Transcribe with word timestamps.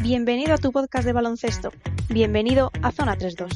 Bienvenido 0.00 0.54
a 0.54 0.58
tu 0.58 0.70
podcast 0.70 1.06
de 1.06 1.12
baloncesto. 1.12 1.72
Bienvenido 2.08 2.70
a 2.82 2.92
Zona 2.92 3.16
32. 3.16 3.50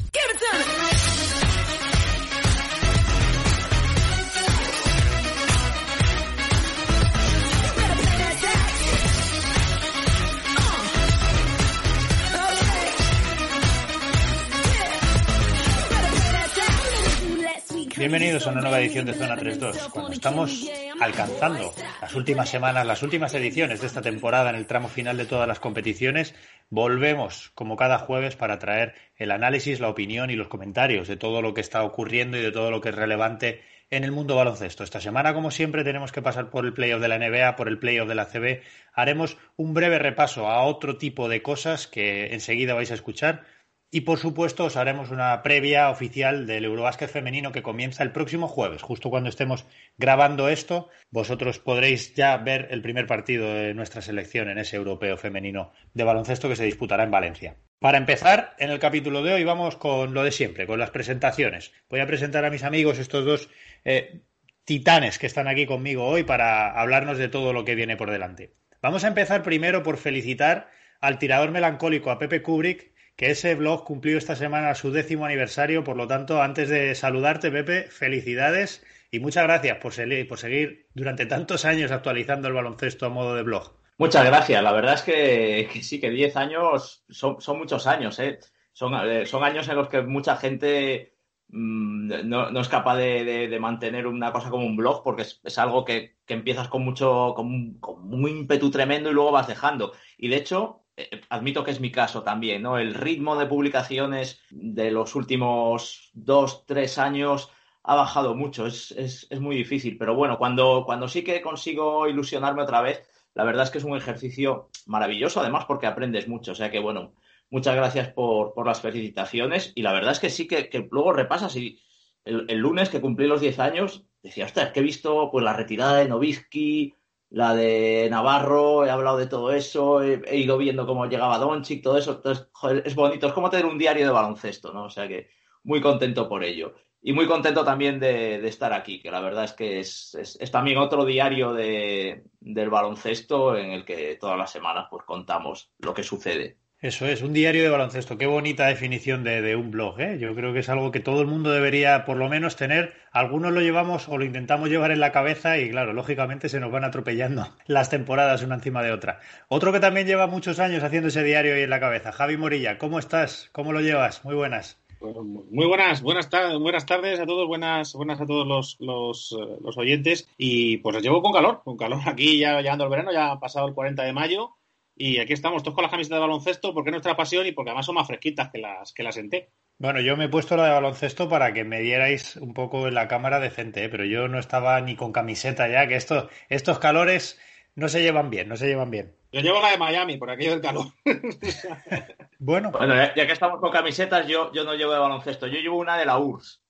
Bienvenidos 17.99 18.47
a 18.47 18.51
una 18.51 18.61
nueva 18.61 18.79
edición 18.79 19.05
de 19.05 19.13
Zona 19.13 19.35
3.2. 19.35 19.89
Cuando 19.89 20.13
estamos 20.13 20.71
alcanzando 21.01 21.73
las 22.01 22.15
últimas 22.15 22.47
semanas, 22.47 22.87
las 22.87 23.03
últimas 23.03 23.33
ediciones 23.33 23.81
de 23.81 23.87
esta 23.87 24.01
temporada 24.01 24.49
en 24.49 24.55
el 24.55 24.67
tramo 24.67 24.87
final 24.87 25.17
de 25.17 25.25
todas 25.25 25.49
las 25.49 25.59
competiciones, 25.59 26.33
volvemos 26.69 27.51
como 27.55 27.75
cada 27.75 27.99
jueves 27.99 28.37
para 28.37 28.57
traer 28.57 28.95
el 29.17 29.31
análisis, 29.31 29.81
la 29.81 29.89
opinión 29.89 30.29
y 30.29 30.37
los 30.37 30.47
comentarios 30.47 31.09
de 31.09 31.17
todo 31.17 31.41
lo 31.41 31.53
que 31.53 31.59
está 31.59 31.83
ocurriendo 31.83 32.37
y 32.37 32.41
de 32.41 32.53
todo 32.53 32.71
lo 32.71 32.79
que 32.79 32.87
es 32.87 32.95
relevante 32.95 33.63
en 33.91 34.05
el 34.05 34.13
mundo 34.13 34.37
baloncesto. 34.37 34.85
Esta 34.85 35.01
semana, 35.01 35.33
como 35.33 35.51
siempre, 35.51 35.83
tenemos 35.83 36.13
que 36.13 36.21
pasar 36.21 36.49
por 36.51 36.65
el 36.65 36.71
playoff 36.71 37.01
de 37.01 37.07
la 37.09 37.19
NBA, 37.19 37.57
por 37.57 37.67
el 37.67 37.79
playoff 37.79 38.07
de 38.07 38.15
la 38.15 38.27
CB. 38.27 38.61
Haremos 38.93 39.37
un 39.57 39.73
breve 39.73 39.99
repaso 39.99 40.47
a 40.47 40.63
otro 40.63 40.97
tipo 40.97 41.27
de 41.27 41.41
cosas 41.41 41.87
que 41.87 42.33
enseguida 42.33 42.75
vais 42.75 42.91
a 42.91 42.95
escuchar 42.95 43.43
y 43.91 44.01
por 44.01 44.19
supuesto 44.19 44.65
os 44.65 44.77
haremos 44.77 45.09
una 45.09 45.41
previa 45.41 45.89
oficial 45.89 46.45
del 46.45 46.65
Eurobásquet 46.65 47.09
femenino 47.09 47.51
que 47.51 47.63
comienza 47.63 48.03
el 48.03 48.11
próximo 48.11 48.47
jueves, 48.47 48.83
justo 48.83 49.09
cuando 49.09 49.29
estemos 49.29 49.65
grabando 49.97 50.49
esto. 50.49 50.89
Vosotros 51.09 51.59
podréis 51.59 52.13
ya 52.13 52.37
ver 52.37 52.67
el 52.69 52.81
primer 52.81 53.07
partido 53.07 53.51
de 53.51 53.73
nuestra 53.73 54.01
selección 54.01 54.49
en 54.49 54.59
ese 54.59 54.75
europeo 54.75 55.17
femenino 55.17 55.71
de 55.93 56.03
baloncesto 56.03 56.47
que 56.49 56.55
se 56.55 56.65
disputará 56.65 57.03
en 57.03 57.11
Valencia. 57.11 57.55
Para 57.79 57.97
empezar, 57.97 58.55
en 58.59 58.69
el 58.69 58.79
capítulo 58.79 59.23
de 59.23 59.33
hoy 59.33 59.43
vamos 59.43 59.75
con 59.75 60.13
lo 60.13 60.23
de 60.23 60.31
siempre, 60.31 60.67
con 60.67 60.79
las 60.79 60.91
presentaciones. 60.91 61.71
Voy 61.89 62.01
a 62.01 62.07
presentar 62.07 62.45
a 62.45 62.51
mis 62.51 62.63
amigos 62.63 62.99
estos 62.99 63.25
dos 63.25 63.49
eh, 63.85 64.21
titanes 64.65 65.17
que 65.17 65.25
están 65.25 65.47
aquí 65.47 65.65
conmigo 65.65 66.05
hoy 66.05 66.23
para 66.23 66.79
hablarnos 66.79 67.17
de 67.17 67.29
todo 67.29 67.53
lo 67.53 67.65
que 67.65 67.75
viene 67.75 67.97
por 67.97 68.11
delante. 68.11 68.53
Vamos 68.81 69.03
a 69.03 69.07
empezar 69.07 69.41
primero 69.41 69.81
por 69.81 69.97
felicitar 69.97 70.69
al 71.01 71.17
tirador 71.17 71.51
melancólico, 71.51 72.11
a 72.11 72.19
Pepe 72.19 72.41
Kubrick, 72.41 72.91
que 73.19 73.31
ese 73.31 73.53
blog 73.53 73.83
cumplió 73.83 74.17
esta 74.17 74.37
semana 74.37 74.73
su 74.75 74.91
décimo 74.91 75.25
aniversario. 75.25 75.83
Por 75.83 75.97
lo 75.97 76.07
tanto, 76.07 76.41
antes 76.41 76.69
de 76.69 76.95
saludarte, 76.95 77.51
Pepe, 77.51 77.83
felicidades 77.89 78.81
y 79.11 79.19
muchas 79.19 79.43
gracias 79.43 79.77
por, 79.79 79.91
seguir 79.91 80.87
durante 80.93 81.25
tantos 81.25 81.65
años 81.65 81.91
actualizando 81.91 82.47
el 82.47 82.53
baloncesto 82.53 83.05
a 83.05 83.09
modo 83.09 83.35
de 83.35 83.43
blog. 83.43 83.73
Muchas 83.97 84.23
gracias. 84.23 84.63
La 84.63 84.71
verdad 84.71 84.93
es 84.93 85.01
que, 85.01 85.69
sí, 85.83 85.99
que 85.99 86.11
10 86.11 86.37
años 86.37 87.03
son, 87.09 87.37
muchos 87.57 87.87
años. 87.87 88.17
¿eh? 88.19 88.39
Son, 88.71 88.93
eh, 89.05 89.25
son, 89.25 89.43
años 89.43 89.67
en 89.67 89.75
los 89.75 89.89
que 89.89 90.01
mucha 90.01 90.37
gente 90.37 91.17
mm, 91.49 92.21
no, 92.23 92.61
es 92.61 92.69
capaz 92.69 92.95
de, 92.95 93.57
mantener 93.59 94.07
una 94.07 94.31
cosa 94.31 94.49
como 94.49 94.65
un 94.65 94.77
blog 94.77 95.03
porque 95.03 95.23
es, 95.23 95.57
algo 95.57 95.83
que, 95.83 96.15
empiezas 96.25 96.69
con 96.69 96.85
mucho, 96.85 97.33
con, 97.35 97.79
con 97.81 98.13
un 98.13 98.29
ímpetu 98.29 98.71
tremendo 98.71 99.11
y 99.11 99.13
luego 99.13 99.33
vas 99.33 99.49
dejando. 99.49 99.91
Y 100.17 100.29
de 100.29 100.37
hecho, 100.37 100.85
admito 101.29 101.63
que 101.63 101.71
es 101.71 101.79
mi 101.79 101.91
caso 101.91 102.23
también, 102.23 102.61
¿no? 102.61 102.77
El 102.77 102.93
ritmo 102.93 103.35
de 103.37 103.45
publicaciones 103.45 104.41
de 104.49 104.91
los 104.91 105.15
últimos 105.15 106.11
dos, 106.13 106.65
tres 106.65 106.97
años 106.97 107.49
ha 107.83 107.95
bajado 107.95 108.35
mucho, 108.35 108.67
es, 108.67 109.27
muy 109.39 109.55
difícil, 109.55 109.97
pero 109.97 110.15
bueno, 110.15 110.37
cuando, 110.37 110.83
cuando 110.85 111.07
sí 111.07 111.23
que 111.23 111.41
consigo 111.41 112.07
ilusionarme 112.07 112.61
otra 112.61 112.81
vez, 112.81 113.07
la 113.33 113.43
verdad 113.43 113.63
es 113.63 113.71
que 113.71 113.77
es 113.77 113.83
un 113.83 113.97
ejercicio 113.97 114.69
maravilloso, 114.85 115.39
además 115.39 115.65
porque 115.65 115.87
aprendes 115.87 116.27
mucho, 116.27 116.51
o 116.51 116.55
sea 116.55 116.69
que 116.69 116.79
bueno, 116.79 117.13
muchas 117.49 117.75
gracias 117.75 118.09
por, 118.09 118.53
las 118.65 118.81
felicitaciones 118.81 119.71
y 119.75 119.81
la 119.81 119.93
verdad 119.93 120.11
es 120.11 120.19
que 120.19 120.29
sí 120.29 120.47
que, 120.47 120.87
luego 120.91 121.13
repasas 121.13 121.55
y 121.55 121.79
el, 122.25 122.45
el, 122.49 122.57
lunes 122.57 122.89
que 122.89 123.01
cumplí 123.01 123.27
los 123.27 123.41
10 123.41 123.59
años, 123.59 124.05
decía, 124.21 124.45
ostras, 124.45 124.71
que 124.71 124.81
he 124.81 124.83
visto 124.83 125.29
pues 125.31 125.43
la 125.43 125.53
retirada 125.53 125.97
de 125.97 126.09
Novisky, 126.09 126.93
la 127.29 127.53
de 127.53 128.07
Navarro, 128.09 128.85
he 128.85 128.89
hablado 128.89 129.17
de 129.17 129.27
todo 129.27 129.51
eso, 129.51 130.01
he, 130.01 130.37
ido 130.37 130.57
viendo 130.57 130.87
cómo 130.87 131.05
llegaba 131.05 131.37
Doncic, 131.37 131.83
todo 131.83 131.97
eso. 131.97 132.13
Entonces, 132.13 132.49
es 132.85 132.95
bonito, 132.95 133.27
es 133.27 133.33
como 133.33 133.49
tener 133.49 133.65
un 133.65 133.77
diario 133.77 134.05
de 134.05 134.11
baloncesto, 134.11 134.73
¿no? 134.73 134.85
O 134.85 134.89
sea 134.89 135.07
que 135.07 135.29
muy 135.63 135.81
contento 135.81 136.27
por 136.27 136.43
ello. 136.43 136.73
Y 137.01 137.13
muy 137.13 137.27
contento 137.27 137.63
también 137.63 137.99
de, 137.99 138.45
estar 138.47 138.73
aquí, 138.73 139.01
que 139.01 139.11
la 139.11 139.21
verdad 139.21 139.45
es 139.45 139.53
que 139.53 139.79
es, 139.79 140.15
es, 140.15 140.51
también 140.51 140.77
otro 140.77 141.05
diario 141.05 141.53
de, 141.53 142.25
del 142.41 142.69
baloncesto 142.69 143.55
en 143.55 143.71
el 143.71 143.85
que 143.85 144.17
todas 144.19 144.37
las 144.37 144.51
semanas 144.51 144.87
pues 144.89 145.05
contamos 145.05 145.71
lo 145.79 145.93
que 145.93 146.03
sucede. 146.03 146.58
Eso 146.81 147.07
es, 147.07 147.21
un 147.21 147.33
diario 147.33 147.61
de 147.61 147.69
baloncesto. 147.69 148.17
Qué 148.17 148.25
bonita 148.25 148.67
definición 148.67 149.25
de, 149.25 149.53
un 149.57 149.69
blog. 149.69 149.99
¿eh? 149.99 150.17
Yo 150.17 150.33
creo 150.33 150.53
que 150.53 150.59
es 150.59 150.69
algo 150.69 150.91
que 150.91 151.01
todo 151.01 151.19
el 151.19 151.27
mundo 151.27 151.51
debería 151.51 152.05
por 152.05 152.15
lo 152.15 152.29
menos 152.29 152.55
tener. 152.55 152.93
Algunos 153.11 153.51
lo 153.51 153.59
llevamos 153.59 154.07
o 154.07 154.17
lo 154.17 154.23
intentamos 154.23 154.69
llevar 154.69 154.91
en 154.91 155.01
la 155.01 155.11
cabeza 155.11 155.57
y 155.57 155.69
claro, 155.71 155.91
lógicamente 155.91 156.47
se 156.47 156.61
nos 156.61 156.71
van 156.71 156.85
atropellando 156.85 157.49
las 157.67 157.89
temporadas 157.89 158.43
una 158.43 158.55
encima 158.55 158.81
de 158.81 158.93
otra. 158.93 159.19
Otro 159.49 159.73
que 159.73 159.81
también 159.81 160.07
lleva 160.07 160.27
muchos 160.27 160.59
años 160.59 160.81
haciendo 160.81 161.09
ese 161.09 161.21
diario 161.21 161.55
ahí 161.55 161.63
en 161.63 161.69
la 161.69 161.81
cabeza, 161.81 162.13
Javi 162.13 162.37
Morilla. 162.37 162.77
¿Cómo 162.77 162.97
estás? 162.97 163.49
¿Cómo 163.51 163.73
lo 163.73 163.81
llevas? 163.81 164.23
Muy 164.23 164.35
buenas. 164.35 164.79
Muy 165.01 165.65
buenas, 165.65 166.01
buenas, 166.01 166.29
buenas 166.59 166.85
tardes 166.85 167.19
a 167.19 167.25
todos, 167.25 167.45
buenas, 167.45 167.93
buenas 167.93 168.21
a 168.21 168.25
todos 168.25 168.47
los, 168.47 168.77
los, 168.79 169.35
eh, 169.37 169.57
los 169.61 169.77
oyentes. 169.77 170.29
Y 170.37 170.77
pues 170.77 170.95
os 170.95 171.03
llevo 171.03 171.21
con 171.21 171.33
calor, 171.33 171.61
con 171.65 171.75
calor 171.75 171.99
aquí 172.05 172.39
ya 172.39 172.61
llegando 172.61 172.85
el 172.85 172.89
verano, 172.89 173.11
ya 173.11 173.31
ha 173.31 173.39
pasado 173.39 173.67
el 173.67 173.73
40 173.73 174.01
de 174.03 174.13
mayo 174.13 174.58
y 175.01 175.17
aquí 175.19 175.31
estamos 175.31 175.63
todos 175.63 175.75
con 175.75 175.83
las 175.83 175.91
camisetas 175.91 176.17
de 176.17 176.21
baloncesto 176.21 176.73
porque 176.73 176.89
es 176.89 176.91
nuestra 176.91 177.15
pasión 177.15 177.47
y 177.47 177.53
porque 177.53 177.69
además 177.69 177.85
son 177.85 177.95
más 177.95 178.05
fresquitas 178.05 178.49
que 178.51 178.59
las 178.59 178.91
que 178.91 179.01
las 179.01 179.15
senté. 179.15 179.49
Bueno, 179.77 180.01
yo 180.01 180.17
me 180.17 180.25
he 180.25 180.29
puesto 180.29 180.57
la 180.57 180.65
de 180.65 180.71
baloncesto 180.71 181.29
para 181.29 181.53
que 181.53 181.63
me 181.63 181.79
dierais 181.79 182.35
un 182.35 182.53
poco 182.53 182.85
en 182.85 182.95
la 182.95 183.07
cámara 183.07 183.39
decente, 183.39 183.85
¿eh? 183.85 183.89
pero 183.89 184.03
yo 184.03 184.27
no 184.27 184.37
estaba 184.37 184.81
ni 184.81 184.97
con 184.97 185.13
camiseta 185.13 185.69
ya, 185.69 185.87
que 185.87 185.95
esto, 185.95 186.29
estos 186.49 186.79
calores 186.79 187.39
no 187.75 187.87
se 187.87 188.01
llevan 188.01 188.29
bien, 188.29 188.49
no 188.49 188.57
se 188.57 188.67
llevan 188.67 188.91
bien. 188.91 189.15
Yo 189.31 189.39
llevo 189.39 189.61
la 189.61 189.71
de 189.71 189.77
Miami 189.77 190.17
por 190.17 190.31
aquello 190.31 190.51
del 190.51 190.61
calor. 190.61 190.87
bueno. 192.39 192.71
Bueno, 192.71 192.93
ya, 192.93 193.25
que 193.25 193.31
estamos 193.31 193.61
con 193.61 193.71
camisetas, 193.71 194.27
yo, 194.27 194.51
yo 194.51 194.65
no 194.65 194.75
llevo 194.75 194.91
de 194.91 194.99
baloncesto, 194.99 195.47
yo 195.47 195.61
llevo 195.61 195.77
una 195.77 195.97
de 195.97 196.05
la 196.05 196.19
URSS. 196.19 196.61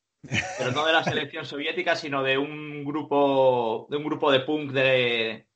Pero 0.60 0.72
no 0.72 0.86
de 0.86 0.94
la 0.94 1.04
selección 1.04 1.46
soviética, 1.46 1.96
sino 1.96 2.22
de 2.22 2.38
un 2.38 2.86
grupo, 2.86 3.88
de 3.90 3.98
un 3.98 4.04
grupo 4.04 4.32
de 4.32 4.42
punk 4.42 4.72
de, 4.72 5.49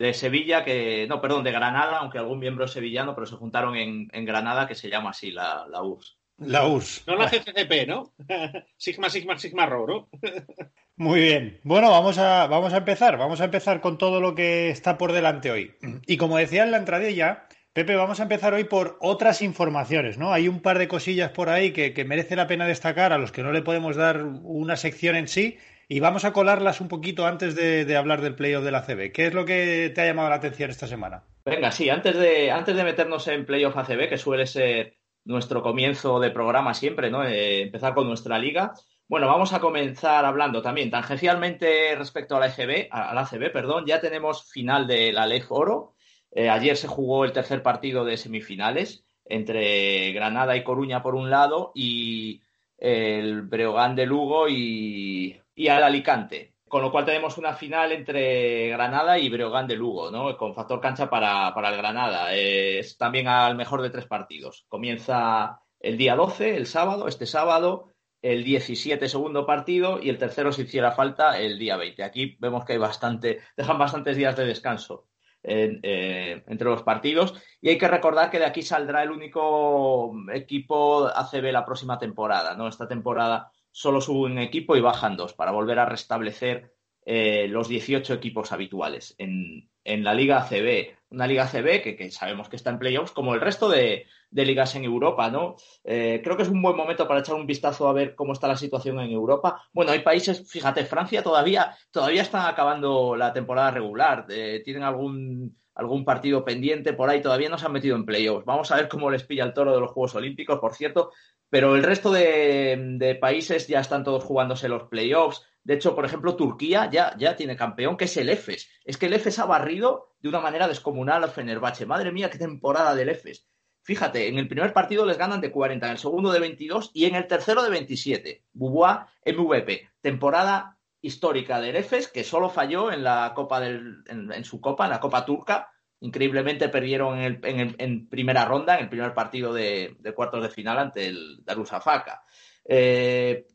de 0.00 0.14
Sevilla, 0.14 0.64
que, 0.64 1.06
no, 1.10 1.20
perdón, 1.20 1.44
de 1.44 1.52
Granada, 1.52 1.98
aunque 1.98 2.16
algún 2.16 2.38
miembro 2.38 2.64
es 2.64 2.70
sevillano, 2.70 3.14
pero 3.14 3.26
se 3.26 3.36
juntaron 3.36 3.76
en, 3.76 4.08
Granada, 4.24 4.66
que 4.66 4.74
se 4.74 4.88
llama 4.88 5.10
así 5.10 5.30
la, 5.30 5.66
la 5.70 5.82
URSS. 5.82 6.16
La 6.38 6.66
URSS. 6.66 7.04
No 7.06 7.16
la 7.16 7.28
GCCP, 7.28 7.86
¿no? 7.86 8.14
Sigma, 8.78 9.10
Sigma, 9.10 9.38
Sigma, 9.38 9.66
Rho, 9.66 9.86
¿no? 9.86 10.08
Muy 10.96 11.20
bien. 11.20 11.60
Bueno, 11.64 11.90
vamos 11.90 12.16
a, 12.16 12.46
vamos 12.46 12.72
a 12.72 12.78
empezar. 12.78 13.18
Vamos 13.18 13.42
a 13.42 13.44
empezar 13.44 13.82
con 13.82 13.98
todo 13.98 14.22
lo 14.22 14.34
que 14.34 14.70
está 14.70 14.96
por 14.96 15.12
delante 15.12 15.50
hoy. 15.50 15.74
Y 16.06 16.16
como 16.16 16.38
decía 16.38 16.64
en 16.64 16.70
la 16.70 16.78
entradilla, 16.78 17.46
Pepe, 17.74 17.94
vamos 17.94 18.20
a 18.20 18.22
empezar 18.22 18.54
hoy 18.54 18.64
por 18.64 18.96
otras 19.02 19.42
informaciones, 19.42 20.16
¿no? 20.16 20.32
Hay 20.32 20.48
un 20.48 20.60
par 20.60 20.78
de 20.78 20.88
cosillas 20.88 21.30
por 21.30 21.50
ahí 21.50 21.72
que, 21.72 21.92
que 21.92 22.06
merece 22.06 22.36
la 22.36 22.46
pena 22.46 22.66
destacar, 22.66 23.12
a 23.12 23.18
los 23.18 23.32
que 23.32 23.42
no 23.42 23.52
le 23.52 23.60
podemos 23.60 23.96
dar 23.96 24.24
una 24.24 24.76
sección 24.76 25.14
en 25.16 25.28
sí, 25.28 25.58
y 25.92 25.98
vamos 25.98 26.24
a 26.24 26.32
colarlas 26.32 26.80
un 26.80 26.86
poquito 26.86 27.26
antes 27.26 27.56
de, 27.56 27.96
hablar 27.96 28.20
del 28.20 28.36
playoff 28.36 28.62
de 28.62 28.70
la 28.70 28.86
CB. 28.86 29.10
¿Qué 29.10 29.26
es 29.26 29.34
lo 29.34 29.44
que 29.44 29.90
te 29.92 30.00
ha 30.00 30.06
llamado 30.06 30.28
la 30.28 30.36
atención 30.36 30.70
esta 30.70 30.86
semana? 30.86 31.24
Venga, 31.44 31.72
sí, 31.72 31.90
antes 31.90 32.16
de, 32.16 32.52
antes 32.52 32.76
de 32.76 32.84
meternos 32.84 33.26
en 33.26 33.44
playoff 33.44 33.76
ACB, 33.76 34.08
que 34.08 34.16
suele 34.16 34.46
ser 34.46 34.94
nuestro 35.24 35.64
comienzo 35.64 36.20
de 36.20 36.30
programa 36.30 36.74
siempre, 36.74 37.10
¿no? 37.10 37.24
Eh, 37.24 37.62
empezar 37.62 37.92
con 37.94 38.06
nuestra 38.06 38.38
liga. 38.38 38.72
Bueno, 39.08 39.26
vamos 39.26 39.52
a 39.52 39.58
comenzar 39.58 40.24
hablando 40.24 40.62
también 40.62 40.92
tangencialmente 40.92 41.96
respecto 41.96 42.36
a 42.36 42.40
la 42.40 42.46
EGB, 42.46 42.86
a 42.92 43.12
la 43.12 43.22
ACB, 43.22 43.50
perdón. 43.50 43.84
Ya 43.84 44.00
tenemos 44.00 44.48
final 44.48 44.86
de 44.86 45.12
la 45.12 45.26
LEF 45.26 45.50
Oro. 45.50 45.94
Eh, 46.30 46.48
ayer 46.48 46.76
se 46.76 46.86
jugó 46.86 47.24
el 47.24 47.32
tercer 47.32 47.64
partido 47.64 48.04
de 48.04 48.16
semifinales 48.16 49.02
entre 49.24 50.12
Granada 50.12 50.56
y 50.56 50.62
Coruña 50.62 51.02
por 51.02 51.16
un 51.16 51.30
lado 51.30 51.72
y 51.74 52.42
el 52.78 53.42
Breogán 53.42 53.94
de 53.94 54.06
Lugo 54.06 54.48
y, 54.48 55.40
y 55.60 55.68
al 55.68 55.82
Alicante. 55.82 56.54
Con 56.66 56.80
lo 56.80 56.90
cual 56.90 57.04
tenemos 57.04 57.36
una 57.36 57.52
final 57.52 57.92
entre 57.92 58.70
Granada 58.70 59.18
y 59.18 59.28
Breogán 59.28 59.66
de 59.66 59.76
Lugo, 59.76 60.10
¿no? 60.10 60.34
Con 60.38 60.54
factor 60.54 60.80
cancha 60.80 61.10
para, 61.10 61.52
el 61.54 61.76
Granada. 61.76 62.32
es 62.32 62.96
también 62.96 63.28
al 63.28 63.56
mejor 63.56 63.82
de 63.82 63.90
tres 63.90 64.06
partidos. 64.06 64.64
Comienza 64.68 65.60
el 65.78 65.98
día 65.98 66.16
12, 66.16 66.56
el 66.56 66.66
sábado, 66.66 67.08
este 67.08 67.26
sábado, 67.26 67.92
el 68.22 68.42
17 68.42 69.06
segundo 69.06 69.44
partido 69.44 70.00
y 70.02 70.08
el 70.08 70.16
tercero, 70.16 70.50
si 70.50 70.62
hiciera 70.62 70.92
falta, 70.92 71.38
el 71.38 71.58
día 71.58 71.76
20. 71.76 72.04
Aquí 72.04 72.38
vemos 72.40 72.64
que 72.64 72.72
hay 72.72 72.78
bastante, 72.78 73.40
dejan 73.56 73.76
bastantes 73.76 74.16
días 74.16 74.36
de 74.36 74.46
descanso 74.46 75.08
eh, 75.42 76.42
entre 76.46 76.70
los 76.70 76.84
partidos. 76.84 77.34
Y 77.60 77.68
hay 77.68 77.76
que 77.76 77.88
recordar 77.88 78.30
que 78.30 78.38
de 78.38 78.46
aquí 78.46 78.62
saldrá 78.62 79.02
el 79.02 79.10
único 79.10 80.14
equipo 80.32 81.06
ACB 81.06 81.52
la 81.52 81.66
próxima 81.66 81.98
temporada, 81.98 82.54
¿no? 82.54 82.66
Esta 82.66 82.88
temporada 82.88 83.50
solo 83.70 84.00
suben 84.00 84.32
un 84.32 84.38
equipo 84.38 84.76
y 84.76 84.80
bajan 84.80 85.16
dos 85.16 85.34
para 85.34 85.52
volver 85.52 85.78
a 85.78 85.86
restablecer 85.86 86.74
eh, 87.06 87.48
los 87.48 87.68
18 87.68 88.14
equipos 88.14 88.52
habituales 88.52 89.14
en, 89.18 89.68
la 89.84 90.14
Liga 90.14 90.46
CB. 90.48 90.96
Una 91.10 91.26
Liga 91.26 91.46
CB 91.46 91.82
que, 91.82 92.10
sabemos 92.10 92.48
que 92.48 92.56
está 92.56 92.70
en 92.70 92.78
playoffs, 92.78 93.10
como 93.10 93.34
el 93.34 93.40
resto 93.40 93.68
de, 93.68 94.06
ligas 94.30 94.76
en 94.76 94.84
Europa, 94.84 95.30
¿no? 95.30 95.56
Eh, 95.82 96.20
creo 96.22 96.36
que 96.36 96.44
es 96.44 96.48
un 96.48 96.62
buen 96.62 96.76
momento 96.76 97.08
para 97.08 97.20
echar 97.20 97.34
un 97.34 97.46
vistazo 97.46 97.88
a 97.88 97.92
ver 97.92 98.14
cómo 98.14 98.32
está 98.32 98.46
la 98.46 98.56
situación 98.56 99.00
en 99.00 99.10
Europa. 99.10 99.62
Bueno, 99.72 99.90
hay 99.90 100.00
países, 100.00 100.48
fíjate, 100.48 100.84
Francia 100.84 101.22
todavía, 101.22 101.76
todavía 101.90 102.22
están 102.22 102.46
acabando 102.46 103.16
la 103.16 103.32
temporada 103.32 103.72
regular, 103.72 104.26
eh, 104.28 104.62
tienen 104.64 104.84
algún, 104.84 105.56
algún 105.74 106.04
partido 106.04 106.44
pendiente 106.44 106.92
por 106.92 107.08
ahí, 107.08 107.22
todavía 107.22 107.48
no 107.48 107.58
se 107.58 107.66
han 107.66 107.72
metido 107.72 107.96
en 107.96 108.04
playoffs. 108.04 108.44
Vamos 108.44 108.70
a 108.70 108.76
ver 108.76 108.88
cómo 108.88 109.10
les 109.10 109.24
pilla 109.24 109.44
el 109.44 109.54
toro 109.54 109.72
de 109.72 109.80
los 109.80 109.90
Juegos 109.90 110.14
Olímpicos, 110.14 110.60
por 110.60 110.74
cierto, 110.74 111.10
pero 111.50 111.74
el 111.74 111.82
resto 111.82 112.10
de, 112.10 113.18
países 113.20 113.66
ya 113.66 113.80
están 113.80 114.04
todos 114.04 114.24
jugándose 114.24 114.68
los 114.68 114.84
playoffs. 114.84 115.42
De 115.64 115.74
hecho, 115.74 115.94
por 115.94 116.04
ejemplo, 116.04 116.36
Turquía 116.36 116.88
ya, 116.90 117.14
ya 117.18 117.36
tiene 117.36 117.56
campeón, 117.56 117.96
que 117.96 118.06
es 118.06 118.16
el 118.16 118.30
EFES. 118.30 118.70
Es 118.84 118.96
que 118.96 119.06
el 119.06 119.12
EFES 119.12 119.40
ha 119.40 119.46
barrido 119.46 120.14
de 120.20 120.28
una 120.28 120.40
manera 120.40 120.68
descomunal 120.68 121.22
al 121.24 121.30
Fenerbahce. 121.30 121.84
Madre 121.86 122.12
mía, 122.12 122.30
qué 122.30 122.38
temporada 122.38 122.94
del 122.94 123.10
EFES. 123.10 123.46
Fíjate, 123.82 124.28
en 124.28 124.38
el 124.38 124.46
primer 124.46 124.72
partido 124.72 125.04
les 125.04 125.18
ganan 125.18 125.40
de 125.40 125.50
40, 125.50 125.86
en 125.86 125.92
el 125.92 125.98
segundo 125.98 126.30
de 126.30 126.38
22 126.38 126.92
y 126.94 127.06
en 127.06 127.16
el 127.16 127.26
tercero 127.26 127.62
de 127.62 127.70
27. 127.70 128.44
Bubois 128.52 128.98
MVP. 129.26 129.90
Temporada 130.00 130.78
histórica 131.00 131.60
del 131.60 131.76
EFES 131.76 132.08
que 132.08 132.24
solo 132.24 132.50
falló 132.50 132.92
en 132.92 133.02
la 133.02 133.32
Copa 133.34 133.58
del, 133.60 134.04
en, 134.06 134.44
su 134.44 134.60
Copa, 134.60 134.84
en 134.84 134.90
la 134.90 135.00
Copa 135.00 135.24
Turca. 135.24 135.72
Increíblemente 136.00 136.68
perdieron 136.68 137.20
en, 137.20 138.08
primera 138.08 138.44
ronda, 138.46 138.76
en 138.76 138.84
el 138.84 138.88
primer 138.88 139.12
partido 139.12 139.52
de, 139.52 139.96
cuartos 140.14 140.42
de 140.42 140.48
final 140.48 140.78
ante 140.78 141.06
el 141.06 141.44
Darussafaka. 141.44 142.24
Eh, 142.64 143.46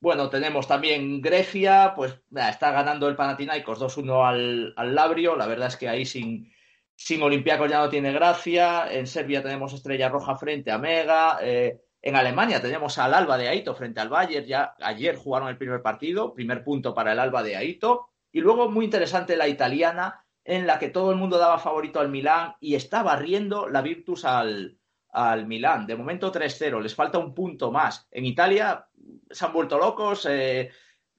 bueno, 0.00 0.30
tenemos 0.30 0.68
también 0.68 1.20
Grecia, 1.20 1.92
pues 1.96 2.20
está 2.34 2.70
ganando 2.70 3.08
el 3.08 3.16
Panathinaikos 3.16 3.80
2-1 3.80 4.28
al, 4.28 4.74
al, 4.76 4.94
Labrio. 4.94 5.34
La 5.34 5.46
verdad 5.46 5.68
es 5.68 5.76
que 5.76 5.88
ahí 5.88 6.04
sin, 6.04 6.52
sin 6.94 7.22
Olympiacos 7.22 7.70
ya 7.70 7.78
no 7.78 7.88
tiene 7.88 8.12
gracia. 8.12 8.92
En 8.92 9.06
Serbia 9.06 9.42
tenemos 9.42 9.72
Estrella 9.72 10.08
Roja 10.08 10.36
frente 10.36 10.70
a 10.70 10.78
Mega. 10.78 11.38
Eh, 11.40 11.80
en 12.02 12.16
Alemania 12.16 12.60
tenemos 12.60 12.98
al 12.98 13.14
Alba 13.14 13.38
de 13.38 13.48
Aito 13.48 13.74
frente 13.74 14.00
al 14.00 14.08
Bayern. 14.08 14.46
Ya 14.46 14.74
ayer 14.80 15.16
jugaron 15.16 15.48
el 15.48 15.56
primer 15.56 15.80
partido, 15.80 16.34
primer 16.34 16.64
punto 16.64 16.94
para 16.94 17.12
el 17.12 17.18
Alba 17.20 17.42
de 17.42 17.56
Aito. 17.56 18.10
Y 18.32 18.40
luego 18.40 18.68
muy 18.68 18.84
interesante 18.84 19.36
la 19.36 19.48
italiana, 19.48 20.24
en 20.48 20.66
la 20.66 20.78
que 20.78 20.88
todo 20.88 21.10
el 21.10 21.18
mundo 21.18 21.36
daba 21.36 21.58
favorito 21.58 22.00
al 22.00 22.08
Milán 22.08 22.54
y 22.58 22.74
está 22.74 23.02
barriendo 23.02 23.68
la 23.68 23.82
Virtus 23.82 24.24
al, 24.24 24.78
al 25.10 25.46
Milán. 25.46 25.86
De 25.86 25.94
momento 25.94 26.32
3-0, 26.32 26.80
les 26.80 26.94
falta 26.94 27.18
un 27.18 27.34
punto 27.34 27.70
más. 27.70 28.08
En 28.10 28.24
Italia 28.24 28.88
se 29.30 29.44
han 29.44 29.52
vuelto 29.52 29.76
locos. 29.76 30.26
Eh, 30.26 30.70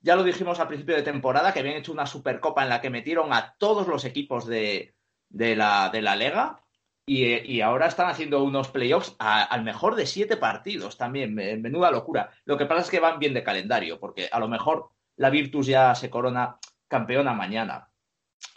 ya 0.02 0.16
lo 0.16 0.24
dijimos 0.24 0.60
al 0.60 0.68
principio 0.68 0.96
de 0.96 1.04
temporada, 1.04 1.54
que 1.54 1.60
habían 1.60 1.76
hecho 1.76 1.92
una 1.92 2.08
supercopa 2.08 2.64
en 2.64 2.70
la 2.70 2.82
que 2.82 2.90
metieron 2.90 3.32
a 3.32 3.54
todos 3.60 3.88
los 3.88 4.04
equipos 4.04 4.48
de, 4.48 4.96
la, 5.30 5.92
de 5.94 6.02
la 6.02 6.16
Lega. 6.16 6.64
Y, 7.06 7.62
ahora 7.62 7.86
están 7.86 8.10
haciendo 8.10 8.44
unos 8.44 8.70
playoffs 8.70 9.16
al 9.20 9.64
mejor 9.64 9.96
de 9.96 10.08
siete 10.08 10.38
partidos 10.38 10.98
también. 10.98 11.36
Menuda 11.36 11.92
locura. 11.92 12.32
Lo 12.46 12.58
que 12.58 12.66
pasa 12.66 12.82
es 12.82 12.90
que 12.90 13.00
van 13.00 13.20
bien 13.20 13.36
de 13.36 13.44
calendario, 13.44 14.00
porque 14.00 14.28
a 14.32 14.40
lo 14.40 14.48
mejor 14.48 14.90
la 15.18 15.30
Virtus 15.30 15.68
ya 15.68 15.94
se 15.94 16.10
corona 16.10 16.58
campeona 16.88 17.34
mañana. 17.34 17.89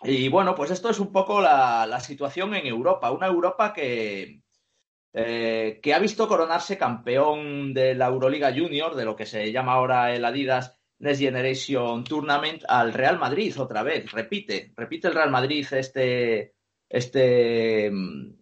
Y 0.02 0.28
bueno, 0.28 0.54
pues 0.54 0.70
esto 0.70 0.90
es 0.90 0.98
un 0.98 1.12
poco 1.12 1.40
la 1.40 2.00
situación 2.00 2.54
en 2.54 2.66
Europa. 2.66 3.10
Una 3.10 3.26
Europa 3.26 3.72
que, 3.72 4.42
eh, 5.14 5.80
que 5.82 5.92
ha 5.92 5.98
visto 5.98 6.26
coronarse 6.26 6.78
campeón 6.78 7.74
de 7.74 7.94
la 7.94 8.06
Euroliga 8.06 8.52
Junior, 8.52 8.94
de 8.94 9.04
lo 9.04 9.14
que 9.14 9.26
se 9.26 9.52
llama 9.52 9.74
ahora 9.74 10.14
el 10.14 10.24
Adidas 10.24 10.78
Next 11.00 11.20
Generation 11.20 12.04
Tournament, 12.04 12.62
al 12.66 12.94
Real 12.94 13.18
Madrid 13.18 13.60
otra 13.60 13.82
vez. 13.82 14.10
Repite, 14.10 14.72
repite 14.74 15.08
el 15.08 15.14
Real 15.14 15.30
Madrid 15.30 15.66
este, 15.72 16.54
este, 16.88 17.90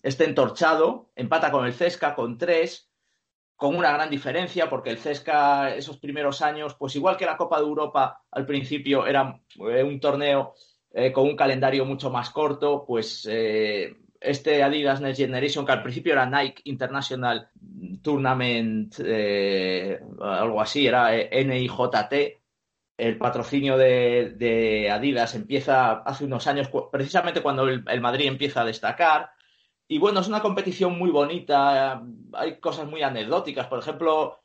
este 0.03 0.25
entorchado, 0.25 1.11
empata 1.17 1.51
con 1.51 1.67
el 1.67 1.73
Cesca 1.73 2.15
con 2.15 2.39
tres, 2.39 2.89
con 3.57 3.75
una 3.75 3.93
gran 3.93 4.09
diferencia, 4.09 4.71
porque 4.71 4.91
el 4.91 4.99
Cesca 4.99 5.75
esos 5.75 5.99
primeros 5.99 6.41
años, 6.41 6.77
pues 6.79 6.95
igual 6.95 7.17
que 7.17 7.27
la 7.27 7.37
Copa 7.37 7.59
de 7.59 7.67
Europa 7.67 8.23
al 8.31 8.47
principio 8.47 9.07
era 9.07 9.41
eh, 9.69 9.83
un 9.83 9.99
torneo 9.99 10.55
eh, 10.93 11.13
con 11.13 11.25
un 11.25 11.37
calendario 11.37 11.85
mucho 11.85 12.11
más 12.11 12.31
corto, 12.31 12.85
pues 12.87 13.27
este 14.21 14.63
Adidas 14.63 15.01
Next 15.01 15.19
Generation, 15.19 15.65
que 15.65 15.73
al 15.73 15.83
principio 15.83 16.13
era 16.13 16.27
Nike 16.27 16.63
International 16.65 17.49
Tournament, 18.03 18.95
eh, 19.03 19.99
algo 20.21 20.61
así, 20.61 20.87
era 20.87 21.11
NIJT, 21.11 22.15
el 22.99 23.17
patrocinio 23.17 23.79
de, 23.79 24.89
Adidas 24.93 25.35
empieza 25.35 25.93
hace 25.93 26.25
unos 26.27 26.47
años, 26.47 26.69
precisamente 26.93 27.41
cuando 27.41 27.67
el, 27.67 28.01
Madrid 28.01 28.27
empieza 28.27 28.61
a 28.61 28.67
destacar. 28.67 29.31
Y 29.89 29.99
bueno, 29.99 30.21
es 30.21 30.29
una 30.29 30.41
competición 30.41 30.97
muy 30.99 31.11
bonita, 31.11 32.03
hay 32.35 32.61
cosas 32.61 32.87
muy 32.87 33.03
anecdóticas. 33.03 33.67
Por 33.67 33.79
ejemplo, 33.79 34.40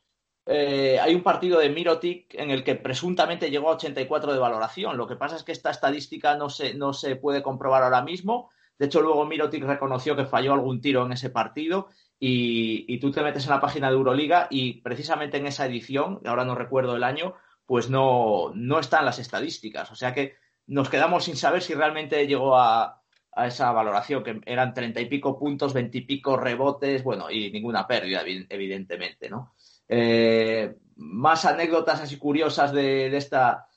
eh, 0.46 0.98
hay 1.00 1.14
un 1.14 1.22
partido 1.22 1.58
de 1.58 1.68
Mirotic 1.68 2.34
en 2.34 2.50
el 2.50 2.64
que 2.64 2.76
presuntamente 2.76 3.50
llegó 3.50 3.68
a 3.68 3.74
84 3.74 4.32
de 4.32 4.38
valoración. 4.38 4.96
Lo 4.96 5.06
que 5.06 5.16
pasa 5.16 5.36
es 5.36 5.42
que 5.42 5.52
esta 5.52 5.70
estadística 5.70 6.36
no 6.36 6.48
se, 6.48 6.74
no 6.74 6.92
se 6.92 7.16
puede 7.16 7.42
comprobar 7.42 7.82
ahora 7.82 8.02
mismo 8.02 8.50
de 8.78 8.86
hecho, 8.86 9.00
luego 9.00 9.24
Mirotic 9.24 9.64
reconoció 9.64 10.16
que 10.16 10.26
falló 10.26 10.52
algún 10.52 10.80
tiro 10.80 11.04
en 11.06 11.12
ese 11.12 11.30
partido 11.30 11.88
y, 12.18 12.98
tú 12.98 13.10
te 13.10 13.22
metes 13.22 13.44
en 13.44 13.50
la 13.50 13.60
página 13.60 13.88
de 13.88 13.96
Euroliga 13.96 14.48
y 14.50 14.80
precisamente 14.80 15.38
en 15.38 15.46
esa 15.46 15.66
edición, 15.66 16.20
ahora 16.24 16.44
no 16.44 16.54
recuerdo 16.54 16.96
el 16.96 17.04
año, 17.04 17.34
pues 17.64 17.90
no, 17.90 18.52
no 18.54 18.78
están 18.78 19.04
las 19.04 19.18
estadísticas. 19.18 19.90
O 19.90 19.94
sea 19.94 20.14
que 20.14 20.36
nos 20.66 20.88
quedamos 20.88 21.24
sin 21.24 21.36
saber 21.36 21.62
si 21.62 21.74
realmente 21.74 22.26
llegó 22.26 22.56
a, 22.56 23.02
esa 23.36 23.70
valoración, 23.70 24.24
que 24.24 24.40
eran 24.46 24.72
treinta 24.72 24.98
y 24.98 25.06
pico 25.06 25.38
puntos, 25.38 25.74
veintipico 25.74 26.38
rebotes, 26.38 27.04
bueno, 27.04 27.30
y 27.30 27.50
ninguna 27.50 27.86
pérdida, 27.86 28.22
evidentemente, 28.24 29.28
¿no? 29.28 29.52
Eh, 29.88 30.76
más 30.96 31.44
anécdotas 31.44 32.00
así 32.00 32.18
curiosas 32.18 32.72
de, 32.72 33.16
esta, 33.16 33.68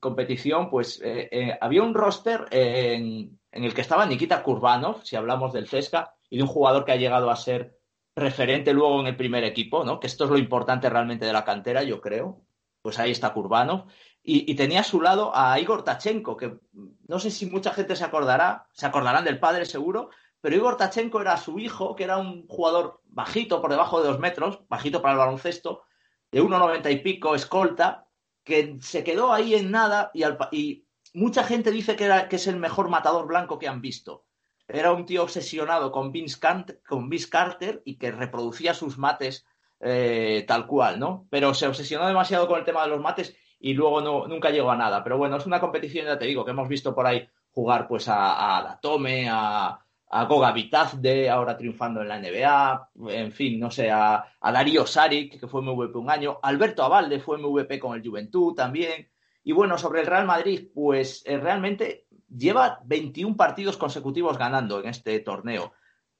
competición, 0.00 0.70
pues 0.70 1.00
eh, 1.02 1.28
eh, 1.30 1.58
había 1.60 1.82
un 1.82 1.94
roster 1.94 2.46
en, 2.50 3.38
el 3.50 3.74
que 3.74 3.80
estaba 3.80 4.06
Nikita 4.06 4.42
Kurbanov, 4.42 5.04
si 5.04 5.16
hablamos 5.16 5.52
del 5.52 5.68
Cesca, 5.68 6.14
y 6.28 6.36
de 6.36 6.42
un 6.42 6.48
jugador 6.48 6.84
que 6.84 6.92
ha 6.92 6.96
llegado 6.96 7.30
a 7.30 7.36
ser 7.36 7.78
referente 8.14 8.72
luego 8.72 9.00
en 9.00 9.08
el 9.08 9.16
primer 9.16 9.44
equipo, 9.44 9.84
¿no? 9.84 10.00
Que 10.00 10.06
esto 10.06 10.24
es 10.24 10.30
lo 10.30 10.38
importante 10.38 10.88
realmente 10.88 11.26
de 11.26 11.32
la 11.32 11.44
cantera, 11.44 11.82
yo 11.82 12.00
creo. 12.00 12.42
Pues 12.80 12.98
ahí 12.98 13.10
está 13.10 13.32
Kurbanov. 13.32 13.86
Y, 14.28 14.56
tenía 14.56 14.80
a 14.80 14.84
su 14.84 15.00
lado 15.00 15.30
a 15.32 15.60
Igor 15.60 15.84
Tachenko, 15.84 16.36
que 16.36 16.58
no 17.06 17.20
sé 17.20 17.30
si 17.30 17.46
mucha 17.46 17.72
gente 17.72 17.94
se 17.94 18.02
acordará, 18.02 18.66
se 18.72 18.84
acordarán 18.84 19.24
del 19.24 19.38
padre 19.38 19.64
seguro, 19.64 20.10
pero 20.40 20.56
Igor 20.56 20.76
Tachenko 20.76 21.20
era 21.20 21.36
su 21.36 21.58
hijo, 21.58 21.96
que 21.96 22.04
era 22.04 22.18
un 22.18 22.46
jugador 22.46 23.00
bajito, 23.06 23.60
por 23.60 23.70
debajo 23.70 24.00
de 24.00 24.08
dos 24.08 24.18
metros, 24.18 24.60
bajito 24.68 25.02
para 25.02 25.12
el 25.12 25.18
baloncesto, 25.18 25.82
de 26.30 26.42
1,90 26.42 26.92
y 26.92 26.96
pico, 26.96 27.34
escolta, 27.34 28.06
que 28.44 28.78
se 28.80 29.02
quedó 29.02 29.32
ahí 29.32 29.54
en 29.54 29.70
nada 29.70 30.10
y, 30.52 30.84
mucha 31.14 31.44
gente 31.44 31.70
dice 31.70 31.96
que, 31.96 32.04
era, 32.04 32.28
es 32.30 32.46
el 32.46 32.56
mejor 32.56 32.88
matador 32.88 33.26
blanco 33.26 33.58
que 33.58 33.68
han 33.68 33.80
visto. 33.80 34.26
Era 34.68 34.92
un 34.92 35.06
tío 35.06 35.22
obsesionado 35.22 35.90
con 35.90 36.12
Vince, 36.12 36.38
con 36.86 37.10
Carter 37.30 37.82
y 37.84 37.96
que 37.96 38.10
reproducía 38.10 38.74
sus 38.74 38.98
mates 38.98 39.46
eh, 39.80 40.44
tal 40.46 40.66
cual, 40.66 40.98
¿no? 40.98 41.26
Pero 41.30 41.54
se 41.54 41.66
obsesionó 41.66 42.06
demasiado 42.06 42.46
con 42.46 42.58
el 42.58 42.64
tema 42.64 42.82
de 42.82 42.88
los 42.88 43.00
mates 43.00 43.36
y 43.58 43.74
luego 43.74 44.00
no, 44.00 44.26
nunca 44.26 44.50
llegó 44.50 44.70
a 44.70 44.76
nada. 44.76 45.02
Pero 45.02 45.18
bueno, 45.18 45.36
es 45.36 45.46
una 45.46 45.60
competición, 45.60 46.06
ya 46.06 46.18
te 46.18 46.26
digo, 46.26 46.44
que 46.44 46.50
hemos 46.50 46.68
visto 46.68 46.94
por 46.94 47.06
ahí 47.06 47.28
jugar 47.50 47.88
pues 47.88 48.08
a, 48.08 48.58
a 48.58 48.62
Datome, 48.62 49.28
a, 49.30 49.85
a 50.08 50.24
Goga 50.24 50.52
Bitazde, 50.52 51.28
ahora 51.28 51.56
triunfando 51.56 52.00
en 52.00 52.08
la 52.08 52.18
NBA, 52.18 52.90
en 53.08 53.32
fin, 53.32 53.58
no 53.58 53.70
sé, 53.70 53.90
a, 53.90 54.24
Darío 54.40 54.86
Saric, 54.86 55.40
que 55.40 55.48
fue 55.48 55.62
MVP 55.62 55.98
un 55.98 56.10
año, 56.10 56.38
Alberto 56.42 56.82
Avalde 56.82 57.20
fue 57.20 57.38
MVP 57.38 57.78
con 57.78 57.96
el 57.96 58.06
Juventud 58.06 58.54
también. 58.54 59.08
Y 59.42 59.52
bueno, 59.52 59.78
sobre 59.78 60.00
el 60.00 60.06
Real 60.06 60.26
Madrid, 60.26 60.68
pues 60.74 61.22
eh, 61.26 61.36
realmente 61.38 62.06
lleva 62.28 62.80
21 62.84 63.36
partidos 63.36 63.76
consecutivos 63.76 64.38
ganando 64.38 64.80
en 64.80 64.88
este 64.88 65.18
torneo. 65.20 65.72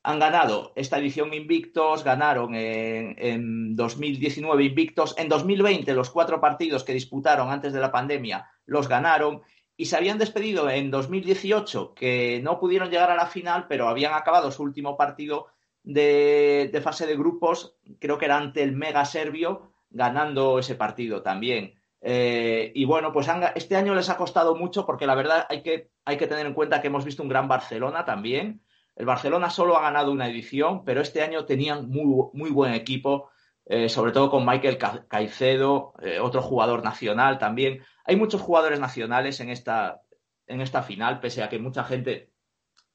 Han 0.03 0.21
ganado 0.21 0.73
esta 0.77 0.99
edición 0.99 1.35
invictos, 1.35 2.05
ganaron 2.05 2.55
en, 2.55 3.17
en 3.19 3.75
2019 3.75 4.65
invictos, 4.65 5.15
en 5.19 5.29
2020 5.29 5.93
los 5.95 6.11
cuatro 6.11 6.41
partidos 6.41 6.85
que 6.85 6.93
disputaron 6.93 7.51
antes 7.51 7.73
de 7.73 7.81
la 7.81 7.91
pandemia 7.91 8.49
los 8.67 8.89
ganaron 8.89 9.43
y 9.77 9.87
se 9.87 9.97
habían 9.97 10.19
despedido 10.19 10.69
en 10.71 10.91
2018, 10.91 11.95
que 11.95 12.41
no 12.43 12.59
pudieron 12.59 12.91
llegar 12.91 13.11
a 13.11 13.17
la 13.17 13.27
final, 13.27 13.67
pero 13.69 13.89
habían 13.89 14.15
acabado 14.15 14.51
su 14.51 14.63
último 14.63 14.97
partido 14.97 15.49
de, 15.83 16.81
fase 16.83 17.07
de 17.07 17.17
grupos, 17.17 17.77
creo 18.01 18.19
que 18.19 18.25
era 18.25 18.39
ante 18.39 18.63
el 18.63 18.73
Mega 18.73 19.05
Serbio, 19.05 19.73
ganando 19.91 20.59
ese 20.59 20.75
partido 20.75 21.23
también. 21.23 21.75
Eh, 22.01 22.73
y 22.75 22.85
bueno, 22.85 23.13
pues 23.13 23.29
este 23.55 23.77
año 23.77 23.95
les 23.95 24.09
ha 24.09 24.17
costado 24.17 24.55
mucho 24.55 24.87
porque 24.87 25.07
la 25.07 25.15
verdad 25.15 25.47
hay 25.49 25.63
que, 25.63 25.91
hay 26.05 26.17
que 26.17 26.27
tener 26.27 26.47
en 26.47 26.55
cuenta 26.55 26.81
que 26.81 26.89
hemos 26.89 27.05
visto 27.05 27.23
un 27.23 27.29
gran 27.29 27.49
Barcelona 27.49 28.05
también. 28.05 28.63
El 28.95 29.05
Barcelona 29.05 29.51
solo 29.51 29.77
ha 29.77 29.83
ganado 29.83 30.11
una 30.11 30.29
edición, 30.29 30.85
pero 30.85 31.03
este 31.03 31.23
año 31.23 31.45
tenían 31.45 31.89
muy, 31.89 32.31
muy 32.33 32.51
buen 32.51 32.73
equipo 32.73 33.29
eh, 33.69 33.89
sobre 33.89 34.13
todo 34.13 34.31
con 34.31 34.47
Michael 34.47 34.79
Caicedo, 35.09 35.95
eh, 36.01 36.21
otro 36.21 36.41
jugador 36.41 36.85
nacional 36.85 37.39
también. 37.39 37.85
Hay 38.05 38.15
muchos 38.15 38.41
jugadores 38.41 38.79
nacionales 38.79 39.41
en 39.41 39.51
esta, 39.51 40.03
en 40.47 40.61
esta 40.61 40.83
final, 40.83 41.19
pese 41.19 41.43
a 41.43 41.49
que 41.49 41.59
mucha 41.59 41.83
gente, 41.83 42.31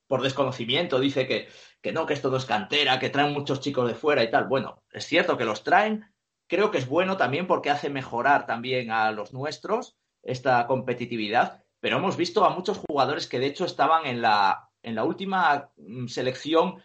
por 0.07 0.21
desconocimiento, 0.21 1.01
dice 1.01 1.27
que, 1.27 1.49
que 1.81 1.91
no, 1.91 2.05
que 2.05 2.13
esto 2.13 2.31
no 2.31 2.37
es 2.37 2.45
cantera, 2.45 2.99
que 2.99 3.09
traen 3.09 3.33
muchos 3.33 3.59
chicos 3.59 3.85
de 3.85 3.95
fuera 3.95 4.23
y 4.23 4.31
tal. 4.31 4.47
Bueno, 4.47 4.81
es 4.91 5.05
cierto 5.05 5.37
que 5.37 5.43
los 5.43 5.63
traen, 5.63 6.05
creo 6.47 6.71
que 6.71 6.77
es 6.77 6.87
bueno 6.87 7.17
también 7.17 7.47
porque 7.47 7.69
hace 7.69 7.89
mejorar 7.89 8.45
también 8.45 8.91
a 8.91 9.11
los 9.11 9.33
nuestros 9.33 9.97
esta 10.23 10.67
competitividad, 10.67 11.63
pero 11.81 11.97
hemos 11.97 12.15
visto 12.15 12.45
a 12.45 12.49
muchos 12.51 12.77
jugadores 12.77 13.27
que 13.27 13.39
de 13.39 13.47
hecho 13.47 13.65
estaban 13.65 14.05
en 14.05 14.21
la, 14.21 14.69
en 14.83 14.95
la 14.95 15.03
última 15.03 15.71
mm, 15.75 16.07
selección 16.07 16.81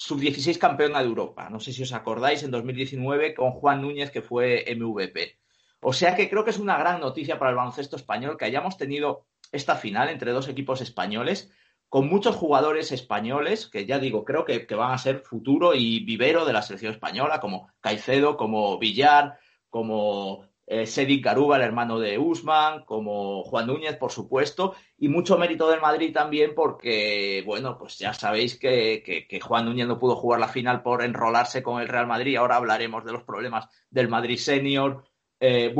sub-16 0.00 0.56
campeona 0.56 1.00
de 1.00 1.08
Europa. 1.08 1.50
No 1.50 1.60
sé 1.60 1.74
si 1.74 1.82
os 1.82 1.92
acordáis, 1.92 2.42
en 2.42 2.50
2019 2.50 3.34
con 3.34 3.50
Juan 3.50 3.82
Núñez, 3.82 4.10
que 4.10 4.22
fue 4.22 4.64
MVP. 4.74 5.38
O 5.82 5.92
sea 5.92 6.14
que 6.14 6.30
creo 6.30 6.42
que 6.42 6.50
es 6.50 6.58
una 6.58 6.78
gran 6.78 7.00
noticia 7.00 7.38
para 7.38 7.50
el 7.50 7.56
baloncesto 7.58 7.96
español 7.96 8.38
que 8.38 8.46
hayamos 8.46 8.78
tenido 8.78 9.26
esta 9.52 9.76
final 9.76 10.08
entre 10.08 10.32
dos 10.32 10.48
equipos 10.48 10.80
españoles 10.80 11.52
con 11.90 12.08
muchos 12.08 12.34
jugadores 12.34 12.92
españoles 12.92 13.66
que 13.66 13.84
ya 13.84 13.98
digo, 13.98 14.24
creo 14.24 14.46
que, 14.46 14.64
van 14.74 14.92
a 14.92 14.98
ser 14.98 15.20
futuro 15.20 15.74
y 15.74 16.02
vivero 16.02 16.46
de 16.46 16.54
la 16.54 16.62
selección 16.62 16.94
española, 16.94 17.38
como 17.38 17.68
Caicedo, 17.80 18.38
como 18.38 18.78
Villar, 18.78 19.38
como 19.68 20.46
eh, 20.72 20.86
Sedik 20.86 21.24
Garuba, 21.24 21.56
el 21.56 21.62
hermano 21.62 21.98
de 21.98 22.16
Usman, 22.16 22.84
como 22.84 23.42
Juan 23.42 23.66
Núñez, 23.66 23.96
por 23.96 24.12
supuesto, 24.12 24.76
y 24.96 25.08
mucho 25.08 25.36
mérito 25.36 25.68
del 25.68 25.80
Madrid 25.80 26.12
también 26.14 26.54
porque, 26.54 27.42
bueno, 27.44 27.76
pues 27.76 27.98
ya 27.98 28.14
sabéis 28.14 28.56
que, 28.56 29.26
Juan 29.42 29.64
Núñez 29.64 29.88
no 29.88 29.98
pudo 29.98 30.14
jugar 30.14 30.38
la 30.38 30.46
final 30.46 30.80
por 30.82 31.02
enrolarse 31.02 31.60
con 31.64 31.80
el 31.82 31.88
Real 31.88 32.06
Madrid, 32.06 32.36
ahora 32.36 32.54
hablaremos 32.54 33.04
de 33.04 33.10
los 33.10 33.24
problemas 33.24 33.66
del 33.90 34.08
Madrid 34.08 34.38
Senior, 34.38 35.02
eh, 35.40 35.74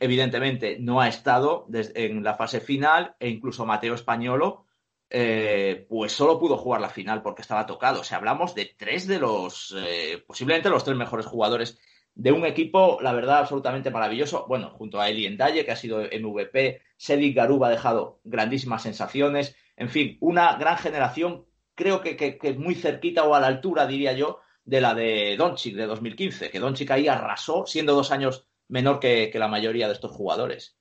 evidentemente 0.00 0.76
no 0.80 1.00
ha 1.00 1.06
estado 1.06 1.68
en 1.72 2.24
la 2.24 2.34
fase 2.34 2.60
final 2.60 3.14
e 3.20 3.28
incluso 3.28 3.64
Mateo 3.64 3.94
Españolo 3.94 4.66
eh, 5.14 5.86
pues 5.90 6.12
solo 6.12 6.40
pudo 6.40 6.56
jugar 6.56 6.80
la 6.80 6.88
final 6.88 7.22
porque 7.22 7.42
estaba 7.42 7.66
tocado. 7.66 8.00
O 8.00 8.04
sea, 8.04 8.16
hablamos 8.16 8.54
de 8.54 8.74
tres 8.76 9.06
de 9.06 9.18
los, 9.18 9.72
eh, 9.76 10.24
posiblemente 10.26 10.70
los 10.70 10.84
tres 10.84 10.96
mejores 10.96 11.26
jugadores 11.26 11.78
de 12.14 12.32
un 12.32 12.44
equipo, 12.44 12.98
la 13.00 13.12
verdad, 13.12 13.38
absolutamente 13.38 13.90
maravilloso. 13.90 14.46
Bueno, 14.48 14.70
junto 14.70 15.00
a 15.00 15.08
Eli 15.08 15.26
Endaye, 15.26 15.64
que 15.64 15.72
ha 15.72 15.76
sido 15.76 16.00
MVP, 16.00 16.82
Sedik 16.96 17.36
Garuba 17.36 17.68
ha 17.68 17.70
dejado 17.70 18.20
grandísimas 18.24 18.82
sensaciones. 18.82 19.56
En 19.76 19.88
fin, 19.88 20.18
una 20.20 20.56
gran 20.56 20.76
generación, 20.76 21.46
creo 21.74 22.00
que, 22.00 22.16
que, 22.16 22.52
muy 22.54 22.74
cerquita 22.74 23.24
o 23.24 23.34
a 23.34 23.40
la 23.40 23.46
altura, 23.46 23.86
diría 23.86 24.12
yo, 24.12 24.40
de 24.64 24.80
la 24.80 24.94
de 24.94 25.36
Doncic 25.36 25.74
de 25.74 25.86
2015, 25.86 26.50
que 26.50 26.60
Doncic 26.60 26.90
ahí 26.90 27.08
arrasó, 27.08 27.66
siendo 27.66 27.94
dos 27.94 28.10
años 28.12 28.46
menor 28.68 29.00
que 29.00 29.32
la 29.34 29.48
mayoría 29.48 29.88
de 29.88 29.94
estos 29.94 30.12
jugadores. 30.12 30.76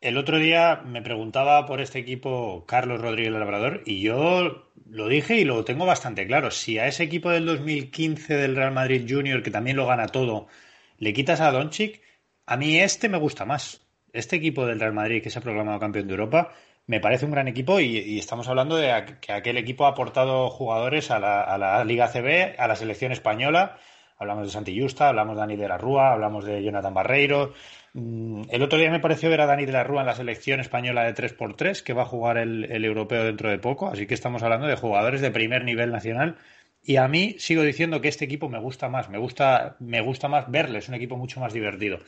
El 0.00 0.16
otro 0.16 0.38
día 0.38 0.82
me 0.84 1.02
preguntaba 1.02 1.66
por 1.66 1.80
este 1.80 1.98
equipo 1.98 2.64
Carlos 2.66 3.00
Rodríguez 3.00 3.32
Labrador 3.32 3.82
y 3.84 4.00
yo 4.00 4.68
lo 4.88 5.08
dije 5.08 5.36
y 5.36 5.44
lo 5.44 5.64
tengo 5.64 5.86
bastante 5.86 6.26
claro. 6.26 6.50
Si 6.52 6.78
a 6.78 6.86
ese 6.86 7.02
equipo 7.02 7.30
del 7.30 7.46
2015 7.46 8.36
del 8.36 8.54
Real 8.54 8.72
Madrid 8.72 9.06
Junior, 9.08 9.42
que 9.42 9.50
también 9.50 9.76
lo 9.76 9.86
gana 9.86 10.06
todo, 10.06 10.46
le 10.98 11.12
quitas 11.12 11.40
a 11.40 11.50
Doncic, 11.50 12.00
a 12.46 12.56
mí 12.56 12.78
este 12.78 13.08
me 13.08 13.18
gusta 13.18 13.44
más. 13.44 13.86
Este 14.12 14.36
equipo 14.36 14.66
del 14.66 14.80
Real 14.80 14.92
Madrid 14.92 15.22
que 15.22 15.30
se 15.30 15.40
ha 15.40 15.42
proclamado 15.42 15.80
campeón 15.80 16.06
de 16.06 16.12
Europa 16.14 16.52
me 16.86 17.00
parece 17.00 17.26
un 17.26 17.32
gran 17.32 17.48
equipo 17.48 17.80
y, 17.80 18.18
estamos 18.18 18.48
hablando 18.48 18.76
de 18.76 19.18
que 19.20 19.32
aquel 19.32 19.58
equipo 19.58 19.84
ha 19.86 19.90
aportado 19.90 20.48
jugadores 20.50 21.10
a 21.10 21.18
la, 21.18 21.84
Liga 21.84 22.08
CB, 22.08 22.54
a 22.58 22.66
la 22.66 22.76
selección 22.76 23.12
española. 23.12 23.78
Hablamos 24.16 24.46
de 24.46 24.52
Santi 24.52 24.80
Justa, 24.80 25.08
hablamos 25.10 25.36
de 25.36 25.40
Dani 25.40 25.56
de 25.56 25.68
la 25.68 25.76
Rúa, 25.78 26.12
hablamos 26.12 26.44
de 26.44 26.62
Jonathan 26.62 26.94
Barreiro, 26.94 27.52
el 27.94 28.62
otro 28.62 28.78
día 28.78 28.90
me 28.90 29.00
pareció 29.00 29.30
ver 29.30 29.40
a 29.40 29.46
Dani 29.46 29.64
de 29.64 29.72
la 29.72 29.84
Rúa 29.84 30.02
en 30.02 30.06
la 30.06 30.14
selección 30.14 30.60
española 30.60 31.04
de 31.04 31.14
3x3, 31.14 31.82
que 31.82 31.94
va 31.94 32.02
a 32.02 32.06
jugar 32.06 32.38
el, 32.38 32.84
europeo 32.84 33.24
dentro 33.24 33.50
de 33.50 33.58
poco, 33.58 33.88
así 33.88 34.06
que 34.06 34.14
estamos 34.14 34.42
hablando 34.42 34.66
de 34.66 34.76
jugadores 34.76 35.20
de 35.20 35.30
primer 35.30 35.64
nivel 35.64 35.90
nacional. 35.90 36.36
Y 36.82 36.96
a 36.96 37.08
mí 37.08 37.36
sigo 37.38 37.62
diciendo 37.62 38.00
que 38.00 38.08
este 38.08 38.24
equipo 38.24 38.48
me 38.48 38.60
gusta 38.60 38.88
más, 38.88 39.08
me 39.08 39.18
gusta, 39.18 39.76
me 39.80 40.00
gusta 40.00 40.28
más 40.28 40.50
verle, 40.50 40.78
es 40.78 40.88
un 40.88 40.94
equipo 40.94 41.16
mucho 41.16 41.40
más 41.40 41.52
divertido. 41.52 41.98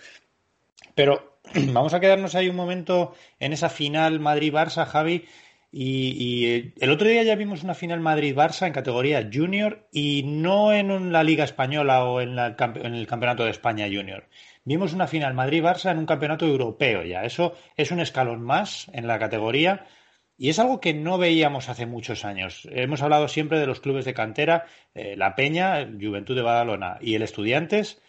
Pero 0.95 1.39
vamos 1.73 1.95
a 1.95 2.01
quedarnos 2.01 2.35
ahí 2.35 2.49
un 2.49 2.57
momento 2.57 3.15
en 3.39 3.53
esa 3.53 3.69
final 3.69 4.21
Madrid-Barça, 4.21 4.87
Javi. 4.87 5.25
Y, 5.73 6.47
eh, 6.47 6.75
el 6.81 6.91
otro 6.91 7.09
día 7.09 7.23
ya 7.23 7.37
vimos 7.37 7.63
una 7.63 7.75
final 7.75 8.01
Madrid-Barça 8.01 8.67
en 8.67 8.73
categoría 8.73 9.29
junior 9.33 9.87
y 9.93 10.25
no 10.25 10.73
en 10.73 11.13
la 11.13 11.23
Liga 11.23 11.45
Española 11.45 12.05
o 12.05 12.21
en, 12.21 12.39
en 12.39 12.95
el 12.95 13.07
Campeonato 13.07 13.45
de 13.45 13.51
España 13.51 13.87
Junior. 13.87 14.25
Vimos 14.65 14.93
una 14.93 15.07
final 15.07 15.35
Madrid-Barça 15.35 15.91
en 15.91 15.99
un 15.99 16.07
campeonato 16.07 16.47
europeo 16.47 17.03
ya. 17.03 17.25
Eso 17.25 17.55
es 17.77 17.91
un 17.91 18.01
escalón 18.01 18.43
más 18.43 18.91
en 18.93 19.07
la 19.07 19.19
categoría 19.19 19.87
y 20.37 20.49
es 20.49 20.59
algo 20.59 20.81
que 20.81 20.95
no 20.95 21.19
veíamos 21.19 21.69
hace 21.69 21.87
muchos 21.87 22.25
años. 22.25 22.67
Hemos 22.71 23.03
hablado 23.03 23.29
siempre 23.29 23.59
de 23.59 23.67
los 23.67 23.81
clubes 23.81 24.07
de 24.07 24.15
cantera, 24.15 24.65
eh, 24.95 25.15
La 25.17 25.35
Peña, 25.35 25.87
Juventud 26.01 26.35
de 26.35 26.43
Badalona 26.43 26.97
y 27.01 27.15
el 27.15 27.23
Estudiantes, 27.23 28.01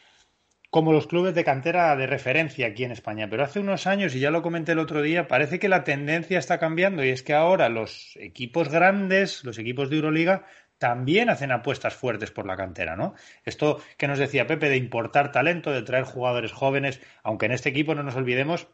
como 0.69 0.93
los 0.93 1.07
clubes 1.07 1.35
de 1.35 1.43
cantera 1.43 1.93
de 1.97 2.07
referencia 2.07 2.67
aquí 2.67 2.85
en 2.85 2.93
España. 2.93 3.29
Pero 3.29 3.43
hace 3.43 3.59
unos 3.59 3.85
años, 3.85 4.15
y 4.15 4.21
ya 4.21 4.31
lo 4.31 4.41
comenté 4.41 4.71
el 4.71 4.79
otro 4.79 5.01
día, 5.01 5.27
parece 5.27 5.59
que 5.59 5.67
la 5.67 5.83
tendencia 5.83 6.39
está 6.39 6.57
cambiando 6.57 7.03
y 7.03 7.09
es 7.09 7.21
que 7.21 7.33
ahora 7.33 7.67
los 7.67 8.15
equipos 8.15 8.69
grandes, 8.69 9.43
los 9.43 9.57
equipos 9.57 9.89
de 9.89 9.97
Euroliga, 9.97 10.45
también 10.81 11.29
hacen 11.29 11.51
apuestas 11.51 11.93
fuertes 11.93 12.31
por 12.31 12.47
la 12.47 12.57
cantera, 12.57 12.95
¿no? 12.95 13.13
Esto 13.45 13.79
que 13.97 14.07
nos 14.07 14.17
decía 14.17 14.47
Pepe 14.47 14.67
de 14.67 14.77
importar 14.77 15.31
talento, 15.31 15.71
de 15.71 15.83
traer 15.83 16.05
jugadores 16.05 16.53
jóvenes, 16.53 16.99
aunque 17.21 17.45
en 17.45 17.51
este 17.51 17.69
equipo 17.69 17.93
no 17.93 18.01
nos 18.01 18.15
olvidemos 18.15 18.67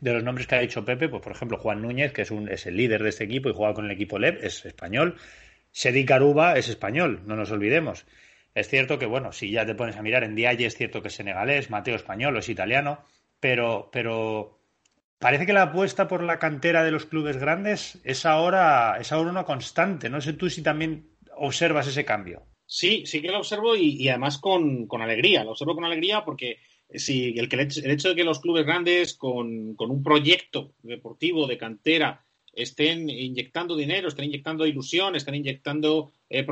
de 0.00 0.12
los 0.12 0.22
nombres 0.22 0.46
que 0.46 0.54
ha 0.54 0.60
dicho 0.60 0.84
Pepe, 0.84 1.08
pues 1.08 1.20
por 1.20 1.32
ejemplo 1.32 1.58
Juan 1.58 1.82
Núñez, 1.82 2.12
que 2.12 2.22
es, 2.22 2.30
un, 2.30 2.48
es 2.48 2.66
el 2.66 2.76
líder 2.76 3.02
de 3.02 3.08
este 3.08 3.24
equipo 3.24 3.48
y 3.48 3.54
juega 3.54 3.74
con 3.74 3.86
el 3.86 3.90
equipo 3.90 4.20
LEP, 4.20 4.44
es 4.44 4.64
español. 4.66 5.16
Sedi 5.72 6.04
Caruba 6.04 6.56
es 6.56 6.68
español, 6.68 7.22
no 7.26 7.34
nos 7.34 7.50
olvidemos. 7.50 8.06
Es 8.54 8.68
cierto 8.68 9.00
que, 9.00 9.06
bueno, 9.06 9.32
si 9.32 9.50
ya 9.50 9.66
te 9.66 9.74
pones 9.74 9.96
a 9.96 10.02
mirar 10.02 10.22
en 10.22 10.36
Dialle, 10.36 10.64
es 10.64 10.76
cierto 10.76 11.02
que 11.02 11.08
es 11.08 11.14
senegalés, 11.14 11.70
Mateo 11.70 11.96
español 11.96 12.36
o 12.36 12.38
es 12.38 12.48
italiano, 12.48 13.04
pero, 13.40 13.90
pero 13.90 14.60
parece 15.18 15.44
que 15.44 15.52
la 15.52 15.62
apuesta 15.62 16.06
por 16.06 16.22
la 16.22 16.38
cantera 16.38 16.84
de 16.84 16.92
los 16.92 17.06
clubes 17.06 17.36
grandes 17.36 17.98
es 18.04 18.26
ahora, 18.26 18.96
es 19.00 19.10
ahora 19.10 19.30
una 19.30 19.42
constante. 19.42 20.08
No 20.08 20.20
sé 20.20 20.34
tú 20.34 20.48
si 20.48 20.62
también 20.62 21.17
observas 21.38 21.86
ese 21.86 22.04
cambio. 22.04 22.42
Sí, 22.66 23.04
sí 23.06 23.22
que 23.22 23.28
lo 23.28 23.38
observo 23.38 23.74
y, 23.76 24.08
además 24.08 24.38
con, 24.38 24.86
alegría. 25.00 25.42
Lo 25.42 25.52
observo 25.52 25.74
con 25.74 25.84
alegría 25.84 26.24
porque 26.24 26.58
si 26.94 27.38
el, 27.38 27.48
que, 27.48 27.62
hecho 27.62 28.10
de 28.10 28.14
que 28.14 28.24
los 28.24 28.40
clubes 28.40 28.66
grandes 28.66 29.14
con, 29.14 29.74
un 29.78 30.02
proyecto 30.02 30.74
deportivo 30.82 31.46
de 31.46 31.56
cantera 31.56 32.24
estén 32.52 33.08
inyectando 33.08 33.76
dinero, 33.76 34.08
estén 34.08 34.26
inyectando 34.26 34.66
ilusión, 34.66 35.16
estén 35.16 35.36
inyectando 35.36 36.12
eh, 36.28 36.44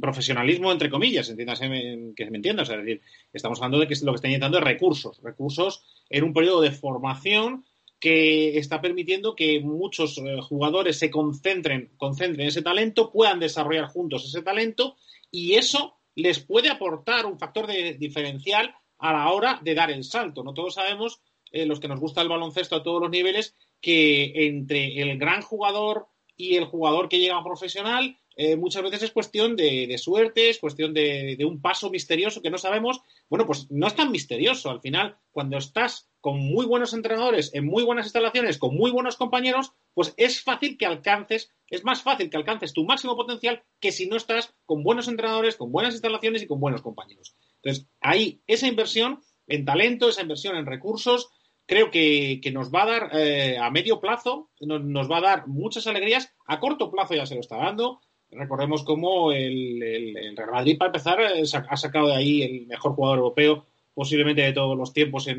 profesionalismo, 0.00 0.72
entre 0.72 0.90
comillas, 0.90 1.30
entiéndase 1.30 2.12
que 2.16 2.30
me 2.30 2.36
entienda. 2.36 2.64
es 2.64 2.68
decir, 2.68 3.00
estamos 3.32 3.58
hablando 3.58 3.78
de 3.78 3.86
que 3.86 3.94
lo 4.02 4.12
que 4.12 4.16
están 4.16 4.30
inyectando 4.30 4.58
es 4.58 4.64
recursos, 4.64 5.22
recursos 5.22 5.84
en 6.10 6.24
un 6.24 6.34
periodo 6.34 6.60
de 6.60 6.72
formación 6.72 7.64
que 7.98 8.58
está 8.58 8.80
permitiendo 8.80 9.34
que 9.34 9.60
muchos 9.60 10.18
eh, 10.18 10.38
jugadores 10.42 10.98
se 10.98 11.10
concentren, 11.10 11.92
concentren 11.96 12.48
ese 12.48 12.62
talento, 12.62 13.10
puedan 13.10 13.40
desarrollar 13.40 13.86
juntos 13.86 14.24
ese 14.24 14.42
talento 14.42 14.96
y 15.30 15.54
eso 15.54 15.96
les 16.14 16.40
puede 16.40 16.68
aportar 16.68 17.26
un 17.26 17.38
factor 17.38 17.66
de 17.66 17.94
diferencial 17.94 18.74
a 18.98 19.12
la 19.12 19.32
hora 19.32 19.60
de 19.62 19.74
dar 19.74 19.90
el 19.90 20.04
salto. 20.04 20.44
No 20.44 20.54
todos 20.54 20.74
sabemos, 20.74 21.20
eh, 21.50 21.66
los 21.66 21.80
que 21.80 21.88
nos 21.88 22.00
gusta 22.00 22.22
el 22.22 22.28
baloncesto 22.28 22.76
a 22.76 22.82
todos 22.82 23.00
los 23.00 23.10
niveles, 23.10 23.56
que 23.80 24.46
entre 24.46 25.00
el 25.00 25.18
gran 25.18 25.42
jugador 25.42 26.08
y 26.36 26.56
el 26.56 26.64
jugador 26.64 27.08
que 27.08 27.18
llega 27.18 27.38
a 27.38 27.44
profesional 27.44 28.18
eh, 28.36 28.56
muchas 28.56 28.82
veces 28.82 29.04
es 29.04 29.10
cuestión 29.12 29.54
de, 29.56 29.96
suerte, 29.98 30.50
es 30.50 30.58
cuestión 30.58 30.92
de, 30.92 31.38
un 31.46 31.60
paso 31.60 31.90
misterioso 31.90 32.42
que 32.42 32.50
no 32.50 32.58
sabemos. 32.58 33.00
Bueno, 33.28 33.46
pues 33.46 33.70
no 33.70 33.86
es 33.86 33.94
tan 33.94 34.10
misterioso. 34.10 34.70
Al 34.70 34.80
final, 34.80 35.16
cuando 35.30 35.56
estás 35.56 36.10
con 36.20 36.38
muy 36.38 36.66
buenos 36.66 36.94
entrenadores, 36.94 37.54
en 37.54 37.66
muy 37.66 37.84
buenas 37.84 38.06
instalaciones, 38.06 38.58
con 38.58 38.74
muy 38.74 38.90
buenos 38.90 39.16
compañeros, 39.16 39.72
pues 39.92 40.14
es 40.16 40.42
fácil 40.42 40.76
que 40.76 40.86
alcances, 40.86 41.52
es 41.68 41.84
más 41.84 42.02
fácil 42.02 42.30
que 42.30 42.36
alcances 42.36 42.72
tu 42.72 42.84
máximo 42.84 43.16
potencial 43.16 43.62
que 43.78 43.92
si 43.92 44.06
no 44.06 44.16
estás 44.16 44.54
con 44.64 44.82
buenos 44.82 45.06
entrenadores, 45.08 45.56
con 45.56 45.70
buenas 45.70 45.94
instalaciones 45.94 46.42
y 46.42 46.46
con 46.46 46.60
buenos 46.60 46.82
compañeros. 46.82 47.36
Entonces, 47.62 47.86
ahí 48.00 48.42
esa 48.46 48.66
inversión 48.66 49.20
en 49.46 49.64
talento, 49.64 50.08
esa 50.08 50.22
inversión 50.22 50.56
en 50.56 50.66
recursos, 50.66 51.28
creo 51.66 51.90
que, 51.90 52.40
nos 52.52 52.72
va 52.72 52.82
a 52.82 52.86
dar 52.86 53.10
eh, 53.14 53.58
a 53.58 53.70
medio 53.70 54.00
plazo, 54.00 54.50
nos, 54.60 55.10
va 55.10 55.18
a 55.18 55.22
dar 55.22 55.46
muchas 55.46 55.86
alegrías, 55.86 56.32
a 56.46 56.60
corto 56.60 56.90
plazo 56.90 57.14
ya 57.14 57.26
se 57.26 57.34
lo 57.34 57.40
está 57.40 57.56
dando, 57.56 58.00
recordemos 58.34 58.82
cómo 58.84 59.32
el, 59.32 60.34
Real 60.36 60.50
Madrid, 60.50 60.78
para 60.78 60.88
empezar, 60.88 61.20
eh, 61.20 61.42
ha 61.42 61.76
sacado 61.76 62.08
de 62.08 62.16
ahí 62.16 62.42
el 62.42 62.66
mejor 62.66 62.92
jugador 62.92 63.18
europeo 63.18 63.66
posiblemente 63.94 64.42
de 64.42 64.52
todos 64.52 64.76
los 64.76 64.92
tiempos 64.92 65.28
en, 65.28 65.38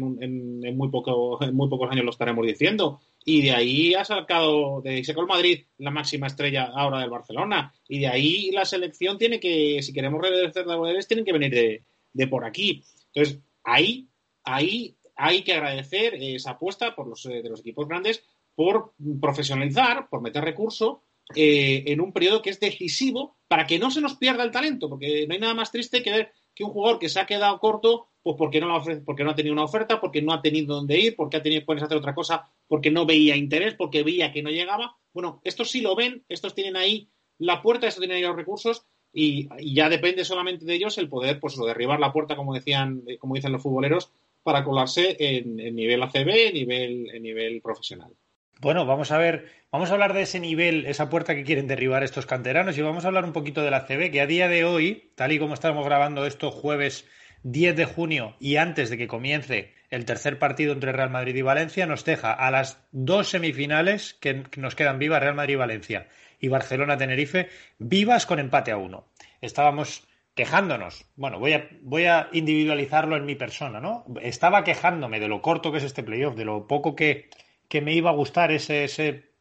muy 0.78 0.90
poco, 0.90 1.44
en 1.44 1.54
muy 1.54 1.68
pocos 1.68 1.92
años 1.92 2.06
lo 2.06 2.12
estaremos 2.12 2.46
diciendo. 2.48 3.02
Y 3.25 3.42
de 3.42 3.52
ahí 3.52 3.94
ha 3.94 4.06
sacado, 4.06 4.82
de 4.82 5.04
sacó 5.04 5.22
el 5.22 5.28
Madrid 5.28 5.66
la 5.78 5.92
máxima 5.92 6.28
estrella 6.28 6.72
ahora 6.74 7.00
del 7.00 7.10
Barcelona. 7.10 7.74
Y 7.88 8.00
de 8.00 8.08
ahí 8.08 8.52
la 8.52 8.64
selección 8.64 9.18
tiene 9.18 9.40
que, 9.40 9.82
si 9.84 9.92
queremos 9.92 10.22
revertir 10.22 10.64
poderes, 10.64 11.08
tienen 11.08 11.25
que 11.25 11.34
venir 11.34 11.84
de, 12.14 12.28
por 12.28 12.46
aquí. 12.46 12.82
Entonces, 13.14 13.42
ahí, 13.64 14.08
ahí 14.46 14.96
hay 15.18 15.44
que 15.44 15.54
agradecer 15.54 16.16
esa 16.16 16.52
apuesta 16.52 16.96
por 16.96 17.08
los, 17.08 17.24
de 17.24 17.50
los 17.50 17.60
equipos 17.60 17.88
grandes 17.88 18.24
por 18.56 18.94
profesionalizar, 19.20 20.08
por 20.10 20.22
meter 20.22 20.44
recurso 20.44 21.02
eh, 21.34 21.84
en 21.88 22.01
un 22.01 22.13
periodo 22.13 22.41
que 22.41 22.51
es 22.51 22.60
decisivo 22.60 23.38
para 23.48 23.65
que 23.65 23.79
no 23.79 23.89
se 23.89 24.01
nos 24.01 24.15
pierda 24.15 24.44
el 24.44 24.51
talento, 24.51 24.89
porque 24.89 25.25
no 25.27 25.34
hay 25.34 25.39
nada 25.39 25.55
más 25.55 25.72
triste 25.72 26.03
que 26.03 26.12
ver 26.12 26.32
que 26.53 26.63
un 26.63 26.72
jugador 26.72 27.00
que 27.00 27.10
se 27.10 27.20
ha 27.20 27.25
quedado 27.25 27.60
corto, 27.60 28.08
pues 28.22 28.36
porque 28.38 28.62
no, 28.62 28.82
porque 29.05 29.24
no 29.24 29.32
ha 29.32 29.36
tenido 29.36 29.53
una 29.53 29.63
oferta, 29.63 30.00
porque 30.00 30.22
no 30.22 30.34
ha 30.34 30.41
tenido 30.41 30.75
dónde 30.75 31.00
ir, 31.00 31.15
porque 31.15 31.38
ha 31.38 31.44
tenido 31.44 31.65
que 31.65 31.74
hacer 31.84 31.98
otra 31.98 32.15
cosa, 32.15 32.50
porque 32.67 32.91
no 32.91 33.05
veía 33.05 33.36
interés, 33.36 33.74
porque 33.75 34.03
veía 34.03 34.32
que 34.32 34.44
no 34.44 34.50
llegaba. 34.50 34.96
Bueno, 35.13 35.41
estos 35.44 35.70
sí 35.70 35.82
lo 35.82 35.96
ven, 35.96 36.24
estos 36.29 36.55
tienen 36.55 36.77
ahí 36.77 37.10
la 37.38 37.62
puerta, 37.62 37.88
estos 37.88 38.01
tienen 38.01 38.17
ahí 38.17 38.24
los 38.24 38.36
recursos 38.36 38.86
y, 39.12 39.48
ya 39.74 39.89
depende 39.89 40.25
solamente 40.25 40.65
de 40.65 40.75
ellos 40.75 40.98
el 40.98 41.10
poder, 41.10 41.39
pues, 41.39 41.58
derribar 41.58 42.00
la 42.00 42.13
puerta, 42.13 42.36
como 42.36 42.53
decían, 42.53 43.03
como 43.20 43.36
dicen 43.36 43.51
los 43.51 43.62
futboleros, 43.62 44.12
para 44.44 44.63
colarse 44.63 45.17
en, 45.20 45.60
en 45.60 45.75
nivel 45.75 46.03
ACB, 46.03 46.53
nivel, 46.53 47.10
en 47.13 47.24
nivel 47.24 47.62
profesional. 47.62 48.13
Bueno, 48.62 48.86
vamos 48.86 49.12
a 49.12 49.18
ver, 49.18 49.52
vamos 49.70 49.90
a 49.90 49.94
hablar 49.94 50.14
de 50.14 50.22
ese 50.22 50.40
nivel, 50.40 50.86
esa 50.86 51.10
puerta 51.10 51.36
que 51.36 51.44
quieren 51.44 51.68
derribar 51.68 52.04
estos 52.04 52.26
canteranos 52.26 52.78
y 52.78 52.82
vamos 52.82 53.04
a 53.04 53.10
hablar 53.10 53.26
un 53.26 53.34
poquito 53.34 53.64
de 53.64 53.72
la 53.72 53.86
CB, 53.86 54.12
que 54.12 54.22
a 54.22 54.28
día 54.28 54.48
de 54.48 54.64
hoy, 54.64 55.12
tal 55.16 55.34
y 55.34 55.40
como 55.40 55.54
estamos 55.54 55.86
grabando 55.86 56.26
esto 56.26 56.52
jueves 56.52 57.06
10 57.44 57.76
de 57.76 57.86
junio 57.86 58.36
y 58.40 58.56
antes 58.56 58.90
de 58.90 58.98
que 58.98 59.08
comience 59.08 59.74
el 59.90 60.06
tercer 60.06 60.40
partido 60.40 60.72
entre 60.72 60.94
Real 60.94 61.10
Madrid 61.10 61.36
y 61.36 61.42
Valencia, 61.42 61.86
nos 61.86 62.06
deja 62.06 62.32
a 62.32 62.50
las 62.50 62.82
dos 62.92 63.30
semifinales 63.30 64.14
que 64.14 64.44
nos 64.56 64.74
quedan 64.74 65.00
vivas, 65.00 65.22
Real 65.22 65.36
Madrid 65.36 65.56
y 65.56 65.58
Valencia 65.58 66.08
y 66.40 66.48
Barcelona-Tenerife, 66.48 67.50
vivas 67.78 68.26
con 68.26 68.40
empate 68.40 68.72
a 68.72 68.78
uno. 68.78 69.10
Estábamos 69.42 70.08
quejándonos. 70.34 71.06
Bueno, 71.18 71.40
voy 71.40 71.54
a, 71.54 71.70
voy 71.82 72.06
a 72.06 72.30
individualizarlo 72.32 73.18
en 73.18 73.26
mi 73.26 73.36
persona, 73.36 73.82
¿no? 73.82 74.06
Estaba 74.22 74.64
quejándome 74.64 75.20
de 75.20 75.28
lo 75.28 75.42
corto 75.42 75.72
que 75.72 75.80
es 75.80 75.84
este 75.84 76.04
playoff, 76.04 76.36
de 76.36 76.46
lo 76.46 76.68
poco 76.68 76.96
que 76.96 77.30
que 77.68 77.82
me 77.82 77.94
iba 77.94 78.10
a 78.10 78.14
gustar 78.14 78.52
ese, 78.52 78.84
ese 78.84 79.32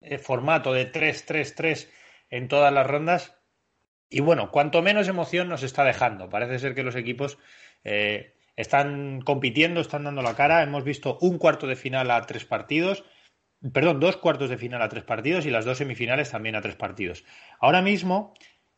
eh, 0.00 0.18
formato 0.18 0.72
de 0.72 0.90
3-3-3 0.90 1.88
en 2.30 2.48
todas 2.48 2.72
las 2.72 2.86
rondas. 2.86 3.36
Y 4.10 4.20
bueno, 4.20 4.50
cuanto 4.50 4.82
menos 4.82 5.08
emoción 5.08 5.48
nos 5.48 5.62
está 5.62 5.84
dejando. 5.84 6.28
Parece 6.28 6.58
ser 6.58 6.74
que 6.74 6.82
los 6.82 6.96
equipos 6.96 7.38
eh, 7.84 8.34
están 8.56 9.20
compitiendo, 9.22 9.80
están 9.80 10.04
dando 10.04 10.22
la 10.22 10.34
cara. 10.34 10.62
Hemos 10.62 10.84
visto 10.84 11.18
un 11.20 11.38
cuarto 11.38 11.66
de 11.66 11.76
final 11.76 12.10
a 12.10 12.20
tres 12.26 12.44
partidos. 12.44 13.04
Perdón, 13.72 14.00
dos 14.00 14.16
cuartos 14.16 14.50
de 14.50 14.58
final 14.58 14.82
a 14.82 14.88
tres 14.88 15.04
partidos 15.04 15.46
y 15.46 15.50
las 15.50 15.64
dos 15.64 15.78
semifinales 15.78 16.30
también 16.30 16.56
a 16.56 16.62
tres 16.62 16.74
partidos. 16.74 17.24
Ahora 17.60 17.80
mismo 17.80 18.34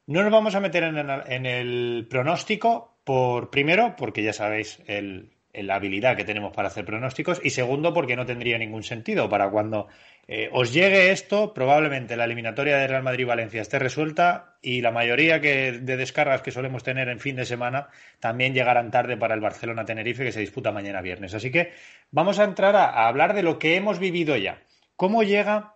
no 0.07 0.23
nos 0.23 0.31
vamos 0.31 0.55
a 0.55 0.61
meter 0.61 0.85
en 0.85 0.99
el, 0.99 1.11
en 1.27 1.47
el 1.47 2.07
pronóstico 2.09 2.99
por 3.05 3.51
primero, 3.51 3.97
porque 3.97 4.23
ya 4.23 4.33
sabéis 4.33 4.83
el, 4.87 5.34
la 5.63 5.77
habilidad 5.77 6.17
que 6.17 6.25
tenemos 6.25 6.53
para 6.53 6.69
hacer 6.69 6.85
pronósticos 6.85 7.41
y 7.43 7.51
segundo 7.51 7.95
porque 7.95 8.17
no 8.17 8.27
tendría 8.27 8.59
ningún 8.59 8.83
sentido 8.83 9.29
para 9.29 9.49
cuando 9.51 9.89
eh, 10.27 10.49
os 10.53 10.73
llegue 10.73 11.11
esto 11.11 11.53
probablemente 11.53 12.17
la 12.17 12.25
eliminatoria 12.25 12.79
de 12.79 12.87
Real 12.87 13.03
Madrid-Valencia 13.03 13.61
esté 13.61 13.79
resuelta 13.79 14.57
y 14.63 14.81
la 14.81 14.91
mayoría 14.91 15.41
que, 15.41 15.73
de 15.73 15.97
descargas 15.99 16.41
que 16.41 16.51
solemos 16.51 16.83
tener 16.83 17.09
en 17.09 17.21
fin 17.21 17.37
de 17.37 17.45
semana 17.45 17.89
también 18.21 18.55
llegarán 18.55 18.91
tarde 18.91 19.19
para 19.19 19.35
el 19.35 19.41
Barcelona-Tenerife 19.41 20.25
que 20.25 20.33
se 20.33 20.41
disputa 20.41 20.73
mañana 20.73 21.03
viernes. 21.03 21.35
Así 21.35 21.51
que 21.51 21.73
vamos 22.11 22.39
a 22.39 22.45
entrar 22.45 22.75
a, 22.75 23.07
hablar 23.07 23.35
de 23.35 23.43
lo 23.43 23.59
que 23.59 23.77
hemos 23.77 23.99
vivido 23.99 24.37
ya. 24.37 24.63
¿Cómo 24.97 25.23
llega? 25.23 25.75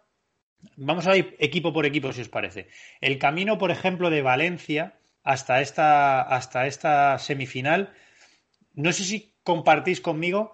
Vamos 0.76 1.06
a 1.06 1.16
ir 1.16 1.36
equipo 1.38 1.72
por 1.72 1.84
equipo 1.84 2.12
si 2.12 2.22
os 2.22 2.28
parece. 2.28 2.68
El 3.02 3.18
camino, 3.18 3.58
por 3.58 3.70
ejemplo, 3.70 4.08
de 4.08 4.22
Valencia 4.22 4.94
hasta 5.22 5.60
esta, 5.60 6.22
hasta 6.22 6.66
esta 6.66 7.18
semifinal. 7.18 7.92
No 8.74 8.92
sé 8.92 9.04
si 9.04 9.34
compartís 9.48 10.02
conmigo 10.02 10.52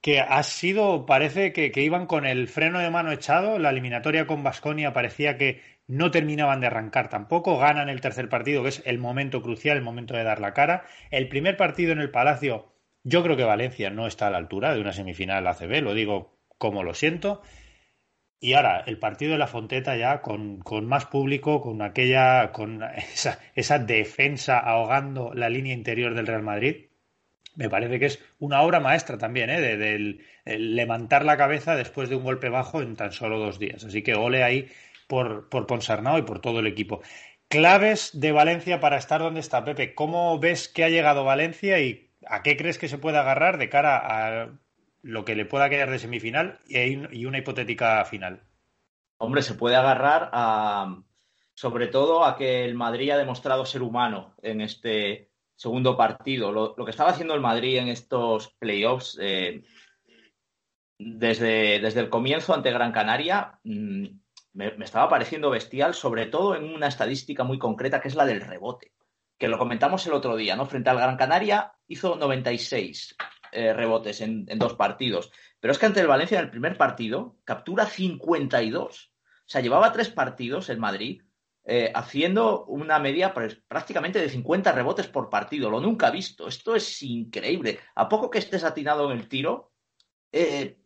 que 0.00 0.18
ha 0.18 0.42
sido, 0.42 1.06
parece 1.06 1.52
que, 1.52 1.70
iban 1.76 2.06
con 2.06 2.26
el 2.26 2.48
freno 2.48 2.80
de 2.80 2.90
mano 2.90 3.12
echado, 3.12 3.60
la 3.60 3.70
eliminatoria 3.70 4.26
con 4.26 4.42
Basconia 4.42 4.92
parecía 4.92 5.38
que 5.38 5.60
no 5.86 6.10
terminaban 6.10 6.58
de 6.60 6.66
arrancar 6.66 7.08
tampoco, 7.08 7.56
ganan 7.56 7.88
el 7.88 8.00
tercer 8.00 8.28
partido, 8.28 8.64
que 8.64 8.70
es 8.70 8.82
el 8.84 8.98
momento 8.98 9.42
crucial, 9.42 9.76
el 9.76 9.84
momento 9.84 10.16
de 10.16 10.24
dar 10.24 10.40
la 10.40 10.54
cara. 10.54 10.86
El 11.12 11.28
primer 11.28 11.56
partido 11.56 11.92
en 11.92 12.00
el 12.00 12.10
Palacio, 12.10 12.72
yo 13.04 13.22
creo 13.22 13.36
que 13.36 13.44
Valencia 13.44 13.90
no 13.90 14.08
está 14.08 14.26
a 14.26 14.30
la 14.30 14.38
altura 14.38 14.74
de 14.74 14.80
una 14.80 14.92
semifinal 14.92 15.46
ACB, 15.46 15.80
lo 15.80 15.94
digo 15.94 16.36
como 16.58 16.82
lo 16.82 16.94
siento. 16.94 17.42
Y 18.40 18.54
ahora, 18.54 18.82
el 18.84 18.98
partido 18.98 19.32
de 19.32 19.38
la 19.38 19.46
Fonteta 19.46 19.96
ya 19.96 20.20
con, 20.20 20.64
más 20.84 21.06
público, 21.06 21.60
con 21.60 21.80
aquella, 21.80 22.50
con 22.50 22.82
esa 23.54 23.78
defensa 23.78 24.58
ahogando 24.58 25.32
la 25.32 25.48
línea 25.48 25.74
interior 25.74 26.14
del 26.14 26.26
Real 26.26 26.42
Madrid, 26.42 26.86
me 27.54 27.68
parece 27.68 27.98
que 27.98 28.06
es 28.06 28.18
una 28.38 28.62
obra 28.62 28.80
maestra 28.80 29.18
también, 29.18 29.50
¿eh? 29.50 29.60
de, 29.60 30.18
levantar 30.58 31.24
la 31.24 31.36
cabeza 31.36 31.76
después 31.76 32.08
de 32.08 32.16
un 32.16 32.24
golpe 32.24 32.48
bajo 32.48 32.82
en 32.82 32.96
tan 32.96 33.12
solo 33.12 33.38
dos 33.38 33.58
días. 33.58 33.84
Así 33.84 34.02
que 34.02 34.14
ole 34.14 34.42
ahí 34.42 34.68
por, 35.06 35.48
por 35.48 35.66
Ponsarnau 35.66 36.18
y 36.18 36.22
por 36.22 36.40
todo 36.40 36.60
el 36.60 36.66
equipo. 36.66 37.02
Claves 37.48 38.18
de 38.18 38.32
Valencia 38.32 38.80
para 38.80 38.96
estar 38.96 39.20
donde 39.20 39.40
está, 39.40 39.64
Pepe. 39.64 39.94
¿Cómo 39.94 40.38
ves 40.38 40.68
que 40.68 40.84
ha 40.84 40.88
llegado 40.88 41.24
Valencia 41.24 41.80
y 41.80 42.10
a 42.26 42.42
qué 42.42 42.56
crees 42.56 42.78
que 42.78 42.88
se 42.88 42.98
puede 42.98 43.18
agarrar 43.18 43.58
de 43.58 43.68
cara 43.68 43.98
a 43.98 44.48
lo 45.02 45.24
que 45.24 45.34
le 45.34 45.44
pueda 45.44 45.68
quedar 45.68 45.90
de 45.90 45.98
semifinal 45.98 46.60
y 46.66 47.24
una 47.26 47.38
hipotética 47.38 48.04
final? 48.04 48.42
Hombre, 49.18 49.42
se 49.42 49.54
puede 49.54 49.76
agarrar 49.76 50.30
a, 50.32 51.02
sobre 51.54 51.88
todo 51.88 52.24
a 52.24 52.36
que 52.36 52.64
el 52.64 52.74
Madrid 52.74 53.10
ha 53.10 53.18
demostrado 53.18 53.64
ser 53.66 53.82
humano 53.82 54.34
en 54.42 54.60
este, 54.60 55.31
segundo 55.62 55.96
partido. 55.96 56.50
Lo, 56.50 56.74
que 56.84 56.90
estaba 56.90 57.10
haciendo 57.10 57.34
el 57.34 57.40
Madrid 57.40 57.78
en 57.78 57.88
estos 57.88 58.52
playoffs, 58.58 59.16
eh, 59.20 59.62
desde, 60.98 61.78
desde, 61.78 62.00
el 62.00 62.10
comienzo 62.10 62.52
ante 62.52 62.72
Gran 62.72 62.90
Canaria, 62.90 63.60
mm, 63.62 64.06
me, 64.54 64.74
estaba 64.80 65.08
pareciendo 65.08 65.50
bestial, 65.50 65.94
sobre 65.94 66.26
todo 66.26 66.56
en 66.56 66.64
una 66.64 66.88
estadística 66.88 67.44
muy 67.44 67.58
concreta 67.60 68.00
que 68.00 68.08
es 68.08 68.16
la 68.16 68.26
del 68.26 68.40
rebote, 68.40 68.92
que 69.38 69.46
lo 69.46 69.56
comentamos 69.56 70.04
el 70.06 70.14
otro 70.14 70.34
día, 70.34 70.56
¿no? 70.56 70.66
Frente 70.66 70.90
al 70.90 70.98
Gran 70.98 71.16
Canaria 71.16 71.72
hizo 71.86 72.16
96 72.16 73.16
eh, 73.52 73.72
rebotes 73.72 74.20
en, 74.20 74.46
en, 74.48 74.58
dos 74.58 74.74
partidos, 74.74 75.30
pero 75.60 75.70
es 75.70 75.78
que 75.78 75.86
ante 75.86 76.00
el 76.00 76.08
Valencia 76.08 76.38
en 76.38 76.44
el 76.44 76.50
primer 76.50 76.76
partido 76.76 77.36
captura 77.44 77.86
52. 77.86 79.12
O 79.12 79.52
sea, 79.52 79.60
llevaba 79.60 79.92
tres 79.92 80.08
partidos 80.08 80.70
el 80.70 80.78
Madrid 80.78 81.22
eh, 81.64 81.92
haciendo 81.94 82.64
una 82.64 82.98
media 82.98 83.32
prácticamente 83.32 84.20
de 84.20 84.28
50 84.28 84.72
rebotes 84.72 85.06
por 85.06 85.30
partido. 85.30 85.70
Lo 85.70 85.80
nunca 85.80 86.10
visto. 86.10 86.48
Esto 86.48 86.74
es 86.74 87.02
increíble. 87.02 87.78
A 87.94 88.08
poco 88.08 88.30
que 88.30 88.38
estés 88.38 88.64
atinado 88.64 89.10
en 89.10 89.18
el 89.18 89.28
tiro, 89.28 89.72
eh, 90.32 90.78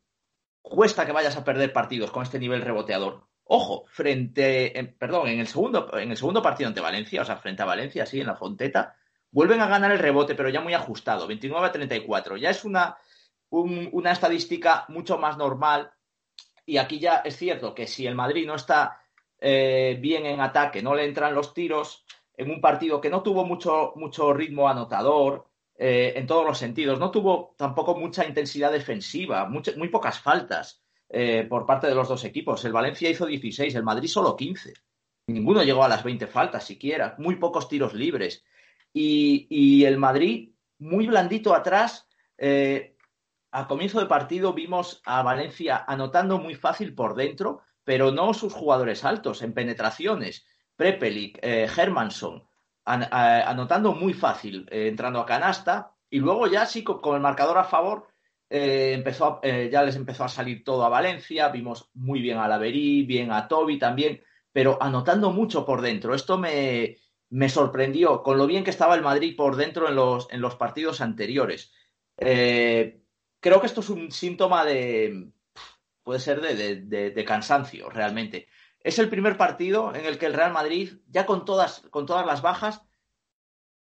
cuesta 0.60 1.06
que 1.06 1.12
vayas 1.12 1.36
a 1.36 1.44
perder 1.44 1.72
partidos 1.72 2.10
con 2.10 2.22
este 2.22 2.38
nivel 2.38 2.60
reboteador. 2.60 3.26
Ojo, 3.44 3.84
frente, 3.88 4.96
perdón, 4.98 5.28
en 5.28 5.40
el 5.40 5.46
segundo, 5.46 5.96
en 5.96 6.10
el 6.10 6.16
segundo 6.16 6.42
partido 6.42 6.68
ante 6.68 6.80
Valencia, 6.80 7.22
o 7.22 7.24
sea, 7.24 7.36
frente 7.36 7.62
a 7.62 7.66
Valencia, 7.66 8.04
sí, 8.04 8.20
en 8.20 8.26
la 8.26 8.34
Fonteta, 8.34 8.96
vuelven 9.30 9.60
a 9.60 9.68
ganar 9.68 9.92
el 9.92 10.00
rebote, 10.00 10.34
pero 10.34 10.48
ya 10.48 10.60
muy 10.60 10.74
ajustado, 10.74 11.26
29 11.26 11.66
a 11.66 11.72
34. 11.72 12.36
Ya 12.36 12.50
es 12.50 12.64
una, 12.64 12.98
una 13.50 14.12
estadística 14.12 14.84
mucho 14.88 15.16
más 15.16 15.38
normal. 15.38 15.92
Y 16.66 16.78
aquí 16.78 16.98
ya 16.98 17.16
es 17.18 17.36
cierto 17.36 17.74
que 17.74 17.86
si 17.86 18.06
el 18.06 18.16
Madrid 18.16 18.46
no 18.46 18.56
está 18.56 19.00
eh, 19.48 19.96
bien 20.00 20.26
en 20.26 20.40
ataque, 20.40 20.82
no 20.82 20.92
le 20.92 21.04
entran 21.04 21.32
los 21.32 21.54
tiros, 21.54 22.04
en 22.36 22.50
un 22.50 22.60
partido 22.60 23.00
que 23.00 23.08
no 23.08 23.22
tuvo 23.22 23.44
mucho, 23.44 23.92
mucho 23.94 24.34
ritmo 24.34 24.68
anotador, 24.68 25.46
eh, 25.78 26.14
en 26.16 26.26
todos 26.26 26.44
los 26.44 26.58
sentidos, 26.58 26.98
no 26.98 27.12
tuvo 27.12 27.54
tampoco 27.56 27.94
mucha 27.94 28.26
intensidad 28.26 28.72
defensiva, 28.72 29.48
muy 29.48 29.88
pocas 29.88 30.18
faltas 30.18 30.82
eh, 31.08 31.46
por 31.48 31.64
parte 31.64 31.86
de 31.86 31.94
los 31.94 32.08
dos 32.08 32.24
equipos. 32.24 32.64
El 32.64 32.72
Valencia 32.72 33.08
hizo 33.08 33.24
16, 33.24 33.72
el 33.76 33.84
Madrid 33.84 34.08
solo 34.08 34.34
15. 34.34 34.74
Ninguno 35.28 35.62
llegó 35.62 35.84
a 35.84 35.88
las 35.88 36.02
20 36.02 36.26
faltas 36.26 36.64
siquiera, 36.64 37.14
muy 37.18 37.36
pocos 37.36 37.68
tiros 37.68 37.94
libres. 37.94 38.44
Y, 38.92 39.46
y 39.48 39.84
el 39.84 39.96
Madrid 39.96 40.50
muy 40.78 41.06
blandito 41.06 41.54
atrás. 41.54 42.08
a 43.52 43.68
comienzo 43.68 44.00
de 44.00 44.06
partido 44.06 44.52
vimos 44.54 45.00
a 45.04 45.22
Valencia 45.22 45.84
anotando 45.86 46.38
muy 46.38 46.56
fácil 46.56 46.96
por 46.96 47.14
dentro, 47.14 47.62
pero 47.86 48.10
no 48.10 48.34
sus 48.34 48.52
jugadores 48.52 49.04
altos 49.04 49.42
en 49.42 49.54
penetraciones. 49.54 50.44
Prepelic, 50.74 51.38
eh, 51.40 51.68
Hermanson, 51.74 52.42
anotando 52.84 53.94
muy 53.94 54.12
fácil, 54.12 54.66
eh, 54.72 54.88
entrando 54.88 55.20
a 55.20 55.26
canasta, 55.26 55.92
y 56.10 56.18
luego 56.18 56.48
ya 56.48 56.66
sí, 56.66 56.82
con, 56.82 57.14
el 57.14 57.20
marcador 57.20 57.58
a 57.58 57.64
favor, 57.64 58.08
eh, 58.50 58.92
empezó 58.92 59.40
ya 59.42 59.84
les 59.84 59.94
empezó 59.94 60.24
a 60.24 60.28
salir 60.28 60.64
todo 60.64 60.84
a 60.84 60.88
Valencia, 60.88 61.48
vimos 61.48 61.88
muy 61.94 62.20
bien 62.20 62.38
a 62.38 62.48
Laverí, 62.48 63.04
bien 63.04 63.30
a 63.30 63.46
Toby 63.46 63.78
también, 63.78 64.20
pero 64.52 64.78
anotando 64.82 65.30
mucho 65.30 65.64
por 65.64 65.80
dentro. 65.80 66.12
Esto 66.12 66.38
me, 66.38 66.98
me 67.30 67.48
sorprendió 67.48 68.24
con 68.24 68.36
lo 68.36 68.48
bien 68.48 68.64
que 68.64 68.70
estaba 68.70 68.96
el 68.96 69.02
Madrid 69.02 69.36
por 69.36 69.54
dentro 69.54 69.88
en 69.88 69.94
los, 69.94 70.26
en 70.32 70.40
los 70.40 70.56
partidos 70.56 71.00
anteriores. 71.00 71.72
creo 72.16 73.60
que 73.60 73.66
esto 73.66 73.80
es 73.80 73.90
un 73.90 74.10
síntoma 74.10 74.64
de, 74.64 75.30
puede 76.06 76.20
ser 76.20 76.40
de, 76.40 77.24
cansancio 77.24 77.90
realmente. 77.90 78.46
Es 78.78 79.00
el 79.00 79.08
primer 79.08 79.36
partido 79.36 79.92
en 79.92 80.06
el 80.06 80.18
que 80.18 80.26
el 80.26 80.34
Real 80.34 80.52
Madrid, 80.52 81.00
ya 81.08 81.26
con 81.26 81.44
todas, 81.44 81.80
con 81.90 82.06
todas 82.06 82.24
las 82.24 82.42
bajas, 82.42 82.80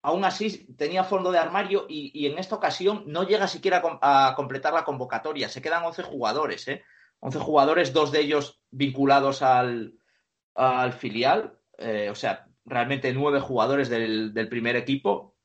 aún 0.00 0.24
así 0.24 0.66
tenía 0.78 1.04
fondo 1.04 1.30
de 1.30 1.38
armario 1.38 1.84
y, 1.90 2.26
en 2.26 2.38
esta 2.38 2.54
ocasión 2.54 3.04
no 3.06 3.24
llega 3.24 3.46
siquiera 3.48 3.82
a, 4.00 4.32
completar 4.34 4.72
la 4.72 4.86
convocatoria. 4.86 5.50
Se 5.50 5.60
quedan 5.60 5.84
11 5.84 6.04
jugadores, 6.04 6.66
¿eh? 6.68 6.84
11 7.20 7.38
jugadores, 7.38 7.92
dos 7.92 8.10
de 8.12 8.20
ellos 8.20 8.62
vinculados 8.70 9.42
al, 9.42 9.92
filial, 10.98 11.58
eh, 11.76 12.08
o 12.10 12.14
sea, 12.14 12.46
realmente 12.64 13.12
nueve 13.12 13.40
jugadores 13.40 13.90
del, 13.90 14.32
del, 14.32 14.48
primer 14.48 14.74
equipo. 14.76 15.35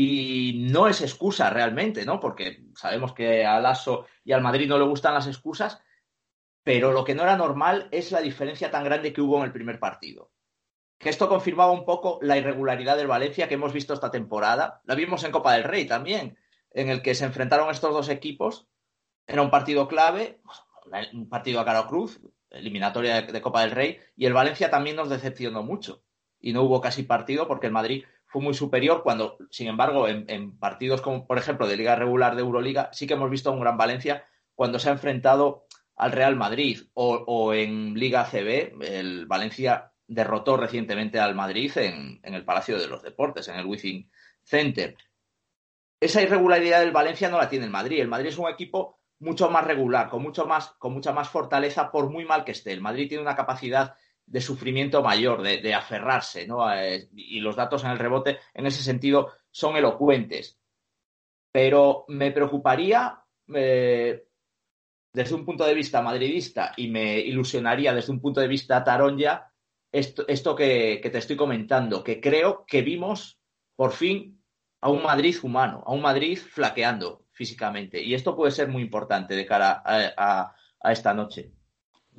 Y 0.00 0.66
no 0.70 0.88
es 0.88 1.02
excusa 1.02 1.50
realmente, 1.50 2.06
¿no? 2.06 2.20
Porque 2.20 2.64
sabemos 2.74 3.12
que 3.12 3.44
al 3.44 3.66
ASO 3.66 4.06
y 4.24 4.32
al 4.32 4.40
Madrid 4.40 4.68
no 4.68 4.78
le 4.78 4.84
gustan 4.84 5.14
las 5.14 5.26
excusas, 5.26 5.82
pero 6.62 6.92
lo 6.92 7.04
que 7.04 7.14
no 7.14 7.22
era 7.22 7.36
normal 7.36 7.88
es 7.90 8.10
la 8.10 8.20
diferencia 8.20 8.70
tan 8.70 8.84
grande 8.84 9.12
que 9.12 9.20
hubo 9.20 9.38
en 9.38 9.44
el 9.44 9.52
primer 9.52 9.78
partido 9.78 10.30
que 11.00 11.08
esto 11.08 11.30
confirmaba 11.30 11.72
un 11.72 11.86
poco 11.86 12.18
la 12.20 12.36
irregularidad 12.36 12.96
del 12.98 13.06
Valencia 13.06 13.48
que 13.48 13.54
hemos 13.54 13.72
visto 13.72 13.94
esta 13.94 14.10
temporada. 14.10 14.82
La 14.84 14.94
vimos 14.94 15.24
en 15.24 15.32
Copa 15.32 15.54
del 15.54 15.64
Rey 15.64 15.86
también, 15.86 16.36
en 16.72 16.90
el 16.90 17.00
que 17.00 17.14
se 17.14 17.24
enfrentaron 17.24 17.70
estos 17.70 17.94
dos 17.94 18.10
equipos. 18.10 18.68
Era 19.26 19.40
un 19.40 19.50
partido 19.50 19.88
clave, 19.88 20.42
un 21.14 21.26
partido 21.30 21.58
a 21.58 21.64
Caro 21.64 21.86
Cruz, 21.86 22.20
eliminatoria 22.50 23.22
de, 23.22 23.40
Copa 23.40 23.62
del 23.62 23.70
Rey, 23.70 23.98
y 24.14 24.26
el 24.26 24.34
Valencia 24.34 24.70
también 24.70 24.94
nos 24.94 25.08
decepcionó 25.08 25.62
mucho. 25.62 26.04
Y 26.38 26.52
no 26.52 26.62
hubo 26.64 26.82
casi 26.82 27.02
partido 27.02 27.48
porque 27.48 27.68
el 27.68 27.72
Madrid 27.72 28.04
fue 28.30 28.40
muy 28.40 28.54
superior 28.54 29.02
cuando, 29.02 29.38
sin 29.50 29.66
embargo, 29.66 30.06
en, 30.06 30.56
partidos 30.56 31.02
como, 31.02 31.26
por 31.26 31.36
ejemplo, 31.36 31.66
de 31.66 31.76
Liga 31.76 31.96
Regular 31.96 32.36
de 32.36 32.42
Euroliga, 32.42 32.88
sí 32.92 33.08
que 33.08 33.14
hemos 33.14 33.28
visto 33.28 33.50
un 33.50 33.60
gran 33.60 33.76
Valencia 33.76 34.24
cuando 34.54 34.78
se 34.78 34.88
ha 34.88 34.92
enfrentado 34.92 35.66
al 35.96 36.12
Real 36.12 36.36
Madrid 36.36 36.80
o, 36.94 37.52
en 37.52 37.94
Liga 37.94 38.24
CB, 38.24 38.82
el 38.82 39.26
Valencia 39.26 39.92
derrotó 40.06 40.56
recientemente 40.56 41.18
al 41.18 41.34
Madrid 41.34 41.72
en, 41.76 42.20
el 42.22 42.44
Palacio 42.44 42.78
de 42.78 42.86
los 42.86 43.02
Deportes, 43.02 43.48
en 43.48 43.56
el 43.56 43.66
Within 43.66 44.08
Center. 44.44 44.96
Esa 45.98 46.22
irregularidad 46.22 46.80
del 46.80 46.92
Valencia 46.92 47.28
no 47.30 47.38
la 47.38 47.48
tiene 47.48 47.64
el 47.64 47.72
Madrid. 47.72 48.00
El 48.00 48.08
Madrid 48.08 48.28
es 48.28 48.38
un 48.38 48.48
equipo 48.48 49.00
mucho 49.18 49.50
más 49.50 49.64
regular, 49.64 50.08
con, 50.08 50.22
mucho 50.22 50.46
más, 50.46 50.68
con 50.78 50.92
mucha 50.92 51.12
más 51.12 51.28
fortaleza, 51.28 51.90
por 51.90 52.08
muy 52.10 52.24
mal 52.24 52.44
que 52.44 52.52
esté. 52.52 52.72
El 52.72 52.80
Madrid 52.80 53.08
tiene 53.08 53.22
una 53.22 53.36
capacidad 53.36 53.94
de 54.30 54.40
sufrimiento 54.40 55.02
mayor, 55.02 55.42
de, 55.42 55.74
aferrarse, 55.74 56.46
¿no? 56.46 56.72
Eh, 56.72 57.08
y 57.16 57.40
los 57.40 57.56
datos 57.56 57.82
en 57.82 57.90
el 57.90 57.98
rebote, 57.98 58.38
en 58.54 58.64
ese 58.64 58.80
sentido, 58.80 59.32
son 59.50 59.76
elocuentes. 59.76 60.60
Pero 61.50 62.04
me 62.06 62.30
preocuparía, 62.30 63.24
eh, 63.52 64.24
desde 65.12 65.34
un 65.34 65.44
punto 65.44 65.64
de 65.64 65.74
vista 65.74 66.00
madridista, 66.00 66.72
y 66.76 66.86
me 66.86 67.18
ilusionaría 67.18 67.92
desde 67.92 68.12
un 68.12 68.20
punto 68.20 68.40
de 68.40 68.46
vista 68.46 68.84
taronja, 68.84 69.52
esto, 69.90 70.54
que, 70.54 71.00
te 71.02 71.18
estoy 71.18 71.34
comentando, 71.34 72.04
que 72.04 72.20
creo 72.20 72.64
que 72.66 72.82
vimos 72.82 73.40
por 73.74 73.90
fin 73.90 74.40
a 74.80 74.90
un 74.90 75.02
Madrid 75.02 75.36
humano, 75.42 75.82
a 75.84 75.92
un 75.92 76.02
Madrid 76.02 76.38
flaqueando 76.38 77.26
físicamente. 77.32 78.00
Y 78.00 78.14
esto 78.14 78.36
puede 78.36 78.52
ser 78.52 78.68
muy 78.68 78.82
importante 78.82 79.34
de 79.34 79.44
cara 79.44 79.82
a, 79.84 80.54
esta 80.84 81.12
noche. 81.14 81.50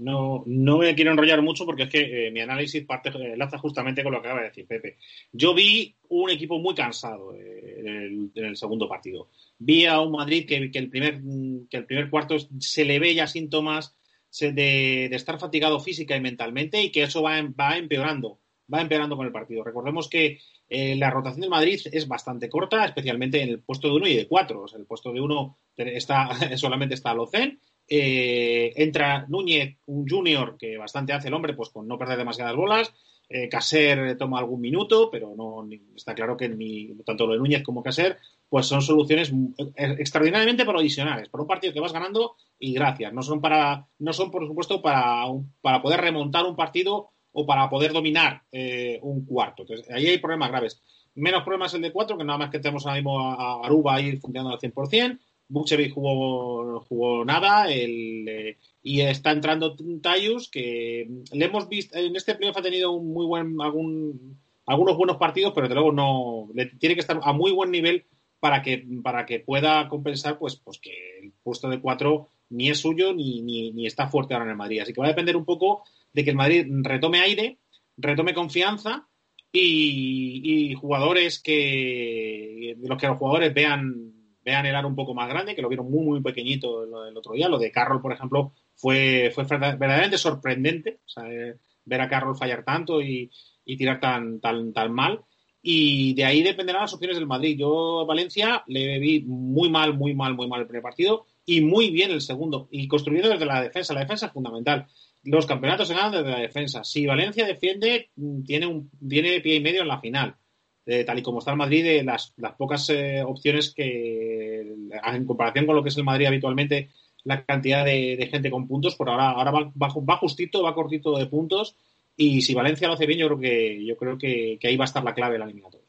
No, 0.01 0.41
no 0.47 0.79
me 0.79 0.95
quiero 0.95 1.11
enrollar 1.11 1.43
mucho 1.43 1.63
porque 1.63 1.83
es 1.83 1.89
que 1.89 2.27
eh, 2.27 2.31
mi 2.31 2.39
análisis 2.39 2.83
parte 2.85 3.09
eh, 3.09 3.33
enlaza 3.33 3.59
justamente 3.59 4.01
con 4.01 4.11
lo 4.11 4.19
que 4.19 4.27
acaba 4.29 4.41
de 4.41 4.47
decir 4.47 4.65
Pepe. 4.65 4.97
Yo 5.31 5.53
vi 5.53 5.95
un 6.09 6.31
equipo 6.31 6.57
muy 6.57 6.73
cansado 6.73 7.35
eh, 7.35 7.75
en, 7.77 8.31
el, 8.33 8.57
segundo 8.57 8.89
partido. 8.89 9.29
Vi 9.59 9.85
a 9.85 9.99
un 9.99 10.13
Madrid 10.13 10.47
que, 10.47 10.55
el 10.55 10.89
primer, 10.89 11.21
que 11.69 11.77
el 11.77 11.85
primer 11.85 12.09
cuarto 12.09 12.35
se 12.59 12.83
le 12.83 12.97
ve 12.97 13.13
ya 13.13 13.27
síntomas 13.27 13.95
de, 14.39 15.05
estar 15.05 15.37
fatigado 15.37 15.79
física 15.79 16.15
y 16.15 16.21
mentalmente 16.21 16.81
y 16.81 16.91
que 16.91 17.03
eso 17.03 17.21
va, 17.21 17.39
va 17.39 17.77
empeorando, 17.77 18.39
va 18.73 18.81
empeorando 18.81 19.15
con 19.15 19.27
el 19.27 19.31
partido. 19.31 19.63
Recordemos 19.63 20.09
que 20.09 20.39
la 20.67 21.11
rotación 21.11 21.41
del 21.41 21.49
Madrid 21.51 21.79
es 21.91 22.07
bastante 22.07 22.49
corta, 22.49 22.85
especialmente 22.85 23.39
en 23.41 23.49
el 23.49 23.59
puesto 23.59 23.87
de 23.87 23.93
uno 23.93 24.07
y 24.07 24.15
de 24.15 24.27
cuatro. 24.27 24.65
el 24.75 24.85
puesto 24.85 25.11
de 25.11 25.21
uno 25.21 25.59
está, 25.75 26.29
solamente 26.57 26.95
está 26.95 27.13
Locen. 27.13 27.59
Eh, 27.93 28.71
entra 28.77 29.25
Núñez, 29.27 29.75
un 29.87 30.07
junior 30.07 30.55
que 30.57 30.77
bastante 30.77 31.11
hace 31.11 31.27
el 31.27 31.33
hombre, 31.33 31.53
pues 31.53 31.71
con 31.71 31.89
no 31.89 31.97
perder 31.97 32.17
demasiadas 32.17 32.55
bolas. 32.55 32.93
Eh, 33.27 33.49
Caser 33.49 34.17
toma 34.17 34.39
algún 34.39 34.61
minuto, 34.61 35.09
pero 35.11 35.33
no 35.35 35.67
está 35.93 36.15
claro 36.15 36.37
que 36.37 36.47
ni 36.47 36.95
tanto 37.05 37.27
lo 37.27 37.33
de 37.33 37.39
Núñez 37.39 37.63
como 37.63 37.83
Caser 37.83 38.17
pues 38.47 38.65
son 38.65 38.81
soluciones 38.81 39.33
extraordinariamente 39.75 40.63
provisionales. 40.63 41.27
Por 41.27 41.41
un 41.41 41.47
partido 41.47 41.73
que 41.73 41.81
vas 41.81 41.91
ganando 41.91 42.35
y 42.57 42.73
gracias. 42.73 43.11
No 43.11 43.23
son 43.23 43.41
para, 43.41 43.87
no 43.99 44.13
son 44.13 44.31
por 44.31 44.47
supuesto 44.47 44.81
para, 44.81 45.25
para 45.59 45.81
poder 45.81 45.99
remontar 45.99 46.45
un 46.45 46.55
partido 46.55 47.09
o 47.33 47.45
para 47.45 47.69
poder 47.69 47.91
dominar 47.91 48.43
eh, 48.53 48.99
un 49.01 49.25
cuarto. 49.25 49.63
Entonces, 49.63 49.89
ahí 49.89 50.07
hay 50.07 50.17
problemas 50.17 50.49
graves. 50.49 50.81
Menos 51.15 51.43
problemas 51.43 51.73
el 51.73 51.81
de 51.81 51.91
cuatro, 51.91 52.17
que 52.17 52.23
nada 52.23 52.39
más 52.39 52.49
que 52.49 52.59
tenemos 52.59 52.85
ahora 52.85 52.95
mismo 52.95 53.19
a 53.19 53.65
Aruba 53.65 53.95
ahí 53.95 54.17
funcionando 54.17 54.53
al 54.53 54.59
100%. 54.59 55.19
Buchevic 55.51 55.93
jugó, 55.93 56.79
jugó 56.87 57.25
nada 57.25 57.69
el, 57.69 58.25
eh, 58.27 58.57
y 58.81 59.01
está 59.01 59.31
entrando 59.31 59.75
Tayus, 60.01 60.49
que 60.49 61.09
le 61.33 61.45
hemos 61.45 61.67
visto, 61.67 61.97
en 61.97 62.15
este 62.15 62.35
playoff 62.35 62.57
ha 62.57 62.61
tenido 62.61 62.91
un 62.91 63.11
muy 63.11 63.25
buen, 63.25 63.59
algún, 63.59 64.39
algunos 64.65 64.95
buenos 64.95 65.17
partidos, 65.17 65.51
pero 65.53 65.67
desde 65.67 65.75
luego 65.75 65.91
no, 65.91 66.49
tiene 66.79 66.95
que 66.95 67.01
estar 67.01 67.19
a 67.21 67.33
muy 67.33 67.51
buen 67.51 67.69
nivel 67.69 68.05
para 68.39 68.61
que, 68.61 68.85
para 69.03 69.25
que 69.25 69.41
pueda 69.41 69.89
compensar 69.89 70.39
pues, 70.39 70.55
pues 70.55 70.79
que 70.79 71.19
el 71.21 71.33
puesto 71.43 71.69
de 71.69 71.81
cuatro 71.81 72.29
ni 72.49 72.69
es 72.69 72.79
suyo 72.79 73.13
ni, 73.13 73.41
ni, 73.41 73.85
está 73.85 74.07
fuerte 74.07 74.33
ahora 74.33 74.45
en 74.45 74.51
el 74.51 74.57
Madrid. 74.57 74.79
Así 74.79 74.93
que 74.93 75.01
va 75.01 75.07
a 75.07 75.11
depender 75.11 75.35
un 75.35 75.45
poco 75.45 75.83
de 76.13 76.23
que 76.23 76.29
el 76.29 76.37
Madrid 76.37 76.65
retome 76.81 77.19
aire, 77.19 77.57
retome 77.97 78.33
confianza 78.33 79.07
y, 79.51 80.73
jugadores 80.75 81.39
que 81.39 82.77
los 82.81 82.97
que 82.97 83.07
los 83.07 83.17
jugadores 83.17 83.53
vean 83.53 84.20
vean 84.43 84.65
el 84.65 84.75
aro 84.75 84.87
un 84.87 84.95
poco 84.95 85.13
más 85.13 85.29
grande, 85.29 85.55
que 85.55 85.61
lo 85.61 85.69
vieron 85.69 85.89
muy 85.89 86.05
muy 86.05 86.21
pequeñito 86.21 86.83
el, 86.83 87.17
otro 87.17 87.33
día. 87.33 87.49
Lo 87.49 87.59
de 87.59 87.71
Carroll, 87.71 88.01
por 88.01 88.13
ejemplo, 88.13 88.53
fue, 88.75 89.31
fue 89.33 89.45
verdaderamente 89.45 90.17
sorprendente 90.17 90.99
eh, 91.23 91.55
ver 91.85 92.01
a 92.01 92.09
Carroll 92.09 92.37
fallar 92.37 92.63
tanto 92.63 93.01
y, 93.01 93.31
y 93.65 93.77
tirar 93.77 93.99
tan, 93.99 94.39
tan, 94.39 94.73
tan 94.73 94.91
mal 94.91 95.23
y 95.63 96.13
de 96.15 96.25
ahí 96.25 96.41
dependerán 96.41 96.81
las 96.81 96.93
opciones 96.93 97.17
del 97.17 97.27
Madrid. 97.27 97.57
Yo 97.57 98.01
a 98.01 98.05
Valencia 98.05 98.63
le 98.67 98.97
vi 98.99 99.21
muy 99.21 99.69
mal, 99.69 99.93
muy 99.93 100.15
mal, 100.15 100.33
muy 100.33 100.47
mal 100.47 100.61
el 100.61 100.67
primer 100.67 100.81
partido 100.81 101.27
y 101.45 101.61
muy 101.61 101.91
bien 101.91 102.11
el 102.11 102.21
segundo. 102.21 102.67
Y 102.71 102.87
construyendo 102.87 103.29
desde 103.29 103.45
la 103.45 103.61
defensa. 103.61 103.93
La 103.93 104.01
defensa 104.01 104.27
es 104.27 104.31
fundamental. 104.31 104.87
Los 105.23 105.45
campeonatos 105.45 105.87
se 105.87 105.93
ganan 105.93 106.11
desde 106.11 106.31
la 106.31 106.39
defensa. 106.39 106.83
Si 106.83 107.05
Valencia 107.05 107.45
defiende, 107.45 108.09
mm, 108.15 108.43
tiene, 108.43 108.65
un, 108.65 108.89
tiene 109.07 109.39
pie 109.41 109.55
y 109.55 109.61
medio 109.61 109.81
en 109.81 109.87
la 109.87 109.99
final. 109.99 110.35
Eh, 110.85 111.03
tal 111.03 111.19
y 111.19 111.21
como 111.21 111.39
está 111.39 111.51
el 111.51 111.57
Madrid, 111.57 111.83
de 111.83 112.03
las, 112.03 112.33
las 112.37 112.53
pocas 112.53 112.89
eh, 112.89 113.21
opciones 113.23 113.73
que, 113.73 114.61
en 114.61 115.25
comparación 115.25 115.65
con 115.65 115.75
lo 115.75 115.83
que 115.83 115.89
es 115.89 115.97
el 115.97 116.03
Madrid 116.03 116.25
habitualmente, 116.25 116.89
la 117.23 117.43
cantidad 117.45 117.85
de, 117.85 118.27
gente 118.31 118.49
con 118.49 118.67
puntos, 118.67 118.95
por 118.95 119.09
ahora, 119.09 119.29
ahora 119.31 119.51
va, 119.51 119.71
va 119.77 120.17
justito, 120.17 120.63
va 120.63 120.73
cortito 120.73 121.17
de 121.17 121.27
puntos 121.27 121.75
y 122.17 122.41
si 122.41 122.53
Valencia 122.53 122.87
lo 122.87 122.93
hace 122.93 123.05
bien, 123.05 123.19
yo 123.19 123.27
creo 123.27 123.39
que, 123.39 123.85
yo 123.85 123.97
creo 123.97 124.17
que, 124.17 124.59
ahí 124.63 124.77
va 124.77 124.83
a 124.83 124.85
estar 124.85 125.03
la 125.03 125.13
clave 125.13 125.33
de 125.33 125.39
la 125.39 125.45
eliminatoria. 125.45 125.87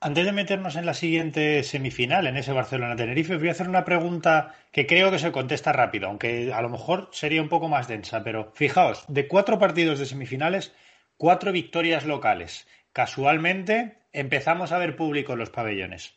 Antes 0.00 0.26
de 0.26 0.32
meternos 0.32 0.76
en 0.76 0.84
la 0.84 0.92
siguiente 0.92 1.62
semifinal, 1.62 2.26
en 2.26 2.36
ese 2.36 2.52
Barcelona-Tenerife, 2.52 3.38
voy 3.38 3.48
a 3.48 3.52
hacer 3.52 3.68
una 3.68 3.84
pregunta 3.84 4.54
que 4.70 4.86
creo 4.86 5.10
que 5.10 5.18
se 5.18 5.32
contesta 5.32 5.72
rápido, 5.72 6.08
aunque 6.08 6.52
a 6.52 6.60
lo 6.60 6.68
mejor 6.68 7.08
sería 7.10 7.40
un 7.40 7.48
poco 7.48 7.68
más 7.68 7.88
densa, 7.88 8.22
pero 8.22 8.52
fijaos, 8.54 9.04
de 9.08 9.26
cuatro 9.26 9.58
partidos 9.58 9.98
de 9.98 10.06
semifinales, 10.06 10.74
cuatro 11.16 11.52
victorias 11.52 12.04
locales. 12.04 12.68
Casualmente 12.92 13.96
empezamos 14.14 14.72
a 14.72 14.78
ver 14.78 14.96
público 14.96 15.34
en 15.34 15.40
los 15.40 15.50
pabellones. 15.50 16.14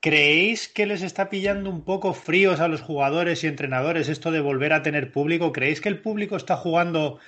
¿Creéis 0.00 0.68
que 0.68 0.86
les 0.86 1.02
está 1.02 1.28
pillando 1.30 1.68
un 1.68 1.84
poco 1.84 2.14
fríos 2.14 2.60
a 2.60 2.68
los 2.68 2.82
jugadores 2.82 3.42
y 3.42 3.48
entrenadores 3.48 4.08
esto 4.08 4.30
de 4.30 4.40
volver 4.40 4.72
a 4.72 4.82
tener 4.82 5.10
público? 5.10 5.50
¿Creéis 5.50 5.80
que 5.80 5.88
el 5.88 6.00
público 6.00 6.36
está 6.36 6.56
jugando 6.56 7.18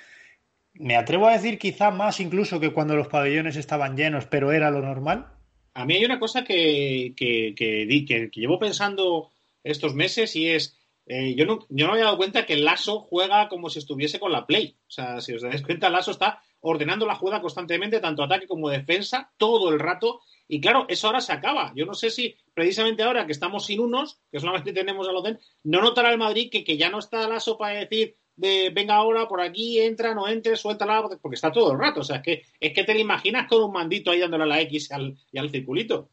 me 0.79 0.95
atrevo 0.95 1.27
a 1.27 1.33
decir 1.33 1.57
quizá 1.57 1.91
más 1.91 2.19
incluso 2.19 2.59
que 2.59 2.71
cuando 2.71 2.95
los 2.95 3.07
pabellones 3.07 3.55
estaban 3.55 3.97
llenos, 3.97 4.25
pero 4.25 4.51
era 4.51 4.71
lo 4.71 4.81
normal. 4.81 5.27
A 5.73 5.85
mí 5.85 5.95
hay 5.95 6.05
una 6.05 6.19
cosa 6.19 6.43
que, 6.43 7.13
que, 7.15 7.53
que, 7.55 8.29
llevo 8.33 8.59
pensando 8.59 9.31
estos 9.63 9.93
meses 9.93 10.35
y 10.35 10.49
es, 10.49 10.76
eh, 11.09 11.35
yo, 11.35 11.45
no, 11.45 11.59
yo 11.69 11.87
no 11.87 11.93
había 11.93 12.05
dado 12.05 12.17
cuenta 12.17 12.45
que 12.45 12.53
el 12.53 12.65
Lasso 12.65 12.99
juega 12.99 13.47
como 13.47 13.69
si 13.69 13.79
estuviese 13.79 14.19
con 14.19 14.31
la 14.31 14.45
Play. 14.45 14.75
O 14.87 14.91
sea, 14.91 15.21
si 15.21 15.33
os 15.33 15.41
dais 15.41 15.61
cuenta, 15.61 15.89
Lasso 15.89 16.11
está 16.11 16.41
ordenando 16.59 17.05
la 17.05 17.15
jugada 17.15 17.41
constantemente, 17.41 18.01
tanto 18.01 18.23
ataque 18.23 18.47
como 18.47 18.69
defensa, 18.69 19.31
todo 19.37 19.69
el 19.69 19.79
rato. 19.79 20.19
Y 20.49 20.59
claro, 20.59 20.85
eso 20.89 21.07
ahora 21.07 21.21
se 21.21 21.31
acaba. 21.31 21.71
Yo 21.75 21.85
no 21.85 21.93
sé 21.93 22.09
si 22.09 22.35
precisamente 22.53 23.03
ahora 23.03 23.25
que 23.25 23.31
estamos 23.31 23.65
sin 23.65 23.79
unos, 23.79 24.19
que 24.31 24.39
solamente 24.39 24.73
tenemos 24.73 25.07
a 25.07 25.13
Loden, 25.13 25.39
no 25.63 25.81
notará 25.81 26.11
el 26.11 26.17
Madrid 26.17 26.49
que, 26.51 26.65
que 26.65 26.77
ya 26.77 26.89
no 26.89 26.99
está 26.99 27.27
Lasso 27.27 27.57
para 27.57 27.79
decir, 27.79 28.17
de 28.35 28.69
venga 28.69 28.95
ahora 28.95 29.29
por 29.29 29.39
aquí, 29.39 29.79
entra, 29.79 30.13
no 30.13 30.27
entre, 30.27 30.57
suéltala, 30.57 31.07
porque 31.21 31.35
está 31.35 31.53
todo 31.53 31.71
el 31.71 31.79
rato. 31.79 32.01
O 32.01 32.03
sea, 32.03 32.17
es 32.17 32.23
que, 32.23 32.43
es 32.59 32.73
que 32.73 32.83
te 32.83 32.93
lo 32.93 32.99
imaginas 32.99 33.47
con 33.47 33.63
un 33.63 33.71
mandito 33.71 34.11
ahí 34.11 34.19
dándole 34.19 34.43
a 34.43 34.47
la 34.47 34.61
X 34.61 34.91
al, 34.91 35.17
y 35.31 35.37
al 35.37 35.49
circulito. 35.49 36.09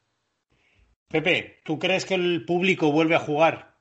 Pepe, 1.08 1.60
¿tú 1.64 1.80
crees 1.80 2.04
que 2.04 2.14
el 2.14 2.44
público 2.44 2.92
vuelve 2.92 3.16
a 3.16 3.20
jugar? 3.20 3.73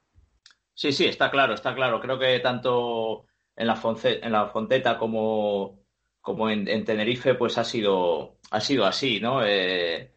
Sí, 0.75 0.91
sí, 0.91 1.05
está 1.05 1.29
claro, 1.29 1.53
está 1.53 1.75
claro. 1.75 1.99
Creo 1.99 2.17
que 2.17 2.39
tanto 2.39 3.27
en 3.55 3.67
la, 3.67 3.79
en 4.03 4.31
la 4.31 4.47
Fonteta 4.47 4.97
como, 4.97 5.79
como 6.21 6.49
en, 6.49 6.83
Tenerife, 6.85 7.35
pues 7.35 7.57
ha 7.57 7.63
sido, 7.63 8.39
ha 8.51 8.59
sido 8.59 8.85
así, 8.85 9.19
¿no? 9.19 9.45
Eh, 9.45 10.11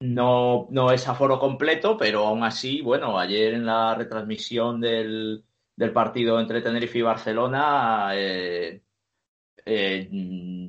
No, 0.00 0.68
no 0.70 0.92
es 0.92 1.08
aforo 1.08 1.38
completo, 1.40 1.96
pero 1.98 2.26
aún 2.26 2.44
así, 2.44 2.82
bueno, 2.82 3.18
ayer 3.18 3.54
en 3.54 3.66
la 3.66 3.94
retransmisión 3.96 4.80
del, 4.80 5.44
del 5.76 5.92
partido 5.92 6.40
entre 6.40 6.62
Tenerife 6.62 6.98
y 6.98 7.02
Barcelona, 7.02 8.10
eh, 8.14 8.82
eh, 9.64 10.08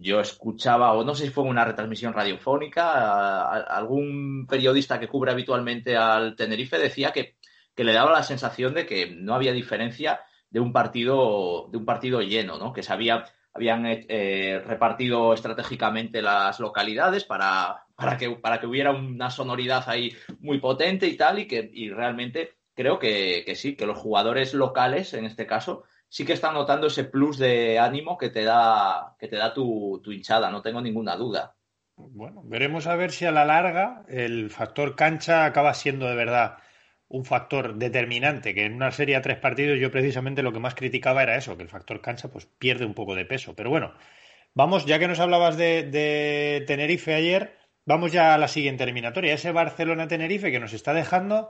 yo 0.01 0.19
escuchaba, 0.21 0.93
o 0.93 1.03
no 1.03 1.15
sé 1.15 1.25
si 1.25 1.31
fue 1.31 1.43
una 1.43 1.65
retransmisión 1.65 2.13
radiofónica, 2.13 3.49
algún 3.63 4.47
periodista 4.47 4.99
que 4.99 5.07
cubre 5.07 5.31
habitualmente 5.31 5.95
al 5.95 6.35
Tenerife 6.35 6.77
decía 6.79 7.11
que, 7.11 7.37
que, 7.77 7.83
le 7.83 7.93
daba 7.93 8.11
la 8.11 8.23
sensación 8.23 8.73
de 8.73 8.85
que 8.85 9.11
no 9.11 9.35
había 9.35 9.53
diferencia 9.53 10.21
de 10.49 10.59
un 10.59 10.73
partido, 10.73 11.67
de 11.71 11.77
un 11.77 11.85
partido 11.85 12.21
lleno, 12.21 12.57
¿no? 12.57 12.73
Que 12.73 12.83
se 12.83 12.91
había, 12.91 13.25
habían 13.53 13.85
eh, 13.85 14.61
repartido 14.65 15.33
estratégicamente 15.33 16.21
las 16.21 16.59
localidades 16.59 17.23
para, 17.23 17.85
para, 17.95 18.17
que, 18.17 18.31
para 18.31 18.59
que 18.59 18.67
hubiera 18.67 18.91
una 18.91 19.29
sonoridad 19.29 19.83
ahí 19.87 20.13
muy 20.39 20.59
potente 20.59 21.07
y 21.07 21.15
tal, 21.15 21.39
y 21.39 21.47
que 21.47 21.69
y 21.71 21.89
realmente 21.89 22.57
creo 22.73 22.99
que, 22.99 23.43
que 23.45 23.55
sí, 23.55 23.75
que 23.75 23.85
los 23.85 23.97
jugadores 23.97 24.53
locales, 24.53 25.13
en 25.13 25.25
este 25.25 25.47
caso, 25.47 25.83
sí 26.09 26.25
que 26.25 26.33
están 26.33 26.53
notando 26.53 26.87
ese 26.87 27.03
plus 27.03 27.37
de 27.37 27.79
ánimo 27.79 28.17
que 28.17 28.29
te 28.29 28.43
da, 28.43 29.15
que 29.19 29.27
te 29.27 29.35
da 29.35 29.53
tu, 29.53 30.01
tu, 30.03 30.11
hinchada, 30.11 30.49
no 30.49 30.61
tengo 30.61 30.81
ninguna 30.81 31.15
duda. 31.15 31.55
Bueno, 31.95 32.43
veremos 32.45 32.85
a 32.85 32.95
ver 32.95 33.11
si 33.11 33.25
a 33.25 33.31
la 33.31 33.45
larga 33.45 34.03
el 34.07 34.51
factor 34.51 34.95
cancha 34.95 35.45
acaba 35.45 35.73
siendo 35.73 36.05
de 36.05 36.15
verdad 36.15 36.57
un 37.09 37.25
factor 37.25 37.75
determinante, 37.75 38.53
que 38.53 38.65
en 38.65 38.73
una 38.73 38.91
serie 38.91 39.15
a 39.15 39.21
tres 39.21 39.37
partidos 39.37 39.79
yo 39.79 39.91
precisamente 39.91 40.43
lo 40.43 40.51
que 40.51 40.59
más 40.59 40.75
criticaba 40.75 41.23
era 41.23 41.37
eso, 41.37 41.55
que 41.55 41.63
el 41.63 41.69
factor 41.69 42.01
cancha 42.01 42.29
pues 42.29 42.45
pierde 42.45 42.85
un 42.85 42.93
poco 42.93 43.15
de 43.15 43.25
peso. 43.25 43.55
Pero 43.55 43.69
bueno, 43.69 43.93
vamos, 44.53 44.85
ya 44.85 44.99
que 44.99 45.07
nos 45.07 45.19
hablabas 45.19 45.57
de, 45.57 46.63
Tenerife 46.67 47.13
ayer, 47.13 47.57
vamos 47.85 48.11
ya 48.11 48.33
a 48.33 48.37
la 48.37 48.47
siguiente 48.47 48.83
eliminatoria, 48.83 49.33
ese 49.33 49.51
Barcelona-Tenerife 49.51 50.51
que 50.51 50.59
nos 50.59 50.73
está 50.73 50.93
dejando 50.93 51.49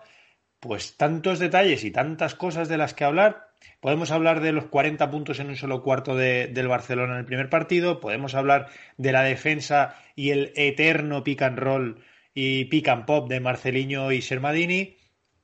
pues 0.59 0.97
tantos 0.97 1.37
detalles 1.39 1.83
y 1.83 1.91
tantas 1.91 2.33
cosas 2.33 2.67
de 2.67 2.77
las 2.77 2.93
que 2.93 3.03
hablar. 3.03 3.47
Podemos 3.79 4.11
hablar 4.11 4.41
de 4.41 4.51
los 4.51 4.65
40 4.65 5.09
puntos 5.11 5.39
en 5.39 5.49
un 5.49 5.55
solo 5.55 5.83
cuarto 5.83 6.15
de, 6.15 6.47
del 6.47 6.67
Barcelona 6.67 7.13
en 7.13 7.19
el 7.19 7.25
primer 7.25 7.49
partido, 7.49 7.99
podemos 7.99 8.35
hablar 8.35 8.67
de 8.97 9.11
la 9.11 9.23
defensa 9.23 9.95
y 10.15 10.31
el 10.31 10.51
eterno 10.55 11.23
pick 11.23 11.41
and 11.43 11.59
roll 11.59 12.03
y 12.33 12.65
pick 12.65 12.87
and 12.87 13.05
pop 13.05 13.29
de 13.29 13.39
Marceliño 13.39 14.11
y 14.11 14.21
Sermadini, 14.21 14.97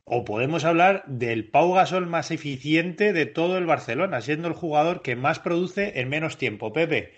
o 0.06 0.26
podemos 0.26 0.66
hablar 0.66 1.04
del 1.08 1.50
Pau 1.50 1.74
Gasol 1.74 2.08
más 2.08 2.32
eficiente 2.32 3.14
de 3.14 3.26
todo 3.26 3.58
el 3.58 3.66
Barcelona, 3.66 4.22
siendo 4.22 4.48
el 4.48 4.54
jugador 4.54 5.02
que 5.02 5.16
más 5.16 5.40
produce 5.40 6.00
en 6.00 6.10
menos 6.10 6.38
tiempo. 6.38 6.74
Pepe, 6.74 7.18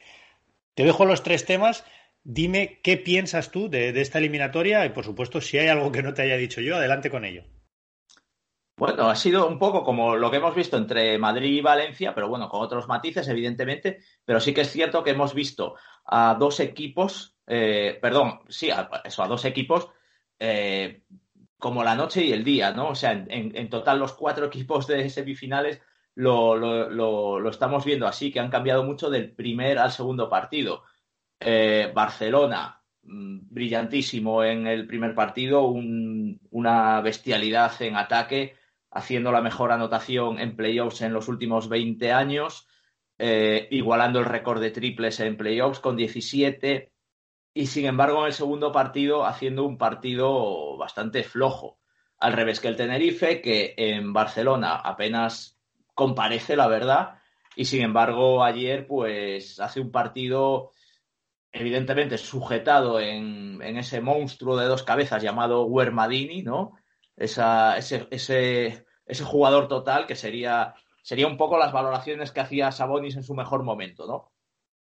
te 0.76 0.84
dejo 0.84 1.06
los 1.06 1.24
tres 1.24 1.45
temas. 1.45 1.84
Dime 2.24 2.80
qué 2.84 2.98
piensas 2.98 3.52
tú 3.52 3.69
de, 3.69 3.89
esta 4.02 4.19
eliminatoria 4.19 4.86
y, 4.86 4.89
por 4.89 5.06
supuesto, 5.06 5.41
si 5.41 5.58
hay 5.58 5.67
algo 5.67 5.91
que 5.91 6.04
no 6.04 6.13
te 6.13 6.24
haya 6.24 6.38
dicho 6.38 6.62
yo, 6.62 6.76
adelante 6.76 7.10
con 7.10 7.26
ello. 7.26 7.43
Bueno, 8.78 9.10
ha 9.10 9.15
sido 9.15 9.48
un 9.48 9.58
poco 9.58 9.84
como 9.84 10.15
lo 10.15 10.30
que 10.30 10.38
hemos 10.38 10.54
visto 10.54 10.76
entre 10.76 11.17
Madrid 11.17 11.54
y 11.54 11.62
Valencia, 11.62 12.13
pero 12.13 12.28
bueno, 12.28 12.50
con 12.50 12.62
otros 12.62 12.88
matices, 12.88 13.28
evidentemente. 13.30 14.00
Pero 14.26 14.39
sí 14.39 14.54
que 14.54 14.62
es 14.62 14.71
cierto 14.71 15.04
que 15.04 15.12
hemos 15.12 15.34
visto 15.34 15.76
a 16.06 16.36
dos 16.38 16.60
equipos, 16.60 17.38
eh, 17.48 17.98
perdón, 18.02 18.41
sí, 18.50 18.69
a, 18.69 18.89
eso, 19.06 19.24
a 19.24 19.28
dos 19.28 19.45
equipos 19.45 19.89
eh, 20.39 21.04
como 21.58 21.84
la 21.84 21.96
noche 21.96 22.24
y 22.24 22.32
el 22.32 22.44
día, 22.44 22.72
¿no? 22.72 22.89
O 22.89 22.96
sea, 22.96 23.12
en, 23.12 23.70
total 23.70 24.00
los 24.00 24.13
cuatro 24.13 24.46
equipos 24.48 24.88
de 24.88 25.10
semifinales 25.10 25.82
lo, 26.15 26.56
lo, 26.56 27.50
estamos 27.50 27.84
viendo 27.86 28.08
así, 28.08 28.32
que 28.32 28.39
han 28.39 28.50
cambiado 28.50 28.84
mucho 28.84 29.10
del 29.10 29.32
primer 29.34 29.78
al 29.80 29.91
segundo 29.91 30.30
partido. 30.30 30.84
Eh, 31.39 31.91
Barcelona, 31.94 32.82
mm, 33.04 33.39
brillantísimo 33.50 34.44
en 34.44 34.68
el 34.68 34.88
primer 34.88 35.13
partido, 35.13 35.63
un, 35.63 36.39
una 36.52 37.02
bestialidad 37.02 37.82
en 37.82 37.98
ataque 37.98 38.56
haciendo 38.91 39.32
la 39.34 39.41
mejor 39.41 39.74
anotación 39.74 40.39
en 40.39 40.56
playoffs 40.56 41.02
en 41.02 41.12
los 41.12 41.28
últimos 41.28 41.68
20 41.68 42.13
años, 42.13 42.65
eh, 43.18 43.68
igualando 43.72 44.20
el 44.20 44.26
récord 44.26 44.62
de 44.62 44.72
triples 44.72 45.20
en 45.20 45.36
playoffs 45.36 45.82
con 45.82 45.98
17 45.98 46.94
y 47.58 47.68
sin 47.68 47.86
embargo 47.86 48.20
en 48.20 48.26
el 48.28 48.34
segundo 48.34 48.74
partido 48.74 49.26
haciendo 49.26 49.63
un 49.63 49.78
partido 49.78 50.76
bastante 50.78 51.24
flojo. 51.24 51.80
Al 52.20 52.34
revés 52.34 52.60
que 52.60 52.68
el 52.68 52.76
Tenerife, 52.76 53.41
que 53.41 53.74
en 53.78 54.12
Barcelona 54.12 54.76
apenas 54.76 55.58
comparece, 55.94 56.58
la 56.58 56.68
verdad, 56.68 57.15
y 57.56 57.63
sin 57.63 57.82
embargo 57.82 58.44
ayer 58.44 58.86
pues 58.86 59.62
hace 59.62 59.80
un 59.80 59.89
partido 59.89 60.72
evidentemente 61.54 62.18
sujetado 62.18 63.00
en, 63.00 63.62
en 63.62 63.78
ese 63.78 64.02
monstruo 64.02 64.58
de 64.58 64.65
dos 64.65 64.84
cabezas 64.84 65.24
llamado 65.24 65.63
Wermadini, 65.63 66.44
¿no? 66.44 66.74
Esa, 67.15 67.78
ese, 67.78 68.06
ese, 68.12 68.86
ese 69.06 69.24
jugador 69.24 69.70
total 69.70 70.08
que 70.08 70.15
sería, 70.15 70.74
sería 71.02 71.28
un 71.28 71.38
poco 71.38 71.58
las 71.58 71.72
valoraciones 71.72 72.34
que 72.34 72.41
hacía 72.41 72.74
Sabonis 72.74 73.15
en 73.15 73.24
su 73.24 73.34
mejor 73.34 73.63
momento, 73.63 74.06
¿no? 74.06 74.35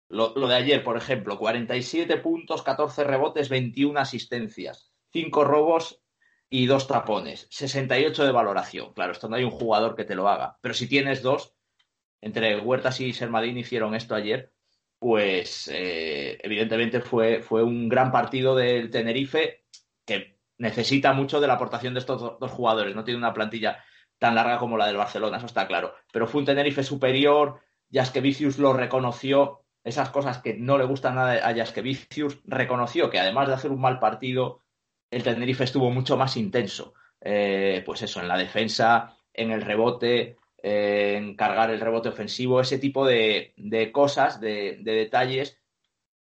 Lo, 0.10 0.34
de 0.34 0.56
ayer, 0.56 0.84
por 0.84 0.98
ejemplo, 0.98 1.38
47 1.38 2.18
puntos, 2.18 2.62
14 2.62 3.04
rebotes, 3.04 3.50
21 3.50 4.00
asistencias, 4.00 4.94
5 5.12 5.44
robos 5.44 6.02
y 6.50 6.68
2 6.68 6.88
tapones, 6.88 7.48
68 7.50 8.26
de 8.26 8.32
valoración. 8.32 8.94
Claro, 8.94 9.12
esto 9.12 9.28
no 9.28 9.36
hay 9.36 9.44
un 9.44 9.52
jugador 9.52 9.96
que 9.96 10.06
te 10.06 10.16
lo 10.16 10.30
haga, 10.30 10.58
pero 10.62 10.74
si 10.74 10.88
tienes 10.88 11.24
dos, 11.24 11.56
entre 12.22 12.60
Huertas 12.60 13.00
y 13.00 13.12
Sermadín 13.12 13.58
hicieron 13.58 13.96
esto 13.96 14.16
ayer, 14.16 14.54
pues 15.00 15.68
eh, 15.68 16.38
evidentemente 16.42 17.02
fue, 17.02 17.42
fue 17.42 17.64
un 17.64 17.90
gran 17.90 18.12
partido 18.12 18.56
del 18.56 18.90
Tenerife 18.90 19.66
que 20.06 20.40
necesita 20.58 21.12
mucho 21.12 21.42
de 21.42 21.48
la 21.48 21.56
aportación 21.56 21.94
de 21.94 22.00
estos 22.00 22.40
dos 22.40 22.52
jugadores. 22.52 22.96
No 22.96 23.04
tiene 23.04 23.18
una 23.18 23.34
plantilla 23.34 23.84
tan 24.18 24.36
larga 24.36 24.58
como 24.58 24.78
la 24.78 24.88
del 24.88 24.96
Barcelona, 24.96 25.38
eso 25.38 25.48
está 25.48 25.68
claro. 25.68 25.94
Pero 26.14 26.28
fue 26.28 26.40
un 26.40 26.46
Tenerife 26.46 26.84
superior, 26.84 27.60
Jaskevicius 27.92 28.58
lo 28.58 28.72
reconoció, 28.72 29.63
esas 29.84 30.10
cosas 30.10 30.40
que 30.40 30.54
no 30.54 30.78
le 30.78 30.86
gustan 30.86 31.16
nada 31.16 31.48
a 31.48 31.54
Jaskevicius, 31.54 32.40
reconoció 32.46 33.10
que 33.10 33.20
además 33.20 33.48
de 33.48 33.56
hacer 33.56 33.72
un 33.72 33.82
mal 33.82 34.00
partido, 34.00 34.60
el 35.12 35.24
Tenerife 35.24 35.64
estuvo 35.64 35.92
mucho 35.92 36.18
más 36.18 36.38
intenso. 36.38 36.94
Eh, 37.22 37.84
pues 37.86 38.02
eso, 38.02 38.20
en 38.22 38.28
la 38.28 38.38
defensa, 38.38 39.16
en 39.34 39.52
el 39.52 39.62
rebote, 39.62 40.38
eh, 40.62 41.16
en 41.18 41.36
cargar 41.36 41.70
el 41.72 41.80
rebote 41.80 42.10
ofensivo, 42.10 42.60
ese 42.62 42.80
tipo 42.80 43.06
de, 43.06 43.54
de 43.58 43.92
cosas, 43.92 44.40
de, 44.40 44.78
de 44.82 44.92
detalles, 44.94 45.60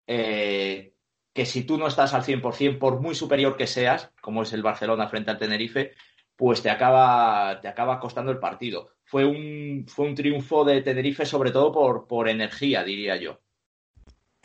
eh, 0.07 0.95
que 1.33 1.47
si 1.47 1.65
tú 1.65 1.77
no 1.79 1.87
estás 1.87 2.15
al 2.15 2.23
100%, 2.23 2.79
por 2.79 3.01
muy 3.01 3.15
superior 3.15 3.57
que 3.57 3.67
seas, 3.67 4.11
como 4.21 4.43
es 4.43 4.53
el 4.53 4.63
Barcelona 4.63 5.09
frente 5.09 5.31
al 5.31 5.39
Tenerife, 5.39 5.93
pues 6.35 6.63
te 6.63 6.71
acaba, 6.71 7.61
te 7.61 7.69
acaba 7.69 7.99
costando 8.01 8.33
el 8.33 8.39
partido. 8.39 8.91
Fue 9.05 9.25
un, 9.25 9.87
fue 9.89 10.07
un 10.07 10.15
triunfo 10.15 10.65
de 10.65 10.83
Tenerife 10.83 11.27
sobre 11.27 11.51
todo 11.51 11.73
por, 11.73 12.07
por 12.07 12.29
energía, 12.29 12.85
diría 12.85 13.17
yo. 13.17 13.41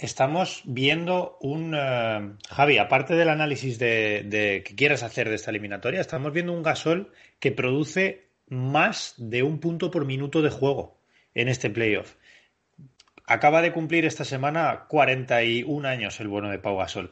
Estamos 0.02 0.64
viendo 0.66 1.38
un... 1.42 1.76
Uh, 1.76 2.36
Javi, 2.50 2.80
aparte 2.80 3.14
del 3.14 3.30
análisis 3.30 3.78
de, 3.78 4.24
de, 4.26 4.64
que 4.66 4.74
quieras 4.74 5.04
hacer 5.04 5.30
de 5.30 5.36
esta 5.36 5.52
eliminatoria, 5.52 6.02
estamos 6.02 6.34
viendo 6.34 6.54
un 6.54 6.64
gasol 6.64 7.12
que 7.40 7.52
produce 7.52 8.26
más 8.48 9.14
de 9.18 9.44
un 9.44 9.60
punto 9.60 9.92
por 9.92 10.06
minuto 10.06 10.42
de 10.42 10.50
juego 10.50 10.98
en 11.36 11.50
este 11.50 11.70
playoff. 11.70 12.16
Acaba 13.28 13.62
de 13.62 13.74
cumplir 13.74 14.06
esta 14.06 14.26
semana 14.26 14.86
41 14.88 15.88
años 15.88 16.20
el 16.20 16.30
bueno 16.30 16.50
de 16.50 16.58
Pau 16.58 16.78
Gasol. 16.78 17.12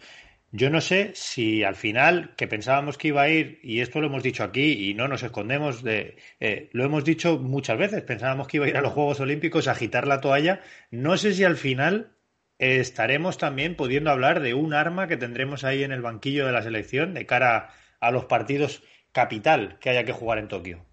Yo 0.52 0.71
no 0.71 0.82
sé 0.82 1.12
si 1.13 1.63
al 1.63 1.75
final, 1.75 2.34
que 2.38 2.47
pensábamos 2.47 2.97
que 2.97 3.10
iba 3.10 3.21
a 3.21 3.30
ir, 3.30 3.60
y 3.62 3.82
esto 3.82 4.02
lo 4.02 4.08
hemos 4.08 4.23
dicho 4.23 4.43
aquí 4.43 4.89
y 4.89 4.95
no 4.95 5.08
nos 5.08 5.21
escondemos 5.21 5.84
de. 5.84 6.17
Eh, 6.39 6.71
lo 6.73 6.86
hemos 6.86 7.04
dicho 7.04 7.38
muchas 7.38 7.78
veces, 7.78 8.02
pensábamos 8.02 8.47
que 8.47 8.58
iba 8.58 8.65
a 8.65 8.69
ir 8.69 8.78
a 8.78 8.82
los 8.82 8.93
Juegos 8.93 9.19
Olímpicos 9.19 9.67
a 9.67 9.73
agitar 9.73 10.08
la 10.08 10.21
toalla. 10.21 10.62
No 10.89 11.17
sé 11.17 11.36
si 11.36 11.43
al 11.43 11.56
final 11.56 12.15
estaremos 12.60 13.38
también 13.38 13.76
pudiendo 13.76 14.12
hablar 14.12 14.41
de 14.41 14.54
un 14.54 14.74
arma 14.74 15.08
que 15.08 15.17
tendremos 15.17 15.63
ahí 15.63 15.84
en 15.84 15.91
el 15.91 16.02
banquillo 16.02 16.45
de 16.45 16.52
la 16.52 16.62
selección 16.62 17.13
de 17.13 17.26
cara 17.26 17.69
a 18.00 18.12
los 18.12 18.26
partidos 18.26 18.84
capital 19.12 19.80
que 19.80 19.89
haya 19.89 20.04
que 20.04 20.13
jugar 20.13 20.38
en 20.38 20.48
Tokio. 20.48 20.86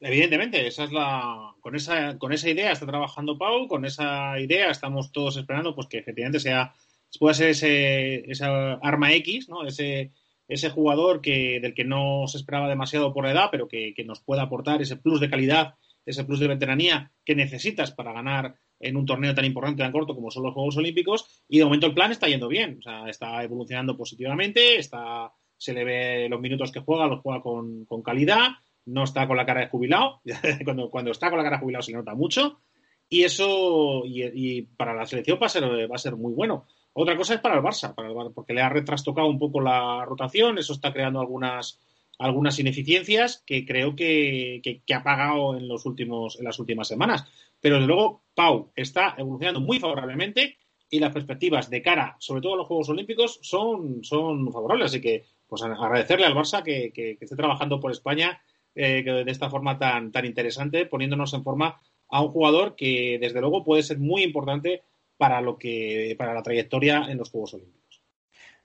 Evidentemente, 0.00 0.66
esa 0.66 0.84
es 0.84 0.92
la 0.92 1.54
con 1.60 1.74
esa 1.74 2.18
con 2.18 2.32
esa 2.32 2.50
idea 2.50 2.72
está 2.72 2.86
trabajando 2.86 3.38
Pau, 3.38 3.66
con 3.66 3.84
esa 3.84 4.38
idea 4.38 4.70
estamos 4.70 5.12
todos 5.12 5.36
esperando 5.36 5.74
pues 5.74 5.86
que 5.88 5.98
efectivamente 5.98 6.40
sea 6.40 6.74
pueda 7.18 7.34
ser 7.34 7.50
ese, 7.50 8.30
esa 8.30 8.74
arma 8.74 9.12
X, 9.14 9.48
¿no? 9.48 9.66
Ese, 9.66 10.12
ese 10.48 10.70
jugador 10.70 11.20
que, 11.20 11.60
del 11.60 11.74
que 11.74 11.84
no 11.84 12.24
se 12.26 12.38
esperaba 12.38 12.68
demasiado 12.68 13.12
por 13.12 13.24
la 13.24 13.32
edad, 13.32 13.48
pero 13.50 13.68
que, 13.68 13.94
que, 13.94 14.04
nos 14.04 14.20
pueda 14.20 14.42
aportar 14.42 14.82
ese 14.82 14.96
plus 14.96 15.20
de 15.20 15.30
calidad, 15.30 15.74
ese 16.04 16.24
plus 16.24 16.40
de 16.40 16.48
veteranía 16.48 17.12
que 17.24 17.34
necesitas 17.34 17.90
para 17.92 18.12
ganar 18.12 18.56
en 18.80 18.96
un 18.96 19.06
torneo 19.06 19.34
tan 19.34 19.44
importante, 19.44 19.82
tan 19.82 19.92
corto 19.92 20.14
como 20.14 20.30
son 20.30 20.42
los 20.42 20.54
Juegos 20.54 20.76
Olímpicos. 20.76 21.44
Y 21.48 21.58
de 21.58 21.64
momento 21.64 21.86
el 21.86 21.94
plan 21.94 22.12
está 22.12 22.28
yendo 22.28 22.48
bien, 22.48 22.78
o 22.78 22.82
sea, 22.82 23.08
está 23.08 23.42
evolucionando 23.42 23.96
positivamente, 23.96 24.78
está, 24.78 25.32
se 25.56 25.72
le 25.72 25.84
ve 25.84 26.28
los 26.28 26.40
minutos 26.40 26.72
que 26.72 26.80
juega, 26.80 27.06
los 27.06 27.20
juega 27.20 27.40
con, 27.40 27.84
con 27.86 28.02
calidad, 28.02 28.50
no 28.86 29.04
está 29.04 29.26
con 29.26 29.36
la 29.36 29.46
cara 29.46 29.60
de 29.60 29.68
jubilado, 29.68 30.20
cuando, 30.64 30.90
cuando 30.90 31.10
está 31.10 31.28
con 31.28 31.38
la 31.38 31.44
cara 31.44 31.56
de 31.56 31.62
jubilado 31.62 31.82
se 31.82 31.92
nota 31.92 32.14
mucho. 32.14 32.60
y 33.08 33.24
eso 33.24 34.02
y, 34.04 34.62
para 34.62 34.94
la 34.94 35.06
selección 35.06 35.38
va 35.40 35.46
a, 35.46 35.50
ser, 35.50 35.64
va 35.64 35.94
a 35.94 35.98
ser 35.98 36.16
muy 36.16 36.32
bueno. 36.32 36.66
Otra 36.92 37.16
cosa 37.16 37.34
es 37.34 37.40
para 37.40 37.56
el 37.56 37.62
Barça, 37.62 37.94
para 37.94 38.08
porque 38.30 38.54
le 38.54 38.62
ha 38.62 38.70
retrastocado 38.70 39.28
un 39.28 39.38
poco 39.38 39.60
la 39.60 40.04
rotación, 40.06 40.58
eso 40.58 40.72
está 40.72 40.92
creando 40.92 41.20
algunas, 41.20 41.78
algunas 42.18 42.58
ineficiencias 42.58 43.42
que 43.46 43.66
creo 43.66 43.94
que, 43.94 44.60
que, 44.62 44.94
ha 44.94 45.02
pagado 45.02 45.56
en, 45.56 45.68
los 45.68 45.84
últimos, 45.86 46.38
en 46.38 46.44
las 46.44 46.58
últimas 46.58 46.88
semanas. 46.88 47.24
Pero 47.60 47.76
desde 47.76 47.88
luego, 47.88 48.24
Pau 48.34 48.72
está 48.74 49.14
evolucionando 49.18 49.60
muy 49.60 49.78
favorablemente 49.78 50.56
y 50.88 50.98
las 50.98 51.12
perspectivas 51.12 51.68
de 51.68 51.82
cara, 51.82 52.16
sobre 52.18 52.40
todo 52.40 52.54
a 52.54 52.56
los 52.58 52.66
Juegos 52.66 52.88
Olímpicos, 52.88 53.38
son, 53.42 54.04
son 54.04 54.52
favorables. 54.52 54.86
Así 54.86 55.00
que, 55.00 55.24
pues 55.46 55.62
agradecerle 55.62 56.26
al 56.26 56.34
Barça 56.34 56.62
que, 56.62 56.92
que, 56.92 57.18
esté 57.20 57.36
trabajando 57.36 57.80
por 57.80 57.90
España 57.90 58.40
eh, 58.74 59.02
de 59.02 59.30
esta 59.30 59.50
forma 59.50 59.78
tan, 59.78 60.12
tan 60.12 60.24
interesante, 60.24 60.86
poniéndonos 60.86 61.34
en 61.34 61.42
forma 61.42 61.80
a 62.08 62.22
un 62.22 62.28
jugador 62.28 62.76
que, 62.76 63.18
desde 63.20 63.40
luego, 63.40 63.64
puede 63.64 63.82
ser 63.82 63.98
muy 63.98 64.22
importante 64.22 64.82
para, 65.16 65.40
lo 65.40 65.58
que, 65.58 66.14
para 66.18 66.34
la 66.34 66.42
trayectoria 66.42 67.06
en 67.08 67.18
los 67.18 67.30
Juegos 67.30 67.54
Olímpicos. 67.54 68.02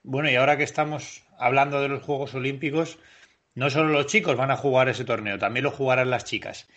Bueno, 0.03 0.29
y 0.29 0.35
ahora 0.35 0.57
que 0.57 0.63
estamos 0.63 1.23
hablando 1.37 1.81
de 1.81 1.89
los 1.89 2.03
Juegos 2.03 2.33
Olímpicos, 2.33 2.97
no 3.55 3.69
solo 3.69 3.89
los 3.89 4.07
chicos 4.07 4.37
van 4.37 4.51
a 4.51 4.57
jugar 4.57 4.89
ese 4.89 5.05
torneo, 5.05 5.37
también 5.39 5.63
lo 5.63 5.71
jugarán 5.71 6.09
las 6.09 6.25
chicas. 6.25 6.67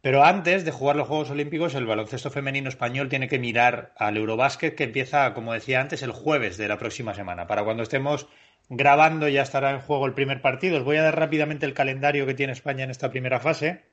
Pero 0.00 0.22
antes 0.24 0.64
de 0.64 0.70
jugar 0.70 0.96
los 0.96 1.08
Juegos 1.08 1.30
Olímpicos, 1.30 1.74
el 1.74 1.86
baloncesto 1.86 2.30
femenino 2.30 2.68
español 2.68 3.08
tiene 3.08 3.28
que 3.28 3.38
mirar 3.38 3.92
al 3.96 4.16
Eurobásquet 4.16 4.76
que 4.76 4.84
empieza, 4.84 5.34
como 5.34 5.52
decía 5.52 5.80
antes, 5.80 6.02
el 6.02 6.12
jueves 6.12 6.56
de 6.56 6.68
la 6.68 6.78
próxima 6.78 7.14
semana. 7.14 7.46
Para 7.46 7.64
cuando 7.64 7.82
estemos 7.82 8.28
grabando 8.68 9.28
ya 9.28 9.42
estará 9.42 9.70
en 9.72 9.80
juego 9.80 10.06
el 10.06 10.14
primer 10.14 10.42
partido. 10.42 10.78
Os 10.78 10.84
voy 10.84 10.96
a 10.96 11.02
dar 11.02 11.18
rápidamente 11.18 11.66
el 11.66 11.74
calendario 11.74 12.26
que 12.26 12.34
tiene 12.34 12.52
España 12.52 12.84
en 12.84 12.90
esta 12.90 13.10
primera 13.10 13.40
fase, 13.40 13.84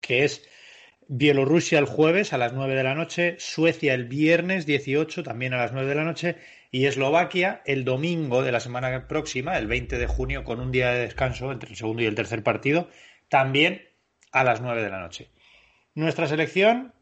que 0.00 0.24
es 0.24 0.48
Bielorrusia 1.08 1.78
el 1.78 1.84
jueves 1.84 2.32
a 2.32 2.38
las 2.38 2.54
9 2.54 2.74
de 2.74 2.82
la 2.82 2.94
noche, 2.94 3.36
Suecia 3.38 3.92
el 3.92 4.06
viernes 4.06 4.64
18 4.64 5.22
también 5.22 5.52
a 5.52 5.58
las 5.58 5.72
9 5.72 5.86
de 5.86 5.94
la 5.94 6.04
noche 6.04 6.36
y 6.74 6.86
Eslovaquia 6.86 7.62
el 7.66 7.84
domingo 7.84 8.42
de 8.42 8.50
la 8.50 8.58
semana 8.58 9.06
próxima, 9.06 9.58
el 9.58 9.68
20 9.68 9.96
de 9.96 10.08
junio, 10.08 10.42
con 10.42 10.58
un 10.58 10.72
día 10.72 10.90
de 10.90 11.02
descanso 11.02 11.52
entre 11.52 11.70
el 11.70 11.76
segundo 11.76 12.02
y 12.02 12.06
el 12.06 12.16
tercer 12.16 12.42
partido, 12.42 12.88
también 13.28 13.90
a 14.32 14.42
las 14.42 14.60
9 14.60 14.82
de 14.82 14.90
la 14.90 14.98
noche. 14.98 15.30
Nuestra 15.94 16.26
selección, 16.26 16.92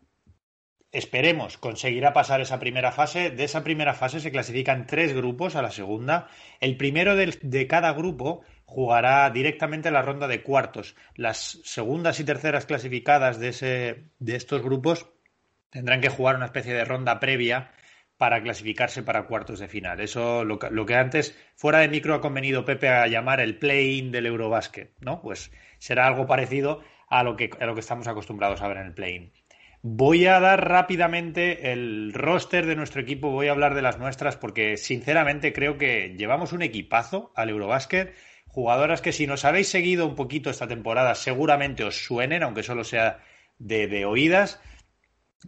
esperemos, 0.90 1.56
conseguirá 1.56 2.12
pasar 2.12 2.42
esa 2.42 2.58
primera 2.58 2.92
fase. 2.92 3.30
De 3.30 3.44
esa 3.44 3.64
primera 3.64 3.94
fase 3.94 4.20
se 4.20 4.30
clasifican 4.30 4.86
tres 4.86 5.14
grupos 5.14 5.56
a 5.56 5.62
la 5.62 5.70
segunda. 5.70 6.28
El 6.60 6.76
primero 6.76 7.16
de, 7.16 7.66
cada 7.66 7.94
grupo 7.94 8.42
jugará 8.66 9.30
directamente 9.30 9.90
la 9.90 10.02
ronda 10.02 10.28
de 10.28 10.42
cuartos. 10.42 10.96
Las 11.14 11.60
segundas 11.64 12.20
y 12.20 12.24
terceras 12.24 12.66
clasificadas 12.66 13.40
de, 13.40 13.48
ese, 13.48 14.04
de 14.18 14.36
estos 14.36 14.60
grupos 14.60 15.06
tendrán 15.70 16.02
que 16.02 16.10
jugar 16.10 16.36
una 16.36 16.44
especie 16.44 16.74
de 16.74 16.84
ronda 16.84 17.18
previa 17.20 17.70
para 18.22 18.40
clasificarse 18.40 19.02
para 19.02 19.26
cuartos 19.26 19.58
de 19.58 19.66
final. 19.66 19.98
Eso 19.98 20.44
lo, 20.44 20.86
que 20.86 20.94
antes 20.94 21.36
fuera 21.56 21.80
de 21.80 21.88
micro 21.88 22.14
ha 22.14 22.20
convenido 22.20 22.64
Pepe 22.64 22.88
a 22.88 23.08
llamar 23.08 23.40
el 23.40 23.58
play-in 23.58 24.12
del 24.12 24.26
Eurobasket, 24.26 24.92
¿no? 25.00 25.20
Pues 25.20 25.50
será 25.78 26.06
algo 26.06 26.24
parecido 26.24 26.84
a 27.08 27.24
lo 27.24 27.34
que, 27.34 27.50
a 27.58 27.66
lo 27.66 27.74
que 27.74 27.80
estamos 27.80 28.06
acostumbrados 28.06 28.62
a 28.62 28.68
ver 28.68 28.76
en 28.76 28.86
el 28.86 28.94
play-in. 28.94 29.32
Voy 29.82 30.26
a 30.26 30.38
dar 30.38 30.68
rápidamente 30.68 31.72
el 31.72 32.12
roster 32.14 32.64
de 32.66 32.76
nuestro 32.76 33.00
equipo, 33.00 33.30
voy 33.30 33.48
a 33.48 33.50
hablar 33.50 33.74
de 33.74 33.82
las 33.82 33.98
nuestras 33.98 34.36
porque 34.36 34.76
sinceramente 34.76 35.52
creo 35.52 35.76
que 35.76 36.14
llevamos 36.16 36.52
un 36.52 36.62
equipazo 36.62 37.32
al 37.34 37.50
Eurobasket, 37.50 38.14
jugadoras 38.46 39.02
que 39.02 39.10
si 39.10 39.26
nos 39.26 39.44
habéis 39.44 39.66
seguido 39.66 40.06
un 40.06 40.14
poquito 40.14 40.48
esta 40.48 40.68
temporada 40.68 41.16
seguramente 41.16 41.82
os 41.82 42.04
suenen, 42.04 42.44
aunque 42.44 42.62
solo 42.62 42.84
sea 42.84 43.18
de, 43.58 43.88
de 43.88 44.04
oídas. 44.04 44.60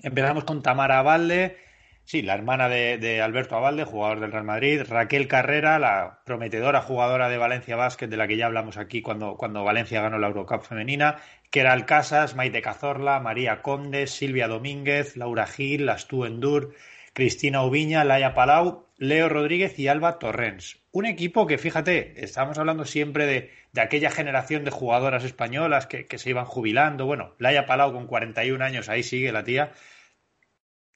Empezamos 0.03 0.43
con 0.43 0.61
Tamara 0.61 1.03
Valde, 1.03 1.63
Sí, 2.07 2.21
la 2.21 2.35
hermana 2.35 2.69
de, 2.69 3.23
Alberto 3.23 3.57
Avalde, 3.57 3.85
jugador 3.85 4.21
del 4.21 4.31
Real 4.31 4.45
Madrid, 4.45 4.83
Raquel 4.87 5.27
Carrera, 5.27 5.79
la 5.79 6.21
prometedora 6.27 6.83
jugadora 6.83 7.31
de 7.31 7.38
Valencia 7.38 7.77
Basket, 7.77 8.09
de 8.09 8.19
la 8.19 8.29
que 8.29 8.37
ya 8.37 8.45
hablamos 8.45 8.77
aquí 8.77 9.01
cuando, 9.01 9.37
cuando 9.37 9.64
Valencia 9.64 10.03
ganó 10.03 10.19
la 10.19 10.27
Eurocup 10.27 10.62
femenina, 10.64 11.17
Keral 11.51 11.87
Casas, 11.87 12.37
Maite 12.37 12.61
Cazorla, 12.61 13.21
María 13.21 13.62
Conde, 13.62 14.07
Silvia 14.07 14.49
Domínguez, 14.49 15.17
Laura 15.17 15.47
Gil, 15.47 15.88
Astú 15.88 16.27
Endur, 16.27 16.75
Cristina 17.14 17.62
Ubiña, 17.62 18.05
Laia 18.05 18.35
Palau, 18.35 18.87
Leo 18.99 19.31
Rodríguez 19.31 19.79
y 19.79 19.88
Alba 19.88 20.19
Torrens. 20.19 20.83
Un 20.93 21.07
equipo 21.07 21.47
que, 21.47 21.57
fíjate, 21.57 22.23
estamos 22.23 22.59
hablando 22.59 22.85
siempre 22.85 23.25
de, 23.25 23.51
de 23.73 23.81
aquella 23.81 24.11
generación 24.11 24.64
de 24.64 24.71
jugadoras 24.71 25.25
españolas 25.25 25.87
que, 25.87 26.05
que, 26.07 26.19
se 26.19 26.31
iban 26.31 26.45
jubilando. 26.45 27.07
Bueno, 27.07 27.35
Laia 27.38 27.64
Palau 27.64 27.93
con 27.95 28.07
41 28.07 28.62
años, 28.62 28.90
ahí 28.90 29.03
sigue 29.03 29.33
la 29.33 29.43
tía 29.43 29.73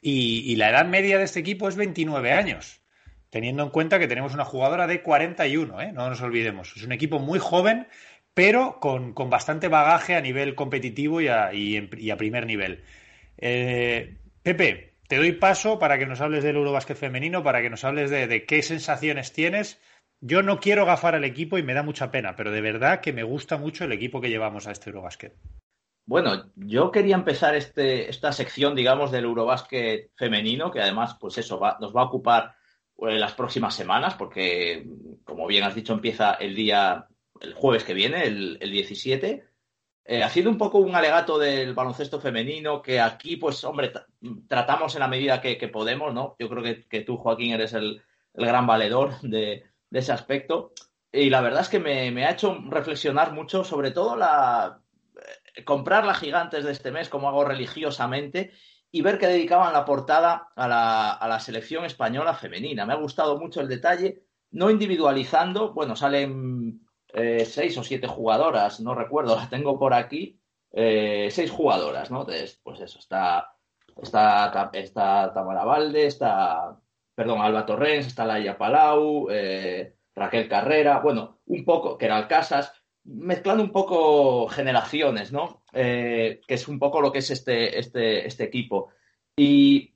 y, 0.00 0.56
la 0.56 0.70
edad 0.70 0.86
media 0.86 1.18
de 1.18 1.24
este 1.24 1.40
equipo 1.40 1.68
es 1.68 1.76
29 1.76 2.32
años, 2.32 2.80
teniendo 3.30 3.62
en 3.62 3.70
cuenta 3.70 3.98
que 3.98 4.08
tenemos 4.08 4.34
una 4.34 4.44
jugadora 4.44 4.86
de 4.86 5.02
41, 5.02 5.80
¿eh? 5.80 5.92
no 5.92 6.08
nos 6.08 6.20
olvidemos. 6.20 6.76
Es 6.76 6.84
un 6.84 6.92
equipo 6.92 7.18
muy 7.18 7.38
joven, 7.38 7.88
pero 8.34 8.78
con, 8.80 9.14
bastante 9.28 9.68
bagaje 9.68 10.14
a 10.14 10.20
nivel 10.20 10.54
competitivo 10.54 11.20
y 11.20 11.28
a, 11.28 12.16
primer 12.16 12.46
nivel. 12.46 12.84
Eh, 13.38 14.16
Pepe, 14.42 14.94
te 15.08 15.16
doy 15.16 15.32
paso 15.32 15.78
para 15.78 15.98
que 15.98 16.06
nos 16.06 16.20
hables 16.20 16.44
del 16.44 16.56
Eurobásquet 16.56 16.96
femenino, 16.96 17.42
para 17.42 17.62
que 17.62 17.70
nos 17.70 17.84
hables 17.84 18.10
de, 18.10 18.26
de, 18.26 18.44
qué 18.44 18.62
sensaciones 18.62 19.32
tienes. 19.32 19.80
Yo 20.20 20.42
no 20.42 20.60
quiero 20.60 20.84
gafar 20.86 21.14
al 21.14 21.24
equipo 21.24 21.58
y 21.58 21.62
me 21.62 21.74
da 21.74 21.82
mucha 21.82 22.10
pena, 22.10 22.36
pero 22.36 22.50
de 22.50 22.60
verdad 22.60 23.00
que 23.00 23.12
me 23.12 23.22
gusta 23.22 23.56
mucho 23.56 23.84
el 23.84 23.92
equipo 23.92 24.20
que 24.20 24.30
llevamos 24.30 24.66
a 24.66 24.72
este 24.72 24.90
Eurobásquet. 24.90 25.34
Bueno, 26.08 26.50
yo 26.56 26.90
quería 26.90 27.16
empezar 27.16 27.54
este, 27.54 28.08
esta 28.08 28.32
sección, 28.32 28.74
digamos, 28.74 29.10
del 29.10 29.24
Eurobásquet 29.24 30.10
femenino, 30.16 30.70
que 30.70 30.80
además, 30.80 31.18
pues 31.20 31.36
eso, 31.36 31.60
nos 31.80 31.94
va 31.94 32.00
a 32.00 32.06
ocupar 32.06 32.56
eh, 32.96 33.18
las 33.18 33.34
próximas 33.34 33.74
semanas, 33.74 34.14
porque, 34.14 34.88
como 35.22 35.46
bien 35.46 35.64
has 35.64 35.74
dicho, 35.74 35.92
empieza 35.92 36.32
el 36.32 36.54
día, 36.54 37.06
el 37.42 37.52
jueves 37.52 37.84
que 37.84 37.92
viene, 37.92 38.24
el, 38.24 38.58
17. 38.58 39.44
Eh, 40.06 40.22
haciendo 40.22 40.50
un 40.50 40.56
poco 40.56 40.78
un 40.78 40.94
alegato 40.94 41.38
del 41.38 41.74
baloncesto 41.74 42.18
femenino, 42.18 42.80
que 42.80 43.00
aquí, 43.00 43.36
pues, 43.36 43.62
hombre, 43.64 43.92
tratamos 44.48 44.94
en 44.94 45.00
la 45.00 45.08
medida 45.08 45.42
que, 45.42 45.68
podemos, 45.68 46.14
¿no? 46.14 46.36
Yo 46.38 46.48
creo 46.48 46.62
que, 46.88 47.00
tú, 47.02 47.18
Joaquín, 47.18 47.52
eres 47.52 47.74
el, 47.74 48.02
gran 48.32 48.66
valedor 48.66 49.20
de, 49.20 49.64
ese 49.90 50.12
aspecto. 50.12 50.72
Y 51.12 51.28
la 51.28 51.42
verdad 51.42 51.60
es 51.60 51.68
que 51.68 51.80
me, 51.80 52.10
me 52.12 52.24
ha 52.24 52.30
hecho 52.30 52.56
reflexionar 52.70 53.34
mucho, 53.34 53.62
sobre 53.62 53.90
todo 53.90 54.16
la 54.16 54.80
comprar 55.64 56.04
las 56.04 56.18
gigantes 56.18 56.64
de 56.64 56.72
este 56.72 56.90
mes, 56.90 57.08
como 57.08 57.28
hago 57.28 57.44
religiosamente, 57.44 58.52
y 58.90 59.02
ver 59.02 59.18
que 59.18 59.26
dedicaban 59.26 59.72
la 59.72 59.84
portada 59.84 60.48
a 60.56 60.68
la, 60.68 61.40
selección 61.40 61.84
española 61.84 62.34
femenina. 62.34 62.86
Me 62.86 62.94
ha 62.94 62.96
gustado 62.96 63.38
mucho 63.38 63.60
el 63.60 63.68
detalle, 63.68 64.22
no 64.50 64.70
individualizando, 64.70 65.72
bueno, 65.74 65.94
salen 65.94 66.80
eh, 67.12 67.44
seis 67.44 67.76
o 67.76 67.84
siete 67.84 68.06
jugadoras, 68.06 68.80
no 68.80 68.94
recuerdo, 68.94 69.36
las 69.36 69.50
tengo 69.50 69.78
por 69.78 69.92
aquí, 69.94 70.40
eh, 70.72 71.28
seis 71.30 71.50
jugadoras, 71.50 72.10
¿no? 72.10 72.24
pues 72.24 72.80
eso, 72.80 72.98
está, 72.98 73.54
está, 74.02 74.70
está 74.72 75.32
Tamara 75.34 75.64
Valde, 75.64 76.06
está, 76.06 76.78
perdón, 77.14 77.40
Alba 77.40 77.66
Torrens, 77.66 78.06
está 78.06 78.24
Laia 78.24 78.56
Palau, 78.56 79.28
eh, 79.30 79.96
Raquel 80.14 80.48
Carrera, 80.48 81.00
bueno, 81.00 81.40
un 81.46 81.64
poco, 81.64 81.98
que 81.98 82.06
era 82.06 82.26
Casas, 82.26 82.72
mezclando 83.08 83.62
un 83.62 83.72
poco 83.72 84.48
generaciones, 84.48 85.32
¿no? 85.32 85.62
Eh, 85.72 86.40
que 86.46 86.54
es 86.54 86.68
un 86.68 86.78
poco 86.78 87.00
lo 87.00 87.10
que 87.10 87.20
es 87.20 87.30
este, 87.30 87.78
este, 87.78 88.26
este 88.26 88.44
equipo. 88.44 88.90
Y 89.36 89.94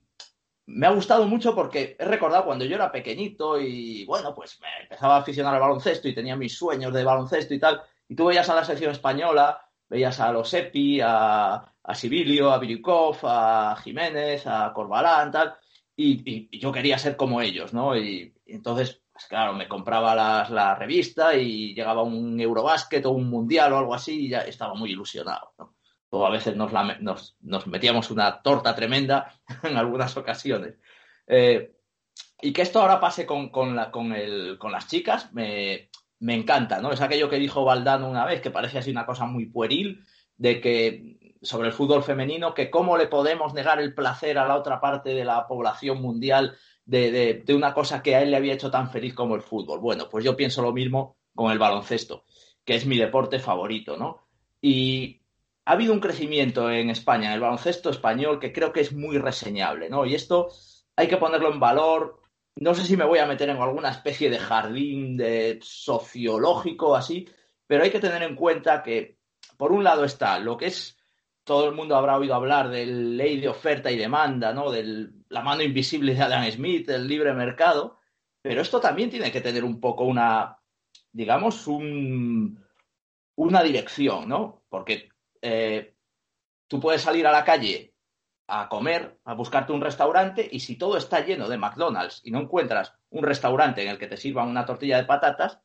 me 0.65 0.87
ha 0.87 0.91
gustado 0.91 1.27
mucho 1.27 1.53
porque 1.53 1.95
he 1.99 2.05
recordado 2.05 2.45
cuando 2.45 2.65
yo 2.65 2.75
era 2.75 2.91
pequeñito 2.91 3.59
y, 3.59 4.05
bueno, 4.05 4.33
pues 4.33 4.59
me 4.61 4.67
empezaba 4.81 5.17
a 5.17 5.19
aficionar 5.19 5.53
al 5.53 5.61
baloncesto 5.61 6.07
y 6.07 6.15
tenía 6.15 6.35
mis 6.35 6.57
sueños 6.57 6.93
de 6.93 7.03
baloncesto 7.03 7.53
y 7.53 7.59
tal. 7.59 7.81
Y 8.07 8.15
tú 8.15 8.25
veías 8.25 8.49
a 8.49 8.55
la 8.55 8.65
selección 8.65 8.91
española, 8.91 9.61
veías 9.87 10.19
a 10.19 10.31
los 10.31 10.51
Epi, 10.53 10.99
a, 11.01 11.53
a 11.83 11.95
Sibilio, 11.95 12.51
a 12.51 12.57
Virikov, 12.57 13.17
a 13.23 13.75
Jiménez, 13.83 14.47
a 14.47 14.71
Corbalán, 14.73 15.31
tal. 15.31 15.55
Y, 15.95 16.49
y, 16.51 16.59
yo 16.59 16.71
quería 16.71 16.97
ser 16.97 17.15
como 17.15 17.41
ellos, 17.41 17.73
¿no? 17.73 17.95
y 17.95 18.33
entonces 18.47 19.02
pues 19.13 19.27
claro, 19.27 19.53
me 19.53 19.67
compraba 19.67 20.15
la 20.15 20.75
revista 20.75 21.35
y 21.35 21.75
llegaba 21.75 22.01
un 22.01 22.39
Eurobásquet 22.39 23.05
o 23.05 23.11
un 23.11 23.29
Mundial 23.29 23.71
o 23.71 23.77
algo 23.77 23.93
así 23.93 24.25
y 24.25 24.29
ya 24.29 24.39
estaba 24.39 24.73
muy 24.73 24.91
ilusionado. 24.91 25.53
¿no? 25.59 25.75
O 26.09 26.25
a 26.25 26.31
veces 26.31 26.55
nos, 26.55 27.67
metíamos 27.67 28.09
una 28.09 28.41
torta 28.41 28.75
tremenda 28.75 29.33
en 29.63 29.77
algunas 29.77 30.17
ocasiones. 30.17 30.79
Eh, 31.27 31.75
y 32.41 32.51
que 32.51 32.63
esto 32.63 32.81
ahora 32.81 32.99
pase 32.99 33.25
con 33.25 33.75
las 33.75 34.87
chicas 34.87 35.31
me, 35.31 35.89
me, 36.19 36.35
encanta, 36.35 36.81
¿no? 36.81 36.91
Es 36.91 36.99
aquello 36.99 37.29
que 37.29 37.37
dijo 37.37 37.63
Valdano 37.63 38.09
una 38.09 38.25
vez, 38.25 38.41
que 38.41 38.51
parece 38.51 38.79
así 38.79 38.91
una 38.91 39.05
cosa 39.05 39.25
muy 39.25 39.45
pueril, 39.45 40.03
de 40.35 40.59
que 40.59 41.37
sobre 41.41 41.69
el 41.69 41.73
fútbol 41.73 42.03
femenino, 42.03 42.53
que 42.53 42.69
cómo 42.69 42.97
le 42.97 43.07
podemos 43.07 43.53
negar 43.53 43.79
el 43.79 43.93
placer 43.93 44.37
a 44.37 44.47
la 44.47 44.55
otra 44.55 44.79
parte 44.81 45.13
de 45.13 45.25
la 45.25 45.47
población 45.47 46.01
mundial 46.01 46.57
de, 46.85 47.43
una 47.49 47.73
cosa 47.73 48.01
que 48.01 48.15
a 48.15 48.21
él 48.21 48.31
le 48.31 48.37
había 48.37 48.53
hecho 48.53 48.71
tan 48.71 48.89
feliz 48.89 49.13
como 49.13 49.35
el 49.35 49.41
fútbol. 49.41 49.79
Bueno, 49.79 50.09
pues 50.09 50.23
yo 50.23 50.35
pienso 50.35 50.61
lo 50.61 50.73
mismo 50.73 51.17
con 51.33 51.51
el 51.51 51.59
baloncesto, 51.59 52.25
que 52.63 52.75
es 52.75 52.85
mi 52.85 52.97
deporte 52.97 53.39
favorito, 53.39 53.97
¿no? 53.97 54.27
Y 54.61 55.21
ha 55.65 55.73
habido 55.73 55.93
un 55.93 55.99
crecimiento 55.99 56.69
en 56.69 56.89
España, 56.89 57.27
en 57.27 57.33
el 57.33 57.39
baloncesto 57.39 57.89
español, 57.89 58.39
que 58.39 58.51
creo 58.51 58.73
que 58.73 58.81
es 58.81 58.93
muy 58.93 59.17
reseñable, 59.17 59.89
¿no? 59.89 60.05
Y 60.05 60.15
esto 60.15 60.49
hay 60.95 61.07
que 61.07 61.17
ponerlo 61.17 61.51
en 61.51 61.59
valor. 61.59 62.19
No 62.55 62.75
sé 62.75 62.85
si 62.85 62.97
me 62.97 63.05
voy 63.05 63.19
a 63.19 63.25
meter 63.25 63.49
en 63.49 63.57
alguna 63.57 63.89
especie 63.89 64.29
de 64.29 64.39
jardín 64.39 65.17
de 65.17 65.59
sociológico 65.61 66.95
así, 66.95 67.27
pero 67.65 67.83
hay 67.83 67.89
que 67.89 67.99
tener 67.99 68.21
en 68.23 68.35
cuenta 68.35 68.83
que, 68.83 69.17
por 69.57 69.71
un 69.71 69.83
lado, 69.83 70.03
está 70.03 70.37
lo 70.39 70.57
que 70.57 70.67
es, 70.67 70.97
todo 71.43 71.67
el 71.67 71.75
mundo 71.75 71.95
habrá 71.95 72.17
oído 72.17 72.35
hablar 72.35 72.69
de 72.69 72.85
ley 72.85 73.39
de 73.39 73.49
oferta 73.49 73.91
y 73.91 73.97
demanda, 73.97 74.53
¿no? 74.53 74.71
De 74.71 75.09
la 75.33 75.41
mano 75.41 75.63
invisible 75.63 76.13
de 76.13 76.21
Adam 76.21 76.49
Smith, 76.51 76.87
el 76.89 77.07
libre 77.07 77.33
mercado, 77.33 77.99
pero 78.41 78.61
esto 78.61 78.79
también 78.79 79.09
tiene 79.09 79.31
que 79.31 79.41
tener 79.41 79.63
un 79.63 79.79
poco 79.79 80.03
una, 80.03 80.59
digamos, 81.11 81.65
un, 81.65 82.63
una 83.35 83.63
dirección, 83.63 84.29
¿no? 84.29 84.63
Porque 84.69 85.09
eh, 85.41 85.95
tú 86.67 86.79
puedes 86.79 87.01
salir 87.01 87.25
a 87.25 87.31
la 87.31 87.43
calle 87.43 87.95
a 88.47 88.69
comer, 88.69 89.19
a 89.23 89.33
buscarte 89.33 89.73
un 89.73 89.81
restaurante 89.81 90.47
y 90.51 90.59
si 90.59 90.77
todo 90.77 90.97
está 90.97 91.21
lleno 91.21 91.49
de 91.49 91.57
McDonald's 91.57 92.21
y 92.23 92.29
no 92.29 92.39
encuentras 92.39 92.93
un 93.09 93.23
restaurante 93.23 93.81
en 93.81 93.89
el 93.89 93.97
que 93.97 94.07
te 94.07 94.17
sirvan 94.17 94.49
una 94.49 94.65
tortilla 94.65 94.97
de 94.97 95.05
patatas, 95.05 95.61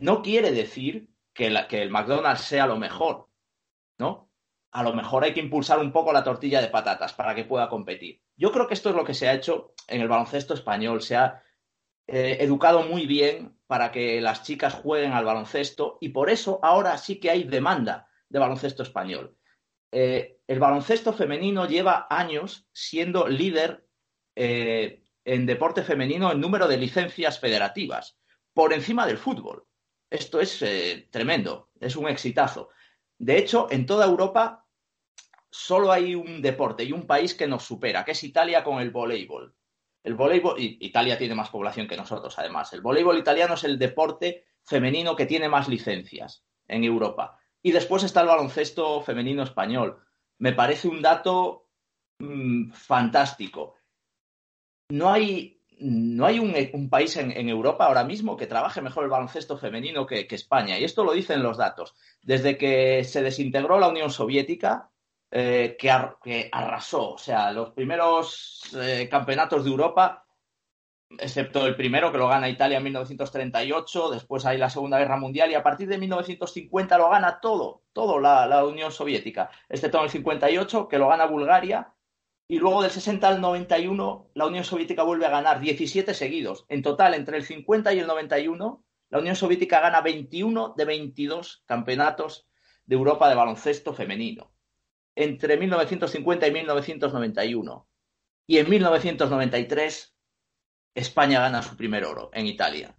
no 0.00 0.20
quiere 0.20 0.50
decir 0.50 1.08
que, 1.32 1.54
que 1.68 1.80
el 1.80 1.90
McDonald's 1.90 2.42
sea 2.42 2.66
lo 2.66 2.76
mejor, 2.76 3.28
¿no? 3.98 4.32
A 4.72 4.82
lo 4.82 4.94
mejor 4.94 5.22
hay 5.22 5.32
que 5.32 5.40
impulsar 5.40 5.78
un 5.78 5.92
poco 5.92 6.12
la 6.12 6.24
tortilla 6.24 6.60
de 6.60 6.68
patatas 6.68 7.12
para 7.12 7.36
que 7.36 7.44
pueda 7.44 7.68
competir. 7.68 8.25
Yo 8.36 8.52
creo 8.52 8.66
que 8.68 8.74
esto 8.74 8.90
es 8.90 8.96
lo 8.96 9.04
que 9.04 9.14
se 9.14 9.28
ha 9.28 9.34
hecho 9.34 9.74
en 9.88 10.00
el 10.00 10.08
baloncesto 10.08 10.54
español. 10.54 11.02
Se 11.02 11.16
ha 11.16 11.42
eh, 12.06 12.38
educado 12.40 12.82
muy 12.82 13.06
bien 13.06 13.58
para 13.66 13.90
que 13.90 14.20
las 14.20 14.42
chicas 14.42 14.74
jueguen 14.74 15.12
al 15.12 15.24
baloncesto 15.24 15.98
y 16.00 16.10
por 16.10 16.30
eso 16.30 16.60
ahora 16.62 16.98
sí 16.98 17.18
que 17.18 17.30
hay 17.30 17.44
demanda 17.44 18.08
de 18.28 18.38
baloncesto 18.38 18.82
español. 18.82 19.36
Eh, 19.90 20.40
el 20.46 20.60
baloncesto 20.60 21.12
femenino 21.12 21.66
lleva 21.66 22.06
años 22.10 22.68
siendo 22.72 23.26
líder 23.26 23.88
eh, 24.34 25.02
en 25.24 25.46
deporte 25.46 25.82
femenino 25.82 26.30
en 26.30 26.40
número 26.40 26.68
de 26.68 26.76
licencias 26.76 27.40
federativas, 27.40 28.18
por 28.52 28.72
encima 28.72 29.06
del 29.06 29.18
fútbol. 29.18 29.66
Esto 30.08 30.40
es 30.40 30.64
tremendo, 31.10 31.70
es 31.80 31.96
un 31.96 32.08
exitazo. 32.08 32.68
De 33.18 33.38
hecho, 33.38 33.66
en 33.70 33.86
toda 33.86 34.06
Europa 34.06 34.65
solo 35.56 35.90
hay 35.90 36.14
un 36.14 36.42
deporte 36.42 36.84
y 36.84 36.92
un 36.92 37.06
país 37.06 37.34
que 37.34 37.46
nos 37.46 37.64
supera, 37.64 38.04
que 38.04 38.12
es 38.12 38.22
Italia 38.22 38.62
con 38.62 38.78
el 38.78 38.90
voleibol. 38.90 39.54
El 40.02 40.14
voleibol, 40.14 40.56
Italia 40.58 41.16
tiene 41.16 41.34
más 41.34 41.48
población 41.48 41.88
que 41.88 41.96
nosotros, 41.96 42.38
además. 42.38 42.72
El 42.74 42.82
voleibol 42.82 43.18
italiano 43.18 43.54
es 43.54 43.64
el 43.64 43.78
deporte 43.78 44.44
femenino 44.62 45.16
que 45.16 45.24
tiene 45.24 45.48
más 45.48 45.66
licencias 45.66 46.44
en 46.68 46.84
Europa. 46.84 47.38
Y 47.62 47.72
después 47.72 48.04
está 48.04 48.20
el 48.20 48.28
baloncesto 48.28 49.00
femenino 49.00 49.42
español. 49.42 49.98
Me 50.38 50.52
parece 50.52 50.88
un 50.88 51.00
dato 51.00 51.70
mm, 52.18 52.72
fantástico. 52.72 53.76
No 54.90 55.10
hay, 55.10 55.62
no 55.80 56.26
hay 56.26 56.38
un, 56.38 56.90
país 56.90 57.16
en, 57.16 57.48
Europa 57.48 57.86
ahora 57.86 58.04
mismo 58.04 58.36
que 58.36 58.46
trabaje 58.46 58.82
mejor 58.82 59.04
el 59.04 59.10
baloncesto 59.10 59.56
femenino 59.56 60.06
que 60.06 60.28
España. 60.30 60.78
Y 60.78 60.84
esto 60.84 61.02
lo 61.02 61.12
dicen 61.12 61.42
los 61.42 61.56
datos. 61.56 61.94
Desde 62.22 62.58
que 62.58 63.02
se 63.04 63.22
desintegró 63.22 63.80
la 63.80 63.88
Unión 63.88 64.10
Soviética, 64.10 64.90
eh, 65.30 65.76
que, 65.78 65.90
arrasó. 66.52 67.14
O 67.14 67.18
sea, 67.18 67.52
los 67.52 67.70
primeros 67.72 68.70
eh, 68.80 69.08
campeonatos 69.10 69.64
de 69.64 69.70
Europa, 69.70 70.24
excepto 71.18 71.66
el 71.66 71.76
primero 71.76 72.12
que 72.12 72.18
lo 72.18 72.28
gana 72.28 72.48
Italia 72.48 72.78
en 72.78 72.84
1938, 72.84 74.10
después 74.10 74.46
hay 74.46 74.58
la 74.58 74.70
Segunda 74.70 74.98
Guerra 74.98 75.16
Mundial 75.16 75.50
y 75.50 75.54
a 75.54 75.62
partir 75.62 75.88
de 75.88 75.98
1950 75.98 76.98
lo 76.98 77.10
gana 77.10 77.40
todo, 77.40 77.82
todo 77.92 78.20
la, 78.20 78.64
Unión 78.64 78.92
Soviética, 78.92 79.50
excepto 79.68 79.98
en 79.98 80.04
el 80.04 80.10
58 80.10 80.88
que 80.88 80.98
lo 80.98 81.08
gana 81.08 81.26
Bulgaria 81.26 81.92
y 82.48 82.58
luego 82.58 82.82
del 82.82 82.92
60 82.92 83.28
al 83.28 83.40
91 83.40 84.30
la 84.34 84.46
Unión 84.46 84.64
Soviética 84.64 85.02
vuelve 85.02 85.26
a 85.26 85.30
ganar 85.30 85.60
17 85.60 86.14
seguidos. 86.14 86.66
En 86.68 86.82
total, 86.82 87.14
entre 87.14 87.36
el 87.38 87.44
50 87.44 87.92
y 87.94 87.98
el 87.98 88.06
91, 88.06 88.84
la 89.10 89.18
Unión 89.18 89.36
Soviética 89.36 89.80
gana 89.80 90.00
21 90.00 90.74
de 90.76 90.84
22 90.84 91.64
campeonatos 91.66 92.48
de 92.86 92.94
Europa 92.94 93.28
de 93.28 93.34
baloncesto 93.34 93.92
femenino 93.92 94.55
entre 95.16 95.56
1950 95.56 96.46
y 96.46 96.52
1991. 96.52 97.88
Y 98.46 98.58
en 98.58 98.70
1993 98.70 100.16
España 100.94 101.40
gana 101.40 101.62
su 101.62 101.76
primer 101.76 102.04
oro 102.04 102.30
en 102.32 102.46
Italia. 102.46 102.96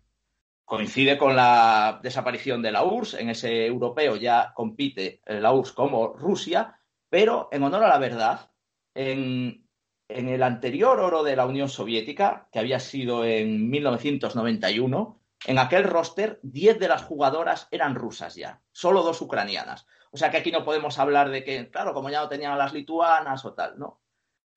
Coincide 0.66 1.18
con 1.18 1.36
la 1.36 2.02
desaparición 2.04 2.62
de 2.62 2.72
la 2.74 2.84
URSS. 2.84 3.14
En 3.16 3.30
ese 3.30 3.66
europeo 3.66 4.18
ya 4.18 4.52
compite 4.54 5.22
la 5.26 5.54
URSS 5.54 5.72
como 5.72 6.14
Rusia, 6.14 6.80
pero 7.10 7.48
en 7.52 7.64
honor 7.64 7.86
a 7.86 7.88
la 7.88 8.00
verdad, 8.00 8.52
en, 8.94 9.66
en 10.10 10.30
el 10.30 10.44
anterior 10.44 11.00
oro 11.00 11.24
de 11.24 11.38
la 11.38 11.46
Unión 11.46 11.70
Soviética, 11.70 12.50
que 12.52 12.60
había 12.60 12.80
sido 12.80 13.24
en 13.24 13.70
1991, 13.70 15.22
en 15.46 15.60
aquel 15.60 15.84
roster 15.86 16.40
10 16.44 16.80
de 16.80 16.88
las 16.88 17.04
jugadoras 17.04 17.68
eran 17.72 17.96
rusas 17.96 18.36
ya, 18.36 18.62
solo 18.72 19.04
dos 19.04 19.22
ucranianas. 19.22 19.88
O 20.12 20.18
sea 20.18 20.32
que 20.32 20.38
aquí 20.38 20.52
no 20.52 20.64
podemos 20.64 20.98
hablar 21.00 21.30
de 21.30 21.44
que, 21.44 21.70
claro, 21.70 21.94
como 21.94 22.10
ya 22.10 22.22
no 22.22 22.30
tenían 22.30 22.58
las 22.58 22.74
lituanas 22.74 23.44
o 23.46 23.54
tal, 23.54 23.78
¿no? 23.78 24.02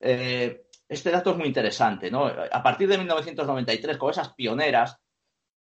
Eh, 0.01 0.67
este 0.89 1.11
dato 1.11 1.31
es 1.31 1.37
muy 1.37 1.47
interesante, 1.47 2.11
¿no? 2.11 2.27
A 2.27 2.63
partir 2.63 2.89
de 2.89 2.99
1993, 2.99 3.97
con 3.97 4.11
esas 4.11 4.33
pioneras, 4.35 4.99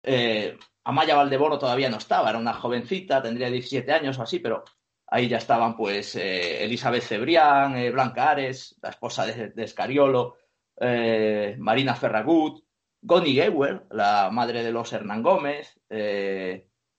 eh, 0.03 0.59
Amaya 0.85 1.15
Valdeboro 1.15 1.59
todavía 1.59 1.89
no 1.89 1.97
estaba, 1.97 2.31
era 2.31 2.39
una 2.39 2.53
jovencita, 2.53 3.23
tendría 3.23 3.49
17 3.49 3.91
años 3.93 4.19
o 4.19 4.23
así, 4.23 4.39
pero 4.39 4.65
ahí 5.07 5.29
ya 5.29 5.39
estaban, 5.39 5.77
pues, 5.77 6.17
eh, 6.17 6.65
Elizabeth 6.65 7.05
Cebrián, 7.05 7.93
Blanca 7.93 8.31
Ares, 8.31 8.77
la 8.83 8.91
esposa 8.91 9.25
de, 9.27 9.53
Escariolo, 9.57 10.37
Marina 11.59 11.95
Ferragut, 11.95 12.65
Goni 13.01 13.35
Gewer, 13.35 13.87
la 13.91 14.31
madre 14.31 14.63
de 14.63 14.73
los 14.73 14.93
Hernán 14.93 15.23
Gómez, 15.23 15.81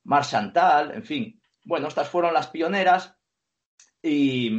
Mar 0.03 0.25
Chantal, 0.25 0.91
en 0.95 1.03
fin, 1.03 1.41
bueno, 1.65 1.87
estas 1.87 2.07
fueron 2.07 2.33
las 2.33 2.47
pioneras 2.47 3.17
y 4.01 4.51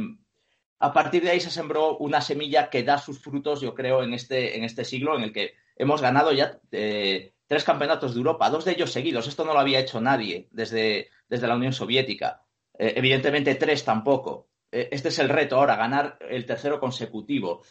a 0.79 0.93
partir 0.93 1.23
de 1.23 1.31
ahí 1.31 1.39
se 1.39 1.49
sembró 1.49 1.97
una 1.97 2.21
semilla 2.21 2.69
que 2.69 2.83
da 2.83 2.99
sus 2.99 3.19
frutos, 3.19 3.61
yo 3.61 3.73
creo, 3.73 4.03
en 4.03 4.13
este, 4.13 4.57
en 4.57 4.63
este 4.63 4.85
siglo 4.85 5.17
en 5.17 5.23
el 5.23 5.33
que 5.33 5.55
hemos 5.75 6.01
ganado 6.01 6.31
ya 6.33 6.59
eh, 6.71 7.33
tres 7.47 7.63
campeonatos 7.63 8.13
de 8.13 8.19
Europa, 8.19 8.49
dos 8.49 8.65
de 8.65 8.73
ellos 8.73 8.91
seguidos. 8.91 9.27
Esto 9.27 9.45
no 9.45 9.53
lo 9.53 9.59
había 9.59 9.79
hecho 9.79 10.01
nadie 10.01 10.47
desde, 10.51 11.09
desde 11.27 11.47
la 11.47 11.55
Unión 11.55 11.73
Soviética. 11.73 12.43
Eh, 12.77 12.93
evidentemente, 12.97 13.55
tres 13.55 13.83
tampoco. 13.83 14.49
Eh, 14.71 14.89
este 14.91 15.07
es 15.07 15.17
el 15.19 15.29
reto 15.29 15.55
ahora, 15.55 15.77
ganar 15.77 16.19
el 16.29 16.45
tercero 16.45 16.79
consecutivo. 16.79 17.63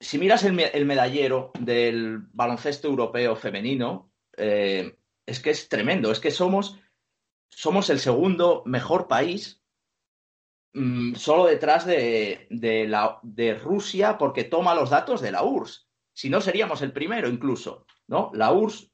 Si 0.00 0.18
miras 0.18 0.42
el, 0.44 0.58
el 0.58 0.86
medallero 0.86 1.52
del 1.60 2.18
baloncesto 2.32 2.88
europeo 2.88 3.36
femenino, 3.36 4.10
es 4.36 5.40
que 5.40 5.50
es 5.50 5.68
tremendo. 5.68 6.10
Es 6.10 6.18
que 6.18 6.30
somos 6.30 6.78
somos 7.50 7.90
el 7.90 7.98
segundo 7.98 8.62
mejor 8.64 9.08
país, 9.08 9.62
mm, 10.72 11.14
solo 11.14 11.46
detrás 11.46 11.84
de, 11.84 12.46
la, 12.88 13.18
de 13.22 13.54
Rusia, 13.54 14.16
porque 14.18 14.44
toma 14.44 14.74
los 14.74 14.90
datos 14.90 15.20
de 15.20 15.32
la 15.32 15.42
URSS. 15.42 15.88
Si 16.12 16.30
no, 16.30 16.40
seríamos 16.40 16.82
el 16.82 16.92
primero 16.92 17.28
incluso, 17.28 17.86
¿no? 18.06 18.30
La 18.34 18.52
URSS 18.52 18.90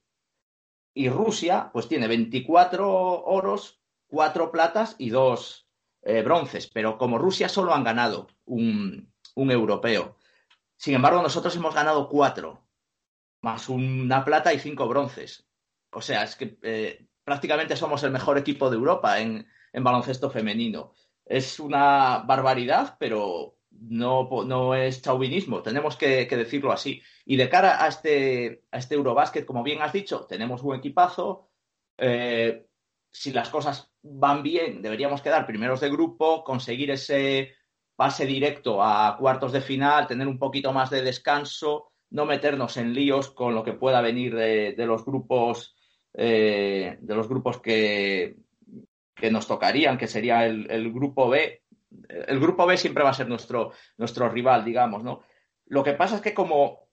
y 0.95 1.09
Rusia, 1.11 1.71
pues 1.73 1.89
tiene 1.89 2.09
24 2.09 3.25
oros, 3.25 3.81
4 4.09 4.51
platas 4.51 4.97
y 4.99 5.11
2 5.11 5.69
eh, 6.03 6.23
bronces, 6.23 6.69
pero 6.69 6.97
como 6.97 7.19
Rusia 7.19 7.49
solo 7.49 7.75
han 7.75 7.85
ganado 7.85 8.29
un, 8.47 9.13
europeo. 9.35 10.17
Sin 10.77 10.95
embargo, 10.95 11.21
nosotros 11.21 11.55
hemos 11.57 11.75
ganado 11.75 12.09
4, 12.09 12.67
más 13.43 13.69
una 13.69 14.25
plata 14.25 14.55
y 14.55 14.59
5 14.59 14.89
bronces. 14.89 15.47
O 15.91 16.01
sea, 16.01 16.23
es 16.23 16.37
que 16.37 16.59
eh, 16.63 17.07
prácticamente 17.27 17.75
somos 17.75 18.05
el 18.05 18.13
mejor 18.13 18.39
equipo 18.39 18.71
de 18.71 18.77
Europa 18.77 19.21
en, 19.21 19.49
baloncesto 19.75 20.31
femenino. 20.31 20.93
Es 21.25 21.59
una 21.59 22.19
barbaridad, 22.19 22.97
pero 23.01 23.57
no, 23.69 24.29
no 24.47 24.75
es 24.77 25.03
chauvinismo, 25.03 25.61
tenemos 25.61 25.97
que, 25.97 26.25
decirlo 26.25 26.71
así. 26.71 27.03
Y 27.25 27.37
de 27.37 27.49
cara 27.49 27.85
a 27.85 27.89
este, 27.89 28.63
a 28.71 28.79
este 28.79 28.95
Eurobásquet, 28.95 29.45
como 29.45 29.65
bien 29.65 29.83
has 29.83 29.93
dicho, 29.93 30.25
tenemos 30.27 30.63
un 30.63 30.77
equipazo. 30.77 31.51
Eh, 31.99 32.69
si 33.11 33.33
las 33.33 33.49
cosas 33.49 33.93
van 34.03 34.45
bien, 34.45 34.81
deberíamos 34.81 35.21
quedar 35.21 35.47
primeros 35.47 35.81
de 35.81 35.91
grupo, 35.91 36.45
conseguir 36.45 36.93
ese 36.93 37.55
pase 37.97 38.25
directo 38.25 38.83
a 38.85 39.17
cuartos 39.19 39.51
de 39.51 39.63
final, 39.63 40.07
tener 40.07 40.29
un 40.29 40.39
poquito 40.39 40.73
más 40.73 40.91
de 40.91 41.03
descanso, 41.03 41.91
no 42.11 42.25
meternos 42.25 42.77
en 42.77 42.95
líos 42.95 43.31
con 43.33 43.53
lo 43.53 43.65
que 43.65 43.73
pueda 43.73 44.01
venir 44.01 44.37
de 44.37 44.87
los 44.87 45.05
grupos 45.05 45.76
eh, 46.19 46.97
de 46.99 47.15
los 47.15 47.29
grupos 47.29 47.61
que, 47.61 48.37
que, 49.15 49.31
nos 49.31 49.47
tocarían, 49.47 49.99
que 49.99 50.09
sería 50.09 50.47
el, 50.47 50.93
grupo 50.93 51.29
B. 51.29 51.63
El 52.09 52.41
grupo 52.41 52.65
B 52.67 52.79
siempre 52.79 53.05
va 53.05 53.11
a 53.11 53.15
ser 53.15 53.29
nuestro, 53.29 53.73
nuestro 53.99 54.29
rival, 54.31 54.65
digamos, 54.65 55.05
¿no? 55.05 55.23
Lo 55.67 55.85
que 55.85 55.93
pasa 55.93 56.17
es 56.17 56.23
que 56.23 56.33
como, 56.33 56.89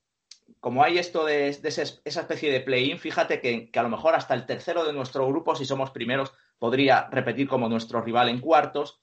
como 0.60 0.84
hay 0.84 0.98
esto 0.98 1.24
de, 1.24 1.48
esa 1.48 1.82
especie 2.04 2.52
de 2.52 2.60
play-in, 2.60 3.00
fíjate 3.00 3.40
que, 3.40 3.72
que, 3.72 3.80
a 3.80 3.84
lo 3.84 3.90
mejor 3.90 4.14
hasta 4.14 4.34
el 4.34 4.46
tercero 4.46 4.84
de 4.84 4.92
nuestro 4.92 5.26
grupo, 5.26 5.56
si 5.56 5.64
somos 5.64 5.92
primeros, 5.92 6.34
podría 6.60 7.08
repetir 7.10 7.48
como 7.48 7.70
nuestro 7.70 8.02
rival 8.02 8.28
en 8.28 8.42
cuartos. 8.42 9.02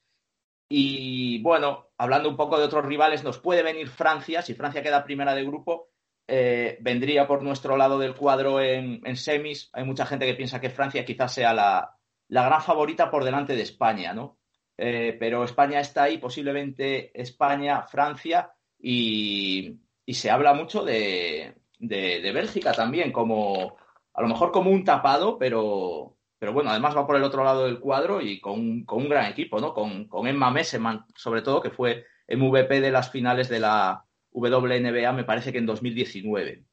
Y 0.69 1.41
bueno, 1.43 1.89
hablando 1.97 2.29
un 2.29 2.37
poco 2.37 2.59
de 2.59 2.65
otros 2.65 2.85
rivales, 2.85 3.25
nos 3.25 3.39
puede 3.39 3.63
venir 3.63 3.89
Francia. 3.89 4.43
Si 4.43 4.53
Francia 4.53 4.83
queda 4.83 5.03
primera 5.03 5.35
de 5.35 5.45
grupo, 5.45 5.89
eh, 6.33 6.79
vendría 6.81 7.27
por 7.27 7.43
nuestro 7.43 7.77
lado 7.77 7.99
del 7.99 8.15
cuadro 8.15 8.61
en, 8.61 9.17
semis. 9.17 9.69
Hay 9.73 9.83
mucha 9.83 10.07
gente 10.07 10.27
que 10.27 10.35
piensa 10.35 10.61
que 10.61 10.71
Francia 10.71 11.05
quizás 11.05 11.35
sea 11.35 11.53
la, 11.53 11.97
gran 12.29 12.63
favorita 12.63 13.11
por 13.11 13.25
delante 13.25 13.57
de 13.57 13.63
España, 13.63 14.15
¿no? 14.15 14.39
Eh, 14.77 15.17
pero 15.19 15.43
España 15.43 15.81
está 15.81 16.05
ahí, 16.05 16.19
posiblemente 16.19 17.11
España, 17.21 17.83
Francia, 17.83 18.53
y, 18.79 19.77
se 20.07 20.31
habla 20.31 20.55
mucho 20.55 20.85
de, 20.85 21.57
Bélgica 21.81 22.73
también, 22.75 23.11
como 23.11 23.77
a 24.15 24.23
lo 24.23 24.29
mejor 24.29 24.53
como 24.53 24.71
un 24.71 24.85
tapado, 24.85 25.37
pero, 25.37 26.17
pero 26.39 26.53
bueno, 26.53 26.71
además 26.71 26.97
va 26.97 27.09
por 27.09 27.17
el 27.17 27.25
otro 27.25 27.43
lado 27.43 27.65
del 27.65 27.81
cuadro 27.81 28.21
y 28.21 28.41
con, 28.41 28.85
un 28.89 29.09
gran 29.09 29.27
equipo, 29.27 29.59
¿no? 29.59 29.75
Con, 29.75 30.07
con 30.07 30.29
Emma 30.29 30.53
Messeman, 30.53 31.07
sobre 31.17 31.43
todo, 31.43 31.61
que 31.61 31.71
fue 31.71 32.07
MVP 32.29 32.81
de 32.81 32.93
las 32.93 33.11
finales 33.11 33.49
de 33.49 33.59
la, 33.59 34.05
WNBA 34.33 35.13
me 35.13 35.25
parece 35.25 35.53
que 35.53 35.59
en 35.59 35.67
2019. 35.67 36.65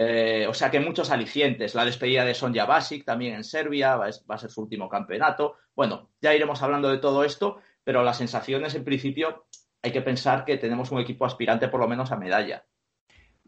Eh, 0.00 0.46
o 0.48 0.54
sea 0.54 0.70
que 0.70 0.78
muchos 0.78 1.10
alicientes. 1.10 1.74
La 1.74 1.84
despedida 1.84 2.24
de 2.24 2.34
Sonja 2.34 2.66
Basic 2.66 3.04
también 3.04 3.34
en 3.34 3.42
Serbia, 3.42 3.96
va 3.96 4.06
a, 4.06 4.38
ser 4.38 4.48
su 4.48 4.62
último 4.62 4.88
campeonato. 4.88 5.56
Bueno, 5.74 6.10
ya 6.20 6.32
iremos 6.34 6.62
hablando 6.62 6.88
de 6.88 6.98
todo 6.98 7.24
esto, 7.24 7.60
pero 7.82 8.04
las 8.04 8.18
sensaciones 8.18 8.76
en 8.76 8.84
principio 8.84 9.46
hay 9.82 9.90
que 9.90 10.02
pensar 10.02 10.44
que 10.44 10.56
tenemos 10.56 10.92
un 10.92 11.00
equipo 11.00 11.26
aspirante 11.26 11.66
por 11.66 11.80
lo 11.80 11.88
menos 11.88 12.12
a 12.12 12.16
medalla. 12.16 12.64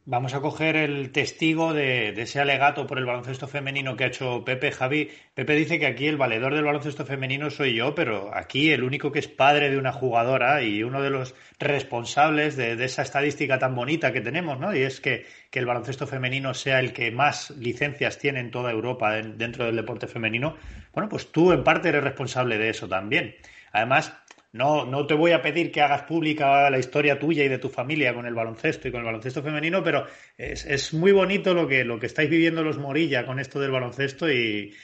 Vamos 0.06 0.32
a 0.32 0.40
coger 0.40 0.76
el 0.76 1.12
testigo 1.12 1.74
de, 1.74 2.08
ese 2.20 2.40
alegato 2.40 2.86
por 2.86 2.98
el 2.98 3.04
baloncesto 3.04 3.46
femenino 3.46 3.96
que 3.96 4.04
ha 4.04 4.06
hecho 4.06 4.42
Pepe. 4.46 4.72
Javi, 4.72 5.10
Pepe 5.34 5.54
dice 5.54 5.78
que 5.78 5.86
aquí 5.86 6.06
el 6.06 6.16
valedor 6.16 6.54
del 6.54 6.64
baloncesto 6.64 7.04
femenino 7.04 7.50
soy 7.50 7.74
yo, 7.74 7.94
pero 7.94 8.34
aquí 8.34 8.70
el 8.72 8.82
único 8.82 9.12
que 9.12 9.18
es 9.18 9.28
padre 9.28 9.68
de 9.68 9.76
una 9.76 9.92
jugadora 9.92 10.62
y 10.62 10.82
uno 10.82 11.02
de 11.02 11.10
los 11.10 11.34
responsables 11.58 12.56
de, 12.56 12.82
esa 12.82 13.02
estadística 13.02 13.58
tan 13.58 13.74
bonita 13.74 14.10
que 14.10 14.22
tenemos, 14.22 14.58
¿no? 14.58 14.74
Y 14.74 14.82
es 14.82 15.00
que, 15.00 15.26
el 15.52 15.66
baloncesto 15.66 16.06
femenino 16.06 16.54
sea 16.54 16.80
el 16.80 16.94
que 16.94 17.10
más 17.10 17.50
licencias 17.50 18.18
tiene 18.18 18.40
en 18.40 18.50
toda 18.50 18.72
Europa 18.72 19.12
dentro 19.12 19.66
del 19.66 19.76
deporte 19.76 20.06
femenino. 20.06 20.56
Bueno, 20.94 21.10
pues 21.10 21.30
tú 21.30 21.52
en 21.52 21.62
parte 21.62 21.90
eres 21.90 22.02
responsable 22.02 22.56
de 22.56 22.70
eso 22.70 22.88
también. 22.88 23.36
Además, 23.72 24.14
no, 24.52 24.84
no 24.84 25.06
te 25.06 25.14
voy 25.14 25.32
a 25.32 25.42
pedir 25.42 25.70
que 25.70 25.80
hagas 25.80 26.02
pública 26.02 26.68
la 26.70 26.78
historia 26.78 27.18
tuya 27.18 27.44
y 27.44 27.48
de 27.48 27.58
tu 27.58 27.68
familia 27.68 28.12
con 28.14 28.26
el 28.26 28.34
baloncesto 28.34 28.88
y 28.88 28.90
con 28.90 29.00
el 29.00 29.06
baloncesto 29.06 29.42
femenino, 29.42 29.84
pero 29.84 30.06
es, 30.36 30.92
muy 30.92 31.12
bonito 31.12 31.54
lo 31.54 31.68
que, 31.68 31.84
lo 31.84 32.00
que 32.00 32.06
estáis 32.06 32.28
viviendo 32.28 32.64
los 32.64 32.78
Morilla 32.78 33.24
con 33.24 33.38
esto 33.38 33.60
del 33.60 33.70
baloncesto 33.70 34.30
y 34.30 34.74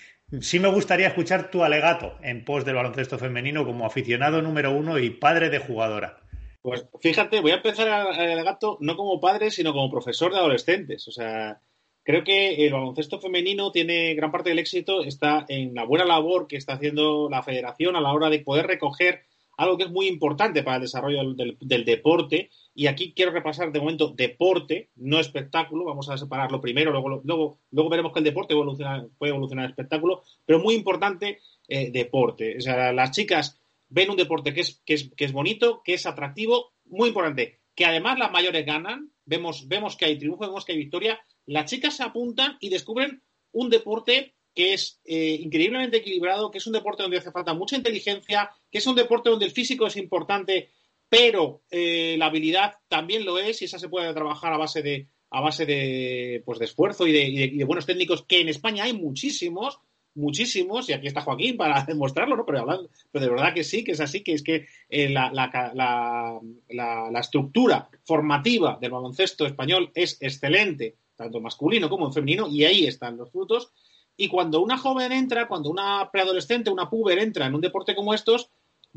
sí 0.40 0.60
me 0.60 0.68
gustaría 0.68 1.08
escuchar 1.08 1.50
tu 1.50 1.64
alegato 1.64 2.16
en 2.22 2.44
pos 2.44 2.64
del 2.64 2.76
baloncesto 2.76 3.18
femenino 3.18 3.64
como 3.64 3.86
aficionado 3.86 4.40
número 4.40 4.70
uno 4.70 4.98
y 4.98 5.10
padre 5.10 5.50
de 5.50 5.58
jugadora. 5.58 6.18
Pues 6.62 6.86
fíjate, 7.00 7.40
voy 7.40 7.52
a 7.52 7.56
empezar 7.56 7.86
el 7.86 8.32
alegato 8.32 8.78
no 8.80 8.96
como 8.96 9.20
padre, 9.20 9.50
sino 9.50 9.72
como 9.72 9.90
profesor 9.90 10.32
de 10.32 10.38
adolescentes. 10.38 11.06
O 11.06 11.12
sea, 11.12 11.60
creo 12.04 12.22
que 12.22 12.66
el 12.66 12.72
baloncesto 12.72 13.20
femenino 13.20 13.72
tiene 13.72 14.14
gran 14.14 14.30
parte 14.30 14.50
del 14.50 14.58
éxito, 14.60 15.02
está 15.02 15.44
en 15.48 15.74
la 15.74 15.84
buena 15.84 16.04
labor 16.04 16.46
que 16.46 16.56
está 16.56 16.74
haciendo 16.74 17.28
la 17.28 17.42
federación 17.42 17.96
a 17.96 18.00
la 18.00 18.12
hora 18.12 18.30
de 18.30 18.40
poder 18.40 18.66
recoger 18.66 19.22
algo 19.56 19.76
que 19.76 19.84
es 19.84 19.90
muy 19.90 20.06
importante 20.06 20.62
para 20.62 20.76
el 20.76 20.82
desarrollo 20.82 21.34
del, 21.34 21.84
deporte. 21.84 22.50
Y 22.74 22.86
aquí 22.86 23.12
quiero 23.14 23.32
repasar 23.32 23.72
de 23.72 23.80
momento 23.80 24.08
deporte, 24.08 24.90
no 24.96 25.18
espectáculo. 25.18 25.84
Vamos 25.84 26.08
a 26.10 26.18
separarlo 26.18 26.60
primero, 26.60 26.90
luego, 26.90 27.22
luego, 27.24 27.58
luego 27.70 27.90
veremos 27.90 28.12
que 28.12 28.20
el 28.20 28.24
deporte 28.24 28.54
puede 28.54 29.30
evolucionar 29.30 29.70
espectáculo, 29.70 30.22
pero 30.44 30.58
muy 30.58 30.74
importante 30.74 31.40
eh, 31.68 31.90
deporte. 31.90 32.56
O 32.58 32.60
sea, 32.60 32.92
las 32.92 33.10
chicas 33.12 33.60
ven 33.88 34.10
un 34.10 34.16
deporte 34.16 34.52
que 34.52 34.60
es, 34.60 34.82
que 34.84 34.94
es, 34.94 35.10
que 35.16 35.24
es 35.24 35.32
bonito, 35.32 35.82
que 35.84 35.94
es 35.94 36.06
atractivo, 36.06 36.72
muy 36.84 37.08
importante, 37.08 37.60
que 37.74 37.84
además 37.84 38.18
las 38.18 38.30
mayores 38.30 38.64
ganan, 38.64 39.12
vemos, 39.24 39.68
vemos 39.68 39.96
que 39.96 40.04
hay 40.04 40.18
triunfo, 40.18 40.46
vemos 40.46 40.64
que 40.64 40.72
hay 40.72 40.78
victoria, 40.78 41.18
las 41.46 41.70
chicas 41.70 41.96
se 41.96 42.02
apuntan 42.02 42.56
y 42.60 42.68
descubren 42.68 43.22
un 43.52 43.70
deporte 43.70 44.35
que 44.56 44.72
es 44.72 44.98
eh, 45.04 45.38
increíblemente 45.42 45.98
equilibrado, 45.98 46.50
que 46.50 46.58
es 46.58 46.66
un 46.66 46.72
deporte 46.72 47.02
donde 47.02 47.18
hace 47.18 47.30
falta 47.30 47.52
mucha 47.52 47.76
inteligencia, 47.76 48.50
que 48.70 48.78
es 48.78 48.86
un 48.86 48.96
deporte 48.96 49.28
donde 49.28 49.44
el 49.44 49.52
físico 49.52 49.86
es 49.86 49.98
importante, 49.98 50.70
pero 51.10 51.60
eh, 51.70 52.16
la 52.18 52.26
habilidad 52.26 52.72
también 52.88 53.26
lo 53.26 53.38
es 53.38 53.60
y 53.60 53.66
esa 53.66 53.78
se 53.78 53.90
puede 53.90 54.14
trabajar 54.14 54.54
a 54.54 54.56
base 54.56 54.82
de 54.82 55.08
a 55.28 55.40
base 55.40 55.66
de, 55.66 56.42
pues, 56.46 56.58
de 56.58 56.64
esfuerzo 56.64 57.06
y 57.06 57.12
de, 57.12 57.64
buenos 57.64 57.84
técnicos, 57.84 58.22
que 58.22 58.40
en 58.40 58.48
España 58.48 58.84
hay 58.84 58.94
muchísimos, 58.94 59.80
muchísimos, 60.14 60.88
y 60.88 60.94
aquí 60.94 61.08
está 61.08 61.20
Joaquín 61.20 61.56
para 61.58 61.84
demostrarlo, 61.86 62.36
¿no? 62.36 62.46
Pero, 62.46 62.60
hablando, 62.60 62.88
pero 63.10 63.24
de 63.26 63.30
verdad 63.30 63.52
que 63.52 63.64
sí, 63.64 63.84
que 63.84 63.92
es 63.92 64.00
así, 64.00 64.22
que 64.22 64.32
es 64.32 64.42
que 64.42 64.66
eh, 64.88 65.10
la, 65.10 65.30
la, 65.32 66.40
la, 66.70 67.20
estructura 67.20 67.90
formativa 68.04 68.78
del 68.80 68.92
baloncesto 68.92 69.44
español 69.44 69.90
es 69.94 70.16
excelente, 70.22 70.94
tanto 71.16 71.40
masculino 71.40 71.90
como 71.90 72.10
femenino, 72.10 72.48
y 72.48 72.64
ahí 72.64 72.86
están 72.86 73.18
los 73.18 73.30
frutos. 73.30 73.72
Y 74.16 74.28
cuando 74.28 74.60
una 74.60 74.78
joven 74.78 75.12
entra, 75.12 75.46
cuando 75.46 75.70
una 75.70 76.10
preadolescente, 76.10 76.70
una 76.70 76.88
puber 76.88 77.18
entra 77.18 77.46
en 77.46 77.54
un 77.54 77.60
deporte 77.60 77.94
como 77.94 78.14
estos, 78.14 78.48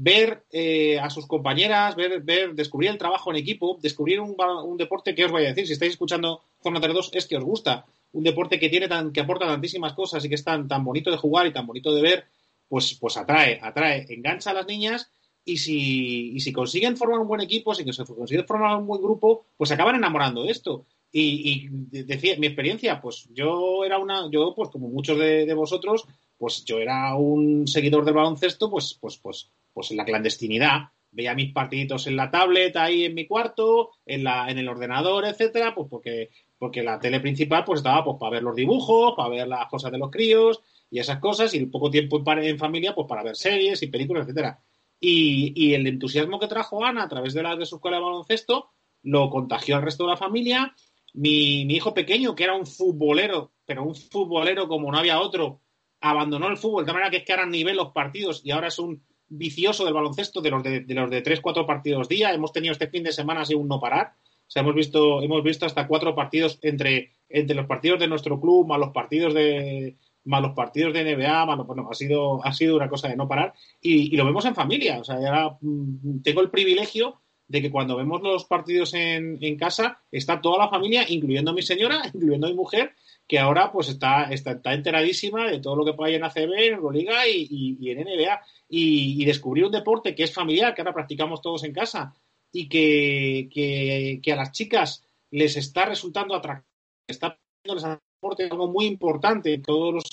ver 0.01 0.45
eh, 0.51 0.97
a 0.97 1.09
sus 1.09 1.28
compañeras, 1.28 1.95
ver, 1.97 2.22
ver, 2.22 2.53
descubrir 2.53 2.89
el 2.89 2.97
trabajo 2.97 3.32
en 3.32 3.38
equipo, 3.38 3.78
descubrir 3.82 4.22
un, 4.22 4.78
deporte 4.78 5.13
que 5.13 5.26
os 5.26 5.32
voy 5.32 5.43
a 5.43 5.49
decir, 5.49 5.67
si 5.67 5.74
estáis 5.74 5.91
escuchando 5.91 6.41
Zona 6.63 6.80
2 6.80 7.11
es 7.13 7.28
que 7.28 7.36
os 7.36 7.43
gusta, 7.43 7.86
un 8.13 8.24
deporte 8.24 8.59
que 8.59 8.70
tiene 8.70 8.88
tan, 8.88 9.11
que 9.11 9.20
aporta 9.20 9.45
tantísimas 9.45 9.93
cosas 9.93 10.24
y 10.24 10.30
que 10.30 10.36
es 10.36 10.43
tan, 10.45 10.70
tan 10.70 10.86
bonito 10.86 11.11
de 11.11 11.17
jugar 11.17 11.47
y 11.47 11.51
tan 11.53 11.67
bonito 11.67 11.93
de 11.93 12.01
ver, 12.01 12.26
pues, 12.70 12.93
pues 12.93 13.17
atrae, 13.17 13.59
atrae, 13.61 14.05
engancha 14.09 14.51
a 14.51 14.53
las 14.53 14.67
niñas 14.67 15.11
y 15.43 15.57
si, 15.57 16.32
y 16.32 16.39
si 16.39 16.53
consiguen 16.53 16.95
formar 16.95 17.20
un 17.20 17.28
buen 17.28 17.41
equipo, 17.41 17.76
si 17.76 17.84
consiguen 17.84 18.45
formar 18.45 18.78
un 18.78 18.88
buen 18.88 19.01
grupo, 19.01 19.47
pues 19.57 19.72
acaban 19.72 19.95
enamorando 19.95 20.43
de 20.43 20.51
esto. 20.51 20.86
Y, 21.12 21.68
decía, 21.72 22.38
mi 22.38 22.47
experiencia, 22.47 23.01
pues 23.01 23.28
yo 23.34 23.84
era 23.84 23.97
una, 23.97 24.30
yo 24.32 24.53
pues 24.55 24.70
como 24.70 24.89
muchos 24.89 25.18
de, 25.18 25.51
vosotros, 25.53 26.05
pues 26.38 26.64
yo 26.66 26.78
era 26.78 27.16
un 27.16 27.68
seguidor 27.68 28.05
del 28.05 28.14
baloncesto, 28.14 28.70
pues, 28.70 28.97
pues, 28.99 29.18
pues, 29.18 29.51
pues 29.74 29.91
en 29.91 29.97
la 29.97 30.05
clandestinidad. 30.05 30.89
Veía 31.12 31.34
mis 31.34 31.51
partiditos 31.51 32.05
en 32.05 32.16
la 32.16 32.30
tablet, 32.30 32.76
ahí 32.78 33.05
en 33.05 33.16
mi 33.16 33.26
cuarto, 33.26 33.89
en, 34.05 34.24
la, 34.24 34.47
en 34.49 34.60
el 34.60 34.70
ordenador, 34.70 35.26
etcétera, 35.26 35.74
pues 35.74 35.88
porque, 35.89 36.30
porque 36.60 36.84
la 36.84 36.99
tele 36.99 37.20
principal 37.20 37.64
pues 37.66 37.80
estaba 37.80 38.03
pues 38.03 38.18
para 38.20 38.34
ver 38.34 38.43
los 38.43 38.55
dibujos, 38.55 39.16
para 39.18 39.30
ver 39.30 39.47
las 39.47 39.68
cosas 39.68 39.91
de 39.91 39.97
los 39.97 40.12
críos 40.12 40.62
y 40.91 40.99
esas 40.99 41.18
cosas, 41.20 41.51
y 41.55 41.66
poco 41.66 41.89
tiempo 41.89 42.22
en, 42.24 42.39
en 42.43 42.60
familia, 42.60 42.93
pues 42.93 43.07
para 43.07 43.24
ver 43.24 43.36
series 43.36 43.82
y 43.82 43.88
películas, 43.88 44.26
etcétera. 44.26 44.60
Y, 44.99 45.53
y, 45.55 45.74
el 45.74 45.88
entusiasmo 45.88 46.39
que 46.39 46.47
trajo 46.47 46.84
Ana 46.84 47.03
a 47.03 47.10
través 47.10 47.34
de 47.34 47.41
la 47.41 47.55
de 47.55 47.66
su 47.66 47.76
escuela 47.78 47.97
de 47.97 48.03
baloncesto 48.03 48.70
lo 49.03 49.30
contagió 49.30 49.78
al 49.78 49.82
resto 49.82 50.03
de 50.03 50.10
la 50.12 50.18
familia 50.18 50.76
mi, 51.14 51.62
hijo 51.62 51.93
pequeño, 51.93 52.36
que 52.36 52.43
era 52.43 52.55
un 52.55 52.66
futbolero, 52.66 53.51
pero 53.66 53.84
un 53.84 53.95
futbolero 53.95 54.68
como 54.68 54.91
no 54.91 54.97
había 54.97 55.20
otro, 55.20 55.62
abandonó 56.01 56.47
el 56.47 56.57
fútbol, 56.57 56.86
de 56.86 56.93
manera 56.93 57.10
que 57.10 57.18
es 57.18 57.24
que 57.24 57.34
ahora 57.34 57.45
nivel 57.45 57.78
los 57.78 57.91
partidos 57.91 58.41
y 58.43 58.51
ahora 58.51 58.68
es 58.68 58.80
un 58.80 59.03
vicioso 59.28 59.86
del 59.86 59.93
baloncesto 59.93 60.41
de 60.41 60.49
los 60.49 60.64
de, 60.64 60.82
de 60.82 60.93
los 60.93 61.10
de 61.10 61.22
tres, 61.22 61.41
cuatro 61.41 61.66
partidos 61.66 62.07
día. 62.07 62.34
Hemos 62.34 62.51
tenido 62.51 62.72
este 62.72 62.88
fin 62.88 63.03
de 63.03 63.12
semana 63.12 63.41
así 63.41 63.53
un 63.53 63.68
no 63.68 63.80
parar. 63.80 64.14
O 64.47 64.51
sea, 64.51 64.62
hemos 64.62 64.74
visto, 64.74 65.22
hemos 65.22 65.43
visto 65.43 65.66
hasta 65.66 65.88
cuatro 65.88 66.16
partidos 66.16 66.57
entre, 66.64 67.12
entre 67.30 67.55
los 67.55 67.68
partidos 67.68 67.99
de 67.99 68.07
nuestro 68.07 68.39
club, 68.41 68.68
más 68.68 68.80
los 68.80 68.89
partidos 68.89 69.34
de 69.34 69.95
más 70.26 70.41
los 70.41 70.51
partidos 70.51 70.93
de 70.93 71.16
NBA, 71.16 71.45
más, 71.45 71.66
bueno, 71.66 71.88
ha 71.89 71.93
sido, 71.93 72.43
ha 72.45 72.53
sido 72.53 72.76
una 72.76 72.89
cosa 72.89 73.07
de 73.07 73.16
no 73.16 73.28
parar. 73.28 73.53
Y, 73.82 74.14
y 74.14 74.18
lo 74.18 74.26
vemos 74.26 74.45
en 74.45 74.55
familia. 74.55 74.99
O 74.99 75.03
sea, 75.03 75.20
ya 75.20 75.57
mm, 75.62 76.22
tengo 76.22 76.41
el 76.41 76.49
privilegio 76.49 77.22
de 77.50 77.64
que 77.64 77.72
cuando 77.72 77.97
vemos 77.97 78.22
los 78.22 78.45
partidos 78.45 78.93
en, 78.93 79.58
casa 79.58 80.00
está 80.12 80.39
toda 80.39 80.60
la 80.60 80.70
familia, 80.70 81.04
incluyendo 81.10 81.52
mi 81.52 81.64
señora, 81.64 82.04
incluyendo 82.14 82.47
mi 82.47 82.54
mujer, 82.54 82.93
que 83.28 83.39
ahora 83.39 83.72
pues 83.72 83.89
está, 83.89 84.32
está, 84.32 84.74
enteradísima 84.74 85.50
de 85.50 85.60
todo 85.60 85.76
lo 85.76 85.84
que 85.84 85.93
puede 85.93 86.16
en 86.16 86.24
ACB, 86.24 86.54
en 86.54 86.74
Euroliga 86.76 87.28
y, 87.28 87.78
y, 87.80 87.89
en 87.89 88.00
NBA. 88.00 88.41
Y, 88.70 89.26
descubrir 89.26 89.66
un 89.66 89.72
deporte 89.72 90.16
que 90.16 90.24
es 90.24 90.34
familiar, 90.34 90.74
que 90.74 90.82
ahora 90.82 90.93
practicamos 90.93 91.41
todos 91.41 91.64
en 91.64 91.74
casa 91.74 92.14
y 92.52 92.70
que, 92.70 93.50
que, 93.52 94.32
a 94.32 94.36
las 94.36 94.52
chicas 94.52 95.04
les 95.32 95.58
está 95.58 95.86
resultando 95.86 96.36
atractivo, 96.36 96.68
está 97.08 97.38
el 97.64 97.78
deporte 97.80 98.43
algo 98.43 98.68
muy 98.68 98.86
importante. 98.86 99.58
Todos 99.58 99.93
los, 99.93 100.04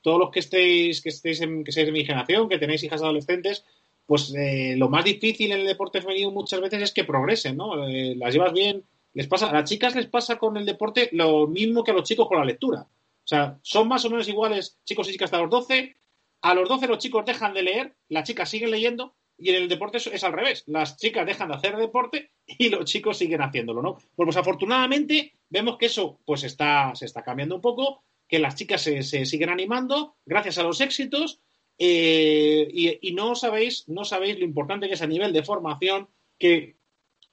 todos 0.00 0.18
los 0.18 0.30
que 0.30 0.40
estéis, 0.40 1.02
que 1.02 1.10
estéis 1.10 1.42
en, 1.42 1.64
que 1.64 1.72
seáis 1.72 1.92
mi 1.92 2.04
generación, 2.04 2.48
que 2.48 2.58
tenéis 2.58 2.82
hijas 2.82 3.02
adolescentes, 3.02 3.64
pues 4.08 4.34
eh, 4.34 4.74
lo 4.78 4.88
más 4.88 5.04
difícil 5.04 5.52
en 5.52 5.60
el 5.60 5.66
deporte 5.66 6.00
femenino 6.00 6.30
muchas 6.30 6.62
veces 6.62 6.82
es 6.82 6.92
que 6.92 7.04
progresen, 7.04 7.58
¿no? 7.58 7.86
Eh, 7.86 8.14
las 8.16 8.32
llevas 8.32 8.54
bien, 8.54 8.82
les 9.12 9.26
pasa, 9.26 9.50
a 9.50 9.52
las 9.52 9.68
chicas 9.68 9.94
les 9.94 10.06
pasa 10.06 10.38
con 10.38 10.56
el 10.56 10.64
deporte 10.64 11.10
lo 11.12 11.46
mismo 11.46 11.84
que 11.84 11.90
a 11.90 11.94
los 11.94 12.08
chicos 12.08 12.26
con 12.26 12.38
la 12.38 12.44
lectura. 12.46 12.86
O 12.88 13.26
sea, 13.26 13.58
son 13.60 13.86
más 13.86 14.06
o 14.06 14.10
menos 14.10 14.26
iguales 14.26 14.78
chicos 14.86 15.06
y 15.06 15.12
chicas 15.12 15.26
hasta 15.26 15.42
los 15.42 15.50
12. 15.50 15.94
A 16.40 16.54
los 16.54 16.70
12 16.70 16.86
los 16.86 16.96
chicos 16.96 17.26
dejan 17.26 17.52
de 17.52 17.62
leer, 17.62 17.96
las 18.08 18.26
chicas 18.26 18.48
siguen 18.48 18.70
leyendo 18.70 19.14
y 19.36 19.50
en 19.50 19.56
el 19.56 19.68
deporte 19.68 19.98
es, 19.98 20.24
al 20.24 20.32
revés. 20.32 20.64
Las 20.66 20.96
chicas 20.96 21.26
dejan 21.26 21.48
de 21.48 21.56
hacer 21.56 21.76
deporte 21.76 22.30
y 22.46 22.70
los 22.70 22.86
chicos 22.86 23.18
siguen 23.18 23.42
haciéndolo, 23.42 23.82
¿no? 23.82 23.96
Pues, 24.16 24.24
pues 24.24 24.36
afortunadamente 24.38 25.34
vemos 25.50 25.76
que 25.76 25.84
eso 25.84 26.18
pues 26.24 26.44
está, 26.44 26.94
se 26.94 27.04
está 27.04 27.22
cambiando 27.22 27.56
un 27.56 27.60
poco, 27.60 28.04
que 28.26 28.38
las 28.38 28.54
chicas 28.54 28.80
se, 28.80 29.02
se 29.02 29.26
siguen 29.26 29.50
animando 29.50 30.16
gracias 30.24 30.56
a 30.56 30.62
los 30.62 30.80
éxitos 30.80 31.42
Eh, 31.78 32.98
y, 33.00 33.12
no 33.12 33.36
sabéis, 33.36 33.88
no 33.88 34.04
sabéis 34.04 34.38
lo 34.38 34.44
importante 34.44 34.88
que 34.88 34.94
es 34.94 35.02
a 35.02 35.06
nivel 35.06 35.32
de 35.32 35.44
formación 35.44 36.08
que 36.38 36.76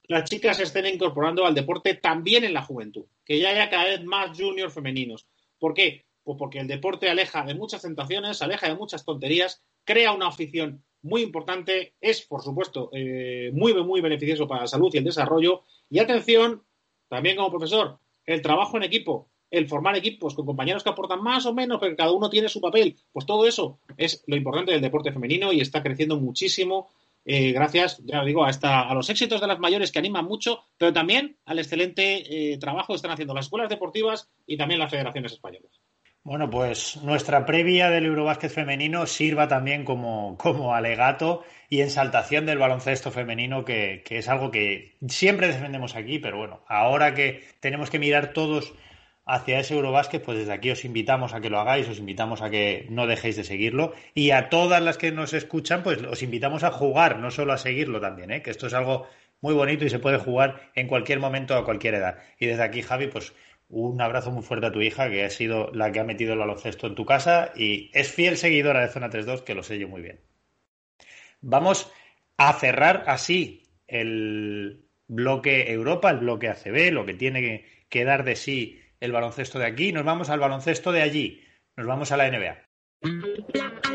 las 0.03 0.29
chicas 0.29 0.59
estén 0.59 0.85
incorporando 0.85 1.45
al 1.45 1.55
deporte 1.55 1.95
también 1.95 2.43
en 2.43 2.53
la 2.53 2.61
juventud, 2.61 3.05
que 3.25 3.39
ya 3.39 3.49
haya 3.49 3.69
cada 3.69 3.85
vez 3.85 4.03
más 4.03 4.37
juniors 4.37 4.73
femeninos. 4.73 5.27
¿Por 5.57 5.73
qué? 5.73 6.05
Pues 6.23 6.37
porque 6.37 6.59
el 6.59 6.67
deporte 6.67 7.09
aleja 7.09 7.43
de 7.43 7.55
muchas 7.55 7.81
tentaciones, 7.81 8.41
aleja 8.41 8.67
de 8.67 8.75
muchas 8.75 9.03
tonterías, 9.03 9.63
crea 9.83 10.11
una 10.11 10.27
afición 10.27 10.83
muy 11.01 11.21
importante, 11.21 11.93
es, 12.01 12.21
por 12.21 12.41
supuesto, 12.41 12.89
eh, 12.93 13.51
muy, 13.53 13.73
muy 13.83 14.01
beneficioso 14.01 14.47
para 14.47 14.61
la 14.61 14.67
salud 14.67 14.89
y 14.93 14.97
el 14.97 15.03
desarrollo. 15.03 15.63
Y 15.89 15.99
atención, 15.99 16.63
también 17.07 17.35
como 17.35 17.51
profesor, 17.51 17.99
el 18.25 18.41
trabajo 18.41 18.77
en 18.77 18.83
equipo, 18.83 19.29
el 19.49 19.67
formar 19.67 19.95
equipos 19.95 20.33
con 20.33 20.45
compañeros 20.45 20.83
que 20.83 20.89
aportan 20.89 21.21
más 21.21 21.45
o 21.45 21.53
menos, 21.53 21.77
pero 21.79 21.95
cada 21.95 22.11
uno 22.11 22.29
tiene 22.29 22.49
su 22.49 22.61
papel, 22.61 22.95
pues 23.11 23.25
todo 23.25 23.47
eso 23.47 23.79
es 23.97 24.23
lo 24.27 24.35
importante 24.35 24.71
del 24.71 24.81
deporte 24.81 25.11
femenino 25.11 25.51
y 25.53 25.61
está 25.61 25.81
creciendo 25.81 26.17
muchísimo. 26.17 26.89
Eh, 27.27 27.53
gracias, 27.53 28.01
ya 28.05 28.23
digo, 28.23 28.45
a, 28.45 28.49
a 28.49 28.93
los 28.93 29.09
éxitos 29.09 29.41
de 29.41 29.47
las 29.47 29.59
mayores 29.59 29.91
que 29.91 29.97
animan 29.97 30.25
mucho, 30.25 30.63
pero 30.77 30.93
también 30.93 31.37
al 31.45 31.57
excelente 31.57 32.53
eh, 32.53 32.57
trabajo 32.59 32.93
que 32.93 32.97
están 32.97 33.11
haciendo 33.11 33.33
las 33.33 33.45
escuelas 33.45 33.69
deportivas 33.69 34.29
y 34.45 34.57
también 34.57 34.79
las 34.79 34.91
federaciones 34.91 35.31
españolas. 35.31 35.81
Bueno, 36.25 36.49
pues 36.49 36.97
nuestra 37.03 37.45
previa 37.45 37.91
del 37.91 38.07
Eurobásquet 38.07 38.49
femenino 38.51 39.05
sirva 39.05 39.47
también 39.47 39.85
como, 39.85 40.37
como 40.39 40.73
alegato 40.73 41.43
y 41.69 41.81
ensaltación 41.81 42.47
del 42.47 42.57
baloncesto 42.57 43.11
femenino, 43.11 43.63
que, 43.63 44.01
que, 44.03 44.17
es 44.17 44.27
algo 44.27 44.49
que 44.49 44.95
siempre 45.07 45.47
defendemos 45.47 45.95
aquí, 45.95 46.17
pero 46.17 46.37
bueno, 46.37 46.63
ahora 46.67 47.13
que 47.13 47.43
tenemos 47.59 47.91
que 47.91 47.99
mirar 47.99 48.33
todos 48.33 48.73
hacia 49.25 49.59
ese 49.59 49.73
Eurobásquet, 49.73 50.23
pues 50.23 50.37
desde 50.37 50.53
aquí 50.53 50.69
os 50.71 50.85
invitamos 50.85 51.33
a 51.33 51.41
que 51.41 51.49
lo 51.49 51.59
hagáis, 51.59 51.89
os 51.89 51.97
invitamos 51.97 52.41
a 52.41 52.49
que 52.49 52.85
no 52.89 53.07
dejéis 53.07 53.35
de 53.35 53.43
seguirlo 53.43 53.93
y 54.13 54.31
a 54.31 54.49
todas 54.49 54.81
las 54.81 54.97
que 54.97 55.11
nos 55.11 55.33
escuchan, 55.33 55.83
pues 55.83 56.01
os 56.03 56.21
invitamos 56.21 56.63
a 56.63 56.71
jugar, 56.71 57.19
no 57.19 57.31
solo 57.31 57.53
a 57.53 57.57
seguirlo 57.57 57.99
también, 57.99 58.31
¿eh? 58.31 58.41
que 58.41 58.51
esto 58.51 58.67
es 58.67 58.73
algo 58.73 59.07
muy 59.41 59.53
bonito 59.53 59.85
y 59.85 59.89
se 59.89 59.99
puede 59.99 60.19
jugar 60.19 60.71
en 60.75 60.87
cualquier 60.87 61.19
momento 61.19 61.55
a 61.55 61.65
cualquier 61.65 61.95
edad. 61.95 62.19
Y 62.39 62.45
desde 62.45 62.63
aquí, 62.63 62.81
Javi, 62.81 63.07
pues 63.07 63.33
un 63.67 63.99
abrazo 63.99 64.31
muy 64.31 64.43
fuerte 64.43 64.67
a 64.67 64.71
tu 64.71 64.81
hija, 64.81 65.09
que 65.09 65.25
ha 65.25 65.29
sido 65.29 65.71
la 65.73 65.91
que 65.91 65.99
ha 65.99 66.03
metido 66.03 66.33
el 66.33 66.39
baloncesto 66.39 66.87
en 66.87 66.95
tu 66.95 67.05
casa 67.05 67.51
y 67.55 67.89
es 67.93 68.11
fiel 68.11 68.37
seguidora 68.37 68.81
de 68.81 68.89
Zona 68.89 69.09
3.2, 69.09 69.43
que 69.43 69.55
lo 69.55 69.63
sé 69.63 69.79
yo 69.79 69.87
muy 69.87 70.01
bien. 70.01 70.21
Vamos 71.41 71.91
a 72.37 72.53
cerrar 72.53 73.03
así 73.07 73.63
el 73.87 74.85
bloque 75.07 75.71
Europa, 75.71 76.11
el 76.11 76.17
bloque 76.17 76.49
ACB, 76.49 76.91
lo 76.91 77.05
que 77.05 77.13
tiene 77.13 77.65
que 77.89 78.05
dar 78.05 78.23
de 78.23 78.35
sí 78.35 78.81
el 78.99 79.11
baloncesto 79.11 79.59
de 79.59 79.65
aquí. 79.65 79.91
Nos 79.91 80.05
vamos 80.05 80.29
al 80.29 80.39
baloncesto 80.39 80.91
de 80.91 81.01
allí. 81.01 81.43
Nos 81.75 81.87
vamos 81.87 82.11
a 82.11 82.17
la 82.17 82.29
NBA. 82.29 83.94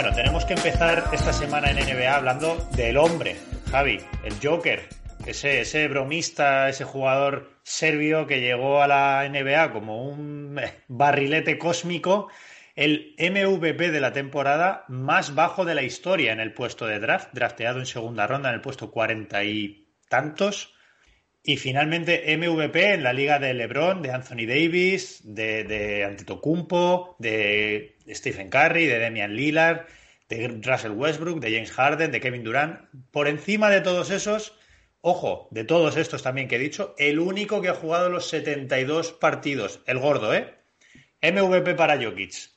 Bueno, 0.00 0.14
tenemos 0.14 0.44
que 0.44 0.54
empezar 0.54 1.10
esta 1.12 1.32
semana 1.32 1.72
en 1.72 1.76
NBA 1.78 2.14
hablando 2.14 2.54
del 2.76 2.96
hombre, 2.98 3.34
Javi, 3.68 3.98
el 4.22 4.34
Joker, 4.40 4.88
ese, 5.26 5.62
ese 5.62 5.88
bromista, 5.88 6.68
ese 6.68 6.84
jugador 6.84 7.58
serbio 7.64 8.28
que 8.28 8.40
llegó 8.40 8.80
a 8.80 8.86
la 8.86 9.28
NBA 9.28 9.72
como 9.72 10.04
un 10.04 10.60
barrilete 10.86 11.58
cósmico, 11.58 12.28
el 12.76 13.16
MVP 13.18 13.90
de 13.90 14.00
la 14.00 14.12
temporada 14.12 14.84
más 14.86 15.34
bajo 15.34 15.64
de 15.64 15.74
la 15.74 15.82
historia 15.82 16.32
en 16.32 16.38
el 16.38 16.54
puesto 16.54 16.86
de 16.86 17.00
draft, 17.00 17.30
drafteado 17.32 17.80
en 17.80 17.86
segunda 17.86 18.28
ronda 18.28 18.50
en 18.50 18.54
el 18.54 18.60
puesto 18.60 18.92
cuarenta 18.92 19.42
y 19.42 19.96
tantos. 20.08 20.74
Y 21.42 21.56
finalmente 21.56 22.36
MVP 22.36 22.94
en 22.94 23.02
la 23.02 23.12
liga 23.12 23.40
de 23.40 23.52
LeBron, 23.52 24.02
de 24.02 24.12
Anthony 24.12 24.46
Davis, 24.46 25.22
de, 25.24 25.64
de 25.64 26.04
Antetokounmpo, 26.04 27.16
de 27.18 27.97
Stephen 28.14 28.50
Curry, 28.50 28.86
de 28.86 28.98
Damian 28.98 29.34
Lillard, 29.34 29.86
de 30.28 30.48
Russell 30.48 30.92
Westbrook, 30.92 31.40
de 31.40 31.52
James 31.52 31.72
Harden, 31.72 32.10
de 32.10 32.20
Kevin 32.20 32.44
Durant. 32.44 32.80
Por 33.10 33.28
encima 33.28 33.70
de 33.70 33.80
todos 33.80 34.10
esos, 34.10 34.54
ojo, 35.00 35.48
de 35.50 35.64
todos 35.64 35.96
estos 35.96 36.22
también 36.22 36.48
que 36.48 36.56
he 36.56 36.60
dicho, 36.60 36.94
el 36.98 37.18
único 37.18 37.62
que 37.62 37.68
ha 37.68 37.74
jugado 37.74 38.10
los 38.10 38.28
72 38.28 39.12
partidos, 39.12 39.80
el 39.86 39.98
gordo, 39.98 40.34
¿eh? 40.34 40.54
MVP 41.22 41.74
para 41.74 42.00
Jokic. 42.00 42.50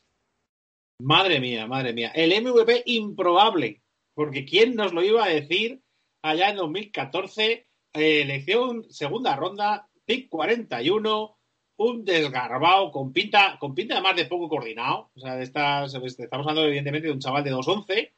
Madre 0.99 1.39
mía, 1.39 1.66
madre 1.66 1.93
mía. 1.93 2.12
El 2.14 2.30
MVP 2.43 2.84
improbable, 2.86 3.82
porque 4.14 4.45
¿quién 4.45 4.76
nos 4.76 4.93
lo 4.93 5.02
iba 5.02 5.26
a 5.26 5.30
decir 5.30 5.82
allá 6.22 6.49
en 6.49 6.58
2014? 6.58 7.68
Eh, 7.93 8.22
elección 8.22 8.86
segunda 8.89 9.36
ronda, 9.36 9.89
pick 10.06 10.30
41, 10.30 11.38
un 11.84 12.06
desgarbado 12.06 12.92
con 12.92 13.12
pinta, 13.12 13.58
con 13.60 13.74
pinta 13.74 13.96
además 13.96 14.16
de 14.16 14.26
poco 14.26 14.50
coordinado. 14.50 15.10
O 15.16 15.20
sea, 15.20 15.42
estamos 15.42 15.94
hablando 15.96 16.66
evidentemente 16.66 17.08
de 17.08 17.14
un 17.14 17.20
chaval 17.20 17.44
de 17.44 17.54
2'11, 17.54 18.12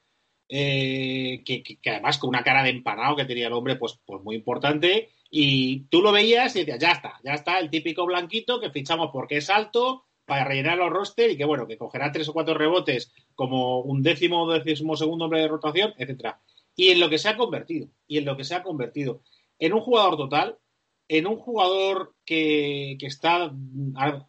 eh, 0.50 1.44
que, 1.46 1.64
que, 1.64 1.90
además 1.90 2.18
con 2.18 2.30
una 2.30 2.44
cara 2.44 2.64
de 2.64 2.70
empanado 2.70 3.16
que 3.16 3.26
tenía 3.26 3.48
el 3.48 3.54
hombre, 3.54 3.76
pues, 3.76 4.00
pues 4.06 4.22
muy 4.24 4.36
importante. 4.36 5.10
Y 5.30 5.86
tú 5.90 6.02
lo 6.02 6.12
veías 6.12 6.56
y 6.56 6.60
decías, 6.60 6.80
ya 6.80 6.92
está, 6.92 7.20
ya 7.24 7.34
está, 7.34 7.60
el 7.60 7.70
típico 7.70 8.06
blanquito 8.06 8.60
que 8.60 8.70
fichamos 8.70 9.10
porque 9.12 9.38
es 9.38 9.50
alto, 9.50 10.06
para 10.26 10.46
rellenar 10.46 10.78
los 10.78 10.90
roster 10.90 11.32
y 11.32 11.38
que 11.38 11.46
bueno, 11.46 11.68
que 11.68 11.78
cogerá 11.78 12.12
tres 12.12 12.30
o 12.30 12.34
cuatro 12.34 12.54
rebotes 12.54 13.12
como 13.36 13.80
un 13.82 14.02
décimo 14.02 14.44
o 14.44 14.60
décimo 14.60 14.96
segundo 14.96 15.26
hombre 15.26 15.42
de 15.42 15.48
rotación, 15.48 15.94
etcétera. 15.98 16.40
Y 16.76 16.90
en 16.90 17.00
lo 17.00 17.10
que 17.10 17.18
se 17.18 17.30
ha 17.30 17.38
convertido, 17.38 17.88
y 18.08 18.18
en 18.18 18.26
lo 18.26 18.38
que 18.38 18.44
se 18.44 18.56
ha 18.56 18.64
convertido, 18.64 19.22
en 19.60 19.74
un 19.74 19.82
jugador 19.82 20.18
total, 20.18 20.58
en 21.08 21.28
un 21.28 21.38
jugador 21.38 22.16
que, 22.26 22.98
está 23.02 23.54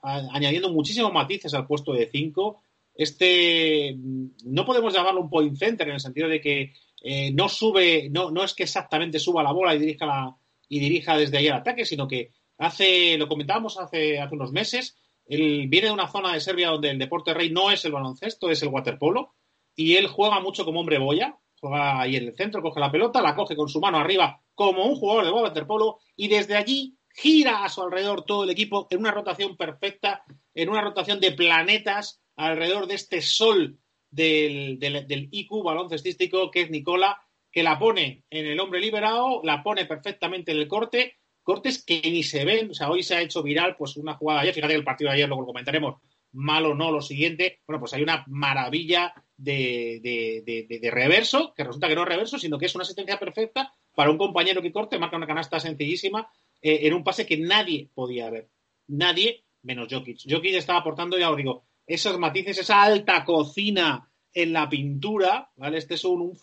añadiendo 0.03 0.73
muchísimos 0.73 1.13
matices 1.13 1.55
al 1.55 1.67
puesto 1.67 1.93
de 1.93 2.09
5. 2.11 2.61
Este 2.95 3.97
no 4.45 4.65
podemos 4.65 4.95
llamarlo 4.95 5.21
un 5.21 5.31
point 5.31 5.57
center 5.57 5.89
en 5.89 5.95
el 5.95 6.01
sentido 6.01 6.29
de 6.29 6.41
que 6.41 6.73
eh, 7.03 7.33
no 7.33 7.49
sube, 7.49 8.09
no, 8.11 8.31
no 8.31 8.45
es 8.45 8.55
que 8.55 8.63
exactamente 8.63 9.19
suba 9.19 9.43
la 9.43 9.53
bola 9.53 9.75
y 9.75 9.79
dirija 9.79 10.07
la, 10.07 10.37
y 10.69 10.81
dirija 10.81 11.17
desde 11.17 11.39
ahí 11.39 11.47
el 11.47 11.53
ataque, 11.53 11.85
sino 11.85 12.09
que 12.09 12.31
hace, 12.59 13.19
lo 13.19 13.29
comentábamos 13.29 13.79
hace, 13.79 14.19
hace 14.21 14.35
unos 14.35 14.53
meses, 14.53 14.97
él 15.27 15.67
viene 15.69 15.89
de 15.89 15.93
una 15.93 16.09
zona 16.09 16.33
de 16.33 16.41
Serbia 16.41 16.69
donde 16.69 16.91
el 16.91 16.99
deporte 16.99 17.35
rey 17.35 17.51
no 17.51 17.71
es 17.71 17.85
el 17.85 17.93
baloncesto, 17.93 18.51
es 18.51 18.63
el 18.63 18.69
waterpolo, 18.69 19.35
y 19.75 19.97
él 19.97 20.07
juega 20.07 20.41
mucho 20.41 20.65
como 20.65 20.81
hombre 20.81 20.99
boya, 20.99 21.39
juega 21.69 22.01
ahí 22.01 22.17
en 22.17 22.29
el 22.29 22.37
centro, 22.37 22.63
coge 22.63 22.81
la 22.81 22.91
pelota, 22.91 23.23
la 23.23 23.35
coge 23.35 23.57
con 23.57 23.69
su 23.69 23.81
mano 23.81 23.99
arriba 23.99 24.41
como 24.55 24.85
un 24.85 24.97
jugador 24.97 25.25
de 25.25 25.33
waterpolo 25.33 25.99
y 26.17 26.29
desde 26.29 26.57
allí 26.57 26.97
gira 27.15 27.65
a 27.65 27.69
su 27.69 27.83
alrededor 27.83 28.25
todo 28.25 28.45
el 28.45 28.51
equipo 28.51 28.87
en 28.91 29.01
una 29.01 29.13
rotación 29.13 29.57
perfecta, 29.57 30.25
en 30.55 30.69
una 30.69 30.83
rotación 30.83 31.21
de 31.21 31.33
planetas 31.33 32.21
alrededor 32.37 32.87
de 32.87 32.95
este 32.95 33.23
sol 33.23 33.79
del, 34.11 34.79
del, 34.79 35.29
IQ 35.31 35.63
baloncestístico 35.63 36.51
que 36.51 36.63
es 36.63 36.71
Nicola, 36.71 37.21
que 37.51 37.63
la 37.63 37.79
pone 37.79 38.25
en 38.31 38.47
el 38.47 38.61
hombre 38.61 38.81
liberado, 38.81 39.41
la 39.45 39.63
pone 39.63 39.87
perfectamente 39.87 40.53
en 40.53 40.59
el 40.59 40.69
corte, 40.69 41.17
cortes 41.43 41.85
que 41.85 42.01
ni 42.03 42.23
se 42.23 42.45
ven, 42.45 42.71
o 42.71 42.75
sea, 42.75 42.91
hoy 42.91 43.03
se 43.03 43.15
ha 43.15 43.23
hecho 43.23 43.43
viral 43.43 43.77
pues 43.77 43.97
una 43.97 44.15
jugada 44.15 44.41
ayer, 44.41 44.55
fíjate 44.55 44.73
que 44.73 44.79
el 44.79 44.85
partido 44.85 45.11
de 45.11 45.17
ayer 45.17 45.29
lo 45.29 45.37
comentaremos, 45.45 46.01
malo 46.35 46.71
o 46.71 46.75
no 46.75 46.91
lo 46.91 47.01
siguiente, 47.01 47.61
bueno, 47.67 47.81
pues 47.81 47.95
hay 47.95 48.03
una 48.03 48.25
maravilla 48.29 49.15
de, 49.37 50.01
de, 50.03 50.79
de, 50.81 50.91
reverso, 50.91 51.55
que 51.57 51.65
resulta 51.65 51.89
que 51.89 51.95
no 51.95 52.03
es 52.03 52.09
reverso, 52.09 52.39
sino 52.39 52.59
que 52.59 52.67
es 52.67 52.75
una 52.75 52.83
asistencia 52.83 53.19
perfecta 53.19 53.73
para 53.95 54.11
un 54.11 54.19
compañero 54.19 54.63
que 54.63 54.73
corte, 54.73 54.99
marca 54.99 55.17
una 55.17 55.27
canasta 55.27 55.59
sencillísima 55.59 56.29
eh, 56.61 56.81
en 56.83 56.95
un 56.95 57.03
pase 57.03 57.27
que 57.27 57.39
nadie 57.39 57.89
podía 57.95 58.31
ver. 58.31 58.51
Nadie 58.89 59.45
menos 59.65 59.89
Jokic. 59.91 60.21
Jokic 60.29 60.55
estaba 60.55 60.81
aportando, 60.81 61.19
ya 61.19 61.31
os 61.31 61.37
digo, 61.37 61.65
esos 61.87 62.19
matices, 62.19 62.59
esa 62.59 62.83
alta 62.83 63.25
cocina 63.25 64.09
en 64.33 64.53
la 64.53 64.69
pintura, 64.69 65.51
¿vale? 65.57 65.79
Este 65.79 65.95
es 65.95 66.05
un, 66.05 66.21
un 66.21 66.39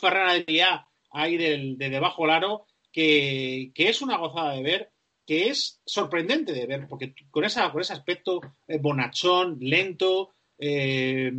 ahí 1.14 1.38
del, 1.38 1.78
de 1.78 1.90
debajo 1.90 2.24
del 2.24 2.32
aro 2.32 2.66
que, 2.92 3.72
que, 3.74 3.90
es 3.90 4.02
una 4.02 4.18
gozada 4.18 4.54
de 4.54 4.64
ver, 4.64 4.92
que 5.32 5.48
es 5.48 5.80
sorprendente 5.86 6.52
de 6.52 6.66
ver, 6.66 6.88
porque 6.90 7.16
con, 7.30 7.46
esa, 7.46 7.72
con 7.72 7.80
ese 7.80 7.94
aspecto 7.94 8.42
eh, 8.68 8.80
bonachón, 8.80 9.60
lento, 9.62 10.32
eh, 10.60 11.32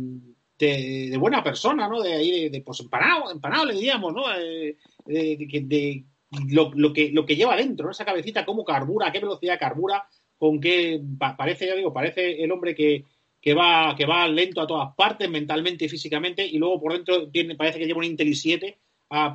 de, 0.57 1.15
buena 1.19 1.43
persona, 1.43 1.87
¿no? 1.87 2.01
De 2.01 2.13
ahí, 2.13 2.49
de, 2.49 2.61
pues 2.61 2.79
empanado, 2.79 3.31
empanado 3.31 3.65
le 3.65 3.75
diríamos, 3.75 4.11
¿no? 4.11 4.27
de, 4.29 4.77
de 5.05 6.05
lo, 6.49 6.91
que, 6.91 7.11
lo 7.11 7.23
que 7.23 7.35
lleva 7.35 7.55
dentro, 7.55 7.85
¿no? 7.85 7.91
esa 7.91 8.03
cabecita, 8.03 8.43
cómo 8.47 8.65
carbura, 8.65 9.09
a 9.09 9.11
qué 9.11 9.19
velocidad 9.19 9.59
carbura, 9.59 10.07
con 10.39 10.59
qué 10.59 10.99
parece, 11.37 11.67
ya 11.67 11.75
digo, 11.75 11.93
parece 11.93 12.43
el 12.43 12.51
hombre 12.51 12.73
que, 12.73 13.05
que, 13.39 13.53
va, 13.53 13.93
que 13.95 14.07
va 14.07 14.27
lento 14.27 14.59
a 14.61 14.65
todas 14.65 14.95
partes, 14.95 15.29
mentalmente 15.29 15.85
y 15.85 15.89
físicamente, 15.89 16.43
y 16.43 16.57
luego 16.57 16.81
por 16.81 16.93
dentro 16.93 17.29
tiene, 17.29 17.53
parece 17.55 17.77
que 17.77 17.85
lleva 17.85 17.99
un 17.99 18.05
Intel 18.05 18.35
7 18.35 18.75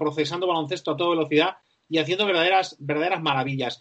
procesando 0.00 0.48
baloncesto 0.48 0.90
a 0.90 0.96
toda 0.96 1.10
velocidad 1.10 1.58
y 1.88 1.98
haciendo 1.98 2.26
verdaderas, 2.26 2.74
verdaderas 2.80 3.22
maravillas. 3.22 3.80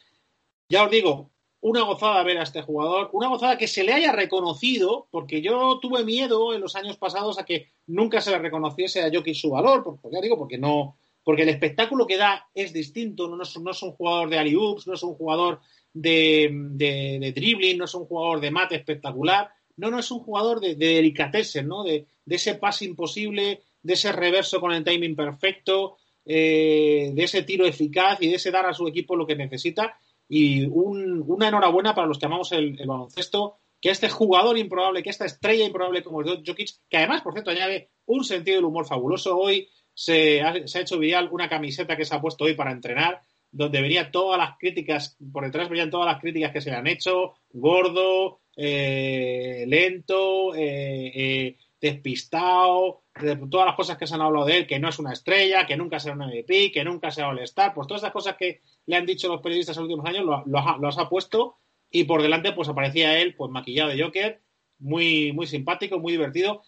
Ya 0.70 0.84
os 0.84 0.92
digo, 0.92 1.32
una 1.62 1.84
gozada 1.84 2.24
ver 2.24 2.38
a 2.38 2.44
este 2.44 2.62
jugador, 2.62 3.10
una 3.14 3.30
gozada 3.30 3.58
que 3.58 3.68
se 3.68 3.84
le 3.84 3.94
haya 3.94 4.12
reconocido, 4.12 5.08
porque 5.12 5.42
yo 5.42 5.80
tuve 5.82 6.04
miedo 6.04 6.54
en 6.54 6.62
los 6.62 6.76
años 6.76 6.98
pasados 6.98 7.40
a 7.40 7.46
que 7.46 7.70
nunca 7.88 8.22
se 8.22 8.32
le 8.32 8.40
reconociese 8.40 9.02
a 9.02 9.12
Jokic 9.12 9.36
su 9.36 9.52
valor, 9.52 9.84
porque 9.84 10.10
ya 10.12 10.22
digo, 10.22 10.38
porque 10.38 10.58
no, 10.58 10.98
porque 11.24 11.44
el 11.44 11.50
espectáculo 11.50 12.06
que 12.06 12.18
da 12.18 12.48
es 12.54 12.74
distinto, 12.74 13.28
no 13.28 13.42
es, 13.42 13.84
un 13.84 13.92
jugador 13.94 14.30
de 14.30 14.38
alley 14.38 14.54
no 14.56 14.94
es 14.94 15.04
un 15.04 15.16
jugador 15.16 15.60
de, 15.94 16.50
de, 16.52 17.34
dribbling, 17.34 17.78
no 17.78 17.86
es 17.86 17.94
un 17.96 18.06
jugador 18.06 18.40
de 18.40 18.52
mate 18.52 18.76
espectacular, 18.76 19.50
no, 19.78 19.90
no 19.90 20.00
es 20.00 20.12
un 20.12 20.20
jugador 20.20 20.60
de, 20.60 20.76
de 20.76 21.64
¿no? 21.64 21.84
De, 21.84 22.06
de, 22.26 22.36
ese 22.36 22.56
pase 22.56 22.86
imposible, 22.86 23.62
de 23.82 23.94
ese 23.94 24.12
reverso 24.12 24.60
con 24.60 24.74
el 24.74 24.84
timing 24.84 25.16
perfecto, 25.16 25.98
eh, 26.26 27.12
de 27.14 27.24
ese 27.24 27.44
tiro 27.44 27.66
eficaz 27.66 28.22
y 28.22 28.28
de 28.28 28.36
ese 28.36 28.52
dar 28.52 28.66
a 28.66 28.74
su 28.74 28.88
equipo 28.88 29.16
lo 29.16 29.26
que 29.26 29.36
necesita 29.36 29.98
y 30.30 30.66
una 30.66 31.48
enhorabuena 31.48 31.96
para 31.96 32.08
los 32.08 32.20
que 32.20 32.26
amamos 32.26 32.52
el, 32.52 32.76
baloncesto, 32.86 33.58
que 33.80 33.90
este 33.90 34.10
jugador 34.10 34.58
improbable, 34.58 35.04
que 35.04 35.10
esta 35.10 35.26
estrella 35.26 35.66
improbable 35.66 36.04
como 36.04 36.24
Jokic, 36.24 36.70
que 36.90 36.98
además, 36.98 37.22
por 37.22 37.34
cierto, 37.34 37.52
añade 37.52 37.92
un 38.06 38.24
sentido 38.24 38.58
del 38.58 38.66
humor 38.66 38.86
fabuloso. 38.86 39.38
Hoy 39.38 39.70
se 39.94 40.42
ha, 40.42 40.56
hecho 40.56 41.00
viral 41.00 41.30
una 41.32 41.48
camiseta 41.48 41.96
que 41.96 42.06
se 42.06 42.16
ha 42.16 42.22
puesto 42.22 42.46
hoy 42.46 42.56
para 42.56 42.72
entrenar, 42.72 43.22
donde 43.52 43.82
venían 43.82 44.12
todas 44.12 44.38
las 44.38 44.58
críticas, 44.58 45.18
por 45.32 45.46
detrás 45.46 45.70
venían 45.70 45.90
todas 45.90 46.08
las 46.08 46.22
críticas 46.22 46.52
que 46.52 46.62
se 46.62 46.72
le 46.72 46.76
han 46.76 46.88
hecho, 46.88 47.34
gordo, 47.52 48.42
eh, 48.56 49.64
lento, 49.68 50.54
eh, 50.56 51.12
eh, 51.16 51.58
despistado, 51.80 53.04
todas 53.50 53.66
las 53.66 53.76
cosas 53.76 53.98
que 53.98 54.08
se 54.08 54.16
han 54.16 54.22
hablado 54.22 54.46
de 54.46 54.58
él, 54.58 54.68
que 54.68 54.80
no 54.80 54.90
es 54.90 55.00
una 55.00 55.14
estrella, 55.14 55.66
que 55.66 55.78
nunca 55.78 56.00
será 56.00 56.16
un 56.16 56.26
MVP, 56.26 56.72
que 56.72 56.84
nunca 56.84 57.12
será 57.12 57.30
All-Star, 57.30 57.74
pues 57.74 57.88
todas 57.88 58.02
esas 58.02 58.14
cosas 58.14 58.36
que 58.38 58.62
le 58.86 58.96
han 58.96 59.06
dicho 59.06 59.28
los 59.28 59.42
periodistas 59.42 59.78
en 59.78 59.84
los 59.84 59.90
últimos 59.90 60.10
años 60.10 60.44
los 60.80 60.98
ha, 60.98 61.10
puesto 61.10 61.58
y 61.90 62.04
por 62.04 62.22
delante 62.22 62.54
pues 62.54 62.70
aparecía 62.70 63.20
él 63.20 63.36
pues 63.36 63.52
maquillado 63.52 63.90
de 63.90 64.02
Joker, 64.02 64.42
muy, 64.80 65.32
muy 65.34 65.48
simpático, 65.48 66.00
muy 66.00 66.14
divertido, 66.14 66.64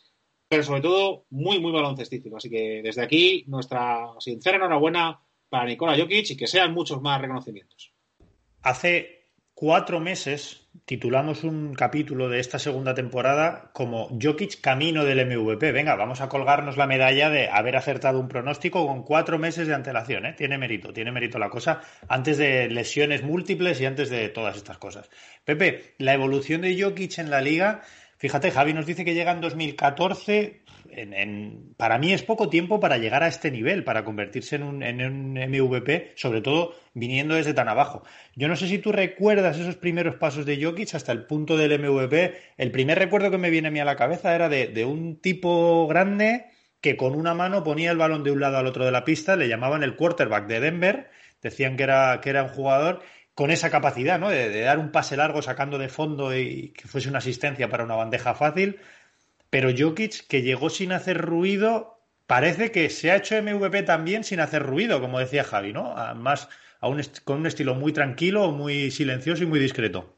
pero 0.48 0.64
sobre 0.64 0.82
todo 0.82 1.26
muy, 1.30 1.60
muy 1.60 1.72
baloncestístico. 1.72 2.38
Así 2.38 2.50
que 2.50 2.82
desde 2.84 3.04
aquí 3.04 3.44
nuestra 3.48 4.08
sincera 4.20 4.58
enhorabuena 4.58 5.22
para 5.50 5.66
Nikola 5.66 5.98
Jokic 5.98 6.32
y 6.32 6.38
que 6.38 6.48
sean 6.48 6.74
muchos 6.74 7.02
más 7.02 7.22
reconocimientos. 7.22 7.94
Hace 8.62 9.19
cuatro 9.60 10.00
meses 10.00 10.70
titulamos 10.86 11.44
un 11.44 11.74
capítulo 11.74 12.30
de 12.30 12.40
esta 12.40 12.60
segunda 12.60 12.94
temporada 12.94 13.72
como 13.74 14.08
Jokic 14.08 14.62
camino 14.62 15.04
del 15.04 15.26
MVP. 15.26 15.74
Venga, 15.74 15.96
vamos 15.96 16.22
a 16.22 16.30
colgarnos 16.30 16.78
la 16.78 16.88
medalla 16.88 17.30
de 17.30 17.50
haber 17.50 17.76
acertado 17.76 18.22
un 18.22 18.30
pronóstico 18.30 18.88
con 18.88 19.04
cuatro 19.04 19.38
meses 19.38 19.68
de 19.68 19.76
antelación. 19.76 20.26
¿eh? 20.26 20.34
Tiene 20.38 20.58
mérito, 20.58 20.94
tiene 20.94 21.12
mérito 21.12 21.40
la 21.40 21.50
cosa 21.50 21.82
antes 22.08 22.38
de 22.38 22.70
lesiones 22.70 23.22
múltiples 23.22 23.82
y 23.82 23.86
antes 23.86 24.10
de 24.10 24.30
todas 24.30 24.56
estas 24.56 24.78
cosas. 24.78 25.10
Pepe, 25.44 25.94
la 25.98 26.14
evolución 26.14 26.62
de 26.62 26.82
Jokic 26.82 27.18
en 27.18 27.30
la 27.30 27.42
liga. 27.42 27.82
Fíjate, 28.16 28.52
Javi 28.52 28.74
nos 28.74 28.86
dice 28.86 29.04
que 29.04 29.14
llega 29.14 29.34
en 29.34 29.42
2014, 29.42 30.62
para 31.78 31.98
mí 31.98 32.14
es 32.14 32.24
poco 32.24 32.50
tiempo 32.50 32.80
para 32.80 32.98
llegar 32.98 33.24
a 33.24 33.28
este 33.28 33.52
nivel, 33.52 33.84
para 33.84 34.04
convertirse 34.04 34.56
en 34.56 34.64
un, 34.64 35.34
MVP, 35.34 36.14
sobre 36.16 36.42
todo 36.42 36.76
viniendo 36.94 37.36
desde 37.36 37.54
tan 37.54 37.68
abajo. 37.68 38.04
Yo 38.36 38.48
no 38.48 38.56
sé 38.56 38.68
si 38.68 38.80
tú 38.80 38.92
recuerdas 38.92 39.58
esos 39.58 39.76
primeros 39.76 40.16
pasos 40.16 40.46
de 40.46 40.64
Jokic 40.64 40.96
hasta 40.96 41.12
el 41.12 41.26
punto 41.26 41.58
del 41.58 41.80
MVP. 41.80 42.34
El 42.58 42.72
primer 42.72 43.00
recuerdo 43.00 43.32
que 43.32 43.38
me 43.38 43.50
viene 43.50 43.70
a 43.70 43.72
mí 43.72 43.80
a 43.80 43.86
la 43.86 43.96
cabeza 43.96 44.36
era 44.36 44.50
de, 44.50 44.86
un 44.86 45.20
tipo 45.22 45.88
grande 45.88 46.46
que 46.82 46.96
con 46.98 47.16
una 47.16 47.34
mano 47.34 47.64
ponía 47.64 47.92
el 47.92 47.98
balón 47.98 48.24
de 48.24 48.32
un 48.32 48.40
lado 48.40 48.58
al 48.58 48.68
otro 48.68 48.86
de 48.86 48.92
la 48.92 49.04
pista, 49.04 49.36
le 49.36 49.50
llamaban 49.50 49.84
el 49.84 49.96
quarterback 49.96 50.48
de 50.48 50.60
Denver, 50.62 51.10
decían 51.42 51.76
que 51.76 51.84
era, 51.84 52.22
que 52.22 52.30
era 52.30 52.44
un 52.44 52.50
jugador 52.50 53.02
con 53.40 53.52
esa 53.52 53.70
capacidad, 53.70 54.20
¿no? 54.20 54.30
De, 54.30 54.60
dar 54.60 54.80
un 54.80 54.92
pase 54.92 55.16
largo 55.16 55.42
sacando 55.42 55.78
de 55.78 55.88
fondo 55.88 56.38
y 56.38 56.74
que 56.74 56.90
fuese 56.90 57.08
una 57.08 57.20
asistencia 57.20 57.70
para 57.70 57.86
una 57.86 57.96
bandeja 57.96 58.36
fácil. 58.36 58.82
Pero 59.50 59.70
Jokic, 59.76 60.28
que 60.28 60.42
llegó 60.42 60.70
sin 60.70 60.92
hacer 60.92 61.20
ruido, 61.20 62.00
parece 62.28 62.72
que 62.72 62.90
se 62.90 63.12
ha 63.12 63.18
hecho 63.18 63.42
MVP 63.42 63.84
también 63.84 64.24
sin 64.24 64.40
hacer 64.40 64.64
ruido, 64.64 65.02
como 65.02 65.20
decía 65.20 65.44
Javi, 65.44 65.74
¿no? 65.74 65.96
Más 66.16 66.48
con 67.24 67.40
un 67.40 67.46
estilo 67.46 67.76
muy 67.76 67.92
tranquilo, 67.92 68.52
muy 68.52 68.92
silencioso 68.92 69.44
y 69.44 69.48
muy 69.48 69.60
discreto. 69.60 70.16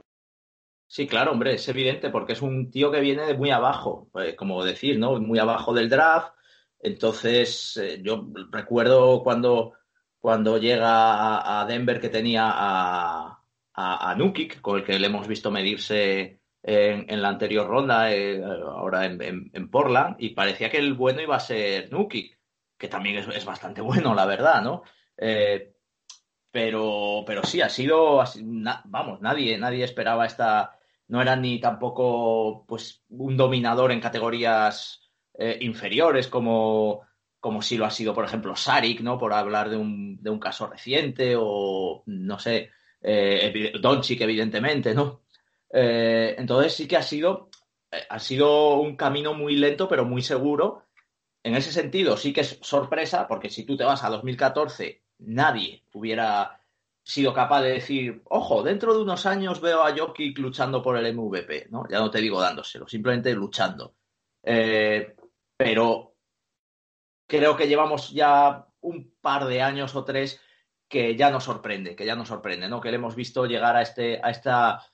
Sí, 0.87 1.07
claro, 1.07 1.31
hombre, 1.31 1.53
es 1.53 1.67
evidente 1.69 2.09
porque 2.09 2.33
es 2.33 2.41
un 2.41 2.69
tío 2.69 2.91
que 2.91 2.99
viene 2.99 3.25
de 3.25 3.33
muy 3.33 3.49
abajo, 3.49 4.09
pues, 4.11 4.35
como 4.35 4.63
decir, 4.63 4.99
¿no? 4.99 5.19
Muy 5.21 5.39
abajo 5.39 5.73
del 5.73 5.89
draft. 5.89 6.33
Entonces, 6.79 7.77
eh, 7.77 8.01
yo 8.03 8.27
recuerdo 8.51 9.23
cuando, 9.23 9.73
cuando 10.19 10.57
llega 10.57 11.61
a, 11.61 11.65
Denver 11.65 12.01
que 12.01 12.09
tenía 12.09 12.49
a, 12.53 13.41
a, 13.73 14.17
con 14.61 14.79
el 14.79 14.83
que 14.83 14.99
le 14.99 15.07
hemos 15.07 15.27
visto 15.27 15.49
medirse 15.49 16.40
en, 16.63 17.21
la 17.21 17.29
anterior 17.29 17.67
ronda, 17.67 18.13
eh, 18.13 18.41
ahora 18.43 19.05
en, 19.05 19.69
Portland, 19.69 20.15
y 20.19 20.29
parecía 20.29 20.69
que 20.69 20.77
el 20.77 20.93
bueno 20.93 21.21
iba 21.21 21.35
a 21.35 21.39
ser 21.39 21.91
Nuki, 21.91 22.31
que 22.77 22.87
también 22.87 23.17
es, 23.17 23.45
bastante 23.45 23.81
bueno, 23.81 24.13
la 24.13 24.25
verdad, 24.25 24.61
¿no? 24.61 24.83
Eh, 25.17 25.73
pero, 26.51 27.23
pero 27.25 27.43
sí, 27.43 27.61
ha 27.61 27.69
sido, 27.69 28.23
vamos, 28.85 29.21
nadie, 29.21 29.57
nadie 29.57 29.85
esperaba 29.85 30.25
esta, 30.25 30.77
no 31.07 31.21
era 31.21 31.35
ni 31.35 31.59
tampoco 31.59 32.65
pues 32.67 33.03
un 33.09 33.37
dominador 33.37 33.91
en 33.91 34.01
categorías 34.01 35.09
eh, 35.33 35.57
inferiores 35.61 36.27
como, 36.27 37.01
como 37.39 37.61
si 37.61 37.77
lo 37.77 37.85
ha 37.85 37.91
sido, 37.91 38.13
por 38.13 38.25
ejemplo, 38.25 38.55
Sarik, 38.55 38.99
¿no? 39.01 39.17
Por 39.17 39.33
hablar 39.33 39.69
de 39.69 39.77
un, 39.77 40.21
de 40.21 40.29
un 40.29 40.39
caso 40.39 40.67
reciente, 40.67 41.35
o 41.37 42.03
no 42.05 42.39
sé, 42.39 42.71
eh, 43.01 43.73
Doncic, 43.79 44.19
evidentemente, 44.21 44.93
¿no? 44.93 45.20
Eh, 45.73 46.35
entonces 46.37 46.73
sí 46.73 46.87
que 46.87 46.97
ha 46.97 47.03
sido, 47.03 47.49
eh, 47.91 48.03
ha 48.09 48.19
sido 48.19 48.75
un 48.75 48.95
camino 48.95 49.33
muy 49.33 49.55
lento, 49.55 49.87
pero 49.87 50.05
muy 50.05 50.21
seguro. 50.21 50.85
En 51.43 51.55
ese 51.55 51.71
sentido, 51.71 52.17
sí 52.17 52.33
que 52.33 52.41
es 52.41 52.59
sorpresa, 52.61 53.27
porque 53.27 53.49
si 53.49 53.65
tú 53.65 53.75
te 53.75 53.83
vas 53.83 54.03
a 54.03 54.09
2014, 54.09 55.03
nadie 55.19 55.83
hubiera 55.93 56.61
sido 57.03 57.33
capaz 57.33 57.61
de 57.63 57.73
decir, 57.73 58.21
ojo, 58.25 58.63
dentro 58.63 58.93
de 58.93 59.01
unos 59.01 59.25
años 59.25 59.59
veo 59.59 59.81
a 59.83 59.95
Jokic 59.95 60.37
luchando 60.37 60.81
por 60.81 60.97
el 60.97 61.15
MVP, 61.15 61.67
¿no? 61.71 61.83
Ya 61.89 61.99
no 61.99 62.11
te 62.11 62.21
digo 62.21 62.39
dándoselo, 62.39 62.87
simplemente 62.87 63.33
luchando. 63.33 63.95
Eh, 64.43 65.15
pero 65.57 66.15
creo 67.27 67.55
que 67.55 67.67
llevamos 67.67 68.11
ya 68.11 68.67
un 68.81 69.15
par 69.21 69.45
de 69.45 69.61
años 69.61 69.95
o 69.95 70.03
tres 70.03 70.39
que 70.87 71.15
ya 71.15 71.31
nos 71.31 71.45
sorprende, 71.45 71.95
que 71.95 72.05
ya 72.05 72.15
nos 72.15 72.27
sorprende, 72.27 72.67
¿no? 72.67 72.81
Que 72.81 72.89
le 72.91 72.97
hemos 72.97 73.15
visto 73.15 73.45
llegar 73.45 73.75
a 73.75 73.81
este, 73.81 74.19
a 74.21 74.29
esta 74.29 74.85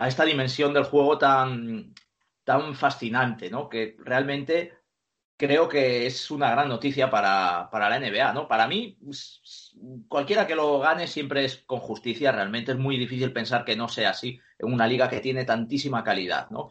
a 0.00 0.08
esta 0.08 0.24
dimensión 0.24 0.72
del 0.72 0.84
juego 0.84 1.18
tan, 1.18 1.94
tan 2.44 2.74
fascinante, 2.74 3.50
¿no? 3.50 3.68
Que 3.68 3.96
realmente 3.98 4.72
creo 5.36 5.68
que 5.68 6.06
es 6.06 6.30
una 6.30 6.50
gran 6.50 6.68
noticia 6.68 7.10
para, 7.10 7.68
para, 7.70 7.88
la 7.88 7.98
NBA, 7.98 8.32
¿no? 8.32 8.46
Para 8.46 8.68
mí, 8.68 8.98
cualquiera 10.08 10.46
que 10.46 10.54
lo 10.54 10.78
gane 10.78 11.06
siempre 11.06 11.44
es 11.44 11.58
con 11.66 11.80
justicia, 11.80 12.32
realmente 12.32 12.72
es 12.72 12.78
muy 12.78 12.96
difícil 12.96 13.32
pensar 13.32 13.64
que 13.64 13.76
no 13.76 13.88
sea 13.88 14.10
así 14.10 14.40
en 14.58 14.72
una 14.72 14.86
liga 14.86 15.08
que 15.08 15.20
tiene 15.20 15.44
tantísima 15.44 16.04
calidad, 16.04 16.50
¿no? 16.50 16.70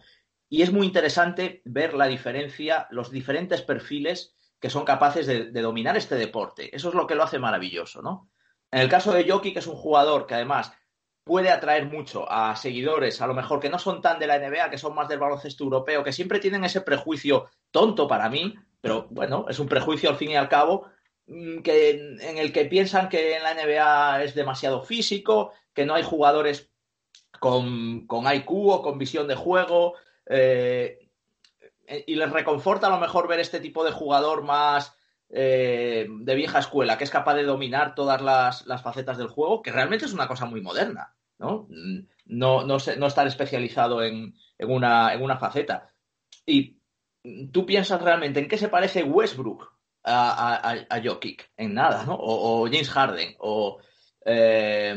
Y 0.50 0.62
es 0.62 0.72
muy 0.72 0.86
interesante 0.86 1.62
ver 1.66 1.94
la 1.96 2.06
diferencia, 2.06 2.88
los 2.92 3.10
diferentes 3.10 3.62
perfiles 3.62 4.36
que 4.60 4.70
son 4.70 4.86
capaces 4.86 5.28
de, 5.28 5.52
dominar 5.52 5.98
este 5.98 6.16
deporte. 6.16 6.74
Eso 6.76 6.90
es 6.90 6.96
lo 6.96 7.06
que 7.06 7.16
lo 7.16 7.24
hace 7.24 7.40
maravilloso, 7.40 8.02
¿no? 8.02 8.30
En 8.72 8.82
el 8.82 8.88
caso 8.88 9.12
de 9.12 9.30
Jokic, 9.30 9.54
que 9.54 9.60
es 9.60 9.68
un 9.68 9.76
jugador 9.76 10.26
que 10.26 10.36
además 10.36 10.72
puede 11.24 11.50
atraer 11.50 11.86
mucho 11.86 12.30
a 12.30 12.56
seguidores, 12.56 13.22
a 13.22 13.28
lo 13.28 13.34
mejor 13.34 13.60
que 13.60 13.70
no 13.70 13.80
son 13.80 14.02
tan 14.02 14.20
de 14.20 14.28
la 14.28 14.40
NBA, 14.40 14.70
que 14.70 14.78
son 14.78 14.94
más 14.94 15.08
del 15.08 15.20
baloncesto 15.20 15.64
europeo, 15.64 16.04
que 16.04 16.12
siempre 16.12 16.40
tienen 16.40 16.64
ese 16.64 16.82
prejuicio 16.82 17.50
tonto 17.72 18.08
para 18.08 18.30
mí, 18.30 18.56
pero 18.82 19.08
bueno, 19.10 19.46
es 19.48 19.60
un 19.60 19.68
prejuicio 19.68 20.10
al 20.10 20.18
fin 20.18 20.32
y 20.32 20.36
al 20.36 20.50
cabo, 20.50 20.88
mm, 21.28 21.60
que, 21.60 21.92
en 22.20 22.38
el 22.38 22.52
que 22.52 22.66
piensan 22.66 23.10
que 23.10 23.38
en 23.38 23.44
la 23.44 23.54
NBA 23.54 24.24
es 24.24 24.36
demasiado 24.36 24.82
físico, 24.82 25.54
que 25.74 25.86
no 25.86 25.96
hay 25.96 26.04
jugadores 26.04 26.72
con, 27.40 28.06
con 28.06 28.32
IQ 28.32 28.52
o 28.52 28.82
con 28.82 28.98
visión 28.98 29.28
de 29.28 29.36
juego, 29.36 29.96
eh, 30.26 31.00
y 32.08 32.16
les 32.16 32.32
reconforta 32.32 32.88
a 32.88 32.90
lo 32.90 33.00
mejor 33.00 33.28
ver 33.28 33.40
este 33.40 33.60
tipo 33.60 33.84
de 33.84 33.92
jugador 33.92 34.44
más 34.44 34.96
eh, 35.30 36.08
de 36.10 36.36
vieja 36.36 36.60
escuela, 36.60 36.98
que 36.98 37.04
es 37.04 37.10
capaz 37.10 37.34
de 37.34 37.44
dominar 37.44 37.96
todas 37.96 38.22
las, 38.22 38.64
facetas 38.84 39.18
del 39.18 39.28
juego, 39.28 39.62
que 39.62 39.72
realmente 39.72 40.06
es 40.06 40.14
una 40.14 40.28
cosa 40.28 40.46
muy 40.46 40.62
moderna, 40.62 41.13
¿no? 41.44 41.68
No, 42.26 42.66
no, 42.66 42.78
estar 42.78 43.28
especializado 43.28 44.02
en, 44.02 44.34
una, 44.60 45.14
en 45.14 45.22
una 45.22 45.38
faceta. 45.38 45.90
Y 46.46 46.78
tú 47.52 47.66
piensas 47.66 48.02
realmente 48.02 48.40
en 48.40 48.48
qué 48.48 48.58
se 48.58 48.70
parece 48.70 49.04
Westbrook 49.04 49.72
a, 50.04 50.56
a, 50.56 50.86
a 50.90 51.02
Jokic, 51.04 51.52
en 51.58 51.74
nada, 51.74 52.06
¿no? 52.06 52.18
O, 52.20 52.66
James 52.66 52.90
Harden, 52.90 53.36
o 53.40 53.80
eh, 54.26 54.96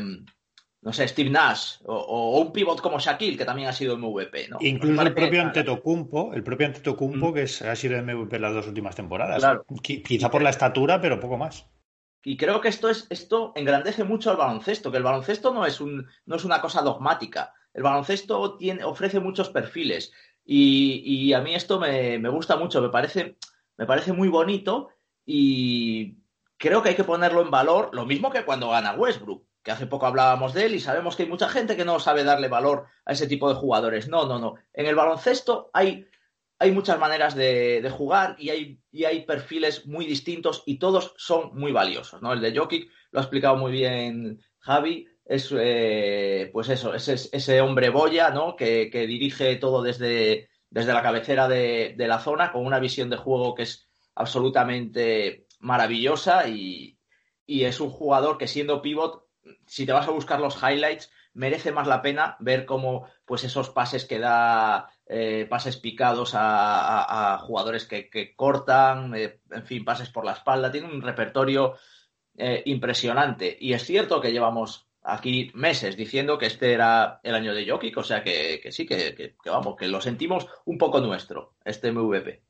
no 0.81 0.93
sé, 0.93 1.07
Steve 1.07 1.29
Nash 1.29 1.79
o, 1.85 2.39
un 2.39 2.53
pivot 2.53 2.79
como 2.81 2.99
Shaquille, 2.99 3.37
que 3.37 3.45
también 3.45 3.67
ha 3.67 3.73
sido 3.73 3.97
MVP, 3.97 4.47
¿no? 4.47 4.57
Incluso 4.61 5.01
el 5.01 5.13
propio 5.13 5.41
Antetokounmpo, 5.41 6.33
el 6.33 6.43
propio 6.43 6.67
Antetokounmpo, 6.67 7.31
mm. 7.31 7.33
que 7.33 7.41
ha 7.41 7.75
sido 7.75 8.01
MVP 8.01 8.39
las 8.39 8.53
dos 8.53 8.67
últimas 8.67 8.95
temporadas. 8.95 9.43
Quizá 9.81 10.31
por 10.31 10.41
la 10.41 10.49
estatura, 10.49 11.01
pero 11.01 11.19
poco 11.19 11.37
más. 11.37 11.65
Y 12.27 12.35
creo 12.35 12.59
que 12.59 12.67
esto, 12.67 12.89
es, 12.89 13.07
esto 13.09 13.53
engrandece 13.55 14.03
mucho 14.03 14.29
al 14.29 14.35
baloncesto, 14.35 14.91
que 14.91 14.97
el 14.97 15.03
baloncesto 15.03 15.53
no 15.53 15.65
es, 15.65 15.79
un, 15.79 16.05
no 16.25 16.35
es 16.35 16.43
una 16.43 16.59
cosa 16.59 16.81
dogmática. 16.81 17.53
El 17.73 17.83
baloncesto 17.83 18.57
ofrece 18.83 19.21
muchos 19.21 19.49
perfiles 19.49 20.11
y, 20.43 21.31
a 21.31 21.39
mí 21.39 21.55
esto 21.55 21.79
me, 21.79 22.19
me, 22.19 22.27
gusta 22.27 22.57
mucho, 22.57 22.81
me 22.81 22.89
parece, 22.89 23.37
me 23.77 23.85
parece 23.85 24.11
muy 24.11 24.27
bonito 24.27 24.89
y 25.25 26.17
creo 26.57 26.83
que 26.83 26.89
hay 26.89 26.95
que 26.95 27.05
ponerlo 27.05 27.41
en 27.41 27.49
valor, 27.49 27.91
lo 27.93 28.05
mismo 28.05 28.29
que 28.29 28.43
cuando 28.43 28.71
gana 28.71 28.91
Westbrook, 28.91 29.45
que 29.63 29.71
hace 29.71 29.87
poco 29.87 30.05
hablábamos 30.05 30.53
de 30.53 30.65
él 30.65 30.75
y 30.75 30.81
sabemos 30.81 31.15
que 31.15 31.23
hay 31.23 31.29
mucha 31.29 31.47
gente 31.47 31.77
que 31.77 31.85
no 31.85 31.97
sabe 31.97 32.25
darle 32.25 32.49
valor 32.49 32.87
a 33.05 33.13
ese 33.13 33.27
tipo 33.27 33.47
de 33.47 33.55
jugadores. 33.55 34.09
No, 34.09 34.25
no, 34.25 34.37
no. 34.37 34.55
En 34.73 34.85
el 34.85 34.95
baloncesto 34.95 35.69
hay 35.71 36.05
hay 36.59 36.71
muchas 36.71 36.99
maneras 36.99 37.35
de, 37.35 37.87
jugar 37.91 38.35
y 38.39 38.49
hay, 38.49 38.79
hay, 39.05 39.25
perfiles 39.25 39.85
muy 39.85 40.05
distintos 40.05 40.63
y 40.65 40.79
todos 40.79 41.13
son 41.17 41.51
muy 41.53 41.71
valiosos, 41.71 42.21
¿no? 42.21 42.33
El 42.33 42.41
de 42.41 42.57
Jokic 42.57 42.89
lo 43.11 43.19
ha 43.19 43.23
explicado 43.23 43.57
muy 43.57 43.71
bien 43.71 44.41
Javi, 44.59 45.07
es 45.23 45.53
eh, 45.57 46.49
pues 46.51 46.69
eso, 46.69 46.93
ese, 46.93 47.13
ese 47.13 47.61
hombre 47.61 47.89
boya, 47.89 48.31
¿no? 48.31 48.55
Que, 48.55 48.89
dirige 48.91 49.55
todo 49.57 49.83
desde, 49.83 50.49
desde 50.69 50.93
la 50.93 51.03
cabecera 51.03 51.47
de, 51.47 51.95
la 51.97 52.19
zona 52.19 52.51
con 52.51 52.65
una 52.65 52.79
visión 52.79 53.09
de 53.09 53.17
juego 53.17 53.53
que 53.53 53.63
es 53.63 53.87
absolutamente 54.15 55.45
maravillosa 55.59 56.47
y, 56.47 56.97
y 57.45 57.65
es 57.65 57.79
un 57.79 57.91
jugador 57.91 58.37
que 58.37 58.47
siendo 58.47 58.81
pivot, 58.81 59.27
si 59.67 59.85
te 59.85 59.93
vas 59.93 60.07
a 60.07 60.11
buscar 60.11 60.39
los 60.39 60.57
highlights, 60.61 61.11
merece 61.37 61.71
más 61.71 61.87
la 61.87 62.01
pena 62.01 62.35
ver 62.39 62.65
cómo 62.65 63.07
pues 63.23 63.43
esos 63.43 63.69
pases 63.69 64.05
que 64.05 64.19
da 64.19 64.89
eh, 65.05 65.45
pases 65.49 65.77
picados 65.77 66.31
a, 66.33 67.39
jugadores 67.41 67.85
que, 67.85 68.33
cortan, 68.35 69.15
eh, 69.15 69.39
en 69.51 69.65
fin, 69.65 69.85
pases 69.85 70.09
por 70.09 70.25
la 70.25 70.33
espalda. 70.33 70.71
Tiene 70.71 70.87
un 70.87 71.01
repertorio 71.01 71.75
eh, 72.35 72.63
impresionante. 72.65 73.55
Y 73.59 73.73
es 73.73 73.83
cierto 73.83 74.19
que 74.19 74.31
llevamos 74.31 74.89
aquí 75.03 75.51
meses 75.53 75.95
diciendo 75.95 76.37
que 76.37 76.47
este 76.47 76.73
era 76.73 77.19
el 77.23 77.35
año 77.35 77.53
de 77.53 77.69
Jokic, 77.69 77.97
o 77.97 78.03
sea 78.03 78.23
que, 78.23 78.61
sí, 78.71 78.85
que, 78.85 79.35
vamos, 79.45 79.75
que 79.77 79.87
lo 79.87 80.01
sentimos 80.01 80.47
un 80.65 80.77
poco 80.77 80.99
nuestro, 80.99 81.55
este 81.63 81.91
MVP. 81.91 82.41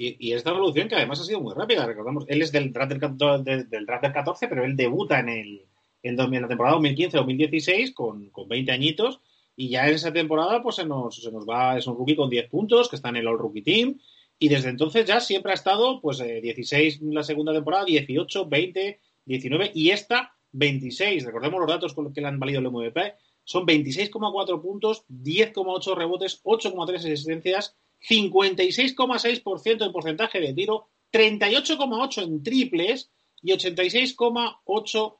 Y, 0.00 0.32
esta 0.32 0.50
evolución 0.50 0.88
que 0.88 0.94
además 0.94 1.20
ha 1.20 1.24
sido 1.24 1.40
muy 1.40 1.54
rápida, 1.54 1.86
recordamos, 1.86 2.24
él 2.28 2.42
es 2.42 2.52
del 2.52 2.72
draft 2.72 2.92
del, 2.92 3.68
del, 3.68 3.86
14, 3.86 4.46
pero 4.46 4.64
él 4.64 4.76
debuta 4.76 5.18
en, 5.18 5.28
el, 5.28 5.68
en, 6.08 6.42
la 6.42 6.48
temporada 6.48 6.76
2015-2016 6.78 7.94
con, 7.94 8.30
con 8.30 8.48
20 8.48 8.72
añitos 8.72 9.20
y 9.60 9.70
ya 9.70 9.88
en 9.88 9.96
esa 9.96 10.12
temporada, 10.12 10.62
pues 10.62 10.76
se 10.76 10.84
nos, 10.84 11.20
se 11.20 11.32
nos 11.32 11.44
va, 11.44 11.76
es 11.76 11.86
un 11.88 11.96
rookie 11.96 12.14
con 12.14 12.30
10 12.30 12.48
puntos, 12.48 12.88
que 12.88 12.94
está 12.94 13.08
en 13.08 13.16
el 13.16 13.26
All 13.26 13.38
Rookie 13.38 13.62
Team. 13.62 13.98
Y 14.38 14.48
desde 14.48 14.68
entonces 14.68 15.04
ya 15.04 15.18
siempre 15.18 15.50
ha 15.50 15.56
estado, 15.56 16.00
pues, 16.00 16.18
16 16.18 17.00
en 17.02 17.12
la 17.12 17.24
segunda 17.24 17.52
temporada, 17.52 17.84
18, 17.84 18.46
20, 18.46 19.00
19 19.24 19.72
y 19.74 19.90
esta 19.90 20.32
26. 20.52 21.24
Recordemos 21.24 21.58
los 21.58 21.68
datos 21.68 21.92
con 21.92 22.04
los 22.04 22.12
que 22.12 22.20
le 22.20 22.28
han 22.28 22.38
valido 22.38 22.60
el 22.60 22.70
MVP. 22.70 23.14
Son 23.42 23.66
26,4 23.66 24.62
puntos, 24.62 25.04
10,8 25.08 25.96
rebotes, 25.96 26.40
8,3 26.44 26.96
asistencias, 26.98 27.74
56,6% 28.08 29.86
en 29.86 29.92
porcentaje 29.92 30.38
de 30.40 30.54
tiro, 30.54 30.86
38,8 31.12 32.22
en 32.22 32.42
triples 32.44 33.10
y 33.42 33.50
86,8% 33.50 35.16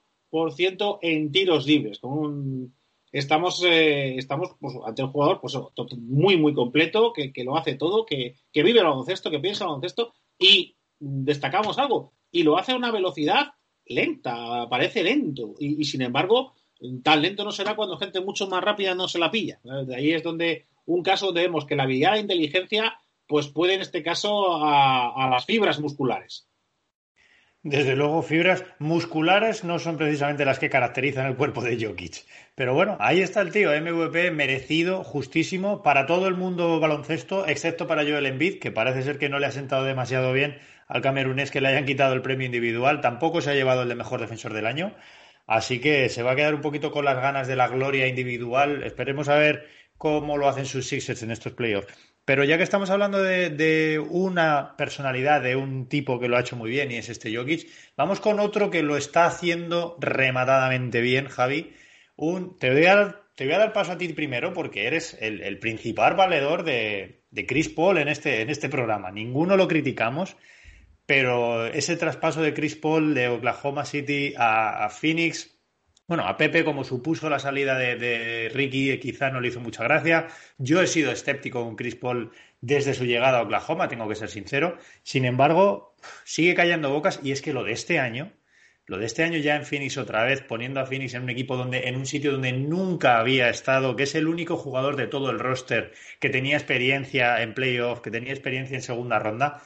en 1.02 1.32
tiros 1.32 1.66
libres, 1.66 1.98
con 1.98 2.12
un 2.12 2.78
estamos, 3.12 3.62
eh, 3.64 4.18
pues, 4.60 4.74
ante 4.84 5.02
un 5.02 5.12
jugador 5.12 5.40
pues, 5.40 5.56
muy, 5.98 6.36
muy 6.36 6.54
completo, 6.54 7.12
que, 7.12 7.32
lo 7.44 7.56
hace 7.56 7.74
todo, 7.74 8.04
que, 8.04 8.36
vive 8.54 8.80
el 8.80 8.86
baloncesto, 8.86 9.30
que 9.30 9.40
piensa 9.40 9.64
el 9.64 9.68
baloncesto 9.68 10.12
y 10.38 10.76
destacamos 10.98 11.78
algo, 11.78 12.12
y 12.30 12.42
lo 12.42 12.58
hace 12.58 12.72
a 12.72 12.76
una 12.76 12.90
velocidad 12.90 13.52
lenta, 13.86 14.68
parece 14.68 15.02
lento, 15.02 15.54
y, 15.58 15.82
sin 15.84 16.02
embargo, 16.02 16.54
tan 17.02 17.22
lento 17.22 17.44
no 17.44 17.52
será 17.52 17.74
cuando 17.74 17.98
gente 17.98 18.20
mucho 18.20 18.46
más 18.48 18.62
rápida 18.62 18.94
no 18.94 19.08
se 19.08 19.18
la 19.18 19.30
pilla. 19.30 19.58
De 19.62 19.96
ahí 19.96 20.12
es 20.12 20.22
donde 20.22 20.66
un 20.86 21.02
caso 21.02 21.26
donde 21.26 21.42
vemos 21.42 21.64
que 21.64 21.76
la 21.76 21.84
habilidad 21.84 22.16
e 22.16 22.20
inteligencia 22.20 22.98
pues 23.26 23.48
puede 23.48 23.74
en 23.74 23.82
este 23.82 24.02
caso 24.02 24.56
a 24.56 25.28
las 25.30 25.44
fibras 25.44 25.80
musculares. 25.80 26.48
Desde 27.64 27.96
luego, 27.96 28.22
fibras 28.22 28.64
musculares 28.78 29.64
no 29.64 29.78
son 29.80 29.96
precisamente 29.96 30.44
las 30.44 30.60
que 30.60 30.70
caracterizan 30.70 31.26
el 31.26 31.36
cuerpo 31.36 31.62
de 31.62 31.76
Jokic. 31.84 32.24
Pero 32.54 32.72
bueno, 32.72 32.96
ahí 33.00 33.20
está 33.20 33.40
el 33.40 33.50
tío, 33.50 33.70
MVP 33.72 34.30
merecido, 34.30 35.02
justísimo, 35.02 35.82
para 35.82 36.06
todo 36.06 36.28
el 36.28 36.36
mundo 36.36 36.78
baloncesto, 36.78 37.46
excepto 37.46 37.88
para 37.88 38.04
Joel 38.04 38.26
Embiid, 38.26 38.60
que 38.60 38.70
parece 38.70 39.02
ser 39.02 39.18
que 39.18 39.28
no 39.28 39.40
le 39.40 39.46
ha 39.46 39.50
sentado 39.50 39.84
demasiado 39.84 40.32
bien 40.32 40.58
al 40.86 41.02
camerunés 41.02 41.50
que 41.50 41.60
le 41.60 41.68
hayan 41.68 41.84
quitado 41.84 42.14
el 42.14 42.22
premio 42.22 42.46
individual. 42.46 43.00
Tampoco 43.00 43.40
se 43.40 43.50
ha 43.50 43.54
llevado 43.54 43.82
el 43.82 43.88
de 43.88 43.96
mejor 43.96 44.20
defensor 44.20 44.54
del 44.54 44.66
año. 44.66 44.94
Así 45.46 45.80
que 45.80 46.08
se 46.10 46.22
va 46.22 46.32
a 46.32 46.36
quedar 46.36 46.54
un 46.54 46.60
poquito 46.60 46.92
con 46.92 47.04
las 47.04 47.16
ganas 47.16 47.48
de 47.48 47.56
la 47.56 47.68
gloria 47.68 48.06
individual. 48.06 48.84
Esperemos 48.84 49.28
a 49.28 49.36
ver 49.36 49.66
cómo 49.96 50.36
lo 50.36 50.48
hacen 50.48 50.66
sus 50.66 50.86
Sixers 50.86 51.22
en 51.22 51.32
estos 51.32 51.54
playoffs. 51.54 52.17
Pero 52.28 52.44
ya 52.44 52.58
que 52.58 52.62
estamos 52.62 52.90
hablando 52.90 53.22
de, 53.22 53.98
una 54.10 54.76
personalidad, 54.76 55.40
de 55.40 55.56
un 55.56 55.88
tipo 55.88 56.20
que 56.20 56.28
lo 56.28 56.36
ha 56.36 56.40
hecho 56.40 56.56
muy 56.56 56.68
bien 56.68 56.92
y 56.92 56.96
es 56.96 57.08
este 57.08 57.34
Jokic, 57.34 57.66
vamos 57.96 58.20
con 58.20 58.38
otro 58.38 58.68
que 58.68 58.82
lo 58.82 58.98
está 58.98 59.24
haciendo 59.24 59.96
rematadamente 59.98 61.00
bien, 61.00 61.28
Javi. 61.28 61.72
Te, 62.58 62.70
voy 62.70 62.84
a, 62.84 63.58
dar 63.58 63.72
paso 63.72 63.92
a 63.92 63.96
ti 63.96 64.08
primero 64.08 64.52
porque 64.52 64.86
eres 64.86 65.16
el, 65.22 65.58
principal 65.58 66.16
valedor 66.16 66.64
de, 66.64 67.22
Chris 67.46 67.70
Paul 67.70 67.96
en 67.96 68.08
este, 68.08 68.42
en 68.42 68.50
este 68.50 68.68
programa. 68.68 69.10
Ninguno 69.10 69.56
lo 69.56 69.66
criticamos, 69.66 70.36
pero 71.06 71.64
ese 71.64 71.96
traspaso 71.96 72.42
de 72.42 72.52
Chris 72.52 72.76
Paul 72.76 73.14
de 73.14 73.28
Oklahoma 73.28 73.86
City 73.86 74.34
a 74.36 74.90
Phoenix 74.90 75.57
bueno, 76.08 76.26
a 76.26 76.38
Pepe, 76.38 76.64
como 76.64 76.84
supuso 76.84 77.28
la 77.28 77.38
salida 77.38 77.76
de, 77.78 78.50
Ricky, 78.54 78.98
quizá 78.98 79.30
no 79.30 79.42
le 79.42 79.48
hizo 79.48 79.60
mucha 79.60 79.84
gracia. 79.84 80.28
Yo 80.56 80.80
he 80.80 80.86
sido 80.86 81.12
escéptico 81.12 81.62
con 81.62 81.76
Chris 81.76 81.96
Paul 81.96 82.32
desde 82.62 82.94
su 82.94 83.04
llegada 83.04 83.38
a 83.38 83.42
Oklahoma, 83.42 83.88
tengo 83.88 84.08
que 84.08 84.14
ser 84.14 84.30
sincero. 84.30 84.78
Sin 85.02 85.26
embargo, 85.26 85.94
sigue 86.24 86.54
callando 86.54 86.90
bocas 86.90 87.20
y 87.22 87.32
es 87.32 87.42
que 87.42 87.52
lo 87.52 87.62
de 87.62 87.72
este 87.72 87.98
año, 87.98 88.32
lo 88.86 88.96
de 88.96 89.04
este 89.04 89.22
año 89.22 89.36
ya 89.38 89.56
en 89.56 89.66
Phoenix 89.66 89.98
otra 89.98 90.24
vez, 90.24 90.40
poniendo 90.40 90.80
a 90.80 90.86
Phoenix 90.86 91.12
en 91.12 91.24
un 91.24 91.30
equipo 91.30 91.58
donde, 91.58 91.88
en 91.88 91.96
un 91.96 92.06
sitio 92.06 92.32
donde 92.32 92.52
nunca 92.52 93.18
había 93.18 93.50
estado, 93.50 93.94
que 93.94 94.04
es 94.04 94.14
el 94.14 94.28
único 94.28 94.56
jugador 94.56 94.96
de 94.96 95.08
todo 95.08 95.30
el 95.30 95.38
roster 95.38 95.92
que 96.20 96.30
tenía 96.30 96.56
experiencia 96.56 97.42
en 97.42 97.52
playoff, 97.52 98.00
que 98.00 98.10
tenía 98.10 98.32
experiencia 98.32 98.76
en 98.76 98.82
segunda 98.82 99.18
ronda, 99.18 99.62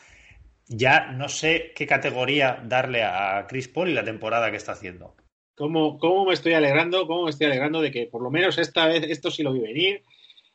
ya 0.66 1.12
no 1.12 1.28
sé 1.28 1.72
qué 1.76 1.86
categoría 1.86 2.60
darle 2.64 3.04
a 3.04 3.46
Chris 3.48 3.68
Paul 3.68 3.90
y 3.90 3.94
la 3.94 4.04
temporada 4.04 4.50
que 4.50 4.56
está 4.56 4.72
haciendo. 4.72 5.14
¿Cómo, 5.62 5.96
¿Cómo, 5.96 6.24
me 6.24 6.34
estoy 6.34 6.54
alegrando? 6.54 7.06
¿Cómo 7.06 7.22
me 7.22 7.30
estoy 7.30 7.46
alegrando 7.46 7.80
de 7.80 7.92
que 7.92 8.06
por 8.06 8.20
lo 8.20 8.32
menos 8.32 8.58
esta 8.58 8.88
vez 8.88 9.04
esto 9.04 9.30
sí 9.30 9.44
lo 9.44 9.52
vi 9.52 9.60
venir? 9.60 10.02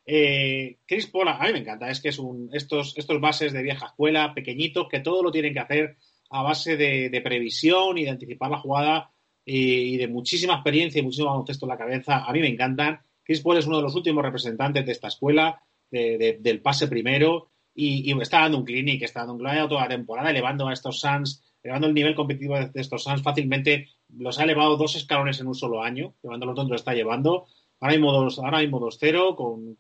Eh, 0.06 0.80
Chris 0.86 1.08
Paul, 1.08 1.30
a 1.30 1.40
mí 1.46 1.54
me 1.54 1.60
encanta, 1.60 1.90
es 1.90 2.02
que 2.02 2.10
es 2.10 2.20
un, 2.20 2.50
estos, 2.52 2.94
estos 2.98 3.22
bases 3.22 3.54
de 3.54 3.64
vieja 3.64 3.86
escuela, 3.86 4.34
pequeñitos, 4.34 4.90
que 4.90 5.00
todo 5.00 5.24
lo 5.24 5.32
tienen 5.32 5.54
que 5.54 5.62
hacer 5.62 5.96
a 6.30 6.44
base 6.44 6.76
de, 6.76 7.22
previsión 7.24 7.98
y 7.98 8.04
de 8.04 8.10
anticipar 8.10 8.52
la 8.52 8.58
jugada 8.58 9.10
y, 9.46 9.96
de 9.96 10.10
muchísima 10.10 10.56
experiencia 10.56 11.00
y 11.00 11.04
muchísimo 11.04 11.30
baloncesto 11.30 11.66
en 11.68 11.70
la 11.70 11.78
cabeza. 11.78 12.26
A 12.26 12.34
mí 12.34 12.42
me 12.42 12.50
encantan. 12.50 13.00
Chris 13.24 13.40
Paul 13.40 13.60
es 13.60 13.66
uno 13.66 13.78
de 13.78 13.84
los 13.84 13.96
últimos 13.96 14.26
representantes 14.26 14.86
de 14.86 14.92
esta 14.92 15.08
escuela, 15.08 15.64
del 15.90 16.60
pase 16.62 16.90
primero, 16.90 17.52
y, 17.74 18.12
y, 18.12 18.22
está 18.22 18.42
dando 18.42 18.58
un 18.58 18.66
clinic, 18.66 19.04
está 19.04 19.22
dando 19.22 19.36
un 19.36 19.40
clinic 19.40 19.70
toda 19.70 19.84
la 19.84 19.88
temporada, 19.88 20.32
elevando 20.32 20.68
a 20.68 20.74
estos 20.74 21.00
Suns 21.00 21.47
llevando 21.64 21.88
el 21.88 21.94
nivel 21.94 22.16
competitivo 22.16 22.56
de 22.56 22.72
estos 22.76 23.04
Suns 23.04 23.22
fácilmente 23.22 23.90
los 24.18 24.40
ha 24.40 24.44
elevado 24.44 24.78
dos 24.78 24.96
escalones 24.96 25.40
en 25.40 25.48
un 25.48 25.56
solo 25.56 25.82
año, 25.82 26.14
llevando 26.24 26.46
los 26.46 26.56
dos 26.56 26.70
lo 26.70 26.76
está 26.76 26.94
llevando. 26.94 27.48
Ahora 27.80 27.96
mismo 27.96 28.12
dos, 28.12 28.40
ahora 28.40 28.60
mismo 28.60 28.80
dos 28.80 28.98
cero, 29.00 29.36
con, 29.36 29.78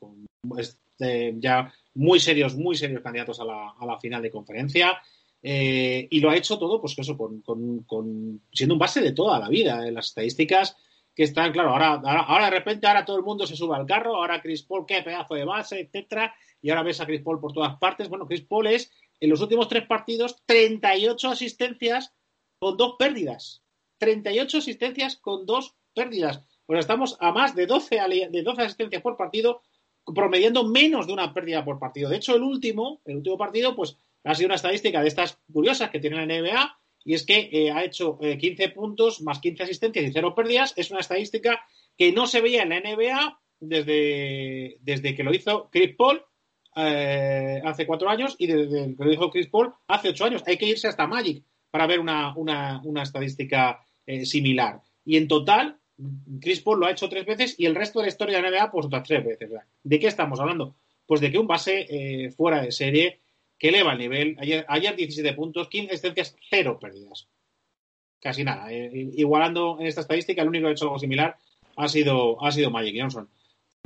este, 0.58 1.36
ya 1.40 1.74
muy 1.96 2.20
serios, 2.20 2.56
muy 2.56 2.76
serios 2.76 3.02
candidatos 3.02 3.40
a 3.40 3.46
la, 3.46 3.74
a 3.80 3.86
la 3.86 4.00
final 4.00 4.22
de 4.22 4.32
conferencia. 4.32 5.02
Eh, 5.42 6.08
y 6.10 6.20
lo 6.20 6.30
ha 6.30 6.36
hecho 6.36 6.58
todo, 6.58 6.82
pues 6.82 6.98
eso, 6.98 7.18
con, 7.18 7.42
con, 7.42 8.42
siendo 8.52 8.76
un 8.76 8.80
base 8.80 9.02
de 9.02 9.14
toda 9.14 9.40
la 9.40 9.50
vida. 9.50 9.88
En 9.88 9.94
las 9.94 10.08
estadísticas 10.08 10.76
que 11.16 11.24
están, 11.24 11.52
claro, 11.52 11.72
ahora, 11.72 11.94
ahora, 12.04 12.46
de 12.46 12.52
repente 12.52 12.86
ahora 12.86 13.06
todo 13.06 13.18
el 13.18 13.24
mundo 13.24 13.48
se 13.48 13.56
sube 13.56 13.76
al 13.76 13.88
carro, 13.88 14.16
ahora 14.16 14.42
Chris 14.42 14.64
Paul, 14.64 14.86
qué 14.86 15.02
pedazo 15.02 15.34
de 15.34 15.46
base, 15.46 15.80
etcétera, 15.80 16.36
y 16.62 16.70
ahora 16.70 16.84
ves 16.84 17.02
a 17.02 17.06
Chris 17.08 17.22
Paul 17.22 17.40
por 17.40 17.54
todas 17.54 17.76
partes. 17.78 18.10
Bueno, 18.10 18.28
Chris 18.28 18.42
Paul 18.42 18.68
es 18.68 18.92
en 19.20 19.30
los 19.30 19.42
últimos 19.42 19.68
tres 19.68 19.86
partidos 19.88 20.42
38 20.46 21.30
asistencias 21.30 22.14
con 22.60 22.78
dos 22.78 22.96
pérdidas. 22.98 23.64
38 24.00 24.58
asistencias 24.60 25.18
con 25.18 25.46
dos 25.46 25.76
pérdidas. 25.94 26.42
Pues 26.66 26.80
estamos 26.80 27.18
a 27.20 27.32
más 27.32 27.56
de 27.56 27.66
12, 27.66 28.00
de 28.30 28.42
12 28.44 28.62
asistencias 28.62 29.02
por 29.02 29.18
partido, 29.18 29.62
promediando 30.06 30.64
menos 30.64 31.08
de 31.08 31.14
una 31.14 31.34
pérdida 31.34 31.64
por 31.64 31.80
partido. 31.80 32.10
De 32.10 32.18
hecho, 32.18 32.36
el 32.36 32.44
último, 32.44 33.02
el 33.06 33.18
último 33.18 33.38
partido, 33.38 33.76
pues 33.76 33.96
ha 34.24 34.36
sido 34.36 34.48
una 34.48 34.56
estadística 34.56 35.02
de 35.02 35.08
estas 35.08 35.40
curiosas 35.52 35.90
que 35.90 36.00
tiene 36.00 36.18
la 36.18 36.26
NBA, 36.26 36.78
y 37.06 37.14
es 37.14 37.26
que 37.26 37.50
eh, 37.54 37.72
ha 37.72 37.86
hecho 37.86 38.20
15 38.20 38.64
eh, 38.64 38.70
puntos 38.70 39.22
más 39.22 39.40
15 39.40 39.64
asistencias 39.64 40.06
y 40.06 40.12
cero 40.12 40.36
pérdidas. 40.36 40.74
Es 40.76 40.92
una 40.92 41.00
estadística 41.00 41.66
que 41.98 42.12
no 42.12 42.28
se 42.28 42.42
veía 42.42 42.64
en 42.64 42.70
la 42.70 42.82
NBA 42.82 43.40
desde, 43.62 44.78
desde 44.82 45.16
que 45.16 45.24
lo 45.24 45.34
hizo 45.34 45.70
Chris 45.72 45.96
Paul 45.96 46.22
eh, 46.78 47.62
hace 47.66 47.88
cuatro 47.88 48.10
años 48.10 48.36
y 48.38 48.48
desde 48.48 48.96
que 48.96 49.04
lo 49.04 49.10
dijo 49.10 49.32
Chris 49.32 49.48
Paul 49.48 49.74
hace 49.88 50.10
ocho 50.10 50.26
años. 50.26 50.44
Hay 50.46 50.58
que 50.58 50.68
irse 50.68 50.88
hasta 50.88 51.08
Magic 51.08 51.44
para 51.72 51.88
ver 51.88 52.00
una, 52.00 52.82
estadística 53.02 53.84
eh, 54.06 54.26
similar. 54.26 54.82
Y 55.04 55.18
en 55.18 55.28
total, 55.28 55.78
Chris 56.40 56.62
Paul 56.62 56.80
lo 56.80 56.86
ha 56.86 56.92
hecho 56.92 57.10
tres 57.10 57.26
veces 57.26 57.56
y 57.58 57.66
el 57.66 57.76
resto 57.76 58.00
de 58.00 58.06
la 58.06 58.10
historia 58.10 58.38
de 58.38 58.44
la 58.44 58.52
NBA, 58.52 58.72
pues 58.72 58.86
otras 58.86 59.04
tres 59.08 59.26
veces. 59.26 59.50
¿De 59.84 60.00
qué 60.00 60.08
estamos 60.08 60.40
hablando? 60.40 60.76
Pues 61.06 61.22
de 61.22 61.32
que 61.32 61.40
un 61.40 61.48
base 61.48 61.86
eh, 61.90 62.32
fuera 62.32 62.62
de 62.62 62.72
serie 62.72 63.20
que 63.58 63.70
eleva 63.70 63.94
el 63.94 63.98
nivel. 63.98 64.36
Ayer, 64.40 64.66
ayer 64.68 64.96
17 64.96 65.34
puntos, 65.34 65.70
15 65.70 65.90
asistencias, 65.90 66.36
cero 66.50 66.78
pérdidas. 66.80 67.28
Casi 68.20 68.44
nada. 68.44 68.72
Eh, 68.72 68.92
igualando 69.16 69.78
en 69.80 69.88
esta 69.88 70.02
estadística, 70.02 70.42
el 70.42 70.50
único 70.50 70.66
que 70.66 70.70
ha 70.70 70.74
hecho 70.74 70.86
algo 70.86 71.00
similar 71.00 71.38
ha 71.76 71.88
sido, 71.88 72.44
ha 72.44 72.52
sido 72.52 72.70
Magic 72.70 72.96
Johnson. 73.00 73.30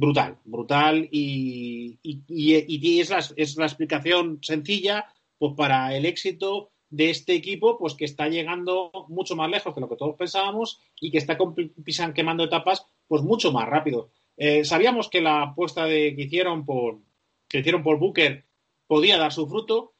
Brutal, 0.02 0.40
brutal 0.46 1.08
y, 1.12 2.00
y, 2.02 3.00
es, 3.00 3.12
la, 3.12 3.24
es 3.36 3.56
la 3.56 3.66
explicación 3.68 4.40
sencilla 4.42 5.06
pues 5.38 5.54
para 5.56 5.96
el 5.96 6.08
éxito 6.08 6.72
de 6.90 7.12
este 7.12 7.36
equipo, 7.36 7.78
pues 7.78 7.94
que 7.94 8.06
está 8.06 8.28
llegando 8.28 8.90
mucho 9.10 9.36
más 9.36 9.48
lejos 9.52 9.76
de 9.76 9.82
lo 9.82 9.88
que 9.88 9.98
todos 9.98 10.16
pensábamos 10.16 10.82
y 11.00 11.12
que 11.12 11.20
está 11.20 11.38
pisan 11.86 12.16
quemando 12.16 12.44
etapas, 12.44 12.84
pues 13.08 13.22
mucho 13.22 13.52
más 13.52 13.70
rápido. 13.70 14.10
Eh, 14.38 14.66
sabíamos 14.66 15.08
que 15.08 15.22
la 15.22 15.44
apuesta 15.44 15.86
de, 15.86 16.16
que 16.16 16.24
hicieron 16.24 16.66
por 16.66 17.02
que 17.48 17.60
hicieron 17.60 17.84
por 17.84 18.00
Booker 18.00 18.48
podía 18.88 19.20
dar 19.20 19.32
su 19.32 19.48
fruto. 19.48 19.94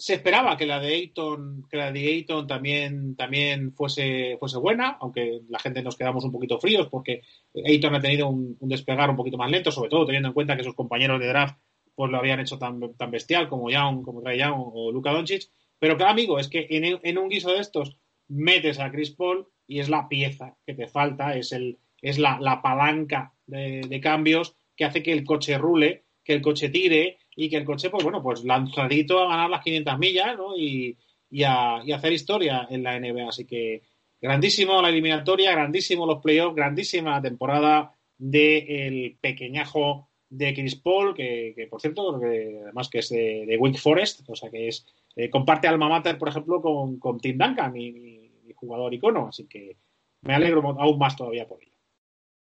Se 0.00 0.14
esperaba 0.14 0.56
que 0.56 0.64
la 0.64 0.78
de 0.78 0.94
Ayton, 0.94 1.66
que 1.68 1.76
la 1.76 1.90
de 1.90 2.06
Ayton 2.06 2.46
también, 2.46 3.16
también 3.16 3.72
fuese, 3.74 4.36
fuese 4.38 4.58
buena, 4.58 4.96
aunque 5.00 5.40
la 5.48 5.58
gente 5.58 5.82
nos 5.82 5.96
quedamos 5.96 6.24
un 6.24 6.30
poquito 6.30 6.60
fríos 6.60 6.88
porque 6.88 7.22
Ayton 7.66 7.96
ha 7.96 8.00
tenido 8.00 8.28
un, 8.28 8.56
despegar 8.60 9.10
un 9.10 9.16
poquito 9.16 9.36
más 9.36 9.50
lento, 9.50 9.72
sobre 9.72 9.90
todo 9.90 10.06
teniendo 10.06 10.28
en 10.28 10.34
cuenta 10.34 10.56
que 10.56 10.62
sus 10.62 10.76
compañeros 10.76 11.18
de 11.18 11.26
draft 11.26 11.58
pues 11.96 12.12
lo 12.12 12.18
habían 12.18 12.38
hecho 12.38 12.58
tan, 12.58 12.94
tan 12.94 13.10
bestial 13.10 13.48
como 13.48 13.70
Young, 13.70 14.04
como 14.04 14.22
Trey 14.22 14.38
Young 14.38 14.54
o 14.56 14.92
Luka 14.92 15.10
Doncic. 15.10 15.50
Pero 15.80 15.96
claro, 15.96 16.12
amigo, 16.12 16.38
es 16.38 16.48
que 16.48 16.66
en, 16.70 17.18
un 17.18 17.28
guiso 17.28 17.52
de 17.52 17.58
estos 17.58 17.98
metes 18.28 18.78
a 18.78 18.92
Chris 18.92 19.10
Paul 19.10 19.48
y 19.66 19.80
es 19.80 19.88
la 19.88 20.08
pieza 20.08 20.56
que 20.64 20.74
te 20.74 20.86
falta, 20.86 21.36
es, 21.36 21.50
el, 21.50 21.78
es 22.00 22.18
la, 22.18 22.60
palanca 22.62 23.34
de, 23.46 24.00
cambios 24.00 24.54
que 24.76 24.84
hace 24.84 25.02
que 25.02 25.12
el 25.12 25.24
coche 25.24 25.58
rule, 25.58 26.04
que 26.22 26.34
el 26.34 26.40
coche 26.40 26.68
tire 26.68 27.18
y 27.40 27.48
que 27.48 27.56
el 27.56 27.64
coche, 27.64 27.88
pues 27.88 28.02
bueno, 28.02 28.20
pues 28.20 28.42
lanzadito 28.42 29.20
a 29.20 29.28
ganar 29.28 29.48
las 29.48 29.62
500 29.62 29.96
millas 29.96 30.36
¿no? 30.36 30.56
y, 30.56 30.96
a, 31.44 31.76
hacer 31.94 32.12
historia 32.12 32.66
en 32.68 32.82
la 32.82 32.98
NBA. 32.98 33.28
Así 33.28 33.44
que 33.44 33.82
grandísimo 34.20 34.82
la 34.82 34.88
eliminatoria, 34.88 35.52
grandísimo 35.52 36.04
los 36.04 36.20
playoffs, 36.20 36.56
grandísima 36.56 37.22
temporada 37.22 37.94
del 38.18 39.16
pequeñajo 39.20 40.08
de 40.28 40.52
Chris 40.52 40.74
Paul, 40.74 41.14
que, 41.14 41.68
por 41.70 41.80
cierto, 41.80 42.16
además 42.16 42.88
que 42.88 42.98
es 42.98 43.08
de, 43.08 43.44
de 43.46 43.56
Wake 43.56 43.78
Forest, 43.78 44.28
o 44.28 44.34
sea 44.34 44.50
que 44.50 44.66
es 44.66 44.84
eh, 45.14 45.30
comparte 45.30 45.68
alma 45.68 45.88
mater, 45.88 46.18
por 46.18 46.30
ejemplo, 46.30 46.60
con, 46.60 47.20
Tim 47.20 47.38
Duncan, 47.38 47.72
mi, 47.72 48.32
jugador 48.56 48.92
icono, 48.92 49.28
así 49.28 49.46
que 49.46 49.76
me 50.22 50.34
alegro 50.34 50.74
aún 50.80 50.98
más 50.98 51.14
todavía 51.14 51.46
por 51.46 51.62
ello. 51.62 51.72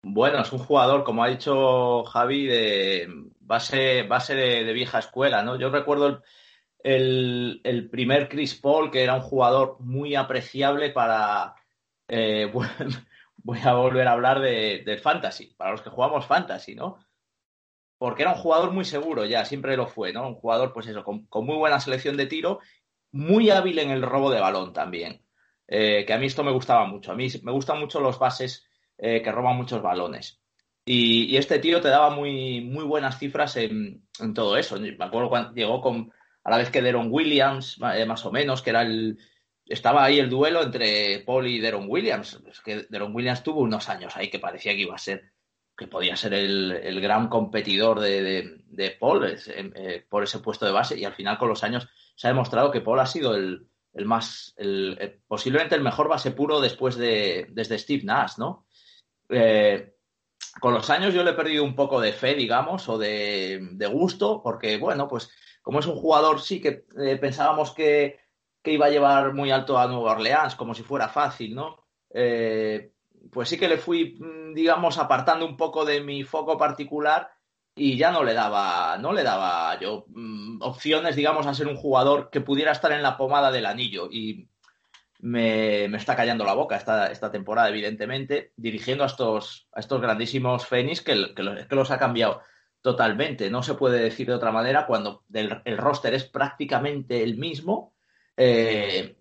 Bueno, 0.05 0.43
es 0.43 0.53
un 0.53 0.59
jugador, 0.59 1.03
como 1.03 1.25
ha 1.25 1.29
dicho 1.29 2.05
Javi, 2.05 2.45
de 2.45 3.09
base, 3.45 4.03
base 4.05 4.35
de, 4.35 4.73
vieja 4.73 4.99
escuela, 4.99 5.43
¿no? 5.43 5.57
Yo 5.59 5.71
recuerdo 5.71 6.23
el, 6.83 7.89
primer 7.91 8.29
Chris 8.29 8.55
Paul, 8.55 8.91
que 8.91 9.03
era 9.03 9.15
un 9.15 9.21
jugador 9.23 9.77
muy 9.81 10.15
apreciable 10.15 10.91
para. 10.91 11.55
Eh, 12.09 12.51
voy 13.37 13.59
a 13.65 13.75
volver 13.75 14.09
a 14.09 14.13
hablar 14.13 14.41
de, 14.41 15.01
fantasy, 15.03 15.55
para 15.57 15.73
los 15.73 15.83
que 15.83 15.91
jugamos 15.91 16.27
fantasy, 16.27 16.75
¿no? 16.75 16.99
porque 17.99 18.23
era 18.23 18.33
un 18.33 18.39
jugador 18.39 18.73
muy 18.73 18.85
seguro 18.85 19.25
ya, 19.27 19.45
siempre 19.45 19.77
lo 19.77 19.87
fue, 19.87 20.13
¿no? 20.13 20.27
Un 20.27 20.35
jugador, 20.35 20.73
pues 20.73 20.89
eso, 20.89 21.05
con, 21.05 21.29
muy 21.45 21.57
buena 21.57 21.79
selección 21.79 22.17
de 22.17 22.27
tiro, 22.27 22.59
muy 23.13 23.51
hábil 23.51 23.79
en 23.79 23.91
el 23.91 24.03
robo 24.03 24.29
de 24.29 24.41
balón 24.41 24.73
también, 24.73 25.25
eh, 25.69 26.05
que 26.05 26.13
a 26.13 26.19
mí 26.19 26.27
esto 26.27 26.43
me 26.43 26.51
gustaba 26.51 26.85
mucho. 26.85 27.13
A 27.13 27.15
mí 27.15 27.29
me 27.45 27.53
gustan 27.53 27.79
mucho 27.79 28.01
los 28.01 28.19
bases 28.19 28.67
eh, 28.99 29.23
que 29.23 29.31
roban 29.31 29.57
muchos 29.57 29.83
balones. 29.83 30.42
Y, 30.85 31.37
este 31.37 31.59
tío 31.59 31.81
te 31.81 31.89
daba 31.89 32.11
muy, 32.11 32.61
muy 32.61 32.85
buenas 32.85 33.19
cifras 33.19 33.57
en, 33.57 34.05
todo 34.35 34.57
eso. 34.57 34.79
Me 34.81 34.97
acuerdo 34.99 35.29
cuando 35.29 35.53
llegó 35.53 35.81
con, 35.81 36.13
a 36.45 36.51
la 36.51 36.57
vez 36.57 36.71
que 36.71 36.83
Deron 36.83 37.09
Williams, 37.11 37.79
eh, 37.95 38.05
más 38.05 38.25
o 38.27 38.33
menos, 38.33 38.63
que 38.63 38.71
era 38.71 38.83
el, 38.83 39.19
estaba 39.67 40.05
ahí 40.05 40.19
el 40.19 40.29
duelo 40.29 40.63
entre 40.63 41.21
Paul 41.21 41.47
y 41.47 41.61
Deron 41.61 41.87
Williams. 41.89 42.41
Es 42.49 42.61
que 42.61 42.87
Deron 42.89 43.15
Williams 43.15 43.43
tuvo 43.43 43.61
unos 43.61 43.89
años 43.89 44.17
ahí 44.17 44.29
que 44.29 44.39
parecía 44.39 44.73
que 44.73 44.83
iba 44.83 44.95
a 44.95 44.99
ser 44.99 45.33
que 45.77 45.87
podía 45.87 46.17
ser 46.17 46.35
el, 46.35 47.01
gran 47.01 47.29
competidor 47.29 47.99
de, 47.99 48.97
Paul 49.01 49.25
eh, 49.27 50.07
por 50.09 50.23
ese 50.23 50.39
puesto 50.41 50.67
de 50.67 50.73
base 50.73 50.99
y 50.99 51.05
al 51.05 51.15
final 51.15 51.39
con 51.39 51.49
los 51.49 51.65
años 51.65 51.89
se 52.15 52.27
ha 52.27 52.31
demostrado 52.31 52.71
que 52.71 52.83
Paul 52.83 53.01
ha 53.01 53.07
sido 53.07 53.35
el, 53.35 53.67
más, 54.05 54.55
el, 54.59 55.21
posiblemente 55.27 55.75
el 55.75 55.83
mejor 55.83 56.09
base 56.09 56.31
puro 56.31 56.61
después 56.61 56.97
de 56.97 57.47
desde 57.51 57.79
Steve 57.79 58.05
Nash, 58.05 58.39
¿no? 58.39 58.67
Eh, 59.31 59.95
con 60.61 60.75
los 60.75 60.91
años 60.91 61.15
yo 61.15 61.23
le 61.25 61.31
he 61.31 61.35
perdido 61.35 61.65
un 61.65 61.75
poco 61.75 62.01
de 62.01 62.13
fe, 62.13 62.35
digamos, 62.35 62.89
o 62.89 62.99
de, 62.99 63.89
gusto, 63.91 64.43
porque 64.43 64.79
bueno, 64.79 65.09
pues 65.09 65.31
como 65.63 65.81
es 65.81 65.87
un 65.87 65.97
jugador, 65.97 66.41
sí 66.41 66.61
que 66.61 66.87
eh, 66.99 67.17
pensábamos 67.17 67.73
que, 67.73 68.21
que, 68.63 68.73
iba 68.73 68.87
a 68.87 68.91
llevar 68.91 69.33
muy 69.35 69.51
alto 69.51 69.79
a 69.79 69.87
Nueva 69.87 70.13
Orleans, 70.13 70.55
como 70.57 70.75
si 70.75 70.83
fuera 70.83 71.09
fácil, 71.09 71.55
¿no? 71.55 71.79
pues 73.31 73.49
sí 73.49 73.59
que 73.59 73.69
le 73.69 73.79
fui, 73.79 74.17
mm, 74.19 74.55
digamos, 74.55 74.99
apartando 74.99 75.47
un 75.47 75.57
poco 75.57 75.85
de 75.85 76.01
mi 76.01 76.25
foco 76.25 76.59
particular 76.59 77.31
y 77.75 77.97
ya 77.97 78.11
no 78.11 78.23
le 78.23 78.35
daba, 78.35 78.99
no 78.99 79.13
le 79.13 79.23
daba 79.23 79.79
yo 79.81 80.05
mm, 80.09 80.63
opciones, 80.63 81.17
digamos, 81.17 81.47
a 81.47 81.55
ser 81.55 81.69
un 81.69 81.77
jugador 81.77 82.31
que 82.31 82.41
pudiera 82.41 82.73
estar 82.73 82.93
en 82.93 83.03
la 83.03 83.17
pomada 83.17 83.51
del 83.51 83.67
anillo. 83.67 84.09
Y 84.11 84.49
me, 85.23 85.85
está 85.97 86.17
callando 86.17 86.45
la 86.45 86.53
boca 86.53 86.77
esta, 86.77 87.07
esta, 87.07 87.31
temporada, 87.31 87.69
evidentemente, 87.69 88.53
dirigiendo 88.57 89.05
a 89.05 89.07
estos, 89.07 89.69
a 89.73 89.79
estos 89.79 90.01
grandísimos 90.01 90.67
Fénix 90.67 91.01
que, 91.01 91.33
que, 91.35 91.43
los 91.77 91.91
ha 91.93 91.99
cambiado 91.99 92.43
totalmente. 92.81 93.49
No 93.49 93.63
se 93.63 93.75
puede 93.75 94.03
decir 94.03 94.27
de 94.27 94.35
otra 94.35 94.51
manera 94.51 94.85
cuando 94.85 95.25
el, 95.33 95.79
roster 95.79 96.13
es 96.15 96.25
prácticamente 96.25 97.23
el 97.23 97.39
mismo. 97.39 97.95
Eh, 98.37 99.17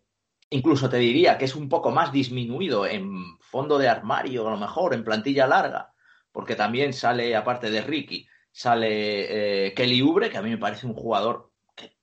incluso 0.50 0.90
te 0.90 0.98
diría 0.98 1.38
que 1.38 1.46
es 1.46 1.56
un 1.56 1.70
poco 1.70 1.92
más 1.92 2.12
disminuido 2.12 2.88
en 2.88 3.38
fondo 3.40 3.78
de 3.78 3.88
armario, 3.88 4.48
a 4.48 4.52
lo 4.52 4.58
mejor, 4.58 4.96
en 4.96 5.04
plantilla 5.04 5.46
larga, 5.46 5.94
porque 6.32 6.56
también 6.56 6.94
sale, 6.94 7.36
aparte 7.36 7.70
de 7.70 7.82
Ricky, 7.82 8.28
sale 8.52 9.68
eh, 9.68 9.74
Kelly 9.76 10.02
Ubre, 10.02 10.32
que 10.32 10.38
a 10.38 10.42
mí 10.42 10.50
me 10.50 10.58
parece 10.58 10.88
un 10.88 10.96
jugador 10.96 11.52
que, 11.76 11.96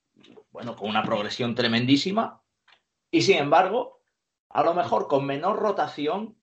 bueno, 0.51 0.77
con 0.77 0.89
una 0.89 1.03
progresión 1.03 1.53
tremendísima, 1.53 2.38
y 3.11 3.21
sin 3.21 3.37
embargo, 3.37 4.01
a 4.49 4.63
lo 4.63 4.73
mejor 4.73 5.07
con 5.07 5.25
menor 5.25 5.59
rotación, 5.59 6.37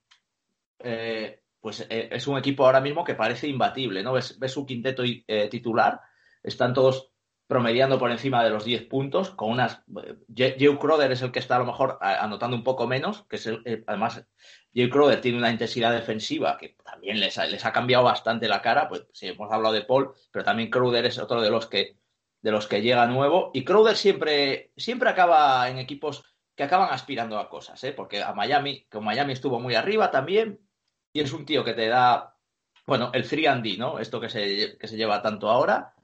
eh, 0.78 1.42
pues 1.60 1.86
eh, 1.88 2.08
es 2.12 2.26
un 2.26 2.38
equipo 2.38 2.64
ahora 2.64 2.80
mismo 2.80 3.04
que 3.04 3.14
parece 3.14 3.48
imbatible, 3.48 4.02
¿no? 4.02 4.12
Ves, 4.12 4.38
ves 4.38 4.52
su 4.52 4.64
quinteto 4.64 5.02
titular, 5.50 6.00
están 6.42 6.74
todos 6.74 7.12
promediando 7.46 7.98
por 7.98 8.10
encima 8.10 8.42
de 8.42 8.50
los 8.50 8.64
10 8.64 8.86
puntos, 8.86 9.30
con 9.30 9.50
unas... 9.50 9.82
Joe 10.36 10.78
Crowder 10.78 11.12
es 11.12 11.22
el 11.22 11.30
que 11.30 11.38
está 11.38 11.56
a 11.56 11.60
lo 11.60 11.66
mejor 11.66 11.98
anotando 12.00 12.56
un 12.56 12.64
poco 12.64 12.86
menos, 12.86 13.24
que 13.28 13.36
es 13.36 13.46
eh, 13.46 13.84
además 13.86 14.24
Joe 14.74 14.90
Crowder 14.90 15.20
tiene 15.20 15.38
una 15.38 15.50
intensidad 15.50 15.92
defensiva 15.92 16.56
que 16.58 16.76
también 16.84 17.20
les 17.20 17.38
ha, 17.38 17.46
les 17.46 17.64
ha 17.64 17.72
cambiado 17.72 18.04
bastante 18.04 18.48
la 18.48 18.62
cara, 18.62 18.88
pues 18.88 19.06
sí, 19.12 19.28
hemos 19.28 19.50
hablado 19.52 19.74
de 19.74 19.82
Paul, 19.82 20.12
pero 20.32 20.44
también 20.44 20.70
Crowder 20.70 21.06
es 21.06 21.18
otro 21.18 21.40
de 21.40 21.50
los 21.50 21.66
que 21.66 21.96
de 22.42 22.52
los 22.52 22.68
que 22.68 22.82
llega 22.82 23.06
nuevo 23.06 23.50
y 23.54 23.64
Crowder 23.64 23.96
siempre 23.96 24.70
siempre 24.76 25.08
acaba 25.08 25.68
en 25.68 25.78
equipos 25.78 26.22
que 26.56 26.64
acaban 26.64 26.88
aspirando 26.90 27.38
a 27.38 27.48
cosas, 27.48 27.82
¿eh? 27.84 27.92
porque 27.92 28.22
a 28.22 28.32
Miami, 28.32 28.86
que 28.90 28.98
Miami 28.98 29.34
estuvo 29.34 29.60
muy 29.60 29.74
arriba 29.74 30.10
también 30.10 30.60
y 31.12 31.20
es 31.20 31.32
un 31.32 31.44
tío 31.44 31.62
que 31.62 31.74
te 31.74 31.86
da 31.86 32.36
bueno, 32.86 33.10
el 33.12 33.28
3 33.28 33.48
and 33.48 33.64
D, 33.64 33.76
¿no? 33.76 33.98
Esto 33.98 34.20
que 34.20 34.28
se, 34.28 34.78
que 34.78 34.86
se 34.86 34.96
lleva 34.96 35.20
tanto 35.20 35.50
ahora 35.50 35.96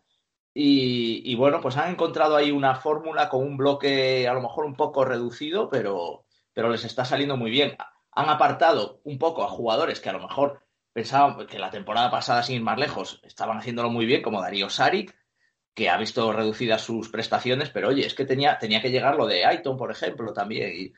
y, 0.55 1.35
bueno, 1.37 1.61
pues 1.61 1.77
han 1.79 1.93
encontrado 1.93 2.37
ahí 2.37 2.51
una 2.51 2.75
fórmula 2.75 3.29
con 3.29 3.43
un 3.43 3.57
bloque 3.57 4.29
a 4.29 4.35
lo 4.35 4.43
mejor 4.43 4.67
un 4.67 4.75
poco 4.75 5.05
reducido, 5.05 5.71
pero, 5.71 6.27
pero 6.53 6.69
les 6.69 6.85
está 6.85 7.05
saliendo 7.05 7.37
muy 7.37 7.51
bien. 7.51 7.77
Han 8.11 8.29
apartado 8.29 9.01
un 9.05 9.19
poco 9.19 9.45
a 9.45 9.49
jugadores 9.49 10.01
que 10.01 10.11
a 10.11 10.13
lo 10.13 10.21
mejor 10.21 10.63
pensaban 10.93 11.47
que 11.47 11.59
la 11.59 11.71
temporada 11.71 12.11
pasada, 12.11 12.43
sin 12.43 12.57
ir 12.57 12.63
más 12.63 12.79
lejos, 12.79 13.21
estaban 13.23 13.59
haciéndolo 13.59 13.89
muy 13.89 14.05
bien, 14.05 14.21
como 14.21 14.43
Darío 14.43 14.69
Saric, 14.69 15.17
que 15.75 15.89
ha 15.89 15.97
visto 15.97 16.33
reducidas 16.33 16.83
sus 16.83 17.09
prestaciones, 17.09 17.71
pero 17.71 17.89
oye, 17.89 18.07
es 18.07 18.15
que 18.15 18.25
tenía, 18.25 18.59
tenía 18.59 18.83
que 18.83 18.91
llegar 18.91 19.17
lo 19.17 19.27
de 19.27 19.45
Aiton, 19.45 19.77
por 19.77 19.91
ejemplo, 19.91 20.33
también. 20.33 20.73
Y 20.75 20.93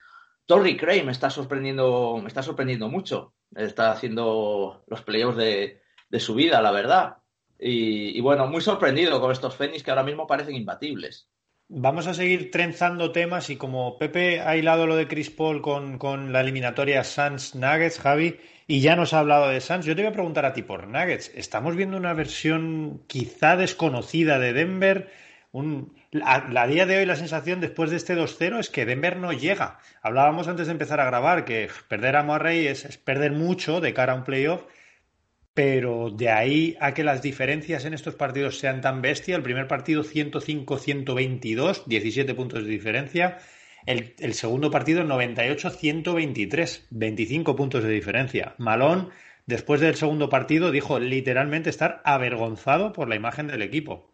Torrey 0.46 0.76
Cray 0.76 1.02
me 1.04 1.12
está 1.12 1.30
sorprendiendo, 1.30 2.18
me 2.20 2.28
está 2.28 2.42
sorprendiendo 2.42 2.88
mucho. 2.88 3.34
Está 3.54 3.92
haciendo 3.92 4.84
los 4.88 5.02
playoffs 5.02 5.36
de, 5.36 5.80
de 6.08 6.20
su 6.20 6.34
vida, 6.34 6.60
la 6.60 6.72
verdad. 6.72 7.18
Y, 7.58 8.20
bueno, 8.20 8.46
muy 8.46 8.60
sorprendido 8.60 9.20
con 9.20 9.32
estos 9.32 9.56
Fénix 9.56 9.82
que 9.82 9.90
ahora 9.90 10.02
mismo 10.02 10.26
parecen 10.26 10.54
imbatibles. 10.54 11.28
Vamos 11.76 12.06
a 12.06 12.14
seguir 12.14 12.52
trenzando 12.52 13.10
temas 13.10 13.50
y 13.50 13.56
como 13.56 13.98
Pepe 13.98 14.40
ha 14.40 14.56
hilado 14.56 14.86
lo 14.86 14.94
de 14.94 15.08
Chris 15.08 15.28
Paul 15.30 15.60
con, 15.60 16.32
la 16.32 16.40
eliminatoria 16.40 17.02
Suns 17.02 17.56
Nuggets, 17.56 17.98
Javi, 17.98 18.38
y 18.68 18.80
ya 18.80 18.94
nos 18.94 19.12
ha 19.12 19.18
hablado 19.18 19.48
de 19.48 19.60
Suns, 19.60 19.84
yo 19.84 19.96
te 19.96 20.02
voy 20.02 20.10
a 20.10 20.12
preguntar 20.12 20.44
a 20.44 20.52
ti 20.52 20.62
por 20.62 20.86
Nuggets. 20.86 21.32
¿Estamos 21.34 21.74
viendo 21.74 21.96
una 21.96 22.14
versión 22.14 23.02
quizá 23.08 23.56
desconocida 23.56 24.38
de 24.38 24.52
Denver? 24.52 25.10
Un, 25.50 25.96
a, 26.24 26.66
día 26.68 26.86
de 26.86 26.98
hoy 26.98 27.06
la 27.06 27.16
sensación 27.16 27.60
después 27.60 27.90
de 27.90 27.96
este 27.96 28.16
2-0 28.16 28.60
es 28.60 28.70
que 28.70 28.86
Denver 28.86 29.16
no 29.16 29.32
llega. 29.32 29.80
Hablábamos 30.00 30.46
antes 30.46 30.68
de 30.68 30.72
empezar 30.74 31.00
a 31.00 31.06
grabar 31.06 31.44
que 31.44 31.68
perder 31.88 32.14
a 32.14 32.22
Murray 32.22 32.68
es 32.68 32.84
perder 32.98 33.32
mucho 33.32 33.80
de 33.80 33.92
cara 33.92 34.12
a 34.12 34.16
un 34.16 34.22
playoff 34.22 34.62
pero 35.54 36.10
de 36.10 36.30
ahí 36.30 36.76
a 36.80 36.94
que 36.94 37.04
las 37.04 37.22
diferencias 37.22 37.84
en 37.84 37.94
estos 37.94 38.16
partidos 38.16 38.58
sean 38.58 38.80
tan 38.80 39.00
bestias, 39.00 39.36
el 39.36 39.44
primer 39.44 39.68
partido 39.68 40.02
105-122, 40.02 41.84
17 41.86 42.34
puntos 42.34 42.64
de 42.64 42.70
diferencia, 42.70 43.38
el, 43.86 44.34
segundo 44.34 44.72
partido 44.72 45.04
98-123, 45.04 46.86
25 46.90 47.54
puntos 47.54 47.84
de 47.84 47.90
diferencia. 47.90 48.56
Malón, 48.58 49.10
después 49.46 49.80
del 49.80 49.94
segundo 49.94 50.28
partido, 50.28 50.72
dijo 50.72 50.98
literalmente 50.98 51.70
estar 51.70 52.02
avergonzado 52.04 52.92
por 52.92 53.08
la 53.08 53.14
imagen 53.14 53.46
del 53.46 53.62
equipo. 53.62 54.12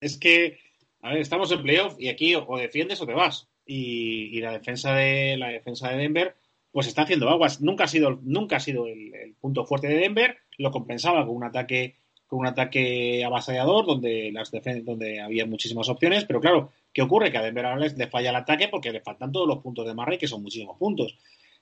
Es 0.00 0.16
que, 0.16 0.58
a 1.02 1.10
ver, 1.10 1.18
estamos 1.18 1.52
en 1.52 1.62
playoff 1.62 1.96
y 1.98 2.08
aquí 2.08 2.34
o 2.34 2.56
defiendes 2.56 3.00
o 3.02 3.06
te 3.06 3.12
vas. 3.12 3.48
Y, 3.66 4.36
y 4.36 4.40
la 4.40 4.52
defensa 4.52 4.94
de 4.94 5.36
la 5.36 5.48
defensa 5.48 5.90
de 5.90 5.98
Denver 5.98 6.34
pues 6.72 6.86
está 6.86 7.02
haciendo 7.02 7.28
aguas. 7.28 7.60
Nunca 7.60 7.84
ha 7.84 7.88
sido, 7.88 8.18
nunca 8.22 8.56
ha 8.56 8.60
sido 8.60 8.86
el, 8.86 9.36
punto 9.40 9.64
fuerte 9.64 9.88
de 9.88 9.96
Denver, 9.96 10.38
lo 10.62 10.70
compensaba 10.70 11.26
con 11.26 11.36
un 11.36 11.44
ataque 11.44 11.96
con 12.26 12.38
un 12.38 12.46
ataque 12.46 13.22
avasallador 13.26 13.84
donde 13.84 14.30
las 14.32 14.50
donde 14.84 15.20
había 15.20 15.44
muchísimas 15.44 15.90
opciones, 15.90 16.24
pero 16.24 16.40
claro, 16.40 16.70
¿qué 16.90 17.02
ocurre? 17.02 17.30
Que 17.30 17.36
a 17.36 17.42
Denver 17.42 17.66
ahora 17.66 17.86
le 17.94 18.06
falla 18.06 18.30
el 18.30 18.36
ataque 18.36 18.68
porque 18.68 18.90
le 18.90 19.02
faltan 19.02 19.32
todos 19.32 19.46
los 19.46 19.58
puntos 19.58 19.86
de 19.86 19.92
Murray, 19.92 20.16
que 20.16 20.26
son 20.26 20.42
muchísimos 20.42 20.78
puntos. 20.78 21.18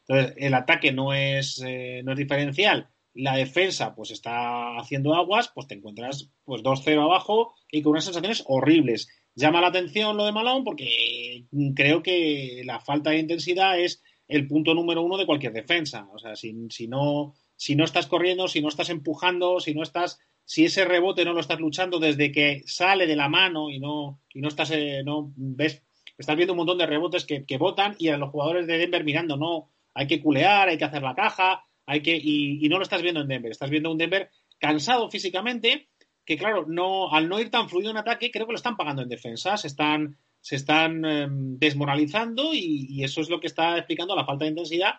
Entonces, 0.07 0.37
el 0.39 0.55
ataque 0.55 0.93
no 0.93 1.13
es, 1.13 1.61
eh, 1.67 2.03
no 2.05 2.13
es 2.13 2.19
diferencial, 2.19 2.89
la 3.15 3.37
defensa 3.37 3.95
pues 3.95 4.11
está 4.11 4.79
haciendo 4.79 5.15
aguas, 5.15 5.51
pues 5.55 5.67
te 5.67 5.75
encuentras 5.75 6.31
pues 6.45 6.63
2-0 6.63 7.03
abajo 7.03 7.55
y 7.71 7.83
con 7.83 7.93
unas 7.93 8.05
sensaciones 8.05 8.45
horribles. 8.47 9.09
Llama 9.35 9.61
la 9.61 9.69
atención 9.69 10.17
lo 10.17 10.25
de 10.25 10.33
Malone 10.33 10.65
porque 10.65 11.47
creo 11.75 12.03
que 12.03 12.63
la 12.65 12.81
falta 12.81 13.11
de 13.11 13.19
intensidad 13.19 13.79
es 13.79 14.03
el 14.29 14.47
punto 14.47 14.75
número 14.75 15.03
uno 15.03 15.17
de 15.17 15.27
cualquier 15.27 15.53
defensa. 15.53 16.09
O 16.13 16.19
sea, 16.19 16.37
si, 16.37 16.55
si, 16.71 16.87
no, 16.87 17.35
si 17.61 17.77
no 17.77 17.85
estás 17.85 18.07
corriendo, 18.07 18.49
si 18.49 18.63
no 18.63 18.69
estás 18.69 18.89
empujando, 18.89 19.61
si 19.61 19.75
no 19.75 19.83
estás, 19.83 20.19
si 20.47 20.65
ese 20.65 20.87
rebote 20.87 21.27
no 21.27 21.35
lo 21.35 21.41
estás 21.41 21.61
luchando 21.61 21.99
desde 21.99 22.33
que 22.33 22.63
sale 22.65 23.07
de 23.07 23.17
la 23.17 23.29
mano 23.29 23.69
y 23.69 23.79
no, 23.79 24.19
y 24.33 24.41
no 24.41 24.49
estás, 24.49 24.71
eh, 24.71 25.03
no 25.05 25.31
ves, 25.37 25.83
estás 26.17 26.37
viendo 26.37 26.55
un 26.55 26.57
montón 26.57 26.79
de 26.79 26.87
rebotes 26.87 27.27
que, 27.27 27.45
que 27.45 27.59
botan 27.59 27.97
y 27.99 28.09
a 28.09 28.17
los 28.17 28.31
jugadores 28.31 28.67
de 28.67 28.79
Denver 28.79 29.05
mirando, 29.05 29.37
no, 29.37 29.69
hay 29.93 30.07
que 30.07 30.23
culear, 30.23 30.71
hay 30.71 30.79
que 30.79 30.87
hacer 30.87 31.03
la 31.03 31.15
caja, 31.15 31.67
hay 31.85 32.01
que, 32.01 32.17
y, 32.17 32.65
y 32.65 32.69
no 32.71 32.79
lo 32.79 32.83
estás 32.83 33.03
viendo 33.03 33.21
en 33.21 33.29
Denver, 33.29 33.51
estás 33.51 33.69
viendo 33.69 33.91
un 33.91 33.99
Denver 33.99 34.31
cansado 34.59 35.11
físicamente, 35.11 35.91
que 36.25 36.39
claro, 36.39 36.65
no, 36.67 37.13
al 37.13 37.29
no 37.29 37.41
ir 37.41 37.51
tan 37.51 37.69
fluido 37.69 37.91
en 37.91 37.99
ataque, 37.99 38.31
creo 38.31 38.47
que 38.47 38.53
lo 38.53 38.57
están 38.57 38.79
pagando 38.79 39.03
en 39.03 39.11
defensa, 39.11 39.59
se 39.59 39.67
están 39.67 40.17
se 40.41 40.57
están 40.57 41.05
em, 41.05 41.59
desmoralizando 41.59 42.55
y, 42.55 43.05
eso 43.05 43.21
es 43.21 43.29
lo 43.29 43.41
que 43.41 43.47
está 43.47 43.77
explicando 43.77 44.17
la 44.17 44.25
falta 44.25 44.45
de 44.45 44.51
intensidad 44.51 44.95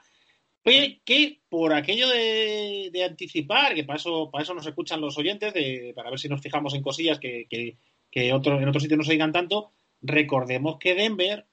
que 0.63 1.41
por 1.49 1.73
aquello 1.73 2.07
de, 2.07 3.03
anticipar, 3.07 3.73
que 3.73 3.83
para 3.83 3.97
eso, 3.97 4.29
para 4.31 4.43
eso 4.43 4.53
nos 4.53 4.65
escuchan 4.65 5.01
los 5.01 5.17
oyentes, 5.17 5.53
de, 5.53 5.93
para 5.95 6.09
ver 6.09 6.19
si 6.19 6.29
nos 6.29 6.41
fijamos 6.41 6.73
en 6.73 6.81
cosillas 6.81 7.19
que, 7.19 7.47
que, 7.49 7.77
en 8.13 8.33
otros 8.33 8.83
sitios 8.83 8.97
no 8.97 9.03
se 9.03 9.13
digan 9.13 9.31
tanto, 9.31 9.71
recordemos 10.01 10.77
que 10.79 10.95
Denver 10.95 11.45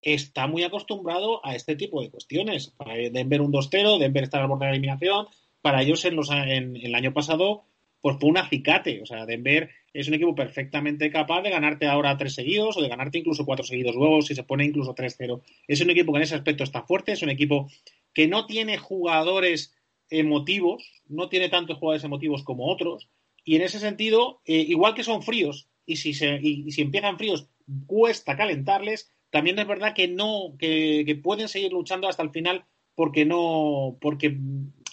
está 0.00 0.46
muy 0.46 0.62
acostumbrado 0.64 1.44
a 1.44 1.54
este 1.54 1.76
tipo 1.76 2.02
de 2.02 2.10
cuestiones. 2.10 2.68
Para 2.76 2.94
Denver 2.94 3.40
un 3.40 3.52
2-0, 3.52 3.98
Denver 3.98 4.24
está 4.24 4.40
al 4.40 4.48
borde 4.48 4.66
de 4.66 4.70
la 4.70 4.76
eliminación, 4.76 5.26
para 5.60 5.82
ellos 5.82 6.04
en, 6.04 6.16
los, 6.16 6.30
en 6.30 6.76
el 6.76 6.94
año 6.94 7.12
pasado 7.12 7.64
pues 8.00 8.16
fue 8.20 8.28
un 8.28 8.36
acicate. 8.36 9.00
O 9.00 9.06
sea, 9.06 9.24
Denver 9.24 9.70
es 9.92 10.08
un 10.08 10.14
equipo 10.14 10.34
perfectamente 10.34 11.10
capaz 11.10 11.42
de 11.42 11.50
ganarte 11.50 11.86
ahora 11.86 12.16
tres 12.16 12.34
seguidos 12.34 12.76
o 12.76 12.82
de 12.82 12.88
ganarte 12.88 13.18
incluso 13.18 13.44
cuatro 13.44 13.64
seguidos 13.64 13.94
luego 13.94 14.22
si 14.22 14.34
se 14.34 14.44
pone 14.44 14.64
incluso 14.64 14.94
3-0. 14.94 15.42
Es 15.68 15.80
un 15.80 15.90
equipo 15.90 16.12
que 16.12 16.18
en 16.18 16.22
ese 16.22 16.34
aspecto 16.34 16.64
está 16.64 16.82
fuerte, 16.82 17.12
es 17.12 17.22
un 17.22 17.30
equipo 17.30 17.68
que 18.14 18.26
no 18.26 18.46
tiene 18.46 18.78
jugadores 18.78 19.74
emotivos, 20.08 21.02
no 21.08 21.28
tiene 21.28 21.48
tantos 21.48 21.78
jugadores 21.78 22.04
emotivos 22.04 22.42
como 22.42 22.70
otros, 22.70 23.08
y 23.44 23.56
en 23.56 23.62
ese 23.62 23.80
sentido, 23.80 24.40
eh, 24.44 24.64
igual 24.68 24.94
que 24.94 25.04
son 25.04 25.22
fríos, 25.22 25.68
y 25.84 25.96
si, 25.96 26.14
se, 26.14 26.38
y, 26.40 26.70
si 26.70 26.82
empiezan 26.82 27.18
fríos 27.18 27.48
cuesta 27.86 28.36
calentarles, 28.36 29.10
también 29.30 29.58
es 29.58 29.66
verdad 29.66 29.94
que 29.94 30.08
no, 30.08 30.54
que, 30.58 31.20
pueden 31.22 31.48
seguir 31.48 31.72
luchando 31.72 32.08
hasta 32.08 32.22
el 32.22 32.30
final 32.30 32.64
porque 32.94 33.24
no, 33.24 33.96
porque 34.00 34.36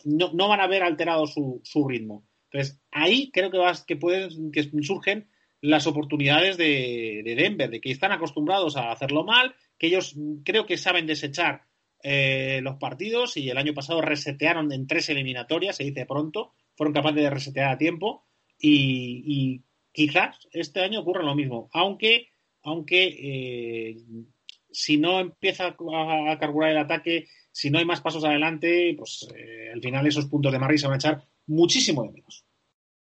no, 0.06 0.32
no 0.34 0.48
van 0.48 0.62
a 0.62 0.68
ver 0.68 0.84
alterado 0.84 1.28
su, 1.28 1.62
su 1.64 1.88
ritmo. 1.88 2.24
Entonces, 2.52 2.82
ahí 2.92 3.30
creo 3.32 3.52
que, 3.52 3.58
vas, 3.58 3.84
que, 3.86 3.96
pueden, 3.96 4.52
que 4.52 4.64
surgen 4.82 5.30
las 5.62 5.88
oportunidades 5.88 6.58
de, 6.58 7.22
Denver, 7.38 7.70
de 7.70 7.82
que 7.82 7.92
están 7.92 8.12
acostumbrados 8.12 8.78
a 8.78 8.92
hacerlo 8.92 9.24
mal, 9.24 9.56
que 9.78 9.88
ellos 9.88 10.16
creo 10.44 10.66
que 10.66 10.78
saben 10.78 11.06
desechar 11.06 11.64
eh, 12.02 12.62
los 12.64 12.78
partidos 12.78 13.36
y 13.38 13.50
el 13.50 13.58
año 13.58 13.74
pasado 13.74 14.02
resetearon 14.02 14.72
en 14.72 14.88
tres 14.88 15.10
eliminatorias, 15.10 15.76
se 15.76 15.84
dice 15.84 16.06
pronto, 16.06 16.54
fueron 16.76 16.94
capaces 16.94 17.24
de 17.24 17.30
resetear 17.30 17.72
a 17.72 17.78
tiempo 17.78 18.26
y, 18.58 19.62
quizás 19.92 20.48
este 20.52 20.82
año 20.82 21.02
ocurra 21.02 21.24
lo 21.24 21.36
mismo, 21.36 21.70
aunque, 21.74 22.30
aunque 22.64 23.08
eh, 23.08 23.98
si 24.72 24.98
no 24.98 25.20
empieza 25.20 25.76
a, 25.76 26.38
carburar 26.40 26.72
el 26.72 26.78
ataque, 26.78 27.28
si 27.52 27.70
no 27.70 27.80
hay 27.80 27.86
más 27.86 28.02
pasos 28.02 28.24
adelante, 28.24 28.94
pues 28.98 29.28
eh, 29.36 29.72
al 29.74 29.82
final 29.82 30.06
esos 30.08 30.26
puntos 30.26 30.52
de 30.52 30.60
Marri 30.60 30.78
se 30.78 30.88
van 30.88 30.94
a 30.94 30.98
echar 30.98 31.24
muchísimo 31.48 32.04
de 32.04 32.12
menos. 32.12 32.46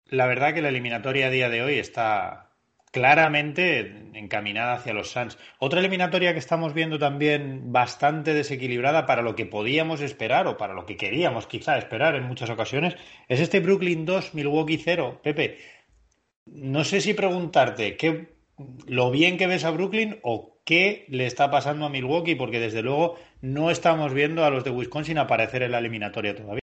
La 0.06 0.26
verdad 0.26 0.52
que 0.52 0.62
la 0.62 0.68
eliminatoria 0.68 1.26
a 1.26 1.30
día 1.30 1.48
de 1.48 1.62
hoy 1.62 1.78
está 1.78 2.52
claramente 2.92 4.10
encaminada 4.12 4.74
hacia 4.74 4.92
los 4.92 5.10
Suns. 5.10 5.38
Otra 5.58 5.80
eliminatoria 5.80 6.34
que 6.34 6.38
estamos 6.38 6.74
viendo 6.74 6.98
también 6.98 7.72
bastante 7.72 8.34
desequilibrada 8.34 9.06
para 9.06 9.22
lo 9.22 9.34
que 9.34 9.46
podíamos 9.46 10.02
esperar 10.02 10.46
o 10.46 10.58
para 10.58 10.74
lo 10.74 10.84
que 10.84 10.98
queríamos 10.98 11.46
quizá 11.46 11.78
esperar 11.78 12.14
en 12.14 12.24
muchas 12.24 12.50
ocasiones 12.50 12.96
es 13.28 13.40
este 13.40 13.60
Brooklyn 13.60 14.04
2, 14.04 14.34
Milwaukee 14.34 14.76
0. 14.76 15.20
Pepe, 15.22 15.56
no 16.44 16.84
sé 16.84 17.00
si 17.00 17.14
preguntarte 17.14 17.96
qué 17.96 18.34
lo 18.86 19.10
bien 19.10 19.38
que 19.38 19.46
ves 19.46 19.64
a 19.64 19.70
Brooklyn 19.70 20.18
o 20.22 20.60
qué 20.64 21.06
le 21.08 21.24
está 21.26 21.50
pasando 21.50 21.86
a 21.86 21.88
Milwaukee 21.88 22.34
porque 22.34 22.60
desde 22.60 22.82
luego 22.82 23.16
no 23.42 23.70
estamos 23.70 24.14
viendo 24.14 24.44
a 24.44 24.50
los 24.50 24.64
de 24.64 24.70
Wisconsin 24.70 25.18
aparecer 25.18 25.62
en 25.62 25.72
la 25.72 25.78
eliminatoria 25.78 26.34
todavía. 26.34 26.60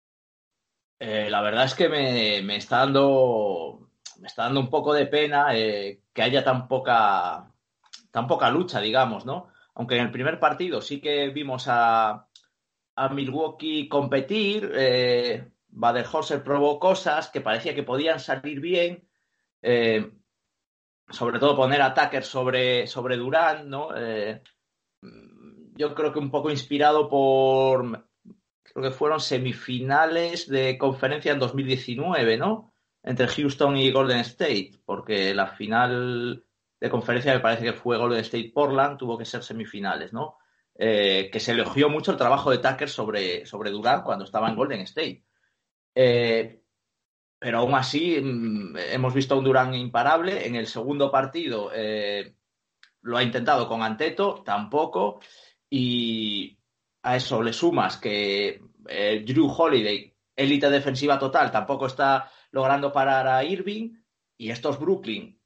Eh, 0.99 1.29
la 1.31 1.41
verdad 1.41 1.65
es 1.65 1.75
que 1.75 1.89
me, 1.89 2.57
está 2.57 2.79
dando 2.79 3.89
me 4.19 4.27
está 4.27 4.45
dando 4.45 4.61
un 4.61 4.71
poco 4.71 4.93
de 4.93 5.07
pena 5.07 5.57
eh, 5.57 6.03
que 6.13 6.23
haya 6.23 6.45
tan 6.45 6.69
poca 6.69 7.51
tan 8.11 8.27
poca 8.27 8.51
lucha, 8.51 8.81
digamos, 8.81 9.25
¿no? 9.25 9.49
Aunque 9.75 9.97
en 9.97 10.03
el 10.03 10.11
primer 10.11 10.39
partido 10.39 10.81
sí 10.81 11.01
que 11.01 11.29
vimos 11.29 11.67
a, 11.69 12.29
a 12.97 13.09
Milwaukee 13.09 13.89
competir, 13.89 14.71
eh, 14.75 15.49
Bader-Horser 15.69 16.43
probó 16.43 16.79
cosas 16.79 17.29
que 17.29 17.41
parecía 17.41 17.75
que 17.75 17.83
podían 17.83 18.21
salir 18.21 18.61
bien, 18.61 19.09
eh, 19.63 20.13
sobre 21.11 21.39
todo 21.39 21.57
poner 21.57 21.83
a 21.83 22.23
sobre, 22.23 22.87
sobre 22.87 23.17
Durán, 23.17 23.69
¿no? 23.69 23.89
Yo 25.77 25.95
creo 25.95 26.13
que 26.13 26.19
un 26.19 26.31
poco 26.31 26.51
inspirado 26.51 27.09
por 27.09 28.07
creo 28.63 28.91
que 28.91 28.97
fueron 28.97 29.21
semifinales 29.21 30.49
de 30.49 30.77
conferencia 30.79 31.33
en 31.33 31.39
2019, 31.39 32.37
¿no? 32.37 32.73
Entre 33.03 33.29
Houston 33.29 33.77
y 33.77 33.91
Golden 33.93 34.21
State, 34.21 34.73
porque 34.85 35.35
la 35.35 35.49
final 35.49 36.45
de 36.81 36.91
conferencia 36.91 37.35
me 37.35 37.41
parece 37.41 37.65
que 37.65 37.73
fue 37.73 37.99
Golden 37.99 38.21
State 38.21 38.51
Portland, 38.55 38.99
tuvo 38.99 39.17
que 39.17 39.25
ser 39.25 39.43
semifinales, 39.43 40.13
¿no? 40.13 40.39
Eh, 40.77 41.31
que 41.33 41.39
se 41.39 41.53
elogió 41.53 41.89
mucho 41.89 42.11
el 42.11 42.17
trabajo 42.17 42.51
de 42.51 42.59
Tucker 42.59 42.89
sobre, 42.89 43.47
sobre 43.47 43.71
Durant 43.71 44.05
cuando 44.05 44.25
estaba 44.25 44.49
en 44.49 44.57
Golden 44.57 44.81
State. 44.81 45.25
Eh, 45.95 46.61
pero 47.39 47.59
aún 47.59 47.75
así 47.75 48.21
mm, 48.21 48.77
hemos 48.93 49.15
visto 49.15 49.35
a 49.35 49.39
un 49.39 49.45
Durant 49.45 49.75
imparable. 49.75 50.47
En 50.47 50.57
el 50.57 50.67
segundo 50.67 51.11
partido 51.11 51.71
eh, 51.73 52.35
lo 53.03 53.17
ha 53.17 53.23
intentado 53.23 53.69
con 53.69 53.83
Anteto, 53.83 54.43
tampoco. 54.45 55.21
Y, 55.77 56.57
a 57.03 57.17
eso 57.17 57.43
le 57.43 57.53
sumas 57.53 57.97
que 57.97 58.63
eh, 58.89 59.25
Drew 59.27 59.51
Holiday, 59.51 60.15
élite 60.37 60.71
defensiva 60.71 61.19
total, 61.19 61.51
tampoco 61.51 61.87
está 61.87 62.31
logrando 62.53 62.93
parar 62.93 63.27
a 63.27 63.43
Irving. 63.43 63.91
Y 64.37 64.51
estos 64.51 64.79
Brooklyn, 64.79 65.41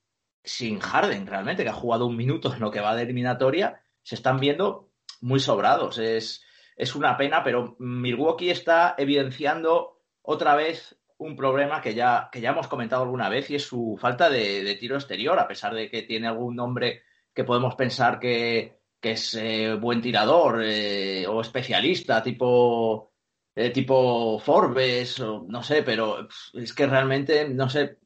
sin 0.45 0.81
Harden 0.81 1.27
realmente, 1.27 1.63
que 1.63 1.71
ha 1.71 1.73
jugado 1.73 2.05
un 2.05 2.17
minuto 2.17 2.53
en 2.53 2.61
lo 2.61 2.71
que 2.71 2.81
va 2.81 2.95
de 2.95 3.05
eliminatoria, 3.05 3.81
se 4.03 4.17
están 4.17 4.39
viendo 4.39 4.91
muy 5.23 5.41
sobrados. 5.41 5.97
Es, 5.97 6.45
es 6.77 6.95
una 6.95 7.17
pena, 7.17 7.43
pero 7.43 7.77
Milwaukee 7.79 8.51
está 8.51 8.97
evidenciando 8.99 10.03
otra 10.21 10.57
vez 10.57 10.95
un 11.17 11.37
problema 11.37 11.81
que 11.81 11.95
ya, 11.95 12.29
que 12.31 12.43
ya 12.43 12.51
hemos 12.51 12.69
comentado 12.69 13.03
alguna 13.03 13.31
vez 13.31 13.49
y 13.49 13.55
es 13.55 13.65
su 13.65 13.97
falta 13.99 14.29
de 14.29 14.77
tiro 14.79 14.97
exterior, 14.97 15.39
a 15.39 15.49
pesar 15.49 15.75
de 15.75 15.91
que 15.91 16.03
tiene 16.03 16.29
algún 16.29 16.55
nombre 16.55 17.03
que 17.35 17.45
podemos 17.45 17.75
pensar 17.75 18.21
que, 18.21 18.78
que 19.01 19.12
es 19.12 19.35
eh, 19.35 19.75
buen 19.75 20.01
tirador 20.01 20.62
eh, 20.65 21.27
o 21.27 21.41
especialista, 21.41 22.23
tipo, 22.23 23.12
eh, 23.55 23.70
tipo 23.70 24.39
Forbes, 24.39 25.20
o 25.20 25.45
no 25.49 25.62
sé, 25.62 25.83
pero 25.83 26.29
es 26.55 26.73
que 26.73 26.87
realmente, 26.87 27.49
no 27.49 27.69
sé, 27.69 27.99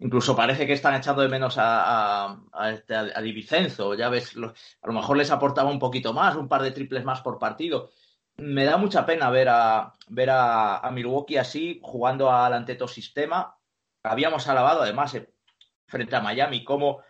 Incluso 0.00 0.34
parece 0.34 0.66
que 0.66 0.72
están 0.72 0.94
echando 0.94 1.22
de 1.22 1.28
menos 1.28 1.56
a, 1.56 2.26
a, 2.26 2.40
a, 2.52 2.70
este, 2.72 2.94
Di 3.22 3.32
Vicenzo. 3.32 3.94
Ya 3.94 4.08
ves, 4.08 4.36
a 4.36 4.86
lo 4.86 4.92
mejor 4.92 5.16
les 5.16 5.30
aportaba 5.30 5.70
un 5.70 5.78
poquito 5.78 6.12
más, 6.12 6.36
un 6.36 6.48
par 6.48 6.62
de 6.62 6.72
triples 6.72 7.04
más 7.04 7.20
por 7.20 7.38
partido. 7.38 7.90
Me 8.36 8.64
da 8.64 8.76
mucha 8.76 9.06
pena 9.06 9.30
ver 9.30 9.48
a, 9.48 9.94
ver 10.08 10.30
a, 10.30 10.90
Milwaukee 10.92 11.36
así, 11.36 11.80
jugando 11.82 12.30
al 12.30 12.52
anteto 12.52 12.88
sistema. 12.88 13.56
Habíamos 14.02 14.48
alabado, 14.48 14.82
además, 14.82 15.14
eh, 15.14 15.32
frente 15.86 16.16
a 16.16 16.20
Miami, 16.20 16.64
cómo 16.64 17.00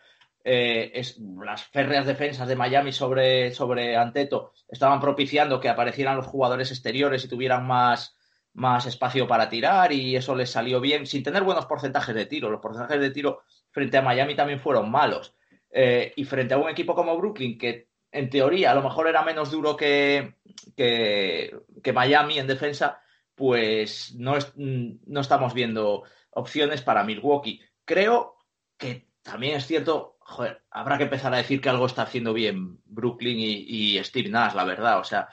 eh, 0.46 0.92
es, 0.94 1.18
las 1.18 1.64
férreas 1.64 2.04
defensas 2.04 2.46
de 2.46 2.54
Miami 2.54 2.92
sobre, 2.92 3.50
sobre 3.52 3.96
Anteto 3.96 4.52
estaban 4.68 5.00
propiciando 5.00 5.58
que 5.58 5.70
aparecieran 5.70 6.16
los 6.16 6.26
jugadores 6.26 6.70
exteriores 6.70 7.24
y 7.24 7.28
tuvieran 7.28 7.66
más, 7.66 8.18
más 8.52 8.84
espacio 8.84 9.26
para 9.26 9.48
tirar 9.48 9.90
y 9.92 10.14
eso 10.16 10.34
les 10.34 10.50
salió 10.50 10.82
bien 10.82 11.06
sin 11.06 11.22
tener 11.22 11.42
buenos 11.42 11.64
porcentajes 11.64 12.14
de 12.14 12.26
tiro. 12.26 12.50
Los 12.50 12.60
porcentajes 12.60 13.00
de 13.00 13.10
tiro 13.10 13.42
frente 13.70 13.96
a 13.96 14.02
Miami 14.02 14.36
también 14.36 14.60
fueron 14.60 14.90
malos. 14.90 15.34
Eh, 15.70 16.12
y 16.14 16.24
frente 16.24 16.54
a 16.54 16.58
un 16.58 16.68
equipo 16.68 16.94
como 16.94 17.16
Brooklyn, 17.16 17.58
que 17.58 17.88
en 18.12 18.28
teoría 18.28 18.70
a 18.70 18.74
lo 18.74 18.82
mejor 18.82 19.08
era 19.08 19.24
menos 19.24 19.50
duro 19.50 19.76
que, 19.76 20.34
que, 20.76 21.56
que 21.82 21.92
Miami 21.92 22.38
en 22.38 22.46
defensa, 22.46 23.00
pues 23.34 24.14
no, 24.14 24.36
es, 24.36 24.52
no 24.56 25.20
estamos 25.20 25.54
viendo 25.54 26.04
opciones 26.30 26.82
para 26.82 27.02
Milwaukee. 27.02 27.60
Creo 27.84 28.36
que 28.76 29.08
también 29.22 29.56
es 29.56 29.66
cierto, 29.66 30.13
joder, 30.24 30.62
habrá 30.70 30.96
que 30.98 31.04
empezar 31.04 31.32
a 31.34 31.38
decir 31.38 31.60
que 31.60 31.68
algo 31.68 31.86
está 31.86 32.02
haciendo 32.02 32.32
bien 32.32 32.78
Brooklyn 32.86 33.36
y, 33.38 34.02
Steve 34.02 34.30
Nash, 34.30 34.54
la 34.54 34.64
verdad. 34.64 34.98
O 34.98 35.04
sea, 35.04 35.28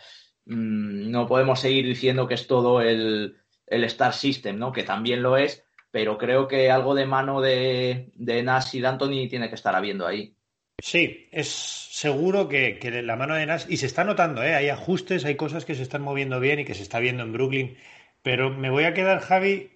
mmm, 0.45 1.09
no 1.09 1.27
podemos 1.27 1.59
seguir 1.59 1.85
diciendo 1.85 2.27
que 2.27 2.35
es 2.35 2.47
todo 2.47 2.81
el, 2.81 3.37
el, 3.67 3.83
Star 3.85 4.13
System, 4.13 4.57
¿no? 4.57 4.71
Que 4.71 4.83
también 4.83 5.23
lo 5.23 5.37
es, 5.37 5.63
pero 5.91 6.17
creo 6.17 6.47
que 6.47 6.69
algo 6.69 6.93
de 6.95 7.05
mano 7.05 7.41
de, 7.41 8.11
de 8.15 8.43
Nash 8.43 8.75
y 8.75 8.81
de 8.81 8.87
Anthony 8.87 9.27
tiene 9.29 9.49
que 9.49 9.55
estar 9.55 9.75
habiendo 9.75 10.05
ahí. 10.05 10.35
Sí, 10.79 11.27
es 11.31 11.47
seguro 11.47 12.47
que, 12.47 12.79
que, 12.79 13.03
la 13.03 13.15
mano 13.15 13.35
de 13.35 13.45
Nash, 13.45 13.65
y 13.69 13.77
se 13.77 13.85
está 13.85 14.03
notando, 14.03 14.43
¿eh? 14.43 14.55
hay 14.55 14.69
ajustes, 14.69 15.25
hay 15.25 15.35
cosas 15.35 15.63
que 15.63 15.75
se 15.75 15.83
están 15.83 16.01
moviendo 16.01 16.39
bien 16.39 16.59
y 16.59 16.65
que 16.65 16.73
se 16.73 16.81
está 16.81 16.99
viendo 16.99 17.21
en 17.21 17.33
Brooklyn, 17.33 17.77
pero 18.23 18.49
me 18.49 18.71
voy 18.71 18.85
a 18.85 18.93
quedar, 18.93 19.19
Javi, 19.19 19.69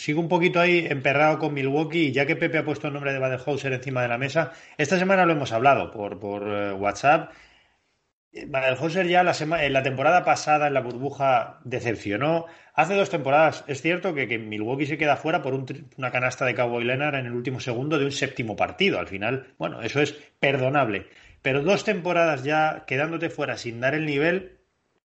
sigo 0.00 0.20
un 0.20 0.28
poquito 0.28 0.60
ahí 0.60 0.86
emperrado 0.88 1.38
con 1.38 1.52
Milwaukee 1.52 2.10
ya 2.10 2.24
que 2.24 2.34
Pepe 2.34 2.58
ha 2.58 2.64
puesto 2.64 2.86
el 2.86 2.94
nombre 2.94 3.12
de 3.12 3.18
Badenhauser 3.18 3.72
encima 3.72 4.00
de 4.00 4.08
la 4.08 4.16
mesa, 4.16 4.52
esta 4.78 4.98
semana 4.98 5.26
lo 5.26 5.32
hemos 5.32 5.52
hablado 5.52 5.90
por, 5.90 6.18
por 6.18 6.42
uh, 6.42 6.74
WhatsApp. 6.76 7.32
Badenhauser 8.46 9.06
ya 9.08 9.22
la, 9.22 9.34
en 9.60 9.72
la 9.72 9.82
temporada 9.82 10.24
pasada 10.24 10.68
en 10.68 10.74
la 10.74 10.80
burbuja 10.80 11.58
decepcionó. 11.64 12.46
Hace 12.74 12.94
dos 12.94 13.10
temporadas 13.10 13.64
es 13.66 13.82
cierto 13.82 14.14
que, 14.14 14.26
que 14.26 14.38
Milwaukee 14.38 14.86
se 14.86 14.96
queda 14.96 15.16
fuera 15.16 15.42
por 15.42 15.52
un, 15.52 15.66
una 15.98 16.10
canasta 16.10 16.46
de 16.46 16.54
Cowboy 16.54 16.84
Leonard 16.84 17.16
en 17.16 17.26
el 17.26 17.32
último 17.32 17.60
segundo 17.60 17.98
de 17.98 18.04
un 18.06 18.12
séptimo 18.12 18.56
partido. 18.56 19.00
Al 19.00 19.08
final, 19.08 19.48
bueno, 19.58 19.82
eso 19.82 20.00
es 20.00 20.12
perdonable. 20.38 21.08
Pero 21.42 21.62
dos 21.62 21.84
temporadas 21.84 22.44
ya 22.44 22.84
quedándote 22.86 23.30
fuera 23.30 23.56
sin 23.56 23.80
dar 23.80 23.94
el 23.94 24.06
nivel, 24.06 24.60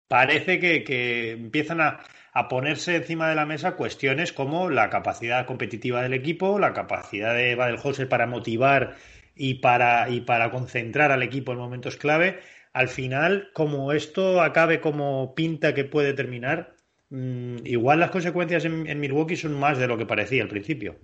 parece 0.07 0.61
que, 0.61 0.85
que 0.85 1.33
empiezan 1.33 1.81
a, 1.81 2.01
a 2.33 2.49
ponerse 2.49 2.97
encima 2.97 3.29
de 3.29 3.35
la 3.35 3.47
mesa 3.47 3.77
cuestiones 3.77 4.33
como 4.33 4.71
la 4.71 4.91
capacidad 4.91 5.47
competitiva 5.47 6.03
del 6.03 6.15
equipo, 6.15 6.59
la 6.59 6.73
capacidad 6.73 7.35
de 7.35 7.55
Badelhauser 7.55 8.09
para 8.09 8.27
motivar 8.27 8.97
y 9.35 9.55
para, 9.55 10.09
y 10.11 10.21
para 10.21 10.51
concentrar 10.51 11.11
al 11.11 11.23
equipo 11.23 11.53
en 11.53 11.59
momentos 11.59 11.97
clave. 11.97 12.41
Al 12.73 12.89
final, 12.89 13.51
como 13.53 13.93
esto 13.93 14.43
acabe 14.43 14.81
como 14.81 15.35
pinta 15.35 15.75
que 15.75 15.85
puede 15.85 16.13
terminar, 16.13 16.75
mmm, 17.09 17.57
igual 17.65 17.99
las 17.99 18.11
consecuencias 18.11 18.65
en, 18.65 19.01
Milwaukee 19.01 19.37
son 19.37 19.59
más 19.59 19.79
de 19.79 19.89
lo 19.89 19.99
que 19.99 20.07
parecía 20.07 20.43
al 20.43 20.49
principio. 20.49 20.97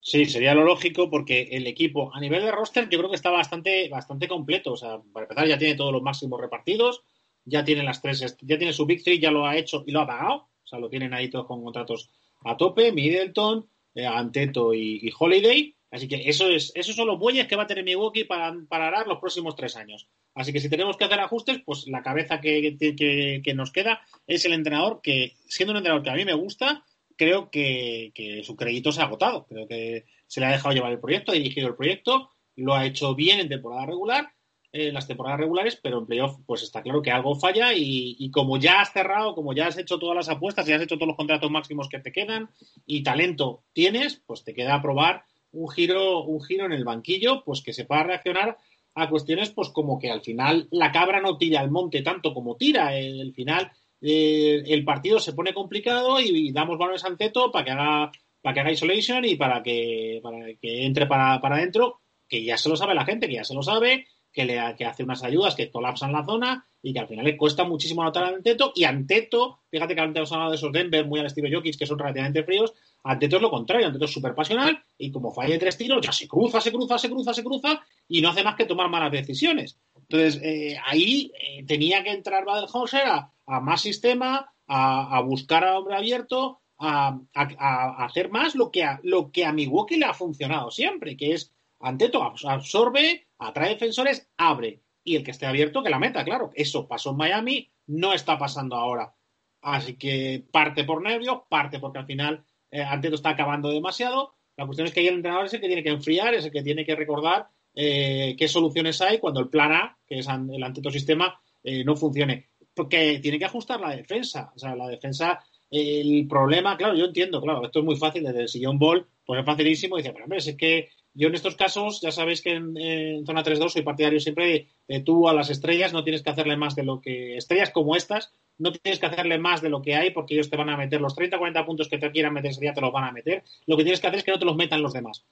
Sí, 0.00 0.26
sería 0.26 0.54
lo 0.54 0.64
lógico 0.64 1.08
porque 1.08 1.48
el 1.52 1.66
equipo 1.66 2.14
a 2.14 2.20
nivel 2.20 2.42
de 2.42 2.50
roster 2.50 2.88
yo 2.90 2.98
creo 2.98 3.10
que 3.10 3.16
está 3.16 3.30
bastante, 3.30 3.88
bastante 3.88 4.28
completo. 4.28 4.72
O 4.72 4.76
sea, 4.76 4.98
para 5.12 5.24
empezar 5.24 5.46
ya 5.46 5.56
tiene 5.56 5.76
todos 5.76 5.92
los 5.92 6.02
máximos 6.02 6.40
repartidos, 6.40 7.02
ya 7.44 7.64
tiene 7.64 7.84
las 7.84 8.02
tres, 8.02 8.36
ya 8.40 8.58
tiene 8.58 8.72
su 8.72 8.86
Three, 8.86 9.18
ya 9.18 9.30
lo 9.30 9.46
ha 9.46 9.56
hecho 9.56 9.84
y 9.86 9.92
lo 9.92 10.00
ha 10.00 10.06
pagado. 10.06 10.48
O 10.64 10.66
sea, 10.66 10.78
lo 10.78 10.88
tienen 10.88 11.14
ahí 11.14 11.28
todos 11.28 11.46
con 11.46 11.62
contratos 11.62 12.10
a 12.44 12.56
tope, 12.56 12.92
Middleton, 12.92 13.68
eh, 13.94 14.06
Anteto 14.06 14.74
y, 14.74 15.12
Holiday. 15.18 15.74
Así 15.90 16.08
que 16.08 16.28
eso 16.28 16.48
es, 16.48 16.72
esos 16.74 16.96
son 16.96 17.06
los 17.06 17.18
bueyes 17.18 17.46
que 17.46 17.54
va 17.54 17.62
a 17.62 17.66
tener 17.66 17.84
Milwaukee 17.84 18.24
para, 18.24 18.54
para 18.68 18.88
arar 18.88 19.06
los 19.06 19.18
próximos 19.18 19.54
tres 19.54 19.76
años. 19.76 20.08
Así 20.34 20.52
que 20.52 20.58
si 20.58 20.68
tenemos 20.68 20.96
que 20.96 21.04
hacer 21.04 21.20
ajustes, 21.20 21.62
pues 21.64 21.86
la 21.86 22.02
cabeza 22.02 22.40
que, 22.40 22.76
que, 22.76 23.40
que, 23.44 23.54
nos 23.54 23.70
queda 23.70 24.00
es 24.26 24.44
el 24.44 24.52
entrenador 24.52 25.00
que, 25.00 25.34
siendo 25.46 25.70
un 25.70 25.76
entrenador 25.76 26.02
que 26.02 26.10
a 26.10 26.16
mí 26.16 26.24
me 26.24 26.34
gusta, 26.34 26.84
creo 27.16 27.50
que, 27.50 28.10
que 28.14 28.42
su 28.42 28.56
crédito 28.56 28.90
se 28.90 29.00
ha 29.00 29.04
agotado. 29.04 29.46
Creo 29.46 29.68
que 29.68 30.06
se 30.26 30.40
le 30.40 30.46
ha 30.46 30.50
dejado 30.50 30.74
llevar 30.74 30.90
el 30.90 30.98
proyecto, 30.98 31.30
ha 31.30 31.36
dirigido 31.36 31.68
el 31.68 31.76
proyecto, 31.76 32.30
lo 32.56 32.74
ha 32.74 32.86
hecho 32.86 33.14
bien 33.14 33.38
en 33.38 33.48
temporada 33.48 33.86
regular 33.86 34.33
en 34.74 34.92
las 34.92 35.06
temporadas 35.06 35.38
regulares, 35.38 35.78
pero 35.80 35.98
en 35.98 36.06
playoff 36.06 36.36
pues 36.46 36.64
está 36.64 36.82
claro 36.82 37.00
que 37.00 37.12
algo 37.12 37.36
falla 37.36 37.72
y, 37.74 38.28
como 38.32 38.58
ya 38.58 38.80
has 38.80 38.92
cerrado, 38.92 39.34
como 39.34 39.52
ya 39.52 39.68
has 39.68 39.78
hecho 39.78 40.00
todas 40.00 40.16
las 40.16 40.28
apuestas, 40.28 40.66
ya 40.66 40.74
has 40.74 40.82
hecho 40.82 40.96
todos 40.96 41.06
los 41.06 41.16
contratos 41.16 41.48
máximos 41.48 41.88
que 41.88 42.00
te 42.00 42.10
quedan 42.10 42.50
y 42.84 43.04
talento 43.04 43.62
tienes, 43.72 44.20
pues 44.26 44.42
te 44.42 44.52
queda 44.52 44.82
probar 44.82 45.22
un 45.52 45.70
giro, 45.70 46.24
un 46.24 46.42
giro 46.42 46.66
en 46.66 46.72
el 46.72 46.84
banquillo, 46.84 47.44
pues 47.44 47.62
que 47.62 47.72
sepa 47.72 48.02
reaccionar 48.02 48.58
a 48.96 49.08
cuestiones 49.08 49.50
pues 49.50 49.68
como 49.68 50.00
que 50.00 50.10
al 50.10 50.22
final 50.22 50.66
la 50.72 50.90
cabra 50.90 51.20
no 51.20 51.38
tira 51.38 51.60
al 51.60 51.70
monte 51.70 52.02
tanto 52.02 52.34
como 52.34 52.56
tira, 52.56 52.98
el 52.98 53.32
final 53.32 53.70
eh, 54.00 54.64
el 54.66 54.84
partido 54.84 55.20
se 55.20 55.34
pone 55.34 55.54
complicado 55.54 56.20
y, 56.20 56.50
damos 56.50 56.78
balones 56.78 57.04
al 57.04 57.16
teto 57.16 57.52
para 57.52 57.64
que 57.64 57.70
haga 57.70 58.12
para 58.42 58.54
que 58.54 58.60
haga 58.60 58.72
isolation 58.72 59.24
y 59.24 59.36
para 59.36 59.62
que, 59.62 60.20
para 60.22 60.52
que 60.60 60.84
entre 60.84 61.06
para, 61.06 61.40
para 61.40 61.56
adentro, 61.56 62.00
que 62.28 62.44
ya 62.44 62.58
se 62.58 62.68
lo 62.68 62.76
sabe 62.76 62.94
la 62.94 63.06
gente, 63.06 63.28
que 63.28 63.36
ya 63.36 63.44
se 63.44 63.54
lo 63.54 63.62
sabe, 63.62 64.06
que, 64.34 64.44
le, 64.44 64.60
que 64.76 64.84
hace 64.84 65.04
unas 65.04 65.22
ayudas 65.22 65.54
que 65.54 65.70
colapsan 65.70 66.12
la 66.12 66.26
zona 66.26 66.66
y 66.82 66.92
que 66.92 66.98
al 66.98 67.06
final 67.06 67.24
le 67.24 67.36
cuesta 67.36 67.64
muchísimo 67.64 68.02
anotar 68.02 68.24
a 68.24 68.28
Anteto. 68.28 68.72
Y 68.74 68.84
Anteto, 68.84 69.60
fíjate 69.70 69.94
que 69.94 70.00
antes 70.00 70.18
hemos 70.18 70.32
hablado 70.32 70.50
de 70.50 70.56
esos 70.56 70.72
Denver 70.72 71.06
muy 71.06 71.20
al 71.20 71.26
estilo 71.26 71.48
Jokic, 71.50 71.78
que 71.78 71.86
son 71.86 71.98
relativamente 71.98 72.42
fríos. 72.42 72.74
Anteto 73.04 73.36
es 73.36 73.42
lo 73.42 73.50
contrario, 73.50 73.86
Anteto 73.86 74.04
es 74.04 74.12
súper 74.12 74.34
pasional 74.34 74.82
y 74.98 75.10
como 75.10 75.32
falle 75.32 75.56
tres 75.58 75.78
tiros, 75.78 76.04
ya 76.04 76.12
se 76.12 76.28
cruza, 76.28 76.60
se 76.60 76.72
cruza, 76.72 76.98
se 76.98 77.08
cruza, 77.08 77.32
se 77.32 77.44
cruza 77.44 77.80
y 78.08 78.20
no 78.20 78.30
hace 78.30 78.42
más 78.42 78.56
que 78.56 78.66
tomar 78.66 78.90
malas 78.90 79.12
decisiones. 79.12 79.78
Entonces, 79.96 80.40
eh, 80.42 80.76
ahí 80.84 81.32
eh, 81.40 81.64
tenía 81.64 82.02
que 82.02 82.10
entrar 82.10 82.44
Badenhauser 82.44 83.06
a, 83.06 83.32
a 83.46 83.60
más 83.60 83.80
sistema, 83.80 84.52
a, 84.66 85.20
buscar 85.20 85.64
a 85.64 85.78
hombre 85.78 85.96
abierto, 85.96 86.60
a, 86.78 87.18
a, 87.34 88.04
hacer 88.04 88.30
más 88.30 88.54
lo 88.54 88.70
que 88.70 88.84
a, 88.84 89.00
lo 89.04 89.30
que 89.30 89.46
a 89.46 89.52
Milwaukee 89.52 89.96
le 89.96 90.06
ha 90.06 90.14
funcionado 90.14 90.70
siempre, 90.70 91.16
que 91.16 91.32
es 91.32 91.52
Anteto 91.80 92.22
absorbe, 92.22 93.26
atrae 93.48 93.70
defensores, 93.70 94.30
abre. 94.36 94.82
Y 95.02 95.16
el 95.16 95.24
que 95.24 95.32
esté 95.32 95.46
abierto, 95.46 95.82
que 95.82 95.90
la 95.90 95.98
meta, 95.98 96.24
claro. 96.24 96.50
Eso 96.54 96.88
pasó 96.88 97.10
en 97.10 97.16
Miami, 97.16 97.70
no 97.86 98.14
está 98.14 98.38
pasando 98.38 98.76
ahora. 98.76 99.14
Así 99.60 99.96
que 99.96 100.44
parte 100.50 100.84
por 100.84 101.02
nervios, 101.02 101.42
parte 101.48 101.78
porque 101.78 101.98
al 101.98 102.06
final 102.06 102.44
eh, 102.70 102.82
Anteto 102.82 103.14
está 103.14 103.30
acabando 103.30 103.70
demasiado. 103.70 104.34
La 104.56 104.66
cuestión 104.66 104.86
es 104.86 104.94
que 104.94 105.00
ahí 105.00 105.08
el 105.08 105.16
entrenador 105.16 105.46
es 105.46 105.54
el 105.54 105.60
que 105.60 105.66
tiene 105.66 105.82
que 105.82 105.90
enfriar, 105.90 106.34
es 106.34 106.44
el 106.44 106.52
que 106.52 106.62
tiene 106.62 106.84
que 106.84 106.94
recordar 106.94 107.48
eh, 107.74 108.36
qué 108.38 108.46
soluciones 108.46 109.00
hay 109.00 109.18
cuando 109.18 109.40
el 109.40 109.48
plan 109.48 109.72
A, 109.72 109.98
que 110.06 110.18
es 110.18 110.28
el 110.28 110.62
Anteto 110.62 110.90
sistema, 110.90 111.40
eh, 111.62 111.84
no 111.84 111.96
funcione. 111.96 112.48
Porque 112.74 113.20
tiene 113.20 113.38
que 113.38 113.44
ajustar 113.44 113.80
la 113.80 113.96
defensa. 113.96 114.52
O 114.54 114.58
sea, 114.58 114.74
la 114.76 114.88
defensa, 114.88 115.40
el 115.70 116.26
problema, 116.28 116.76
claro, 116.76 116.94
yo 116.94 117.06
entiendo, 117.06 117.40
claro, 117.40 117.64
esto 117.64 117.80
es 117.80 117.84
muy 117.84 117.96
fácil 117.96 118.24
desde 118.24 118.42
el 118.42 118.48
sillón 118.48 118.78
ball, 118.78 119.06
pues 119.24 119.40
es 119.40 119.46
facilísimo. 119.46 119.96
Dice, 119.96 120.12
pero 120.12 120.24
hombre, 120.24 120.38
es 120.38 120.56
que 120.56 120.90
yo 121.14 121.28
en 121.28 121.34
estos 121.34 121.54
casos, 121.54 122.00
ya 122.00 122.10
sabéis 122.10 122.42
que 122.42 122.50
en, 122.50 123.24
zona 123.24 123.44
3-2 123.44 123.68
soy 123.68 123.82
partidario 123.82 124.18
siempre 124.18 124.68
de, 124.88 125.00
tú 125.00 125.28
a 125.28 125.32
las 125.32 125.48
estrellas 125.48 125.92
no 125.92 126.02
tienes 126.02 126.22
que 126.22 126.30
hacerle 126.30 126.56
más 126.56 126.74
de 126.74 126.82
lo 126.82 127.00
que. 127.00 127.36
Estrellas 127.36 127.70
como 127.70 127.94
estas, 127.94 128.32
no 128.58 128.72
tienes 128.72 128.98
que 128.98 129.06
hacerle 129.06 129.38
más 129.38 129.62
de 129.62 129.68
lo 129.68 129.80
que 129.80 129.94
hay 129.94 130.10
porque 130.10 130.34
ellos 130.34 130.50
te 130.50 130.56
van 130.56 130.70
a 130.70 130.76
meter 130.76 131.00
los 131.00 131.14
30 131.14 131.38
40 131.38 131.66
puntos 131.66 131.88
que 131.88 131.98
te 131.98 132.10
quieran 132.10 132.34
meter 132.34 132.50
ese 132.50 132.60
día, 132.60 132.74
te 132.74 132.80
los 132.80 132.92
van 132.92 133.04
a 133.04 133.12
meter. 133.12 133.44
Lo 133.66 133.76
que 133.76 133.84
tienes 133.84 134.00
que 134.00 134.08
hacer 134.08 134.18
es 134.18 134.24
que 134.24 134.32
no 134.32 134.38
te 134.40 134.44
los 134.44 134.56
metan 134.56 134.82
los 134.82 134.92
demás. 134.92 135.24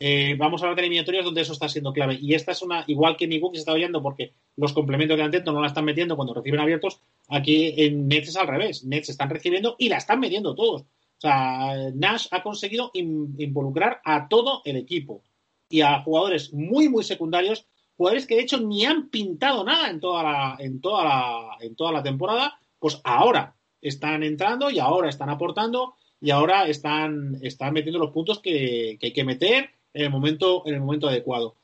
Eh, 0.00 0.36
vamos 0.38 0.60
a 0.60 0.66
hablar 0.66 0.76
de 0.76 0.82
eliminatorias 0.82 1.24
donde 1.24 1.40
eso 1.42 1.52
está 1.52 1.68
siendo 1.68 1.92
clave. 1.92 2.18
Y 2.20 2.34
esta 2.34 2.52
es 2.52 2.62
una, 2.62 2.84
igual 2.88 3.16
que 3.16 3.28
mi 3.28 3.38
book 3.38 3.54
se 3.54 3.60
está 3.60 3.72
oyendo 3.72 4.02
porque 4.02 4.32
los 4.56 4.72
complementos 4.72 5.16
de 5.16 5.22
Anteto 5.22 5.52
no 5.52 5.60
la 5.60 5.68
están 5.68 5.84
metiendo 5.84 6.16
cuando 6.16 6.34
reciben 6.34 6.60
abiertos, 6.60 7.00
aquí 7.28 7.74
en 7.76 8.08
Nets 8.08 8.30
es 8.30 8.36
al 8.36 8.48
revés. 8.48 8.84
Nets 8.84 9.08
están 9.08 9.30
recibiendo 9.30 9.76
y 9.78 9.88
la 9.88 9.98
están 9.98 10.18
metiendo 10.18 10.54
todos. 10.56 10.82
O 10.82 11.20
sea, 11.20 11.90
Nash 11.94 12.28
ha 12.30 12.44
conseguido 12.44 12.92
in, 12.94 13.34
involucrar 13.38 14.00
a 14.04 14.28
todo 14.28 14.62
el 14.64 14.76
equipo 14.76 15.24
y 15.68 15.80
a 15.82 16.00
jugadores 16.00 16.52
muy, 16.52 16.88
muy 16.88 17.04
secundarios, 17.04 17.66
jugadores 17.96 18.26
que 18.26 18.36
de 18.36 18.42
hecho 18.42 18.60
ni 18.60 18.84
han 18.84 19.08
pintado 19.08 19.64
nada 19.64 19.90
en 19.90 20.00
toda 20.00 20.22
la, 20.22 20.56
en 20.58 20.80
toda 20.80 21.04
la, 21.04 21.56
en 21.60 21.76
toda 21.76 21.92
la 21.92 22.02
temporada, 22.02 22.58
pues 22.78 23.00
ahora 23.04 23.56
están 23.80 24.22
entrando 24.22 24.70
y 24.70 24.78
ahora 24.78 25.08
están 25.08 25.30
aportando 25.30 25.94
y 26.20 26.30
ahora 26.30 26.66
están, 26.66 27.38
están 27.42 27.72
metiendo 27.72 27.98
los 27.98 28.10
puntos 28.10 28.40
que, 28.40 28.96
que 29.00 29.06
hay 29.06 29.12
que 29.12 29.24
meter 29.24 29.70
en 29.92 30.04
el 30.04 30.10
momento, 30.10 30.62
en 30.66 30.74
el 30.74 30.80
momento 30.80 31.08
adecuado. 31.08 31.56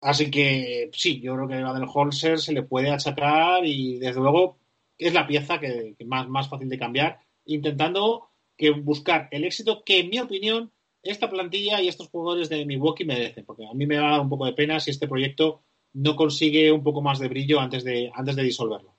Así 0.00 0.30
que 0.30 0.90
sí, 0.92 1.20
yo 1.20 1.34
creo 1.34 1.48
que 1.48 1.54
a 1.54 1.72
del 1.72 1.88
Holzer 1.92 2.38
se 2.38 2.52
le 2.52 2.62
puede 2.62 2.90
achacar 2.90 3.64
y 3.64 3.98
desde 3.98 4.20
luego 4.20 4.58
es 4.98 5.14
la 5.14 5.26
pieza 5.26 5.58
que, 5.58 5.94
que 5.98 6.04
más, 6.04 6.28
más 6.28 6.48
fácil 6.48 6.68
de 6.68 6.78
cambiar, 6.78 7.20
intentando 7.44 8.28
que 8.56 8.70
buscar 8.70 9.28
el 9.30 9.44
éxito 9.44 9.82
que 9.84 10.00
en 10.00 10.10
mi 10.10 10.18
opinión 10.18 10.72
esta 11.10 11.30
plantilla 11.30 11.80
y 11.80 11.88
estos 11.88 12.08
jugadores 12.08 12.48
de 12.48 12.64
Milwaukee 12.64 13.04
merecen, 13.04 13.44
porque 13.44 13.66
a 13.66 13.74
mí 13.74 13.86
me 13.86 13.96
da 13.96 14.20
un 14.20 14.28
poco 14.28 14.46
de 14.46 14.52
pena 14.52 14.80
si 14.80 14.90
este 14.90 15.08
proyecto 15.08 15.62
no 15.92 16.16
consigue 16.16 16.72
un 16.72 16.82
poco 16.82 17.00
más 17.00 17.18
de 17.18 17.28
brillo 17.28 17.60
antes 17.60 17.84
de, 17.84 18.10
antes 18.14 18.36
de 18.36 18.42
disolverlo. 18.42 18.94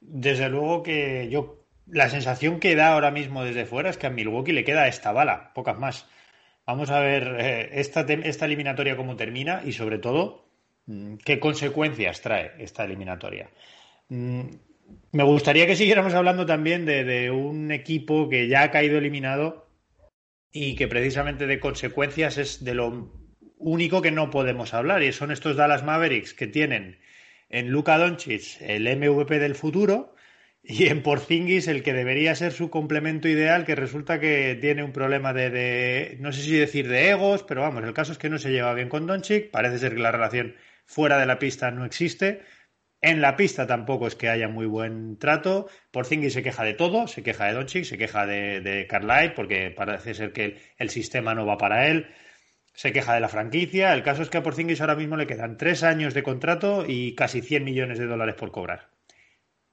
Desde 0.00 0.48
luego 0.48 0.82
que 0.82 1.28
yo, 1.30 1.64
la 1.86 2.08
sensación 2.08 2.60
que 2.60 2.74
da 2.74 2.94
ahora 2.94 3.10
mismo 3.10 3.44
desde 3.44 3.66
fuera 3.66 3.90
es 3.90 3.98
que 3.98 4.06
a 4.06 4.10
Milwaukee 4.10 4.52
le 4.52 4.64
queda 4.64 4.88
esta 4.88 5.12
bala, 5.12 5.52
pocas 5.54 5.78
más. 5.78 6.06
Vamos 6.66 6.90
a 6.90 7.00
ver 7.00 7.36
eh, 7.38 7.70
esta, 7.74 8.00
esta 8.00 8.46
eliminatoria 8.46 8.96
cómo 8.96 9.16
termina 9.16 9.62
y 9.64 9.72
sobre 9.72 9.98
todo 9.98 10.44
mm, 10.86 11.16
qué 11.16 11.40
consecuencias 11.40 12.20
trae 12.22 12.52
esta 12.58 12.84
eliminatoria. 12.84 13.50
Mm, 14.08 14.42
me 15.12 15.24
gustaría 15.24 15.66
que 15.66 15.76
siguiéramos 15.76 16.14
hablando 16.14 16.46
también 16.46 16.86
de, 16.86 17.30
un 17.30 17.72
equipo 17.72 18.28
que 18.28 18.48
ya 18.48 18.62
ha 18.62 18.70
caído 18.70 18.98
eliminado 18.98 19.66
y 20.52 20.74
que 20.74 20.88
precisamente 20.88 21.46
de 21.46 21.60
consecuencias 21.60 22.38
es 22.38 22.64
de 22.64 22.74
lo 22.74 23.12
único 23.58 24.02
que 24.02 24.10
no 24.10 24.30
podemos 24.30 24.74
hablar 24.74 25.02
y 25.02 25.12
son 25.12 25.30
estos 25.30 25.56
Dallas 25.56 25.84
Mavericks 25.84 26.34
que 26.34 26.46
tienen 26.46 26.98
en 27.48 27.70
Luka 27.70 27.98
Doncic 27.98 28.60
el 28.60 28.84
MVP 28.84 29.38
del 29.38 29.54
futuro 29.54 30.14
y 30.62 30.88
en 30.88 31.02
Porzingis 31.02 31.68
el 31.68 31.82
que 31.82 31.92
debería 31.92 32.34
ser 32.34 32.52
su 32.52 32.70
complemento 32.70 33.28
ideal 33.28 33.64
que 33.64 33.74
resulta 33.74 34.18
que 34.18 34.58
tiene 34.60 34.82
un 34.82 34.92
problema 34.92 35.32
de, 35.32 35.50
de 35.50 36.16
no 36.20 36.32
sé 36.32 36.42
si 36.42 36.56
decir 36.56 36.88
de 36.88 37.10
egos 37.10 37.44
pero 37.44 37.60
vamos 37.60 37.84
el 37.84 37.94
caso 37.94 38.12
es 38.12 38.18
que 38.18 38.30
no 38.30 38.38
se 38.38 38.50
lleva 38.50 38.74
bien 38.74 38.88
con 38.88 39.06
Doncic 39.06 39.50
parece 39.50 39.78
ser 39.78 39.94
que 39.94 40.00
la 40.00 40.12
relación 40.12 40.54
fuera 40.86 41.18
de 41.18 41.26
la 41.26 41.38
pista 41.38 41.70
no 41.70 41.84
existe 41.84 42.40
en 43.02 43.22
la 43.22 43.36
pista 43.36 43.66
tampoco 43.66 44.06
es 44.06 44.14
que 44.14 44.28
haya 44.28 44.48
muy 44.48 44.66
buen 44.66 45.16
trato. 45.18 45.68
Porzingis 45.90 46.34
se 46.34 46.42
queja 46.42 46.64
de 46.64 46.74
todo, 46.74 47.06
se 47.06 47.22
queja 47.22 47.46
de 47.46 47.54
Doncic, 47.54 47.84
se 47.84 47.96
queja 47.96 48.26
de, 48.26 48.60
de 48.60 48.86
Carlisle 48.86 49.30
porque 49.30 49.70
parece 49.70 50.12
ser 50.12 50.32
que 50.32 50.58
el, 50.76 50.90
sistema 50.90 51.34
no 51.34 51.46
va 51.46 51.56
para 51.56 51.88
él. 51.88 52.08
Se 52.74 52.92
queja 52.92 53.14
de 53.14 53.20
la 53.20 53.28
franquicia. 53.28 53.94
El 53.94 54.02
caso 54.02 54.22
es 54.22 54.28
que 54.28 54.38
a 54.38 54.42
Porzingis 54.42 54.82
ahora 54.82 54.96
mismo 54.96 55.16
le 55.16 55.26
quedan 55.26 55.56
tres 55.56 55.82
años 55.82 56.12
de 56.12 56.22
contrato 56.22 56.84
y 56.86 57.14
casi 57.14 57.40
100 57.40 57.64
millones 57.64 57.98
de 57.98 58.06
dólares 58.06 58.34
por 58.34 58.52
cobrar. 58.52 58.90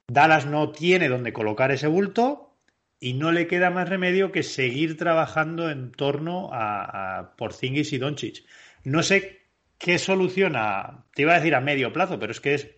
Dallas 0.08 0.46
no 0.46 0.72
tiene 0.72 1.10
donde 1.10 1.34
colocar 1.34 1.72
ese 1.72 1.88
bulto 1.88 2.56
y 2.98 3.14
no 3.14 3.34
le 3.34 3.48
queda 3.48 3.70
más 3.70 3.90
remedio 3.90 4.32
que 4.32 4.42
seguir 4.42 4.96
trabajando 4.96 5.70
en 5.70 5.92
torno 5.92 6.50
a, 6.54 7.20
a 7.20 7.36
Porzingis 7.36 7.92
y 7.92 7.98
Doncic. 7.98 8.46
No 8.86 9.04
sé 9.04 9.42
qué 9.78 10.00
soluciona, 10.00 11.06
te 11.14 11.24
iba 11.24 11.34
a 11.34 11.38
decir 11.38 11.56
a 11.56 11.62
medio 11.62 11.92
plazo, 11.92 12.20
pero 12.20 12.32
es 12.32 12.40
que 12.40 12.54
es 12.54 12.77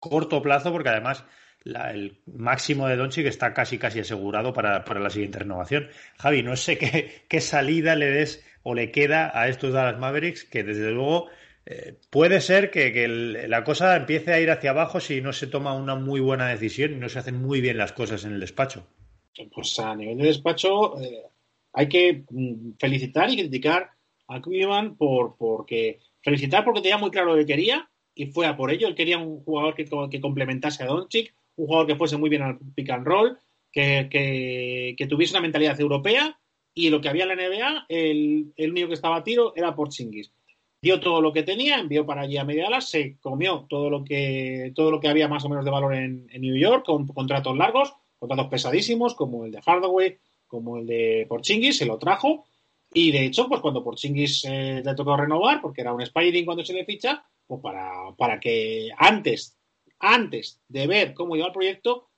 corto 0.00 0.42
plazo, 0.42 0.72
porque 0.72 0.88
además 0.88 1.24
el 1.64 2.18
máximo 2.26 2.88
de 2.88 2.96
Doncic 2.96 3.26
está 3.26 3.52
casi 3.52 3.78
casi 3.78 4.00
asegurado 4.00 4.52
para, 4.52 4.82
la 4.82 5.10
siguiente 5.10 5.40
renovación. 5.40 5.88
Javi, 6.18 6.42
no 6.42 6.56
sé 6.56 6.78
qué, 7.28 7.40
salida 7.40 7.94
le 7.94 8.06
des 8.06 8.44
o 8.62 8.74
le 8.74 8.90
queda 8.90 9.30
a 9.38 9.48
estos 9.48 9.72
Dallas 9.72 9.98
Mavericks, 9.98 10.44
que 10.44 10.64
desde 10.64 10.90
luego 10.90 11.28
eh, 11.66 11.94
puede 12.10 12.40
ser 12.40 12.70
que, 12.70 13.06
la 13.48 13.64
cosa 13.64 13.96
empiece 13.96 14.32
a 14.32 14.40
ir 14.40 14.50
hacia 14.50 14.70
abajo 14.70 15.00
si 15.00 15.20
no 15.20 15.32
se 15.32 15.46
toma 15.46 15.74
una 15.74 15.94
muy 15.94 16.20
buena 16.20 16.48
decisión 16.48 16.92
y 16.92 16.96
no 16.96 17.08
se 17.08 17.18
hacen 17.18 17.40
muy 17.40 17.60
bien 17.60 17.76
las 17.76 17.92
cosas 17.92 18.24
en 18.24 18.32
el 18.32 18.40
despacho. 18.40 18.86
Pues 19.54 19.78
a 19.78 19.94
nivel 19.94 20.18
de 20.18 20.26
despacho 20.26 21.00
eh, 21.00 21.22
hay 21.72 21.88
que 21.88 22.24
mm, 22.28 22.72
felicitar 22.78 23.30
y 23.30 23.36
criticar 23.36 23.90
a 24.28 24.40
Cleveland 24.40 24.96
por, 24.96 25.36
porque 25.36 26.00
felicitar 26.22 26.64
porque 26.64 26.82
tenía 26.82 26.98
muy 26.98 27.10
claro 27.10 27.32
lo 27.32 27.38
que 27.38 27.46
quería 27.46 27.89
y 28.14 28.26
fue 28.26 28.46
a 28.46 28.56
por 28.56 28.70
ello. 28.70 28.88
Él 28.88 28.94
quería 28.94 29.18
un 29.18 29.40
jugador 29.40 29.74
que, 29.74 29.84
que 30.10 30.20
complementase 30.20 30.82
a 30.82 30.86
Doncic, 30.86 31.34
un 31.56 31.66
jugador 31.66 31.86
que 31.86 31.96
fuese 31.96 32.16
muy 32.16 32.30
bien 32.30 32.42
al 32.42 32.58
pick 32.74 32.90
and 32.90 33.06
roll, 33.06 33.38
que, 33.72 35.06
tuviese 35.08 35.34
una 35.34 35.42
mentalidad 35.42 35.80
europea 35.80 36.38
y 36.74 36.90
lo 36.90 37.00
que 37.00 37.08
había 37.08 37.24
en 37.24 37.28
la 37.28 37.34
NBA, 37.36 37.86
el, 37.88 38.52
el 38.56 38.70
único 38.70 38.88
que 38.88 38.94
estaba 38.94 39.16
a 39.16 39.24
tiro 39.24 39.52
era 39.56 39.74
Porzingis. 39.74 40.32
Dio 40.82 40.98
todo 40.98 41.20
lo 41.20 41.32
que 41.32 41.42
tenía, 41.42 41.78
envió 41.78 42.06
para 42.06 42.22
allí 42.22 42.38
a 42.38 42.44
media 42.44 42.68
ala, 42.68 42.80
se 42.80 43.18
comió 43.20 43.66
todo 43.68 43.90
lo 43.90 44.02
que 44.02 44.72
todo 44.74 44.90
lo 44.90 44.98
que 44.98 45.08
había 45.08 45.28
más 45.28 45.44
o 45.44 45.48
menos 45.50 45.64
de 45.64 45.70
valor 45.70 45.94
en, 45.94 46.26
New 46.26 46.56
York, 46.56 46.86
con 46.86 47.06
contratos 47.06 47.54
largos, 47.54 47.92
contratos 48.18 48.48
pesadísimos, 48.48 49.14
como 49.14 49.44
el 49.44 49.52
de 49.52 49.60
Hardaway, 49.60 50.16
como 50.46 50.78
el 50.78 50.86
de 50.86 51.26
Porzingis, 51.28 51.76
se 51.76 51.84
lo 51.84 51.98
trajo. 51.98 52.46
Y 52.92 53.12
de 53.12 53.26
hecho, 53.26 53.48
pues 53.48 53.60
cuando 53.60 53.84
Porzingis 53.84 54.44
eh, 54.46 54.82
le 54.84 54.94
tocó 54.94 55.16
renovar, 55.16 55.60
porque 55.60 55.80
era 55.80 55.92
un 55.92 56.04
Spiding 56.04 56.44
cuando 56.44 56.64
se 56.64 56.72
le 56.72 56.84
ficha, 56.84 57.24
pues 57.46 57.60
para, 57.60 58.14
para 58.16 58.40
que 58.40 58.90
antes, 58.96 59.56
antes 60.00 60.60
de 60.68 60.86
ver 60.86 61.14
cómo 61.14 61.36
iba 61.36 61.46
el 61.46 61.52
proyecto, 61.52 62.08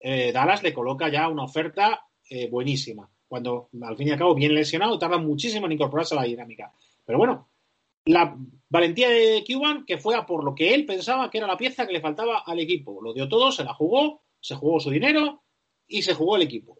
eh, 0.00 0.32
Dallas 0.32 0.62
le 0.62 0.74
coloca 0.74 1.08
ya 1.08 1.28
una 1.28 1.44
oferta 1.44 2.06
eh, 2.28 2.48
buenísima. 2.48 3.10
Cuando 3.26 3.68
al 3.82 3.96
fin 3.96 4.08
y 4.08 4.10
al 4.10 4.18
cabo 4.18 4.34
viene 4.34 4.54
lesionado, 4.54 4.98
tarda 4.98 5.18
muchísimo 5.18 5.66
en 5.66 5.72
incorporarse 5.72 6.14
a 6.14 6.20
la 6.20 6.26
dinámica. 6.26 6.72
Pero 7.04 7.18
bueno, 7.18 7.48
la 8.06 8.36
valentía 8.68 9.08
de 9.08 9.44
Cuban, 9.46 9.84
que 9.86 9.98
fue 9.98 10.14
a 10.14 10.26
por 10.26 10.44
lo 10.44 10.54
que 10.54 10.74
él 10.74 10.86
pensaba 10.86 11.30
que 11.30 11.38
era 11.38 11.46
la 11.46 11.56
pieza 11.56 11.86
que 11.86 11.92
le 11.92 12.00
faltaba 12.00 12.40
al 12.40 12.58
equipo. 12.60 13.00
Lo 13.02 13.12
dio 13.12 13.28
todo, 13.28 13.50
se 13.50 13.64
la 13.64 13.74
jugó, 13.74 14.22
se 14.40 14.54
jugó 14.54 14.78
su 14.78 14.90
dinero 14.90 15.42
y 15.86 16.02
se 16.02 16.14
jugó 16.14 16.36
el 16.36 16.42
equipo. 16.42 16.78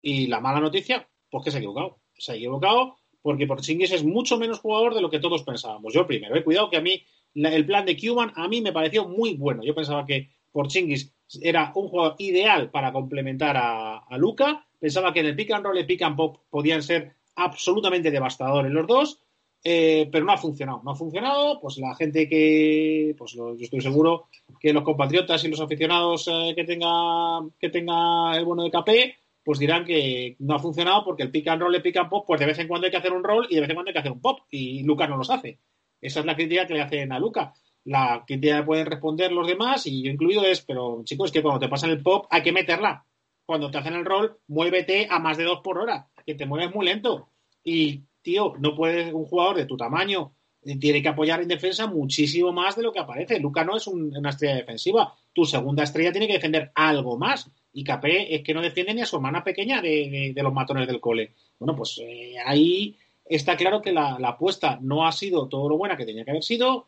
Y 0.00 0.26
la 0.26 0.40
mala 0.40 0.60
noticia, 0.60 1.08
pues 1.30 1.44
que 1.44 1.50
se 1.50 1.58
ha 1.58 1.60
equivocado. 1.60 2.00
Se 2.18 2.32
ha 2.32 2.34
equivocado 2.34 2.96
porque 3.22 3.46
Porzingis 3.46 3.92
es 3.92 4.04
mucho 4.04 4.38
menos 4.38 4.60
jugador 4.60 4.94
de 4.94 5.02
lo 5.02 5.10
que 5.10 5.20
todos 5.20 5.42
pensábamos. 5.42 5.92
Yo 5.92 6.06
primero, 6.06 6.36
he 6.36 6.44
cuidado 6.44 6.70
que 6.70 6.76
a 6.76 6.80
mí 6.80 7.02
el 7.34 7.66
plan 7.66 7.84
de 7.84 7.96
Cuban 7.96 8.32
a 8.34 8.48
mí 8.48 8.60
me 8.60 8.72
pareció 8.72 9.08
muy 9.08 9.34
bueno. 9.34 9.62
Yo 9.62 9.74
pensaba 9.74 10.06
que 10.06 10.30
Porzingis 10.52 11.12
era 11.42 11.72
un 11.74 11.88
jugador 11.88 12.14
ideal 12.18 12.70
para 12.70 12.92
complementar 12.92 13.56
a, 13.56 14.16
Luca. 14.16 14.66
Pensaba 14.80 15.12
que 15.12 15.20
en 15.20 15.26
el 15.26 15.36
pick 15.36 15.50
and 15.50 15.64
roll 15.64 15.78
y 15.78 15.84
pick 15.84 16.02
and 16.02 16.16
pop 16.16 16.38
podían 16.48 16.82
ser 16.82 17.12
absolutamente 17.36 18.10
devastadores 18.10 18.72
los 18.72 18.86
dos, 18.86 19.20
eh, 19.62 20.08
pero 20.10 20.24
no 20.24 20.32
ha 20.32 20.38
funcionado. 20.38 20.80
No 20.84 20.92
ha 20.92 20.96
funcionado, 20.96 21.60
pues 21.60 21.78
la 21.78 21.94
gente 21.94 22.28
que, 22.28 23.14
pues 23.18 23.32
yo 23.32 23.54
estoy 23.60 23.80
seguro 23.80 24.28
que 24.60 24.72
los 24.72 24.84
compatriotas 24.84 25.44
y 25.44 25.48
los 25.48 25.60
aficionados 25.60 26.28
eh, 26.28 26.52
que 26.56 26.64
tenga 26.64 27.40
que 27.60 27.68
tenga 27.68 28.36
el 28.36 28.44
bueno 28.44 28.62
de 28.62 28.70
KP 28.70 29.18
pues 29.48 29.58
dirán 29.58 29.86
que 29.86 30.36
no 30.40 30.56
ha 30.56 30.58
funcionado 30.58 31.02
porque 31.06 31.22
el 31.22 31.30
pick 31.30 31.48
and 31.48 31.62
roll 31.62 31.74
el 31.74 31.80
pick 31.80 31.96
and 31.96 32.10
pop, 32.10 32.26
pues 32.26 32.38
de 32.38 32.44
vez 32.44 32.58
en 32.58 32.68
cuando 32.68 32.84
hay 32.84 32.90
que 32.90 32.98
hacer 32.98 33.14
un 33.14 33.24
roll 33.24 33.46
y 33.48 33.54
de 33.54 33.62
vez 33.62 33.70
en 33.70 33.76
cuando 33.76 33.88
hay 33.88 33.94
que 33.94 34.00
hacer 34.00 34.12
un 34.12 34.20
pop. 34.20 34.40
Y 34.50 34.82
Luca 34.82 35.06
no 35.06 35.16
los 35.16 35.30
hace. 35.30 35.58
Esa 36.02 36.20
es 36.20 36.26
la 36.26 36.36
crítica 36.36 36.66
que 36.66 36.74
le 36.74 36.82
hacen 36.82 37.10
a 37.12 37.18
Luca. 37.18 37.54
La 37.84 38.24
crítica 38.26 38.62
pueden 38.62 38.84
responder 38.84 39.32
los 39.32 39.46
demás 39.46 39.86
y 39.86 40.02
yo 40.02 40.10
incluido 40.10 40.44
es, 40.44 40.60
pero 40.60 41.00
chicos, 41.02 41.32
que 41.32 41.40
cuando 41.40 41.60
te 41.60 41.68
pasan 41.70 41.88
el 41.88 42.02
pop 42.02 42.26
hay 42.28 42.42
que 42.42 42.52
meterla. 42.52 43.06
Cuando 43.46 43.70
te 43.70 43.78
hacen 43.78 43.94
el 43.94 44.04
roll, 44.04 44.36
muévete 44.48 45.08
a 45.08 45.18
más 45.18 45.38
de 45.38 45.44
dos 45.44 45.60
por 45.64 45.78
hora, 45.78 46.10
que 46.26 46.34
te 46.34 46.44
mueves 46.44 46.74
muy 46.74 46.84
lento. 46.84 47.30
Y, 47.64 48.02
tío, 48.20 48.52
no 48.58 48.74
puedes, 48.74 49.14
un 49.14 49.24
jugador 49.24 49.56
de 49.56 49.64
tu 49.64 49.78
tamaño 49.78 50.34
eh, 50.60 50.78
tiene 50.78 51.00
que 51.00 51.08
apoyar 51.08 51.40
en 51.40 51.48
defensa 51.48 51.86
muchísimo 51.86 52.52
más 52.52 52.76
de 52.76 52.82
lo 52.82 52.92
que 52.92 53.00
aparece. 53.00 53.40
Luca 53.40 53.64
no 53.64 53.78
es 53.78 53.86
una 53.86 54.28
estrella 54.28 54.56
defensiva. 54.56 55.14
Tu 55.32 55.46
segunda 55.46 55.84
estrella 55.84 56.12
tiene 56.12 56.26
que 56.26 56.34
defender 56.34 56.70
algo 56.74 57.16
más 57.16 57.50
y 57.72 57.84
Capé 57.84 58.34
es 58.34 58.42
que 58.42 58.54
no 58.54 58.62
defiende 58.62 58.94
ni 58.94 59.02
a 59.02 59.06
su 59.06 59.16
hermana 59.16 59.44
pequeña 59.44 59.80
de, 59.80 60.32
los 60.36 60.52
matones 60.52 60.86
del 60.86 61.00
cole. 61.00 61.34
Bueno, 61.58 61.76
pues 61.76 62.00
eh, 62.02 62.34
ahí 62.44 62.96
está 63.24 63.56
claro 63.56 63.82
que 63.82 63.92
la, 63.92 64.14
apuesta 64.14 64.78
no 64.80 65.06
ha 65.06 65.12
sido 65.12 65.48
todo 65.48 65.68
lo 65.68 65.76
buena 65.76 65.96
que 65.96 66.06
tenía 66.06 66.24
que 66.24 66.30
haber 66.30 66.42
sido. 66.42 66.86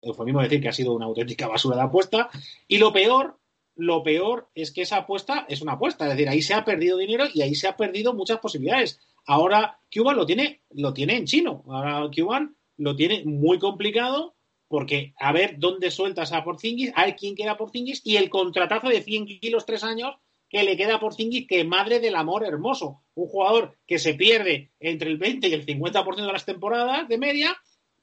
Eufemismo 0.00 0.40
decir 0.40 0.60
que 0.60 0.68
ha 0.68 0.72
sido 0.72 0.94
una 0.94 1.06
auténtica 1.06 1.48
basura 1.48 1.76
de 1.76 1.82
apuesta. 1.82 2.30
Y 2.68 2.78
lo 2.78 2.92
peor, 2.92 3.38
lo 3.74 4.02
peor 4.02 4.48
es 4.54 4.70
que 4.70 4.82
esa 4.82 4.98
apuesta 4.98 5.46
es 5.48 5.60
una 5.60 5.72
apuesta. 5.72 6.04
Es 6.04 6.12
decir, 6.12 6.28
ahí 6.28 6.42
se 6.42 6.54
ha 6.54 6.64
perdido 6.64 6.96
dinero 6.96 7.24
y 7.32 7.42
ahí 7.42 7.54
se 7.54 7.68
ha 7.68 7.76
perdido 7.76 8.14
muchas 8.14 8.38
posibilidades. 8.38 9.00
Ahora 9.26 9.80
Cuban 9.92 10.16
lo 10.16 10.24
tiene, 10.24 10.60
lo 10.70 10.92
tiene 10.94 11.16
en 11.16 11.24
chino. 11.24 11.64
Ahora 11.68 12.08
Cuban 12.14 12.56
lo 12.76 12.94
tiene 12.94 13.24
muy 13.24 13.58
complicado 13.58 14.35
porque 14.68 15.14
a 15.18 15.32
ver 15.32 15.56
dónde 15.58 15.90
sueltas 15.90 16.32
a 16.32 16.44
Porzingis, 16.44 16.92
a 16.94 17.04
ver 17.04 17.16
quién 17.16 17.34
queda 17.34 17.56
Porzingis 17.56 18.02
y 18.04 18.16
el 18.16 18.30
contratazo 18.30 18.88
de 18.88 19.02
100 19.02 19.26
kilos 19.40 19.66
tres 19.66 19.84
años 19.84 20.16
que 20.48 20.62
le 20.62 20.76
queda 20.76 20.96
a 20.96 21.00
Porzingis, 21.00 21.46
que 21.46 21.64
madre 21.64 22.00
del 22.00 22.14
amor 22.14 22.44
hermoso. 22.44 23.02
Un 23.14 23.28
jugador 23.28 23.76
que 23.86 23.98
se 23.98 24.14
pierde 24.14 24.72
entre 24.78 25.10
el 25.10 25.18
20 25.18 25.48
y 25.48 25.52
el 25.52 25.66
50% 25.66 26.16
de 26.16 26.32
las 26.32 26.44
temporadas 26.44 27.08
de 27.08 27.18
media 27.18 27.56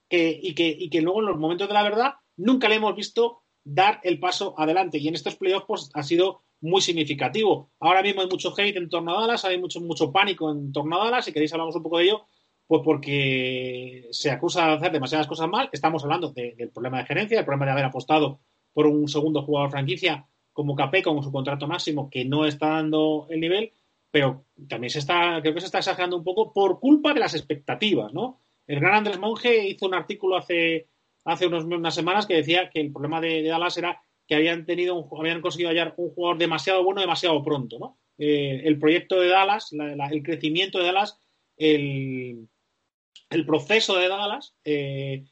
que, 0.10 0.38
y, 0.42 0.54
que, 0.54 0.68
y 0.68 0.90
que 0.90 1.02
luego 1.02 1.22
en 1.22 1.28
los 1.28 1.40
momentos 1.40 1.68
de 1.68 1.74
la 1.74 1.84
verdad 1.84 2.14
nunca 2.36 2.68
le 2.68 2.76
hemos 2.76 2.96
visto 2.96 3.44
dar 3.64 4.00
el 4.04 4.20
paso 4.20 4.56
adelante. 4.58 4.98
Y 4.98 5.08
en 5.08 5.16
estos 5.16 5.36
playoffs 5.36 5.66
pues, 5.68 5.90
ha 5.94 6.04
sido 6.04 6.42
muy 6.62 6.82
significativo. 6.82 7.72
Ahora 7.80 8.02
mismo 8.02 8.22
hay 8.22 8.28
mucho 8.28 8.54
hate 8.58 8.78
en 8.78 8.90
torno 8.90 9.18
a 9.18 9.22
Dallas, 9.22 9.46
hay 9.46 9.60
mucho, 9.60 9.82
mucho 9.82 10.12
pánico 10.12 10.52
en 10.52 10.72
torno 10.72 11.00
a 11.00 11.06
Dallas. 11.06 11.26
Si 11.26 11.34
queréis 11.34 11.54
hablamos 11.54 11.76
un 11.76 11.84
poco 11.84 11.98
de 11.98 12.06
ello, 12.06 12.26
pues 12.68 12.82
porque 12.84 14.08
se 14.12 14.32
acusa 14.32 14.68
de 14.68 14.74
hacer 14.74 14.92
demasiadas 14.92 15.28
cosas 15.28 15.50
mal. 15.50 15.70
Estamos 15.72 16.04
hablando 16.04 16.32
del 16.32 16.70
problema 16.72 17.00
de 17.00 17.06
gerencia, 17.06 17.38
del 17.38 17.46
problema 17.46 17.66
de 17.66 17.72
haber 17.72 17.86
apostado 17.86 18.40
por 18.74 18.88
un 18.88 19.08
segundo 19.08 19.44
jugador 19.44 19.72
franquicia 19.72 20.26
como 20.52 20.76
Capé 20.76 21.02
con 21.02 21.22
su 21.24 21.32
contrato 21.32 21.68
máximo 21.68 22.10
que 22.10 22.26
no 22.26 22.46
está 22.46 22.70
dando 22.70 23.28
el 23.30 23.40
nivel, 23.40 23.72
pero 24.12 24.46
también 24.70 24.92
se 24.92 25.00
está, 25.00 25.40
creo 25.42 25.54
que 25.54 25.60
se 25.60 25.66
está 25.66 25.80
exagerando 25.80 26.16
un 26.16 26.24
poco 26.24 26.54
por 26.54 26.80
culpa 26.80 27.14
de 27.14 27.20
las 27.20 27.34
expectativas, 27.34 28.14
¿no? 28.14 28.40
El 28.68 28.80
gran 28.80 28.96
Andrés 28.96 29.20
Monge 29.20 29.68
hizo 29.68 29.88
un 29.88 29.96
artículo 29.96 30.38
hace, 30.38 30.88
hace 31.26 31.48
unos, 31.48 31.66
unas 31.66 31.96
semanas 31.96 32.28
que 32.28 32.36
decía 32.36 32.70
que 32.70 32.80
el 32.80 32.92
problema 32.92 33.20
de, 33.20 33.44
Dallas 33.44 33.78
era 33.78 34.02
que 34.28 34.36
habían 34.36 34.66
tenido, 34.66 35.10
habían 35.20 35.42
conseguido 35.42 35.70
hallar 35.70 35.96
un 35.98 36.12
jugador 36.12 36.38
demasiado 36.38 36.84
bueno 36.84 37.02
demasiado 37.02 37.44
pronto, 37.44 37.80
¿no? 37.80 37.98
Eh, 38.20 38.62
el 38.64 38.78
proyecto 38.78 39.20
de 39.20 39.30
Dallas, 39.30 39.74
el 39.74 40.24
crecimiento 40.24 40.78
de 40.78 40.86
Dallas 40.86 41.20
el, 41.58 42.48
el 43.30 43.46
proceso 43.46 43.96
de 43.96 44.08
Dallas 44.08 44.56
eh, 44.64 45.26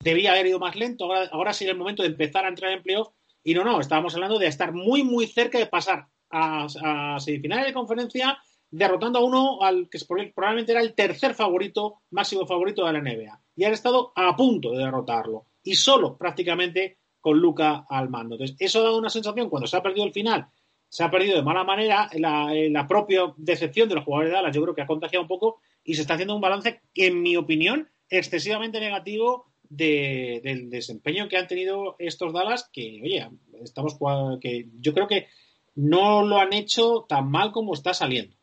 debía 0.00 0.32
haber 0.32 0.46
ido 0.46 0.58
más 0.58 0.76
lento. 0.76 1.04
Ahora, 1.04 1.28
ahora 1.32 1.52
sería 1.52 1.72
el 1.72 1.78
momento 1.78 2.02
de 2.02 2.08
empezar 2.08 2.44
a 2.44 2.48
entrar 2.48 2.72
en 2.72 2.82
playoff. 2.82 3.08
Y 3.42 3.54
no, 3.54 3.64
no, 3.64 3.80
estábamos 3.80 4.14
hablando 4.14 4.38
de 4.38 4.46
estar 4.46 4.72
muy, 4.72 5.02
muy 5.02 5.26
cerca 5.26 5.58
de 5.58 5.66
pasar 5.66 6.06
a, 6.30 7.18
semifinales 7.18 7.66
de 7.66 7.72
conferencia, 7.72 8.38
derrotando 8.70 9.18
a 9.18 9.24
uno 9.24 9.62
al 9.62 9.88
que 9.88 9.98
probablemente 10.34 10.72
era 10.72 10.82
el 10.82 10.94
tercer 10.94 11.34
favorito, 11.34 12.02
máximo 12.10 12.46
favorito 12.46 12.84
de 12.84 12.92
la 12.92 13.00
NBA. 13.00 13.40
Y 13.56 13.64
han 13.64 13.72
estado 13.72 14.12
a 14.14 14.36
punto 14.36 14.72
de 14.72 14.84
derrotarlo. 14.84 15.46
Y 15.62 15.74
solo 15.74 16.16
prácticamente 16.16 16.98
con 17.20 17.38
Luca 17.38 17.86
al 17.88 18.08
mando. 18.08 18.34
Entonces, 18.34 18.56
eso 18.58 18.80
ha 18.80 18.84
dado 18.84 18.98
una 18.98 19.10
sensación 19.10 19.48
cuando 19.48 19.66
se 19.66 19.76
ha 19.76 19.82
perdido 19.82 20.06
el 20.06 20.12
final, 20.12 20.46
se 20.88 21.02
ha 21.04 21.10
perdido 21.10 21.36
de 21.36 21.42
mala 21.42 21.64
manera, 21.64 22.08
la, 22.14 22.52
la 22.52 22.86
propia 22.86 23.32
decepción 23.36 23.88
de 23.88 23.96
los 23.96 24.04
jugadores 24.04 24.30
de 24.30 24.36
Dallas, 24.36 24.54
yo 24.54 24.62
creo 24.62 24.74
que 24.74 24.82
ha 24.82 24.86
contagiado 24.86 25.22
un 25.22 25.28
poco 25.28 25.60
y 25.84 25.94
se 25.94 26.02
está 26.02 26.14
haciendo 26.14 26.34
un 26.34 26.40
balance 26.40 26.80
en 26.94 27.22
mi 27.22 27.36
opinión, 27.36 27.88
excesivamente 28.10 28.80
negativo 28.80 29.52
del 29.68 30.70
desempeño 30.70 31.28
que 31.28 31.36
han 31.36 31.46
tenido 31.46 31.96
estos 31.98 32.32
Dallas, 32.32 32.70
que, 32.72 33.00
oye, 33.02 33.28
estamos 33.62 33.98
que 34.40 34.66
yo 34.80 34.94
creo 34.94 35.06
que 35.06 35.26
no 35.74 36.26
lo 36.26 36.38
han 36.38 36.52
hecho 36.52 37.06
tan 37.08 37.30
mal 37.30 37.52
como 37.52 37.74
está 37.74 37.94
saliendo. 37.94 38.34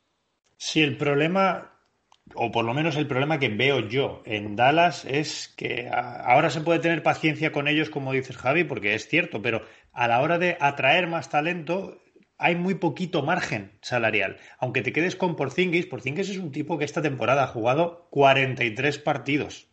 Sí, 0.57 0.81
el 0.81 0.97
problema, 0.97 1.73
o 2.33 2.51
por 2.51 2.63
lo 2.63 2.73
menos 2.73 2.95
el 2.95 3.07
problema 3.07 3.39
que 3.39 3.49
veo 3.49 3.87
yo 3.89 4.21
en 4.25 4.55
Dallas 4.55 5.03
es 5.05 5.49
que 5.49 5.89
ahora 5.89 6.49
se 6.49 6.61
puede 6.61 6.79
tener 6.79 7.03
paciencia 7.03 7.51
con 7.51 7.67
ellos, 7.67 7.89
como 7.89 8.13
dices 8.13 8.37
Javi, 8.37 8.63
porque 8.63 8.93
es 8.93 9.07
cierto, 9.07 9.41
pero 9.41 9.65
a 9.91 10.07
la 10.07 10.21
hora 10.21 10.37
de 10.37 10.57
atraer 10.59 11.07
más 11.07 11.29
talento, 11.29 12.01
hay 12.37 12.55
muy 12.55 12.75
poquito 12.75 13.23
margen 13.23 13.77
salarial. 13.81 14.37
Aunque 14.59 14.81
te 14.81 14.93
quedes 14.93 15.15
con 15.15 15.35
Porzingis, 15.35 15.85
Porzingis 15.85 16.29
es 16.29 16.37
un 16.37 16.51
tipo 16.51 16.77
que 16.77 16.85
esta 16.85 17.01
temporada 17.01 17.43
ha 17.43 17.47
jugado 17.47 18.07
43 18.11 18.99
partidos. 18.99 19.67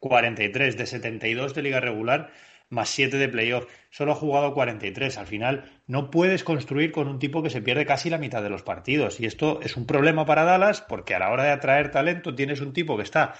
43 0.00 0.76
de 0.76 0.86
72 0.86 1.54
de 1.54 1.62
liga 1.62 1.80
regular 1.80 2.30
más 2.68 2.90
7 2.90 3.16
de 3.16 3.28
playoff. 3.28 3.66
Solo 3.90 4.12
ha 4.12 4.16
jugado 4.16 4.52
43. 4.52 5.16
Al 5.16 5.26
final 5.26 5.64
no 5.86 6.10
puedes 6.10 6.44
construir 6.44 6.92
con 6.92 7.08
un 7.08 7.18
tipo 7.18 7.42
que 7.42 7.50
se 7.50 7.62
pierde 7.62 7.86
casi 7.86 8.10
la 8.10 8.18
mitad 8.18 8.42
de 8.42 8.50
los 8.50 8.62
partidos. 8.62 9.20
Y 9.20 9.26
esto 9.26 9.60
es 9.62 9.76
un 9.76 9.86
problema 9.86 10.26
para 10.26 10.44
Dallas 10.44 10.82
porque 10.82 11.14
a 11.14 11.18
la 11.18 11.30
hora 11.30 11.44
de 11.44 11.50
atraer 11.52 11.90
talento 11.90 12.34
tienes 12.34 12.60
un 12.60 12.72
tipo 12.72 12.96
que 12.96 13.02
está 13.02 13.34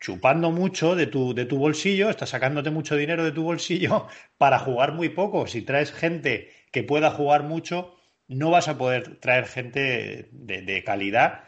chupando 0.00 0.50
mucho 0.50 0.94
de 0.96 1.06
tu, 1.06 1.32
de 1.34 1.46
tu 1.46 1.56
bolsillo, 1.56 2.10
está 2.10 2.26
sacándote 2.26 2.70
mucho 2.70 2.96
dinero 2.96 3.24
de 3.24 3.32
tu 3.32 3.42
bolsillo 3.42 4.06
para 4.36 4.58
jugar 4.58 4.92
muy 4.92 5.08
poco. 5.08 5.46
Si 5.46 5.62
traes 5.62 5.92
gente 5.92 6.50
que 6.74 6.82
pueda 6.82 7.12
jugar 7.12 7.44
mucho, 7.44 7.94
no 8.26 8.50
vas 8.50 8.66
a 8.66 8.76
poder 8.76 9.20
traer 9.20 9.46
gente 9.46 10.28
de, 10.32 10.82
calidad 10.84 11.44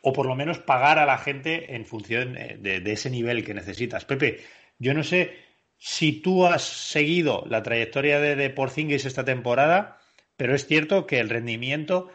o 0.00 0.12
por 0.12 0.26
lo 0.26 0.34
menos 0.34 0.58
pagar 0.58 0.98
a 0.98 1.06
la 1.06 1.16
gente 1.16 1.76
en 1.76 1.86
función 1.86 2.34
de, 2.34 2.82
ese 2.86 3.08
nivel 3.08 3.44
que 3.44 3.54
necesitas. 3.54 4.04
Pepe, 4.04 4.40
yo 4.80 4.94
no 4.94 5.04
sé 5.04 5.36
si 5.78 6.20
tú 6.20 6.44
has 6.44 6.64
seguido 6.64 7.44
la 7.46 7.62
trayectoria 7.62 8.18
de, 8.18 8.34
de 8.34 8.50
Porzingis 8.50 9.04
esta 9.04 9.24
temporada, 9.24 10.00
pero 10.36 10.56
es 10.56 10.66
cierto 10.66 11.06
que 11.06 11.20
el 11.20 11.30
rendimiento 11.30 12.10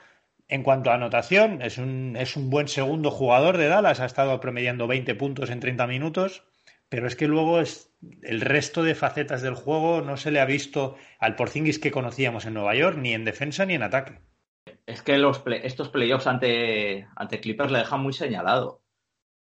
en 0.50 0.64
cuanto 0.64 0.92
a 0.92 0.96
anotación 0.96 1.62
es 1.62 1.78
un, 1.78 2.18
es 2.18 2.36
un 2.36 2.50
buen 2.50 2.68
segundo 2.68 3.10
jugador 3.10 3.56
de 3.56 3.70
Dallas, 3.70 4.02
ha 4.02 4.06
estado 4.06 4.38
promediando 4.42 4.86
20 4.86 5.16
puntos 5.16 5.50
en 5.50 5.62
30 5.62 5.88
minutos, 5.88 6.44
pero 6.90 7.08
es 7.08 7.16
que 7.16 7.30
luego 7.30 7.62
es 7.62 7.87
el 8.22 8.42
resto 8.42 8.84
de 8.84 8.96
facetas 8.96 9.42
del 9.42 9.56
juego 9.56 10.02
no 10.02 10.18
se 10.18 10.32
le 10.32 10.40
ha 10.40 10.46
visto 10.46 10.96
al 11.20 11.36
Porzingis 11.36 11.80
que 11.80 11.92
conocíamos 11.92 12.46
en 12.46 12.54
Nueva 12.54 12.76
York, 12.76 12.98
ni 12.98 13.14
en 13.14 13.26
defensa 13.26 13.66
ni 13.66 13.74
en 13.74 13.84
ataque. 13.84 14.22
Es 14.86 15.02
que 15.02 15.22
estos 15.64 15.90
playoffs 15.90 16.28
ante, 16.28 17.08
ante 17.16 17.40
Clippers 17.40 17.72
le 17.72 17.80
dejan 17.80 18.02
muy 18.02 18.14
señalado. 18.14 18.82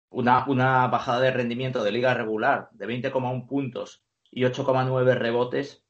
Una, 0.08 0.46
una 0.46 0.86
bajada 0.86 1.20
de 1.20 1.30
rendimiento 1.30 1.82
de 1.82 1.92
liga 1.92 2.14
regular 2.14 2.68
de 2.72 2.86
20,1 2.86 3.46
puntos 3.46 4.04
y 4.30 4.42
8,9 4.42 5.14
rebotes 5.14 5.84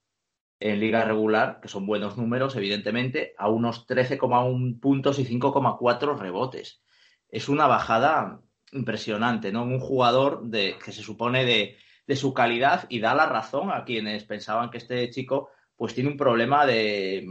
en 0.58 0.80
liga 0.80 1.04
regular, 1.04 1.60
que 1.60 1.68
son 1.68 1.86
buenos 1.86 2.16
números, 2.16 2.56
evidentemente, 2.56 3.34
a 3.36 3.48
unos 3.48 3.86
13,1 3.86 4.80
puntos 4.80 5.18
y 5.18 5.24
5,4 5.26 6.18
rebotes. 6.18 6.82
Es 7.28 7.48
una 7.48 7.66
bajada 7.66 8.40
impresionante, 8.72 9.52
¿no? 9.52 9.64
Un 9.64 9.80
jugador 9.80 10.46
de, 10.46 10.76
que 10.82 10.92
se 10.92 11.02
supone 11.02 11.44
de, 11.44 11.76
de 12.06 12.16
su 12.16 12.32
calidad 12.32 12.86
y 12.88 13.00
da 13.00 13.14
la 13.14 13.26
razón 13.26 13.70
a 13.70 13.84
quienes 13.84 14.24
pensaban 14.24 14.70
que 14.70 14.78
este 14.78 15.10
chico 15.10 15.50
pues 15.76 15.94
tiene 15.94 16.10
un 16.10 16.16
problema 16.16 16.64
de, 16.64 17.26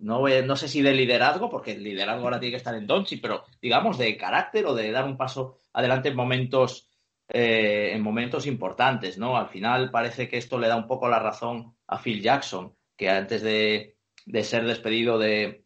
no, 0.00 0.26
no 0.26 0.56
sé 0.56 0.68
si 0.68 0.82
de 0.82 0.92
liderazgo, 0.92 1.48
porque 1.48 1.72
el 1.72 1.84
liderazgo 1.84 2.24
ahora 2.24 2.40
tiene 2.40 2.52
que 2.52 2.56
estar 2.56 2.74
en 2.74 2.88
Donchi, 2.88 3.18
pero 3.18 3.44
digamos 3.62 3.98
de 3.98 4.16
carácter 4.16 4.66
o 4.66 4.74
de 4.74 4.90
dar 4.90 5.04
un 5.04 5.16
paso 5.16 5.60
adelante 5.72 6.08
en 6.08 6.16
momentos, 6.16 6.88
eh, 7.28 7.92
en 7.94 8.02
momentos 8.02 8.46
importantes, 8.46 9.16
¿no? 9.16 9.36
Al 9.36 9.48
final 9.48 9.92
parece 9.92 10.28
que 10.28 10.38
esto 10.38 10.58
le 10.58 10.66
da 10.66 10.76
un 10.76 10.88
poco 10.88 11.08
la 11.08 11.20
razón 11.20 11.76
a 11.86 11.98
Phil 11.98 12.20
Jackson, 12.20 12.74
que 12.96 13.10
antes 13.10 13.42
de, 13.42 13.96
de 14.26 14.42
ser 14.42 14.64
despedido 14.64 15.16
de, 15.16 15.64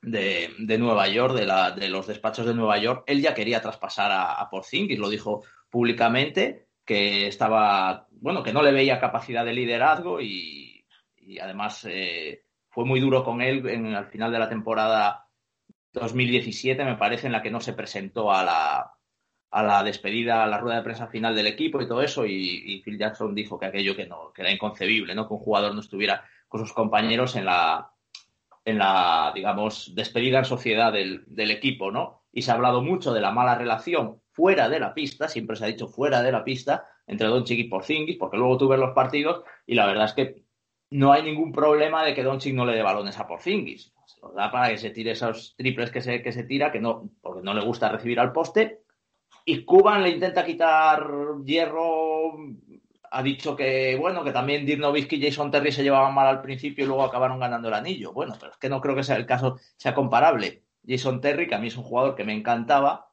de, 0.00 0.54
de, 0.58 0.78
Nueva 0.78 1.06
York, 1.08 1.34
de, 1.34 1.44
la, 1.44 1.72
de 1.72 1.88
los 1.90 2.06
despachos 2.06 2.46
de 2.46 2.54
Nueva 2.54 2.78
York, 2.78 3.04
él 3.06 3.20
ya 3.20 3.34
quería 3.34 3.60
traspasar 3.60 4.10
a, 4.10 4.32
a 4.32 4.48
Porzingis, 4.48 4.98
lo 4.98 5.10
dijo 5.10 5.42
públicamente, 5.68 6.67
que 6.88 7.26
estaba, 7.26 8.08
bueno, 8.12 8.42
que 8.42 8.54
no 8.54 8.62
le 8.62 8.72
veía 8.72 8.98
capacidad 8.98 9.44
de 9.44 9.52
liderazgo 9.52 10.22
y, 10.22 10.86
además 11.38 11.86
eh, 11.86 12.44
fue 12.70 12.86
muy 12.86 12.98
duro 12.98 13.22
con 13.22 13.42
él 13.42 13.68
en, 13.68 13.94
al 13.94 14.06
final 14.06 14.32
de 14.32 14.38
la 14.38 14.48
temporada 14.48 15.28
2017, 15.92 16.82
me 16.86 16.96
parece, 16.96 17.26
en 17.26 17.34
la 17.34 17.42
que 17.42 17.50
no 17.50 17.60
se 17.60 17.74
presentó 17.74 18.32
a 18.32 18.42
la, 18.42 18.94
a 19.50 19.62
la 19.62 19.82
despedida, 19.82 20.42
a 20.42 20.46
la 20.46 20.56
rueda 20.56 20.76
de 20.78 20.82
prensa 20.82 21.08
final 21.08 21.34
del 21.34 21.48
equipo 21.48 21.78
y 21.82 21.86
todo 21.86 22.00
eso, 22.00 22.24
y, 22.24 22.80
Phil 22.82 22.96
Jackson 22.96 23.34
dijo 23.34 23.58
que 23.58 23.66
aquello 23.66 23.94
que 23.94 24.06
no, 24.06 24.32
que 24.32 24.40
era 24.40 24.50
inconcebible, 24.50 25.14
¿no? 25.14 25.28
Que 25.28 25.34
un 25.34 25.40
jugador 25.40 25.74
no 25.74 25.82
estuviera 25.82 26.24
con 26.48 26.60
sus 26.60 26.72
compañeros 26.72 27.36
en 27.36 27.44
la, 27.44 27.92
en 28.64 28.78
la, 28.78 29.30
digamos, 29.34 29.94
despedida 29.94 30.38
en 30.38 30.46
sociedad 30.46 30.90
del, 30.90 31.22
del 31.26 31.50
equipo, 31.50 31.90
¿no? 31.90 32.22
Y 32.32 32.40
se 32.40 32.50
ha 32.50 32.54
hablado 32.54 32.80
mucho 32.80 33.12
de 33.12 33.20
la 33.20 33.30
mala 33.30 33.56
relación 33.56 34.22
fuera 34.38 34.68
de 34.68 34.78
la 34.78 34.94
pista, 34.94 35.26
siempre 35.26 35.56
se 35.56 35.64
ha 35.64 35.66
dicho 35.66 35.88
fuera 35.88 36.22
de 36.22 36.30
la 36.30 36.44
pista, 36.44 36.86
entre 37.08 37.26
Doncic 37.26 37.58
y 37.58 37.64
Porzingis, 37.64 38.16
porque 38.16 38.36
luego 38.36 38.56
tú 38.56 38.68
ves 38.68 38.78
los 38.78 38.94
partidos 38.94 39.42
y 39.66 39.74
la 39.74 39.84
verdad 39.84 40.04
es 40.04 40.12
que 40.12 40.44
no 40.90 41.12
hay 41.12 41.24
ningún 41.24 41.50
problema 41.50 42.04
de 42.04 42.14
que 42.14 42.22
Doncic 42.22 42.54
no 42.54 42.64
le 42.64 42.76
dé 42.76 42.82
balones 42.82 43.18
a 43.18 43.26
Porzingis. 43.26 43.92
Se 44.06 44.20
los 44.20 44.32
da 44.36 44.48
para 44.52 44.68
que 44.68 44.78
se 44.78 44.90
tire 44.90 45.10
esos 45.10 45.56
triples 45.56 45.90
que 45.90 46.00
se, 46.00 46.22
que 46.22 46.30
se 46.30 46.44
tira, 46.44 46.70
que 46.70 46.78
no, 46.78 47.10
porque 47.20 47.42
no 47.42 47.52
le 47.52 47.64
gusta 47.64 47.88
recibir 47.88 48.20
al 48.20 48.30
poste. 48.30 48.82
Y 49.44 49.64
Cuban 49.64 50.04
le 50.04 50.10
intenta 50.10 50.44
quitar 50.44 51.04
hierro. 51.44 52.36
Ha 53.10 53.22
dicho 53.24 53.56
que, 53.56 53.96
bueno, 53.96 54.22
que 54.22 54.30
también 54.30 54.64
Dirk 54.64 54.80
Nowitzki 54.80 55.16
y 55.16 55.22
Jason 55.22 55.50
Terry 55.50 55.72
se 55.72 55.82
llevaban 55.82 56.14
mal 56.14 56.28
al 56.28 56.42
principio 56.42 56.84
y 56.84 56.86
luego 56.86 57.02
acabaron 57.02 57.40
ganando 57.40 57.66
el 57.66 57.74
anillo. 57.74 58.12
Bueno, 58.12 58.36
pero 58.38 58.52
es 58.52 58.58
que 58.58 58.68
no 58.68 58.80
creo 58.80 58.94
que 58.94 59.02
sea 59.02 59.16
el 59.16 59.26
caso, 59.26 59.58
sea 59.76 59.94
comparable. 59.96 60.62
Jason 60.86 61.20
Terry, 61.20 61.48
que 61.48 61.56
a 61.56 61.58
mí 61.58 61.66
es 61.66 61.76
un 61.76 61.82
jugador 61.82 62.14
que 62.14 62.24
me 62.24 62.34
encantaba, 62.34 63.07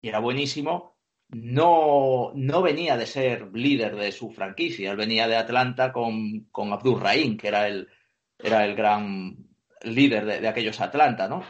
y 0.00 0.08
era 0.08 0.18
buenísimo, 0.18 0.96
no, 1.28 2.32
no 2.34 2.62
venía 2.62 2.96
de 2.96 3.06
ser 3.06 3.50
líder 3.54 3.96
de 3.96 4.12
su 4.12 4.30
franquicia, 4.30 4.90
él 4.90 4.96
venía 4.96 5.28
de 5.28 5.36
Atlanta 5.36 5.92
con, 5.92 6.46
con 6.50 6.72
Abdul 6.72 7.00
Rahim, 7.00 7.36
que 7.36 7.48
era 7.48 7.68
el, 7.68 7.88
era 8.38 8.64
el 8.64 8.74
gran 8.74 9.36
líder 9.82 10.40
de, 10.40 10.48
aquellos 10.48 10.80
Atlanta, 10.80 11.28
¿no? 11.28 11.44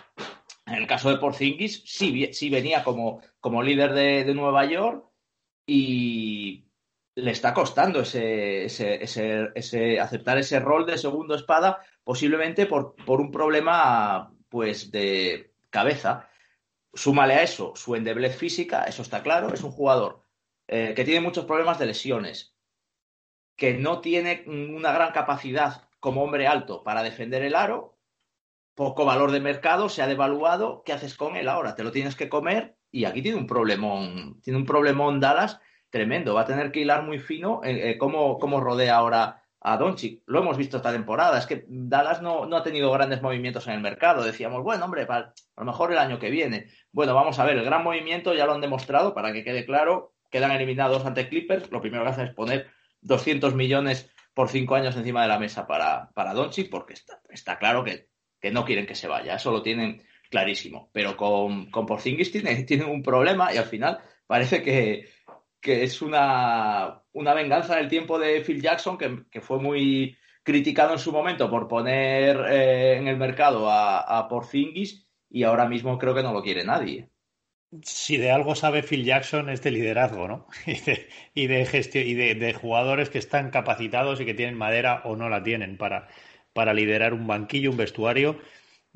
En 0.67 0.75
el 0.75 0.87
caso 0.87 1.11
de 1.11 1.17
Porzingis, 1.17 1.83
sí, 1.85 2.31
sí 2.33 2.51
venía 2.51 2.85
como, 2.85 3.21
como 3.41 3.63
líder 3.63 3.93
de, 3.93 4.25
de, 4.25 4.35
Nueva 4.35 4.67
York 4.67 5.05
y 5.67 6.67
le 7.17 7.31
está 7.31 7.53
costando 7.55 8.01
ese, 8.03 8.67
ese, 8.67 9.03
ese, 9.03 9.49
ese, 9.55 9.99
aceptar 9.99 10.39
ese 10.39 10.61
rol 10.61 10.87
de 10.87 10.99
segundo 10.99 11.35
espada, 11.35 11.81
posiblemente 12.05 12.67
por, 12.67 12.95
por 12.95 13.21
un 13.21 13.31
problema 13.31 14.33
pues 14.49 14.91
de 14.91 15.53
cabeza. 15.71 16.30
Súmale 16.93 17.35
a 17.35 17.43
eso 17.43 17.75
su 17.77 17.95
endeblez 17.95 18.37
física, 18.37 18.85
eso 18.85 19.03
está 19.03 19.23
claro, 19.23 19.55
es 19.55 19.63
un 19.63 19.71
jugador 19.71 20.25
eh, 20.67 20.95
que 20.95 21.05
tiene 21.05 21.21
muchos 21.21 21.45
problemas 21.45 21.79
de 21.79 21.87
lesiones, 21.87 22.57
que 23.57 23.75
no 23.75 24.01
tiene 24.01 24.45
una 24.47 24.93
gran 24.93 25.13
capacidad 25.13 25.89
como 26.01 26.23
hombre 26.23 26.47
alto 26.47 26.83
para 26.83 27.03
defender 27.03 27.43
el 27.43 27.55
aro, 27.55 27.99
poco 28.75 29.05
valor 29.05 29.31
de 29.31 29.41
mercado, 29.41 29.89
se 29.89 30.03
ha 30.03 30.07
devaluado, 30.07 30.83
¿qué 30.85 30.93
haces 30.93 31.15
con 31.15 31.37
él 31.37 31.49
ahora? 31.49 31.75
Te 31.75 31.85
lo 31.85 31.93
tienes 31.93 32.17
que 32.17 32.29
comer 32.29 32.79
y 32.91 33.05
aquí 33.05 33.23
tiene 33.23 33.39
un 33.39 33.47
problemón, 33.47 34.41
tiene 34.43 34.59
un 34.59 34.65
problemón 34.65 35.21
Dallas 35.21 35.61
tremendo, 35.91 36.35
va 36.35 36.43
a 36.43 36.47
tener 36.47 36.73
que 36.73 36.81
hilar 36.81 37.05
muy 37.05 37.19
fino 37.19 37.63
eh, 37.63 37.91
eh, 37.91 37.99
cómo, 37.99 38.39
cómo 38.39 38.61
rodea 38.61 38.97
ahora 38.97 39.40
a 39.61 39.77
Doncic. 39.77 40.23
Lo 40.27 40.41
hemos 40.41 40.57
visto 40.57 40.79
esta 40.79 40.93
temporada. 40.93 41.39
Es 41.39 41.47
que 41.47 41.65
Dallas 41.69 42.23
no, 42.23 42.47
no, 42.47 42.57
ha 42.57 42.63
tenido 42.63 42.91
grandes 42.91 43.23
movimientos 43.23 43.67
en 43.67 43.75
el 43.75 43.81
mercado. 43.81 44.23
Decíamos, 44.25 44.63
bueno, 44.63 44.85
hombre, 44.85 45.07
para, 45.07 45.35
a 45.57 45.61
lo 45.61 45.67
mejor 45.67 45.93
el 45.93 45.99
año 45.99 46.19
que 46.19 46.31
viene. 46.31 46.69
Bueno, 46.93 47.15
vamos 47.15 47.39
a 47.39 47.45
ver, 47.45 47.59
el 47.59 47.65
gran 47.65 47.85
movimiento 47.85 48.35
ya 48.35 48.47
lo 48.47 48.53
han 48.53 48.61
demostrado, 48.61 49.15
para 49.15 49.33
que 49.33 49.45
quede 49.45 49.67
claro. 49.67 50.15
Quedan 50.31 50.53
eliminados 50.53 51.05
ante 51.05 51.29
Clippers. 51.29 51.71
Lo 51.71 51.81
primero 51.81 52.05
que 52.05 52.11
hacen 52.11 52.27
es 52.29 52.35
poner 52.35 52.71
200 53.03 53.55
millones 53.55 54.11
por 54.35 54.49
cinco 54.49 54.77
años 54.77 54.97
encima 54.97 55.23
de 55.23 55.29
la 55.29 55.39
mesa 55.39 55.67
para, 55.67 56.11
para 56.15 56.35
Doncic, 56.35 56.71
porque 56.71 56.95
está, 56.95 57.21
está 57.29 57.59
claro 57.59 57.85
que, 57.85 58.09
que, 58.41 58.51
no 58.51 58.65
quieren 58.65 58.87
que 58.87 58.95
se 58.95 59.09
vaya. 59.09 59.35
Eso 59.35 59.51
lo 59.51 59.63
tienen, 59.63 60.03
clarísimo. 60.31 60.89
Pero 60.93 61.17
con, 61.17 61.71
con 61.71 61.85
Porzingis 61.85 62.33
tiene, 62.33 62.63
tiene 62.65 62.85
un 62.85 63.03
problema 63.03 63.53
y 63.53 63.59
al 63.59 63.67
final 63.67 63.99
parece 64.27 64.63
que, 64.63 65.11
que 65.61 65.83
es 65.83 66.03
una, 66.03 67.03
una 67.13 67.35
venganza 67.35 67.77
del 67.77 67.89
tiempo 67.89 68.19
de 68.19 68.41
Phil 68.41 68.63
Jackson, 68.63 68.97
que, 68.97 69.25
que 69.31 69.41
fue 69.41 69.59
muy 69.59 70.17
criticado 70.43 70.93
en 70.93 70.99
su 70.99 71.13
momento 71.13 71.51
por 71.51 71.69
poner 71.69 72.37
eh, 72.51 72.97
en 72.97 73.09
el 73.09 73.17
mercado 73.17 73.71
a, 73.71 74.01
a 74.01 74.29
Porzingis 74.29 75.07
y 75.29 75.45
ahora 75.45 75.69
mismo 75.69 75.99
creo 75.99 76.15
que 76.15 76.23
no 76.23 76.33
lo 76.33 76.43
quiere 76.43 76.65
nadie. 76.65 77.09
Si 77.83 78.17
de 78.17 78.33
algo 78.33 78.57
sabe 78.57 78.83
Phil 78.83 79.05
Jackson 79.05 79.49
es 79.49 79.63
de 79.63 79.71
liderazgo, 79.71 80.27
¿no? 80.27 80.47
Y 81.35 81.47
de, 81.47 81.61
y 81.63 81.67
gestión 81.67 82.07
y 82.07 82.15
de, 82.15 82.35
de, 82.35 82.53
jugadores 82.53 83.11
que 83.11 83.19
están 83.19 83.51
capacitados 83.51 84.21
y 84.21 84.25
que 84.25 84.35
tienen 84.35 84.59
madera 84.59 85.03
o 85.05 85.15
no 85.15 85.29
la 85.29 85.43
tienen 85.43 85.77
para, 85.77 86.09
para 86.53 86.75
liderar 86.75 87.15
un 87.15 87.29
banquillo, 87.29 87.71
un 87.71 87.77
vestuario 87.77 88.41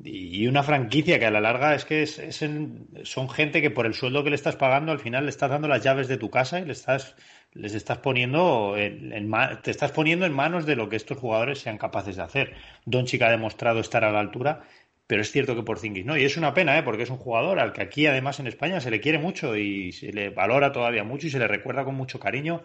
y 0.02 0.46
una 0.48 0.62
franquicia 0.62 1.18
que 1.18 1.26
a 1.26 1.30
la 1.30 1.40
larga 1.40 1.74
es 1.74 1.84
que 1.84 2.02
es, 2.02 2.42
en, 2.42 2.88
son 3.04 3.28
gente 3.30 3.62
que 3.62 3.70
por 3.70 3.86
el 3.86 3.94
sueldo 3.94 4.24
que 4.24 4.30
le 4.30 4.36
estás 4.36 4.56
pagando 4.56 4.90
al 4.90 4.98
final 4.98 5.24
le 5.24 5.30
estás 5.30 5.50
dando 5.50 5.68
las 5.68 5.82
llaves 5.82 6.08
de 6.08 6.16
tu 6.16 6.30
casa 6.30 6.58
y 6.58 6.64
le 6.64 6.72
estás, 6.72 7.14
les 7.52 7.74
estás 7.74 7.98
poniendo 7.98 8.76
en, 8.76 9.30
te 9.62 9.70
estás 9.70 9.92
poniendo 9.92 10.26
en 10.26 10.32
manos 10.32 10.66
de 10.66 10.74
lo 10.74 10.88
que 10.88 10.96
estos 10.96 11.18
jugadores 11.18 11.60
sean 11.60 11.78
capaces 11.78 12.16
de 12.16 12.22
hacer. 12.22 12.54
Doncic 12.84 13.22
ha 13.22 13.30
demostrado 13.30 13.80
estar 13.80 14.04
a 14.04 14.10
la 14.10 14.20
altura 14.20 14.64
pero 15.06 15.20
es 15.20 15.30
cierto 15.30 15.54
que 15.54 15.62
por 15.62 15.76
Porzingis 15.76 16.06
no, 16.06 16.16
y 16.16 16.24
es 16.24 16.36
una 16.36 16.54
pena, 16.54 16.78
¿eh? 16.78 16.82
porque 16.82 17.02
es 17.02 17.10
un 17.10 17.18
jugador 17.18 17.58
al 17.58 17.72
que 17.72 17.82
aquí 17.82 18.06
además 18.06 18.40
en 18.40 18.46
España 18.46 18.80
se 18.80 18.90
le 18.90 19.00
quiere 19.00 19.18
mucho 19.18 19.56
y 19.56 19.92
se 19.92 20.12
le 20.12 20.30
valora 20.30 20.72
todavía 20.72 21.04
mucho 21.04 21.26
y 21.26 21.30
se 21.30 21.38
le 21.38 21.46
recuerda 21.46 21.84
con 21.84 21.94
mucho 21.94 22.18
cariño, 22.18 22.62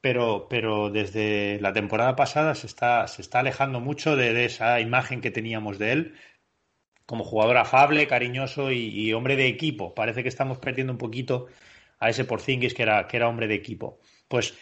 pero, 0.00 0.46
pero 0.48 0.90
desde 0.90 1.60
la 1.60 1.72
temporada 1.72 2.16
pasada 2.16 2.54
se 2.54 2.66
está, 2.66 3.06
se 3.08 3.22
está 3.22 3.40
alejando 3.40 3.80
mucho 3.80 4.16
de 4.16 4.44
esa 4.46 4.80
imagen 4.80 5.20
que 5.20 5.30
teníamos 5.30 5.78
de 5.78 5.92
él 5.92 6.14
como 7.06 7.24
jugador 7.24 7.56
afable, 7.56 8.06
cariñoso 8.06 8.70
y, 8.70 8.88
y, 8.88 9.12
hombre 9.12 9.36
de 9.36 9.46
equipo. 9.46 9.94
Parece 9.94 10.22
que 10.22 10.28
estamos 10.28 10.58
perdiendo 10.58 10.92
un 10.92 10.98
poquito 10.98 11.46
a 11.98 12.10
ese 12.10 12.24
Porzingis 12.24 12.74
que 12.74 12.82
era, 12.82 13.06
que 13.06 13.16
era 13.16 13.28
hombre 13.28 13.48
de 13.48 13.54
equipo. 13.54 14.00
Pues 14.28 14.54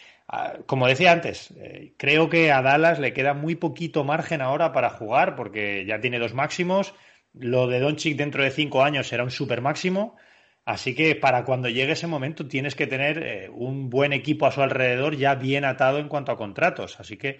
como 0.65 0.87
decía 0.87 1.11
antes, 1.11 1.51
eh, 1.57 1.93
creo 1.97 2.29
que 2.29 2.51
a 2.51 2.61
Dallas 2.61 2.99
le 2.99 3.13
queda 3.13 3.33
muy 3.33 3.55
poquito 3.55 4.03
margen 4.03 4.41
ahora 4.41 4.71
para 4.71 4.89
jugar 4.89 5.35
porque 5.35 5.85
ya 5.85 5.99
tiene 5.99 6.19
dos 6.19 6.33
máximos. 6.33 6.95
Lo 7.33 7.67
de 7.67 7.79
Doncic 7.79 8.17
dentro 8.17 8.43
de 8.43 8.49
cinco 8.49 8.83
años 8.83 9.07
será 9.07 9.23
un 9.23 9.31
super 9.31 9.61
máximo. 9.61 10.15
Así 10.65 10.95
que 10.95 11.15
para 11.15 11.43
cuando 11.45 11.69
llegue 11.69 11.91
ese 11.91 12.07
momento 12.07 12.47
tienes 12.47 12.73
que 12.73 12.87
tener 12.87 13.21
eh, 13.21 13.49
un 13.49 13.89
buen 13.89 14.13
equipo 14.13 14.47
a 14.47 14.51
su 14.51 14.63
alrededor 14.63 15.15
ya 15.15 15.35
bien 15.35 15.63
atado 15.63 15.99
en 15.99 16.07
cuanto 16.07 16.31
a 16.31 16.37
contratos. 16.37 16.99
Así 16.99 17.17
que 17.17 17.39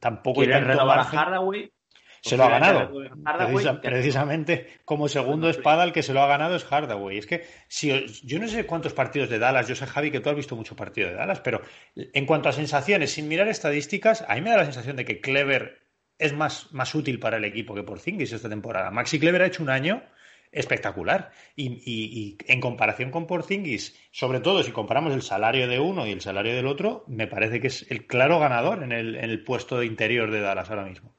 tampoco 0.00 0.40
hay 0.40 0.48
tanto 0.48 0.68
renovar 0.68 0.98
margen. 0.98 1.18
a 1.18 1.22
Hardaway? 1.22 1.72
Se 2.22 2.36
lo 2.36 2.44
ha 2.44 2.50
ganado. 2.50 2.92
Precisa, 3.48 3.80
precisamente 3.80 4.80
como 4.84 5.08
segundo 5.08 5.48
espada 5.48 5.84
el 5.84 5.92
que 5.92 6.02
se 6.02 6.12
lo 6.12 6.22
ha 6.22 6.26
ganado 6.26 6.56
es 6.56 6.64
Hardaway. 6.64 7.18
Es 7.18 7.26
que 7.26 7.44
si 7.68 8.06
yo 8.24 8.38
no 8.38 8.48
sé 8.48 8.66
cuántos 8.66 8.92
partidos 8.92 9.30
de 9.30 9.38
Dallas, 9.38 9.68
yo 9.68 9.74
sé 9.74 9.86
Javi 9.86 10.10
que 10.10 10.20
tú 10.20 10.30
has 10.30 10.36
visto 10.36 10.56
mucho 10.56 10.76
partido 10.76 11.08
de 11.08 11.14
Dallas, 11.14 11.40
pero 11.40 11.62
en 11.94 12.26
cuanto 12.26 12.48
a 12.48 12.52
sensaciones, 12.52 13.12
sin 13.12 13.28
mirar 13.28 13.48
estadísticas, 13.48 14.24
a 14.28 14.34
mí 14.34 14.42
me 14.42 14.50
da 14.50 14.58
la 14.58 14.64
sensación 14.64 14.96
de 14.96 15.04
que 15.04 15.20
Clever 15.20 15.80
es 16.18 16.34
más, 16.34 16.72
más 16.72 16.94
útil 16.94 17.18
para 17.18 17.38
el 17.38 17.44
equipo 17.44 17.74
que 17.74 17.82
Porzingis 17.82 18.32
esta 18.32 18.48
temporada. 18.48 18.90
Maxi 18.90 19.18
Clever 19.18 19.42
ha 19.42 19.46
hecho 19.46 19.62
un 19.62 19.70
año 19.70 20.02
espectacular 20.52 21.30
y, 21.54 21.68
y, 21.68 22.36
y 22.36 22.38
en 22.52 22.60
comparación 22.60 23.10
con 23.10 23.26
Porzingis, 23.26 23.96
sobre 24.10 24.40
todo 24.40 24.62
si 24.62 24.72
comparamos 24.72 25.14
el 25.14 25.22
salario 25.22 25.68
de 25.68 25.78
uno 25.78 26.06
y 26.06 26.12
el 26.12 26.20
salario 26.20 26.54
del 26.54 26.66
otro, 26.66 27.04
me 27.06 27.26
parece 27.26 27.60
que 27.60 27.68
es 27.68 27.86
el 27.90 28.06
claro 28.06 28.38
ganador 28.38 28.82
en 28.82 28.92
el, 28.92 29.16
en 29.16 29.30
el 29.30 29.44
puesto 29.44 29.78
de 29.78 29.86
interior 29.86 30.30
de 30.30 30.40
Dallas 30.40 30.68
ahora 30.70 30.84
mismo. 30.84 31.14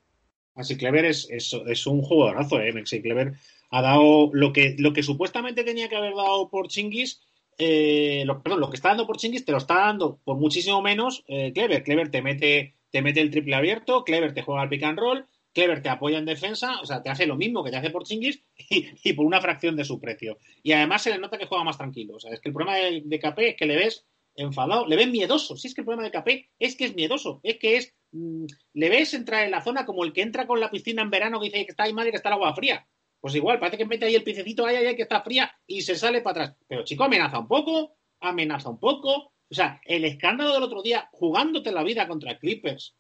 Maxi 0.62 0.78
Clever 0.78 1.06
es, 1.06 1.28
es, 1.32 1.54
es, 1.66 1.88
un 1.88 2.04
jugadorazo, 2.04 2.62
¿eh? 2.62 2.72
Maxi 2.72 3.02
Clever 3.02 3.34
ha 3.72 3.82
dado 3.82 4.30
lo 4.32 4.54
que, 4.54 4.76
lo 4.78 4.94
que 4.94 5.02
supuestamente 5.02 5.64
tenía 5.64 5.90
que 5.90 5.96
haber 5.96 6.14
dado 6.14 6.50
por 6.50 6.68
Chingis, 6.68 7.20
eh, 7.58 8.22
lo, 8.28 8.44
perdón, 8.44 8.60
lo 8.60 8.70
que 8.70 8.76
está 8.76 8.90
dando 8.90 9.08
por 9.08 9.18
Chingis 9.18 9.44
te 9.44 9.52
lo 9.52 9.58
está 9.58 9.76
dando 9.76 10.20
por 10.24 10.38
muchísimo 10.38 10.84
menos 10.84 11.24
eh, 11.28 11.52
Clever. 11.52 11.82
Clever 11.82 12.12
te 12.12 12.22
mete, 12.22 12.76
te 12.92 13.02
mete 13.02 13.22
el 13.22 13.32
triple 13.32 13.56
abierto, 13.56 14.04
Clever 14.04 14.36
te 14.36 14.44
juega 14.44 14.62
al 14.62 14.70
pick 14.70 14.84
and 14.84 15.00
roll, 15.00 15.26
Clever 15.52 15.82
te 15.82 15.90
apoya 15.90 16.20
en 16.20 16.26
defensa, 16.26 16.80
o 16.80 16.86
sea, 16.86 17.02
te 17.02 17.10
hace 17.10 17.26
lo 17.26 17.38
mismo 17.38 17.64
que 17.64 17.72
te 17.72 17.78
hace 17.78 17.90
por 17.90 18.04
Chingis 18.04 18.44
y, 18.70 19.14
por 19.14 19.26
una 19.26 19.42
fracción 19.42 19.76
de 19.76 19.84
su 19.84 20.00
precio. 20.00 20.38
Y 20.62 20.74
además 20.74 21.02
se 21.02 21.10
le 21.10 21.18
nota 21.18 21.40
que 21.40 21.48
juega 21.48 21.64
más 21.64 21.80
tranquilo. 21.80 22.18
O 22.18 22.20
sea, 22.20 22.32
es 22.32 22.40
que 22.40 22.50
el 22.50 22.54
problema 22.54 22.78
de 22.78 23.20
KP 23.20 23.40
es 23.40 23.56
que 23.56 23.66
le 23.66 23.78
ves 23.78 24.06
enfadado, 24.36 24.86
le 24.88 24.96
ves 24.96 25.10
miedoso. 25.10 25.56
Si 25.56 25.68
es 25.68 25.74
que 25.74 25.82
el 25.82 25.86
problema 25.86 26.08
de 26.08 26.12
KP 26.12 26.50
es 26.60 26.76
que 26.76 26.86
es 26.86 26.96
miedoso, 26.96 27.40
es 27.44 27.58
que 27.58 27.78
es 27.78 27.94
mmm, 28.12 28.46
le 28.74 28.90
ves 28.90 29.14
entrar 29.14 29.46
en 29.46 29.52
la 29.52 29.62
zona 29.62 29.86
como 29.86 30.04
el 30.04 30.14
que 30.14 30.22
entra 30.22 30.48
con 30.48 30.60
la 30.60 30.72
piscina 30.72 31.02
en 31.02 31.10
verano 31.10 31.40
que 31.40 31.46
dice 31.46 31.66
que 31.66 31.72
está 31.72 31.84
ahí 31.84 31.94
madre 31.94 32.12
que 32.12 32.18
está 32.18 32.30
el 32.30 32.34
agua 32.34 32.56
fría. 32.56 32.88
Pues 33.20 33.36
igual, 33.36 33.60
parece 33.60 33.78
que 33.78 33.86
mete 33.86 34.06
ahí 34.06 34.16
el 34.16 34.24
picecito, 34.24 34.66
ay, 34.66 34.78
ay, 34.78 34.88
ay, 34.88 34.96
que 34.96 35.04
está 35.04 35.22
fría 35.22 35.54
y 35.68 35.82
se 35.82 35.96
sale 35.96 36.22
para 36.22 36.46
atrás. 36.46 36.58
Pero 36.68 36.84
chico, 36.84 37.04
amenaza 37.04 37.38
un 37.40 37.48
poco, 37.48 37.98
amenaza 38.20 38.70
un 38.70 38.80
poco. 38.80 39.34
O 39.50 39.54
sea, 39.54 39.80
el 39.86 40.06
escándalo 40.06 40.54
del 40.54 40.64
otro 40.64 40.82
día, 40.82 41.08
jugándote 41.12 41.72
la 41.72 41.84
vida 41.84 42.08
contra 42.08 42.40
Clippers, 42.40 42.96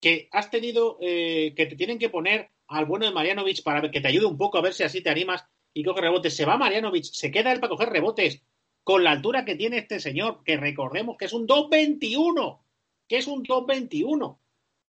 que 0.00 0.28
has 0.30 0.50
tenido, 0.50 0.98
eh, 1.00 1.52
que 1.56 1.66
te 1.66 1.74
tienen 1.74 1.98
que 1.98 2.10
poner 2.10 2.50
al 2.68 2.84
bueno 2.84 3.06
de 3.06 3.12
Marianovic 3.12 3.62
para 3.62 3.90
que 3.90 4.00
te 4.00 4.08
ayude 4.08 4.26
un 4.26 4.38
poco 4.38 4.58
a 4.58 4.62
ver 4.62 4.72
si 4.72 4.82
así 4.84 5.02
te 5.02 5.10
animas 5.10 5.44
y 5.72 5.82
coge 5.82 6.02
rebotes. 6.02 6.36
Se 6.36 6.44
va 6.44 6.56
Marianovic, 6.56 7.04
se 7.04 7.30
queda 7.30 7.52
él 7.52 7.60
para 7.60 7.70
coger 7.70 7.88
rebotes 7.88 8.42
con 8.84 9.02
la 9.02 9.12
altura 9.12 9.44
que 9.44 9.56
tiene 9.56 9.78
este 9.78 9.98
señor, 9.98 10.42
que 10.44 10.56
recordemos 10.56 11.16
que 11.16 11.24
es 11.24 11.32
un 11.32 11.48
2.21, 11.48 12.60
que 13.08 13.16
es 13.16 13.26
un 13.26 13.42
2.21 13.42 14.38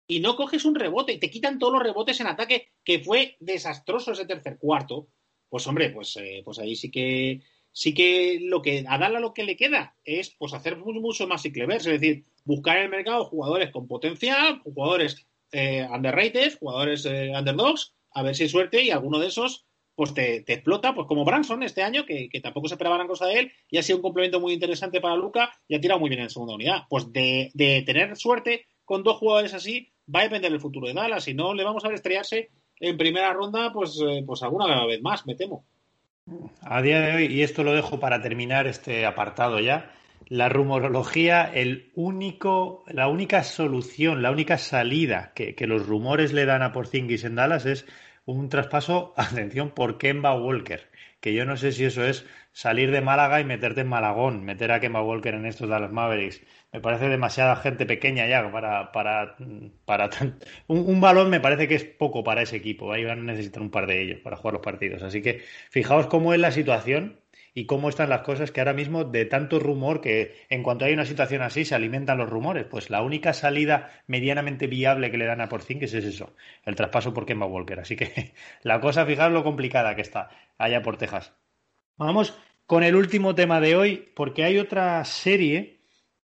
y 0.07 0.19
no 0.19 0.35
coges 0.35 0.65
un 0.65 0.75
rebote 0.75 1.13
y 1.13 1.19
te 1.19 1.29
quitan 1.29 1.59
todos 1.59 1.73
los 1.73 1.83
rebotes 1.83 2.19
en 2.19 2.27
ataque, 2.27 2.69
que 2.83 2.99
fue 2.99 3.37
desastroso 3.39 4.11
ese 4.11 4.25
tercer 4.25 4.57
cuarto, 4.57 5.07
pues 5.49 5.65
hombre, 5.67 5.89
pues, 5.91 6.17
eh, 6.17 6.41
pues 6.43 6.59
ahí 6.59 6.75
sí 6.75 6.91
que 6.91 7.41
sí 7.71 7.93
que 7.93 8.39
lo 8.41 8.61
que 8.61 8.85
a 8.87 8.97
Dala 8.97 9.19
lo 9.19 9.33
que 9.33 9.43
le 9.43 9.57
queda 9.57 9.95
es 10.05 10.33
pues 10.37 10.53
hacer 10.53 10.77
mucho, 10.77 11.27
más 11.27 11.41
ciclevers, 11.41 11.85
es 11.85 11.99
decir, 11.99 12.23
buscar 12.45 12.77
en 12.77 12.83
el 12.83 12.89
mercado 12.89 13.25
jugadores 13.25 13.69
con 13.71 13.87
potencial, 13.87 14.61
jugadores 14.63 15.27
eh, 15.51 15.85
underrated, 15.91 16.57
jugadores 16.57 17.05
eh, 17.05 17.33
underdogs, 17.37 17.93
a 18.11 18.23
ver 18.23 18.35
si 18.35 18.43
hay 18.43 18.49
suerte 18.49 18.81
y 18.81 18.91
alguno 18.91 19.19
de 19.19 19.27
esos 19.27 19.65
pues 19.95 20.13
te, 20.13 20.43
explota, 20.51 20.93
pues 20.93 21.07
como 21.07 21.26
Branson 21.26 21.63
este 21.63 21.81
año, 21.81 22.05
que, 22.05 22.30
que, 22.30 22.41
tampoco 22.41 22.67
se 22.67 22.76
esperaban 22.76 23.07
cosa 23.07 23.27
de 23.27 23.39
él, 23.39 23.51
y 23.69 23.77
ha 23.77 23.84
sido 23.84 23.97
un 23.97 24.03
complemento 24.03 24.39
muy 24.39 24.53
interesante 24.53 24.99
para 25.01 25.15
Luca 25.15 25.51
y 25.67 25.76
ha 25.76 25.81
tirado 25.81 25.99
muy 25.99 26.09
bien 26.09 26.22
en 26.22 26.30
segunda 26.30 26.55
unidad. 26.55 26.84
Pues 26.89 27.11
de, 27.11 27.51
de 27.53 27.81
tener 27.85 28.15
suerte 28.17 28.67
con 28.84 29.03
dos 29.03 29.17
jugadores 29.17 29.53
así, 29.53 29.91
va 30.13 30.19
a 30.19 30.23
depender 30.23 30.51
del 30.51 30.61
futuro 30.61 30.88
de 30.88 30.93
Dallas. 30.93 31.23
Si 31.23 31.34
no, 31.34 31.53
le 31.53 31.63
vamos 31.63 31.84
a 31.84 31.88
ver 31.88 31.95
estrellarse 31.95 32.49
en 32.80 32.97
primera 32.97 33.34
ronda, 33.34 33.72
pues, 33.73 33.99
eh, 34.05 34.23
pues 34.26 34.43
alguna 34.43 34.85
vez 34.85 35.01
más, 35.01 35.26
me 35.26 35.35
temo. 35.35 35.65
A 36.61 36.81
día 36.81 37.01
de 37.01 37.15
hoy, 37.15 37.26
y 37.27 37.41
esto 37.41 37.63
lo 37.63 37.73
dejo 37.73 37.99
para 37.99 38.22
terminar 38.22 38.67
este 38.67 39.05
apartado 39.05 39.59
ya, 39.59 39.91
la 40.27 40.49
rumorología, 40.49 41.43
el 41.53 41.91
único, 41.93 42.84
la 42.88 43.07
única 43.07 43.43
solución, 43.43 44.23
la 44.23 44.31
única 44.31 44.57
salida 44.57 45.34
que, 45.35 45.53
que 45.53 45.67
los 45.67 45.85
rumores 45.85 46.34
le 46.34 46.45
dan 46.45 46.63
a 46.63 46.73
Porzingis 46.73 47.23
en 47.26 47.35
Dallas 47.35 47.65
es 47.65 47.85
un 48.26 48.49
traspaso, 48.49 49.14
atención, 49.18 49.72
por 49.72 49.97
Kemba 49.97 50.35
Walker, 50.35 50.89
que 51.19 51.34
yo 51.34 51.45
no 51.45 51.57
sé 51.57 51.72
si 51.72 51.85
eso 51.85 52.06
es 52.06 52.26
salir 52.52 52.91
de 52.91 53.02
Málaga 53.02 53.39
y 53.41 53.45
meterte 53.45 53.81
en 53.81 53.88
Malagón, 53.88 54.43
meter 54.43 54.72
a 54.72 54.80
Kemba 54.80 55.02
Walker 55.02 55.34
en 55.34 55.45
estos 55.45 55.69
Dallas 55.69 55.91
Mavericks. 55.91 56.41
Me 56.72 56.81
parece 56.81 57.10
demasiada 57.10 57.56
gente 57.57 57.85
pequeña 57.85 58.27
ya 58.27 58.52
para, 58.52 58.91
para, 58.91 59.35
para 59.85 60.10
un, 60.68 60.80
un, 60.88 61.02
balón 61.02 61.30
me 61.30 61.39
parece 61.39 61.68
que 61.68 61.76
es 61.76 61.84
poco 61.85 62.23
para 62.23 62.41
ese 62.41 62.57
equipo. 62.57 62.91
Ahí 62.91 63.03
van 63.06 63.19
a 63.19 63.23
necesitar 63.23 63.61
un 63.61 63.72
par 63.72 63.88
de 63.88 64.02
ellos 64.02 64.19
para 64.22 64.38
jugar 64.38 64.53
los 64.53 64.64
partidos. 64.64 65.03
Así 65.03 65.22
que 65.22 65.41
fijaos 65.69 66.07
cómo 66.07 66.34
es 66.34 66.39
la 66.39 66.52
situación 66.52 67.19
y 67.57 67.65
cómo 67.65 67.88
están 67.88 68.10
las 68.10 68.22
cosas 68.22 68.52
que 68.52 68.60
ahora 68.60 68.73
mismo 68.73 69.06
de 69.06 69.23
tanto 69.26 69.60
rumor 69.60 70.02
que 70.02 70.45
en 70.49 70.61
cuanto 70.61 70.84
hay 70.84 70.94
una 70.94 71.06
situación 71.06 71.41
así 71.41 71.64
se 71.64 71.73
alimentan 71.73 72.18
los 72.18 72.30
rumores. 72.30 72.65
Pues 72.69 72.90
la 72.90 73.02
única 73.02 73.32
salida 73.32 73.91
medianamente 74.07 74.68
viable 74.68 75.10
que 75.10 75.18
le 75.18 75.26
dan 75.26 75.40
a 75.40 75.48
Porzingis 75.48 75.94
es 75.94 76.03
eso, 76.03 76.36
el 76.65 76.76
traspaso 76.76 77.14
por 77.14 77.26
Kemba 77.26 77.45
Walker. 77.45 77.80
Así 77.80 77.95
que 77.95 78.34
la 78.61 78.82
cosa, 78.82 79.06
fijaos 79.06 79.32
lo 79.32 79.44
complicada 79.44 79.95
que 79.95 80.02
está 80.02 80.30
allá 80.57 80.82
por 80.82 80.98
Texas. 80.98 81.34
Vamos 81.95 82.38
con 82.65 82.84
el 82.84 82.94
último 82.94 83.36
tema 83.36 83.61
de 83.61 83.77
hoy, 83.77 84.11
porque 84.15 84.44
hay 84.44 84.57
otra 84.57 85.06
serie 85.06 85.80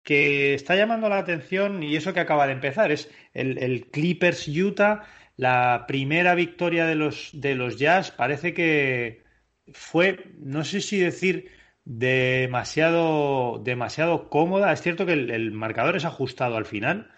que 0.02 0.54
está 0.54 0.76
llamando 0.76 1.10
la 1.10 1.18
atención 1.18 1.82
y 1.82 1.94
eso 1.94 2.14
que 2.14 2.20
acaba 2.20 2.46
de 2.46 2.54
empezar 2.54 2.90
es 2.90 3.10
el, 3.34 3.58
el 3.58 3.90
Clippers 3.90 4.48
Utah, 4.48 5.04
la 5.36 5.84
primera 5.86 6.34
victoria 6.34 6.86
de 6.86 6.94
los, 6.94 7.30
de 7.34 7.54
los 7.54 7.78
Jazz. 7.78 8.12
Parece 8.12 8.54
que 8.54 9.27
fue, 9.72 10.32
no 10.38 10.64
sé 10.64 10.80
si 10.80 10.98
decir 10.98 11.50
demasiado, 11.84 13.60
demasiado 13.64 14.28
cómoda. 14.28 14.72
Es 14.72 14.82
cierto 14.82 15.06
que 15.06 15.14
el, 15.14 15.52
marcador 15.52 15.96
es 15.96 16.04
ajustado 16.04 16.56
al 16.56 16.66
final, 16.66 17.10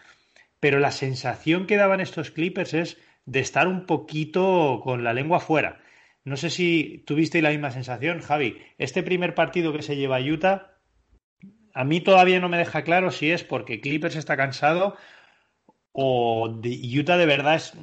pero 0.61 0.79
la 0.79 0.93
sensación 0.93 1.67
que 1.67 1.77
daban 1.77 2.01
estos 2.01 2.31
Clippers 2.31 2.75
es 2.75 2.99
de 3.27 3.41
estar 3.41 3.67
un 3.69 3.87
poquito 3.87 4.81
con 4.83 5.05
la 5.05 5.13
lengua 5.13 5.41
fuera. 5.41 5.81
No 6.25 6.37
sé 6.37 6.51
si 6.51 7.03
tuviste 7.07 7.43
la 7.43 7.51
misma 7.51 7.71
sensación, 7.71 8.21
Javi. 8.21 8.59
Este 8.79 9.03
primer 9.03 9.35
partido 9.35 9.73
que 9.73 9.83
se 9.83 9.97
lleva 9.97 10.17
a 10.17 10.21
Utah, 10.21 10.79
a 11.75 11.85
mí 11.85 12.01
todavía 12.01 12.41
no 12.41 12.49
me 12.49 12.59
deja 12.59 12.83
claro 12.83 13.11
si 13.11 13.31
es 13.31 13.43
porque 13.45 13.81
Clippers 13.81 14.17
está 14.17 14.37
cansado 14.37 14.97
o 15.93 16.61
Utah 16.63 17.17
de 17.17 17.27
verdad 17.27 17.57
es 17.57 17.75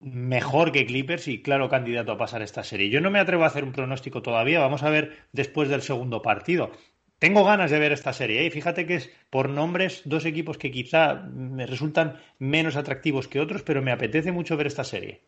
mejor 0.00 0.72
que 0.72 0.86
Clippers 0.86 1.28
y 1.28 1.42
claro 1.42 1.68
candidato 1.68 2.12
a 2.12 2.18
pasar 2.18 2.42
esta 2.42 2.64
serie. 2.64 2.90
Yo 2.90 3.00
no 3.00 3.10
me 3.10 3.20
atrevo 3.20 3.44
a 3.44 3.48
hacer 3.48 3.64
un 3.64 3.72
pronóstico 3.72 4.22
todavía, 4.22 4.60
vamos 4.60 4.82
a 4.82 4.90
ver 4.90 5.26
después 5.32 5.68
del 5.68 5.82
segundo 5.82 6.22
partido. 6.22 6.70
Tengo 7.18 7.44
ganas 7.44 7.70
de 7.70 7.78
ver 7.78 7.92
esta 7.92 8.14
serie 8.14 8.40
¿eh? 8.40 8.46
y 8.46 8.50
fíjate 8.50 8.86
que 8.86 8.94
es 8.94 9.10
por 9.28 9.50
nombres 9.50 10.00
dos 10.06 10.24
equipos 10.24 10.56
que 10.56 10.70
quizá 10.70 11.14
me 11.14 11.66
resultan 11.66 12.18
menos 12.38 12.76
atractivos 12.76 13.28
que 13.28 13.40
otros, 13.40 13.62
pero 13.62 13.82
me 13.82 13.92
apetece 13.92 14.32
mucho 14.32 14.56
ver 14.56 14.66
esta 14.66 14.84
serie. 14.84 15.20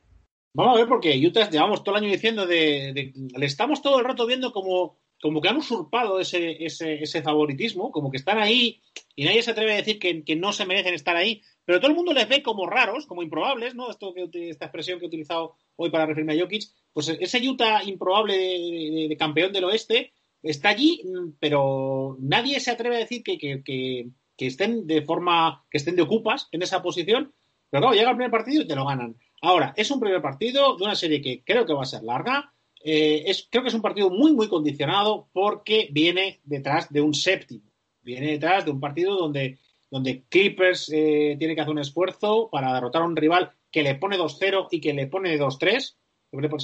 Vamos 0.54 0.74
a 0.74 0.80
ver 0.80 0.88
porque 0.88 1.18
Utah 1.18 1.50
llevamos 1.50 1.84
todo 1.84 1.96
el 1.96 2.02
año 2.02 2.12
diciendo 2.12 2.46
de, 2.46 3.12
le 3.36 3.46
estamos 3.46 3.82
todo 3.82 3.98
el 3.98 4.06
rato 4.06 4.26
viendo 4.26 4.52
como, 4.52 4.98
como 5.20 5.42
que 5.42 5.48
han 5.48 5.58
usurpado 5.58 6.18
ese, 6.18 6.64
ese, 6.64 7.02
ese, 7.02 7.22
favoritismo, 7.22 7.90
como 7.90 8.10
que 8.10 8.16
están 8.16 8.38
ahí 8.38 8.80
y 9.14 9.24
nadie 9.24 9.42
se 9.42 9.50
atreve 9.50 9.72
a 9.72 9.76
decir 9.76 9.98
que, 9.98 10.24
que, 10.24 10.36
no 10.36 10.52
se 10.52 10.66
merecen 10.66 10.94
estar 10.94 11.16
ahí, 11.16 11.42
pero 11.64 11.78
todo 11.78 11.90
el 11.90 11.96
mundo 11.96 12.12
les 12.12 12.28
ve 12.28 12.42
como 12.42 12.66
raros, 12.66 13.06
como 13.06 13.22
improbables, 13.22 13.74
¿no? 13.74 13.90
Esto 13.90 14.12
que, 14.14 14.50
esta 14.50 14.66
expresión 14.66 14.98
que 14.98 15.04
he 15.04 15.08
utilizado 15.08 15.56
hoy 15.76 15.90
para 15.90 16.06
referirme 16.06 16.34
a 16.34 16.40
Jokic, 16.40 16.64
pues 16.92 17.08
ese 17.08 17.48
Utah 17.48 17.82
improbable 17.84 18.36
de, 18.36 19.16
campeón 19.18 19.52
del 19.52 19.64
oeste 19.64 20.12
está 20.42 20.70
allí, 20.70 21.02
pero 21.38 22.16
nadie 22.20 22.58
se 22.60 22.70
atreve 22.70 22.96
a 22.96 23.00
decir 23.00 23.22
que, 23.22 23.38
que, 23.38 23.62
que, 23.62 24.46
estén 24.46 24.86
de 24.86 25.02
forma, 25.02 25.64
que 25.70 25.78
estén 25.78 25.96
de 25.96 26.02
ocupas 26.02 26.48
en 26.50 26.62
esa 26.62 26.82
posición. 26.82 27.32
Pero 27.70 27.82
claro, 27.82 27.94
llega 27.94 28.10
el 28.10 28.16
primer 28.16 28.30
partido 28.30 28.62
y 28.62 28.66
te 28.66 28.74
lo 28.76 28.84
ganan. 28.84 29.16
Ahora, 29.40 29.72
es 29.76 29.90
un 29.90 30.00
primer 30.00 30.20
partido 30.20 30.76
de 30.76 30.84
una 30.84 30.94
serie 30.94 31.22
que 31.22 31.42
creo 31.44 31.64
que 31.64 31.72
va 31.72 31.82
a 31.82 31.86
ser 31.86 32.02
larga. 32.02 32.52
Eh, 32.84 33.24
creo 33.50 33.62
que 33.62 33.68
es 33.68 33.74
un 33.74 33.82
partido 33.82 34.10
muy, 34.10 34.32
muy 34.32 34.48
condicionado 34.48 35.28
porque 35.32 35.88
viene 35.92 36.40
detrás 36.44 36.92
de 36.92 37.00
un 37.00 37.14
séptimo. 37.14 37.70
Viene 38.02 38.32
detrás 38.32 38.64
de 38.64 38.72
un 38.72 38.80
partido 38.80 39.16
donde, 39.16 39.58
donde 39.92 40.24
Clippers 40.28 40.90
eh, 40.92 41.36
tiene 41.38 41.54
que 41.54 41.60
hacer 41.60 41.72
un 41.72 41.78
esfuerzo 41.78 42.48
para 42.50 42.74
derrotar 42.74 43.02
a 43.02 43.06
un 43.06 43.14
rival 43.14 43.52
que 43.70 43.84
le 43.84 43.94
pone 43.94 44.18
2-0 44.18 44.66
y 44.72 44.80
que 44.80 44.92
le 44.92 45.06
pone 45.06 45.38
2-3. 45.38 45.80
Se 45.80 45.96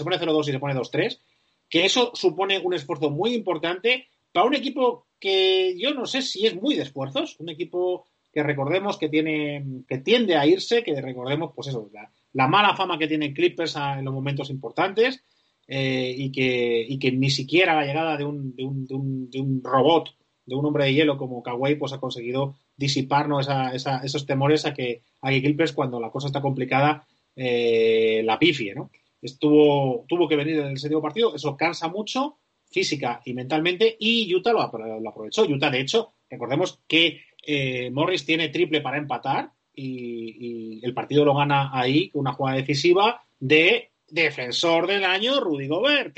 pone 0.04 0.18
0-2 0.18 0.48
y 0.48 0.52
se 0.52 0.58
pone 0.58 0.74
2-3 0.74 1.20
que 1.68 1.84
eso 1.84 2.12
supone 2.14 2.58
un 2.58 2.74
esfuerzo 2.74 3.10
muy 3.10 3.34
importante 3.34 4.08
para 4.32 4.46
un 4.46 4.54
equipo 4.54 5.06
que 5.20 5.76
yo 5.78 5.94
no 5.94 6.06
sé 6.06 6.22
si 6.22 6.46
es 6.46 6.54
muy 6.54 6.74
de 6.74 6.82
esfuerzos, 6.82 7.38
un 7.40 7.48
equipo 7.48 8.06
que 8.32 8.42
recordemos 8.42 8.98
que 8.98 9.08
tiene, 9.08 9.64
que 9.86 9.98
tiende 9.98 10.36
a 10.36 10.46
irse, 10.46 10.82
que 10.82 11.00
recordemos, 11.00 11.52
pues 11.54 11.68
eso, 11.68 11.90
la, 12.32 12.48
mala 12.48 12.76
fama 12.76 12.98
que 12.98 13.08
tiene 13.08 13.32
Clippers 13.32 13.76
en 13.76 14.04
los 14.04 14.14
momentos 14.14 14.50
importantes 14.50 15.24
eh, 15.66 16.14
y, 16.16 16.30
que, 16.30 16.84
y 16.88 16.98
que 16.98 17.10
ni 17.12 17.30
siquiera 17.30 17.74
la 17.74 17.84
llegada 17.84 18.16
de 18.16 18.24
un, 18.24 18.54
de 18.54 18.64
un, 18.64 19.30
de 19.30 19.40
un, 19.40 19.60
robot, 19.62 20.14
de 20.48 20.54
un 20.54 20.64
hombre 20.64 20.84
de 20.84 20.94
hielo 20.94 21.18
como 21.18 21.42
Kawhi, 21.42 21.74
pues 21.74 21.92
ha 21.92 22.00
conseguido 22.00 22.56
disiparnos 22.76 23.48
esa, 23.74 23.98
esos 23.98 24.26
temores 24.26 24.64
a 24.64 24.72
que, 24.72 25.02
a 25.20 25.30
que 25.30 25.56
cuando 25.74 26.00
la 26.00 26.10
cosa 26.10 26.28
está 26.28 26.40
complicada, 26.40 27.06
eh, 27.36 28.22
la 28.24 28.38
pifie, 28.38 28.74
¿no? 28.74 28.90
estuvo, 29.20 30.04
tuvo 30.08 30.28
que 30.28 30.36
venir 30.36 30.58
en 30.58 30.68
el 30.68 30.78
séptimo 30.78 31.02
partido, 31.02 31.34
eso 31.34 31.56
cansa 31.56 31.88
mucho 31.88 32.38
física 32.70 33.20
y 33.24 33.34
mentalmente 33.34 33.96
y 33.98 34.34
Utah 34.34 34.52
lo, 34.52 34.62
aprovechó. 34.62 35.42
Utah, 35.42 35.70
de 35.70 35.80
hecho, 35.80 36.14
recordemos 36.28 36.80
que 36.86 37.22
eh, 37.46 37.90
Morris 37.90 38.24
tiene 38.24 38.48
triple 38.48 38.80
para 38.80 38.98
empatar 38.98 39.52
y, 39.74 40.84
el 40.84 40.94
partido 40.94 41.24
lo 41.24 41.34
gana 41.34 41.70
ahí 41.72 42.10
una 42.14 42.32
jugada 42.32 42.56
decisiva 42.56 43.22
de 43.38 43.90
defensor 44.06 44.86
del 44.86 45.04
año, 45.04 45.40
Rudy 45.40 45.66
Gobert, 45.66 46.16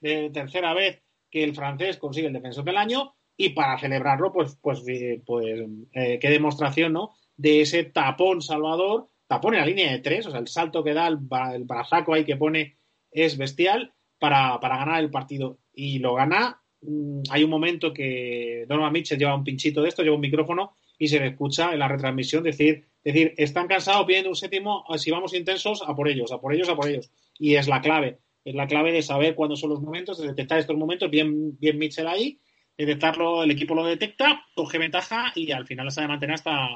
de 0.00 0.30
tercera 0.30 0.74
vez 0.74 1.02
que 1.30 1.42
el 1.42 1.54
francés 1.54 1.96
consigue 1.96 2.26
el 2.26 2.32
defensor 2.32 2.64
del 2.64 2.76
año 2.76 3.14
y 3.44 3.50
para 3.50 3.78
celebrarlo, 3.78 4.32
pues, 4.32 4.56
pues, 4.60 4.82
eh, 4.88 5.22
pues 5.24 5.46
eh, 5.92 6.18
qué 6.20 6.30
demostración, 6.30 6.92
¿no? 6.92 7.10
De 7.36 7.60
ese 7.60 7.84
tapón 7.84 8.40
salvador 8.42 9.08
pone 9.40 9.58
la 9.58 9.66
línea 9.66 9.90
de 9.92 10.00
tres, 10.00 10.26
o 10.26 10.30
sea, 10.30 10.40
el 10.40 10.48
salto 10.48 10.82
que 10.84 10.94
da, 10.94 11.06
el, 11.08 11.18
el 11.54 11.64
brazaco 11.64 12.14
ahí 12.14 12.24
que 12.24 12.36
pone 12.36 12.76
es 13.10 13.36
bestial 13.36 13.94
para, 14.18 14.58
ganar 14.58 15.02
el 15.02 15.10
partido. 15.10 15.58
Y 15.72 15.98
lo 15.98 16.14
gana. 16.14 16.60
Mm, 16.82 17.22
hay 17.30 17.44
un 17.44 17.50
momento 17.50 17.92
que 17.92 18.64
Donovan 18.68 18.92
Mitchell 18.92 19.18
lleva 19.18 19.34
un 19.34 19.44
pinchito 19.44 19.82
de 19.82 19.88
esto, 19.88 20.02
lleva 20.02 20.16
un 20.16 20.20
micrófono 20.20 20.76
y 20.98 21.08
se 21.08 21.18
le 21.18 21.28
escucha 21.28 21.72
en 21.72 21.78
la 21.78 21.88
retransmisión 21.88 22.42
decir, 22.42 22.86
decir, 23.02 23.34
están 23.36 23.66
cansados, 23.66 24.06
piden 24.06 24.28
un 24.28 24.36
séptimo, 24.36 24.84
si 24.96 25.10
vamos 25.10 25.34
intensos, 25.34 25.82
a 25.86 25.94
por 25.94 26.08
ellos, 26.08 26.30
a 26.32 26.40
por 26.40 26.54
ellos, 26.54 26.68
a 26.68 26.76
por 26.76 26.88
ellos. 26.88 27.10
Y 27.38 27.54
es 27.54 27.66
la 27.66 27.80
clave, 27.80 28.18
es 28.44 28.54
la 28.54 28.66
clave 28.66 28.92
de 28.92 29.02
saber 29.02 29.34
cuándo 29.34 29.56
son 29.56 29.70
los 29.70 29.80
momentos, 29.80 30.18
de 30.18 30.28
detectar 30.28 30.58
estos 30.58 30.76
momentos, 30.76 31.10
bien, 31.10 31.58
bien 31.58 31.78
Mitchell 31.78 32.06
ahí, 32.06 32.38
detectarlo, 32.76 33.42
el 33.42 33.50
equipo 33.50 33.74
lo 33.74 33.84
detecta, 33.84 34.46
coge 34.54 34.78
ventaja 34.78 35.32
y 35.34 35.52
al 35.52 35.66
final 35.66 35.90
se 35.90 35.96
sabe 35.96 36.08
mantener 36.08 36.34
hasta, 36.34 36.68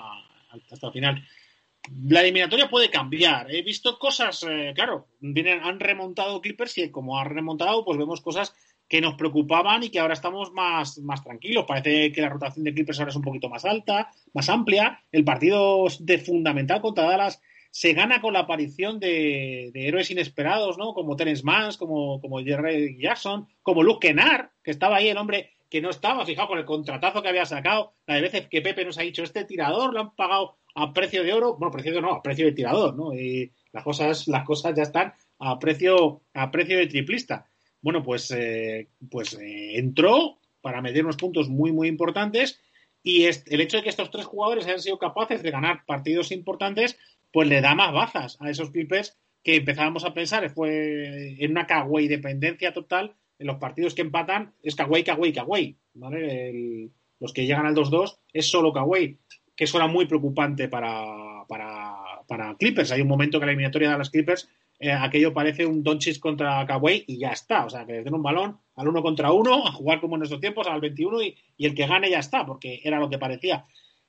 hasta 0.70 0.86
el 0.86 0.92
final 0.92 1.22
la 2.04 2.20
eliminatoria 2.20 2.68
puede 2.68 2.90
cambiar. 2.90 3.52
He 3.52 3.62
visto 3.62 3.98
cosas, 3.98 4.44
eh, 4.48 4.72
claro, 4.74 5.08
vienen, 5.20 5.60
han 5.62 5.80
remontado 5.80 6.40
Clippers 6.40 6.78
y 6.78 6.90
como 6.90 7.18
han 7.18 7.26
remontado, 7.26 7.84
pues 7.84 7.98
vemos 7.98 8.20
cosas 8.20 8.54
que 8.88 9.00
nos 9.00 9.14
preocupaban 9.14 9.82
y 9.82 9.90
que 9.90 9.98
ahora 9.98 10.14
estamos 10.14 10.52
más, 10.52 10.98
más 10.98 11.22
tranquilos. 11.22 11.64
Parece 11.66 12.12
que 12.12 12.20
la 12.20 12.28
rotación 12.28 12.64
de 12.64 12.74
Clippers 12.74 12.98
ahora 12.98 13.10
es 13.10 13.16
un 13.16 13.22
poquito 13.22 13.48
más 13.48 13.64
alta, 13.64 14.10
más 14.32 14.48
amplia. 14.48 15.02
El 15.10 15.24
partido 15.24 15.86
de 16.00 16.18
fundamental 16.18 16.80
contra 16.80 17.04
Dallas 17.04 17.42
se 17.70 17.92
gana 17.92 18.20
con 18.20 18.32
la 18.32 18.40
aparición 18.40 18.98
de, 19.00 19.70
héroes 19.74 20.10
inesperados, 20.10 20.78
¿no? 20.78 20.94
Como 20.94 21.16
Terence 21.16 21.42
Mans, 21.44 21.76
como, 21.76 22.20
como 22.20 22.38
Jerry 22.42 22.96
Jackson, 22.98 23.48
como 23.62 23.82
Luke 23.82 24.06
Kennard, 24.06 24.50
que 24.62 24.70
estaba 24.70 24.96
ahí 24.96 25.08
el 25.08 25.18
hombre 25.18 25.55
que 25.68 25.80
no 25.80 25.90
estaba, 25.90 26.24
fijado 26.24 26.48
con 26.48 26.58
el 26.58 26.64
contratazo 26.64 27.22
que 27.22 27.28
había 27.28 27.44
sacado, 27.44 27.94
la 28.06 28.16
de 28.16 28.22
veces 28.22 28.48
que 28.48 28.62
Pepe 28.62 28.84
nos 28.84 28.98
ha 28.98 29.02
dicho, 29.02 29.22
este 29.22 29.44
tirador 29.44 29.92
lo 29.92 30.00
han 30.00 30.14
pagado 30.14 30.58
a 30.74 30.92
precio 30.92 31.24
de 31.24 31.32
oro, 31.32 31.56
bueno, 31.56 31.72
precio 31.72 31.94
de 31.94 32.02
no, 32.02 32.12
a 32.12 32.22
precio 32.22 32.46
de 32.46 32.52
tirador, 32.52 32.94
¿no? 32.94 33.14
Y 33.14 33.52
las 33.72 33.82
cosas, 33.82 34.28
las 34.28 34.44
cosas 34.44 34.74
ya 34.76 34.82
están 34.82 35.14
a 35.38 35.58
precio, 35.58 36.22
a 36.34 36.50
precio 36.50 36.78
de 36.78 36.86
triplista. 36.86 37.46
Bueno, 37.80 38.02
pues, 38.02 38.30
eh, 38.30 38.88
pues 39.10 39.34
eh, 39.34 39.78
entró 39.78 40.38
para 40.60 40.82
medir 40.82 41.04
unos 41.04 41.16
puntos 41.16 41.48
muy, 41.48 41.72
muy 41.72 41.88
importantes 41.88 42.60
y 43.02 43.24
el 43.24 43.60
hecho 43.60 43.76
de 43.76 43.84
que 43.84 43.88
estos 43.88 44.10
tres 44.10 44.26
jugadores 44.26 44.66
hayan 44.66 44.80
sido 44.80 44.98
capaces 44.98 45.40
de 45.42 45.52
ganar 45.52 45.84
partidos 45.86 46.32
importantes, 46.32 46.98
pues 47.32 47.48
le 47.48 47.60
da 47.60 47.74
más 47.74 47.92
bazas 47.92 48.36
a 48.40 48.50
esos 48.50 48.70
Clippers 48.70 49.16
que 49.44 49.56
empezábamos 49.56 50.04
a 50.04 50.12
pensar 50.12 50.50
fue 50.50 51.36
en 51.38 51.52
una 51.52 51.68
Kawhi 51.68 52.08
dependencia 52.08 52.74
total 52.74 53.14
en 53.38 53.46
los 53.46 53.56
partidos 53.56 53.94
que 53.94 54.02
empatan 54.02 54.54
es 54.62 54.74
Kawhi, 54.74 55.04
Kawhi, 55.04 55.32
Kawhi, 55.32 55.76
¿vale? 55.94 56.90
los 57.18 57.32
que 57.32 57.46
llegan 57.46 57.66
al 57.66 57.74
2-2 57.74 58.18
es 58.32 58.46
solo 58.46 58.72
Kawhi 58.72 59.18
que 59.56 59.64
eso 59.64 59.78
era 59.78 59.86
muy 59.86 60.06
preocupante 60.06 60.68
para, 60.68 61.44
para, 61.48 62.54
Clippers. 62.58 62.92
Hay 62.92 63.00
un 63.00 63.08
momento 63.08 63.40
que 63.40 63.46
la 63.46 63.52
eliminatoria 63.52 63.90
de 63.90 63.98
las 63.98 64.10
Clippers, 64.10 64.48
eh, 64.78 64.92
aquello 64.92 65.32
parece 65.32 65.64
un 65.64 65.82
Doncic 65.82 66.18
contra 66.18 66.64
Kawhi 66.66 67.04
y 67.06 67.18
ya 67.18 67.30
está. 67.30 67.64
O 67.64 67.70
sea, 67.70 67.86
que 67.86 67.94
les 67.94 68.04
den 68.04 68.14
un 68.14 68.22
balón 68.22 68.58
al 68.74 68.88
uno 68.88 69.02
contra 69.02 69.32
uno, 69.32 69.66
a 69.66 69.72
jugar 69.72 70.00
como 70.00 70.16
en 70.16 70.20
nuestros 70.20 70.40
tiempos, 70.40 70.66
al 70.66 70.80
21 70.80 71.22
y, 71.22 71.36
el 71.58 71.74
que 71.74 71.86
gane 71.86 72.10
ya 72.10 72.18
está, 72.18 72.44
porque 72.44 72.80
era 72.84 73.00
lo 73.00 73.08
que 73.08 73.18
parecía. 73.18 73.64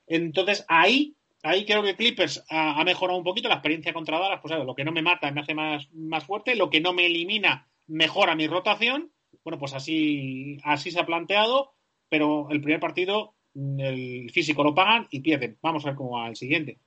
Entonces, 0.06 0.66
ahí, 0.68 1.16
ahí 1.44 1.66
creo 1.66 1.82
que 1.84 1.96
Clippers 1.96 2.44
ha, 2.50 2.84
mejorado 2.84 3.18
un 3.18 3.24
poquito 3.24 3.48
la 3.48 3.56
experiencia 3.56 3.94
contra 3.94 4.20
Dallas. 4.20 4.40
Pues 4.42 4.54
lo 4.66 4.76
que 4.76 4.84
no 4.84 4.92
me 4.92 5.02
mata 5.02 5.32
me 5.32 5.42
hace 5.42 5.54
más, 5.54 5.88
más 5.94 6.26
fuerte, 6.26 6.56
lo 6.56 6.70
que 6.70 6.82
no 6.82 6.92
me 6.92 7.06
elimina 7.06 7.70
mejora 7.88 8.36
mi 8.36 8.48
rotación. 8.48 9.12
Bueno, 9.48 9.60
pues 9.60 9.74
así, 9.74 10.58
así 10.66 10.92
se 10.92 11.00
ha 11.00 11.06
planteado, 11.06 11.72
pero 12.10 12.50
el 12.52 12.60
primer 12.60 12.82
partido 12.82 13.36
el 13.56 14.30
físico 14.30 14.62
lo 14.62 14.76
pagan 14.76 15.08
y 15.10 15.22
pierden. 15.22 15.58
Vamos 15.62 15.86
a 15.86 15.92
ver 15.92 15.96
cómo 15.96 16.18
va 16.18 16.28
el 16.28 16.36
siguiente. 16.36 16.80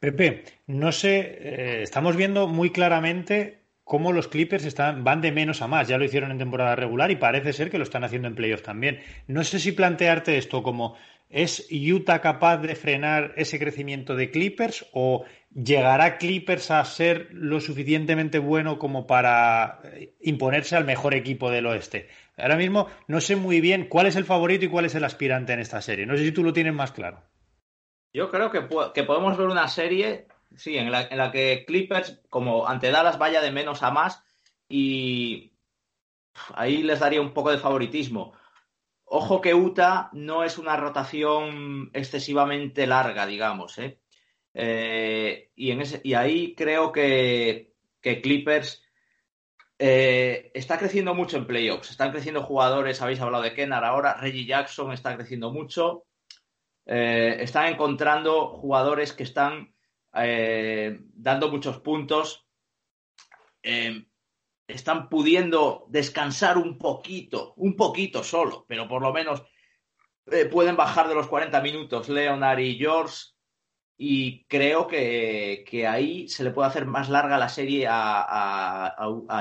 Pepe, 0.00 0.44
no 0.66 0.92
sé, 0.92 1.18
eh, 1.20 1.82
estamos 1.82 2.16
viendo 2.16 2.48
muy 2.48 2.70
claramente 2.70 3.64
cómo 3.84 4.14
los 4.14 4.28
Clippers 4.28 4.64
están, 4.64 5.04
van 5.04 5.20
de 5.20 5.30
menos 5.30 5.60
a 5.60 5.68
más. 5.68 5.86
Ya 5.86 5.98
lo 5.98 6.06
hicieron 6.06 6.30
en 6.30 6.38
temporada 6.38 6.74
regular 6.74 7.10
y 7.10 7.16
parece 7.16 7.52
ser 7.52 7.70
que 7.70 7.76
lo 7.76 7.84
están 7.84 8.02
haciendo 8.02 8.28
en 8.28 8.34
playoff 8.34 8.62
también. 8.62 9.00
No 9.26 9.44
sé 9.44 9.60
si 9.60 9.72
plantearte 9.72 10.38
esto 10.38 10.62
como 10.62 10.96
¿es 11.34 11.66
Utah 11.70 12.20
capaz 12.20 12.58
de 12.58 12.76
frenar 12.76 13.32
ese 13.36 13.58
crecimiento 13.58 14.14
de 14.14 14.30
Clippers 14.30 14.86
o 14.92 15.24
llegará 15.52 16.16
Clippers 16.16 16.70
a 16.70 16.84
ser 16.84 17.28
lo 17.32 17.60
suficientemente 17.60 18.38
bueno 18.38 18.78
como 18.78 19.06
para 19.06 19.80
imponerse 20.20 20.76
al 20.76 20.84
mejor 20.84 21.12
equipo 21.12 21.50
del 21.50 21.66
oeste? 21.66 22.08
Ahora 22.36 22.56
mismo 22.56 22.86
no 23.08 23.20
sé 23.20 23.34
muy 23.34 23.60
bien 23.60 23.88
cuál 23.88 24.06
es 24.06 24.14
el 24.14 24.24
favorito 24.24 24.64
y 24.64 24.68
cuál 24.68 24.84
es 24.84 24.94
el 24.94 25.02
aspirante 25.02 25.52
en 25.52 25.58
esta 25.58 25.82
serie. 25.82 26.06
No 26.06 26.16
sé 26.16 26.24
si 26.24 26.32
tú 26.32 26.44
lo 26.44 26.52
tienes 26.52 26.72
más 26.72 26.92
claro. 26.92 27.20
Yo 28.12 28.30
creo 28.30 28.52
que, 28.52 28.62
podemos 29.02 29.36
ver 29.36 29.48
una 29.48 29.66
serie, 29.66 30.28
sí, 30.54 30.78
en 30.78 30.92
la, 30.92 31.32
que 31.32 31.64
Clippers, 31.66 32.22
como 32.30 32.68
ante 32.68 32.92
Dallas, 32.92 33.18
vaya 33.18 33.40
de 33.42 33.50
menos 33.50 33.82
a 33.82 33.90
más 33.90 34.22
y 34.68 35.52
ahí 36.54 36.84
les 36.84 37.00
daría 37.00 37.20
un 37.20 37.34
poco 37.34 37.50
de 37.50 37.58
favoritismo. 37.58 38.34
Ojo 39.06 39.40
que 39.40 39.54
Utah 39.54 40.08
no 40.12 40.44
es 40.44 40.58
una 40.58 40.76
rotación 40.76 41.90
excesivamente 41.92 42.86
larga, 42.86 43.26
digamos. 43.26 43.78
¿eh? 43.78 44.00
Eh, 44.54 45.50
y, 45.54 46.14
ahí 46.14 46.54
creo 46.54 46.90
que, 46.90 47.72
Clippers 48.00 48.82
eh, 49.78 50.50
está 50.54 50.78
creciendo 50.78 51.14
mucho 51.14 51.36
en 51.36 51.46
playoffs. 51.46 51.90
Están 51.90 52.12
creciendo 52.12 52.42
jugadores, 52.42 53.02
habéis 53.02 53.20
hablado 53.20 53.44
de 53.44 53.54
Kennard 53.54 53.84
ahora, 53.84 54.14
Reggie 54.14 54.46
Jackson 54.46 54.92
está 54.92 55.14
creciendo 55.16 55.52
mucho. 55.52 56.06
Están 56.86 57.72
encontrando 57.72 58.48
jugadores 58.48 59.14
que 59.14 59.22
están 59.22 59.74
dando 60.12 61.50
muchos 61.50 61.78
puntos 61.80 62.46
están 64.66 65.08
pudiendo 65.08 65.86
descansar 65.88 66.58
un 66.58 66.78
poquito, 66.78 67.54
un 67.56 67.76
poquito 67.76 68.22
solo, 68.22 68.64
pero 68.68 68.88
por 68.88 69.02
lo 69.02 69.12
menos 69.12 69.42
eh, 70.30 70.46
pueden 70.46 70.76
bajar 70.76 71.08
de 71.08 71.14
los 71.14 71.26
40 71.26 71.60
minutos 71.60 72.08
Leonard 72.08 72.58
y 72.60 72.76
George 72.76 73.34
y 73.96 74.44
creo 74.46 74.86
que, 74.86 75.86
ahí 75.88 76.28
se 76.28 76.44
le 76.44 76.50
puede 76.50 76.68
hacer 76.68 76.86
más 76.86 77.08
larga 77.08 77.38
la 77.38 77.48
serie 77.48 77.86
a, 77.88 78.96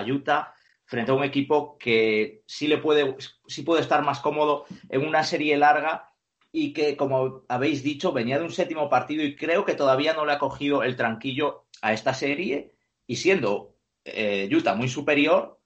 Utah 0.08 0.54
frente 0.86 1.12
a 1.12 1.16
un 1.16 1.24
equipo 1.24 1.78
que 1.78 2.44
sí 2.46 2.68
le 2.68 2.78
puede, 2.78 3.16
sí 3.48 3.64
puede 3.64 3.82
estar 3.82 4.04
más 4.04 4.20
cómodo 4.20 4.66
en 4.90 5.08
una 5.08 5.24
serie 5.24 5.58
larga 5.58 6.12
y 6.52 6.72
que, 6.74 6.96
como 6.96 7.44
habéis 7.48 7.82
dicho, 7.82 8.12
venía 8.12 8.38
de 8.38 8.44
un 8.44 8.52
séptimo 8.52 8.90
partido 8.90 9.24
y 9.24 9.36
creo 9.36 9.66
que 9.66 9.74
todavía 9.74 10.14
no 10.14 10.26
le 10.26 10.34
ha 10.34 10.40
cogido 10.40 10.84
el 10.84 10.96
tranquillo 10.96 11.66
a 11.82 11.94
esta 11.94 12.14
serie 12.14 12.76
y 13.08 13.16
siendo 13.16 13.73
eh, 14.06 14.50
Utah 14.52 14.76
muy 14.76 14.90
superior, 14.90 15.60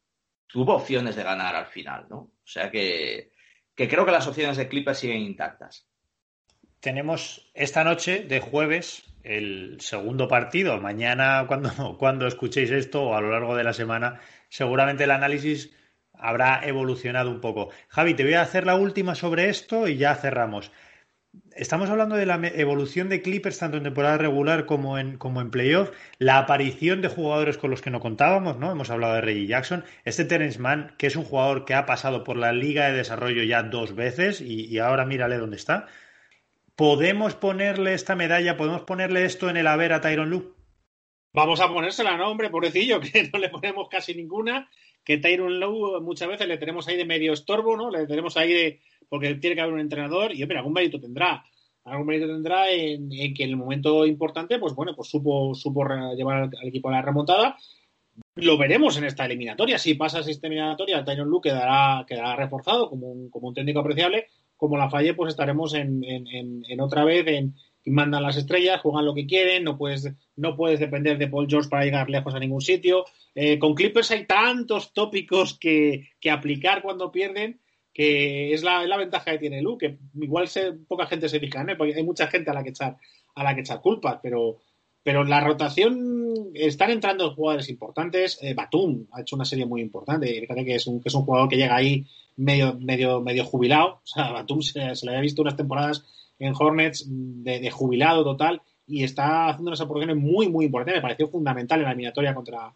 tuvo 0.47 0.76
opciones 0.76 1.15
de 1.15 1.23
ganar 1.23 1.55
al 1.55 1.68
final, 1.68 2.07
¿no? 2.09 2.18
O 2.18 2.45
sea 2.45 2.72
que, 2.72 3.31
que 3.76 3.88
creo 3.88 4.05
que 4.05 4.11
las 4.11 4.27
opciones 4.27 4.57
de 4.57 4.68
Clippers 4.68 4.99
siguen 4.99 5.22
intactas 5.22 5.88
tenemos 6.80 7.49
esta 7.53 7.84
noche 7.84 8.23
de 8.23 8.39
jueves 8.39 9.03
el 9.23 9.77
segundo 9.81 10.27
partido. 10.27 10.80
Mañana, 10.80 11.45
cuando, 11.47 11.97
cuando 11.99 12.27
escuchéis 12.27 12.72
esto 12.72 13.03
o 13.03 13.15
a 13.15 13.22
lo 13.22 13.31
largo 13.31 13.55
de 13.55 13.64
la 13.64 13.73
semana, 13.73 14.19
seguramente 14.49 15.03
el 15.03 15.11
análisis 15.11 15.76
habrá 16.14 16.61
evolucionado 16.64 17.30
un 17.30 17.41
poco. 17.41 17.69
Javi, 17.89 18.14
te 18.14 18.23
voy 18.23 18.34
a 18.34 18.41
hacer 18.41 18.65
la 18.65 18.76
última 18.76 19.15
sobre 19.15 19.49
esto 19.49 19.88
y 19.88 19.97
ya 19.97 20.15
cerramos. 20.15 20.72
Estamos 21.55 21.89
hablando 21.89 22.15
de 22.15 22.26
la 22.26 22.39
evolución 22.55 23.09
de 23.09 23.22
Clippers 23.22 23.57
tanto 23.57 23.77
en 23.77 23.84
temporada 23.84 24.18
regular 24.18 24.65
como 24.65 24.97
en, 24.97 25.18
como 25.18 25.41
en 25.41 25.49
playoff, 25.49 25.91
la 26.19 26.38
aparición 26.38 27.01
de 27.01 27.07
jugadores 27.07 27.57
con 27.57 27.72
los 27.72 27.81
que 27.81 27.89
no 27.89 27.99
contábamos, 27.99 28.57
¿no? 28.57 28.72
Hemos 28.72 28.89
hablado 28.89 29.15
de 29.15 29.22
Reggie 29.22 29.47
Jackson, 29.47 29.84
este 30.05 30.26
Terence 30.26 30.59
Mann, 30.59 30.93
que 30.97 31.07
es 31.07 31.15
un 31.15 31.23
jugador 31.23 31.65
que 31.65 31.73
ha 31.73 31.85
pasado 31.85 32.23
por 32.23 32.38
la 32.38 32.53
Liga 32.53 32.88
de 32.88 32.97
Desarrollo 32.97 33.43
ya 33.43 33.64
dos 33.64 33.95
veces 33.95 34.39
y, 34.41 34.77
ahora 34.80 35.05
mírale 35.05 35.38
dónde 35.38 35.57
está. 35.57 35.88
¿Podemos 36.76 37.34
ponerle 37.34 37.93
esta 37.93 38.15
medalla, 38.15 38.55
podemos 38.55 38.81
ponerle 38.81 39.26
esto 39.26 39.49
en 39.49 39.57
el 39.57 39.68
haber 39.68 39.93
a 39.93 40.01
Tyron 40.01 40.30
Lu? 40.30 40.55
Vamos 41.34 41.59
a 41.59 41.68
ponérsela, 41.68 42.18
¿no, 42.18 42.30
hombre? 42.30 42.49
Pobrecillo, 42.49 42.99
que 43.01 43.30
no 43.34 43.39
le 43.39 43.49
ponemos 43.49 43.89
casi 43.89 44.14
ninguna. 44.14 44.69
Que 45.03 45.18
Tyron 45.18 45.59
Lu 45.59 46.01
muchas 46.01 46.27
veces 46.27 46.47
le 46.47 46.57
tenemos 46.57 46.88
ahí 46.88 46.97
de 46.97 47.05
medio 47.05 47.34
estorbo, 47.34 47.76
¿no? 47.76 47.89
Le 47.89 48.05
tenemos 48.05 48.38
ahí 48.38 48.53
de. 48.53 48.81
Porque 49.09 49.35
tiene 49.35 49.55
que 49.55 49.61
haber 49.61 49.73
un 49.73 49.79
entrenador 49.79 50.34
y, 50.34 50.43
hombre, 50.43 50.57
algún 50.57 50.73
mérito 50.73 50.99
tendrá. 50.99 51.43
Algún 51.84 52.07
mérito 52.07 52.27
tendrá 52.27 52.69
en, 52.69 53.09
que 53.09 53.43
en 53.43 53.49
el 53.49 53.57
momento 53.57 54.05
importante, 54.05 54.59
pues 54.59 54.73
bueno, 54.73 54.93
pues 54.95 55.09
supo, 55.09 55.53
supo 55.55 55.85
llevar 56.15 56.43
al, 56.43 56.67
equipo 56.67 56.89
a 56.89 56.93
la 56.93 57.01
remontada. 57.01 57.57
Lo 58.35 58.57
veremos 58.57 58.97
en 58.97 59.05
esta 59.05 59.25
eliminatoria. 59.25 59.77
Si 59.77 59.93
pasa 59.93 60.19
esta 60.19 60.47
eliminatoria, 60.47 61.03
Tyron 61.03 61.29
Lu 61.29 61.39
quedará, 61.39 62.05
quedará 62.07 62.35
reforzado 62.35 62.89
como 62.89 63.07
un, 63.07 63.29
como 63.29 63.47
un 63.49 63.53
técnico 63.53 63.79
apreciable 63.79 64.27
como 64.57 64.75
la 64.75 64.89
falle, 64.89 65.13
pues 65.13 65.29
estaremos 65.29 65.75
en, 65.75 66.03
en, 66.03 66.81
otra 66.81 67.05
vez 67.05 67.25
en 67.27 67.55
mandan 67.85 68.23
las 68.23 68.35
estrellas, 68.35 68.81
juegan 68.81 69.05
lo 69.05 69.13
que 69.13 69.25
quieren, 69.25 69.63
no 69.63 69.77
puedes, 69.77 70.11
no 70.35 70.57
puedes 70.57 70.79
depender 70.79 71.17
de 71.17 71.29
Paul 71.29 71.47
George 71.47 71.69
para 71.69 71.85
llegar 71.85 72.09
lejos 72.09 72.35
a 72.35 72.39
ningún 72.39 72.59
sitio. 72.59 73.05
Eh, 73.34 73.57
con 73.59 73.75
Clippers 73.75 74.11
hay 74.11 74.25
tantos 74.25 74.91
tópicos 74.91 75.57
que, 75.57 76.09
que, 76.19 76.29
aplicar 76.29 76.81
cuando 76.81 77.11
pierden 77.11 77.61
que 77.98 78.53
es 78.53 78.61
la, 78.61 78.86
la 78.86 78.95
ventaja 78.95 79.32
que 79.32 79.40
tiene 79.40 79.60
Lu, 79.60 79.76
que 79.76 79.98
igual 80.22 80.48
se, 80.48 80.72
poca 80.72 81.07
gente 81.07 81.28
se 81.28 81.40
fija 81.40 81.61
en 81.61 81.72
él, 81.72 81.78
porque 81.78 81.95
hay 81.95 82.03
mucha 82.03 82.28
gente 82.28 82.52
a 82.52 82.53
la 82.53 82.61
que 82.61 82.69
echar, 82.69 82.95
a 83.34 83.44
la 83.44 83.56
que 83.56 83.61
echar 83.61 83.82
culpas, 83.82 84.19
pero, 84.22 84.60
pero 85.02 85.24
la 85.24 85.41
rotación 85.41 86.52
están 86.53 86.91
entrando 86.91 87.34
jugadores 87.34 87.69
importantes. 87.69 88.38
Eh, 88.44 88.53
Batum 88.53 89.07
ha 89.14 89.22
hecho 89.22 89.36
una 89.36 89.45
serie 89.45 89.65
muy 89.65 89.82
importante. 89.82 90.28
Fíjate 90.28 90.64
que 90.64 90.76
es 90.76 90.86
un, 90.86 91.02
que 91.02 91.10
es 91.10 91.15
un 91.15 91.24
jugador 91.24 91.49
que 91.49 91.57
llega 91.57 91.76
ahí 91.76 92.06
medio, 92.36 92.78
medio, 92.80 93.19
medio 93.19 93.44
jubilado. 93.45 93.94
O 93.95 94.02
sea, 94.06 94.32
Batum 94.32 94.61
se, 94.61 94.80
le 94.80 95.10
había 95.10 95.22
visto 95.22 95.41
unas 95.41 95.56
temporadas 95.56 96.06
en 96.38 96.53
Hornets 96.56 97.03
de, 97.07 97.72
jubilado 97.72 98.24
total 98.24 98.61
y 98.86 99.03
está 99.03 99.48
haciendo 99.48 99.72
unas 99.72 99.82
aportaciones 99.82 100.24
muy, 100.24 100.49
muy 100.49 100.65
importantes. 100.65 100.99
Me 100.99 101.02
pareció 101.02 101.30
fundamental 101.30 101.80
en 101.80 101.86
la 101.86 101.91
eliminatoria 101.94 102.36
contra, 102.36 102.72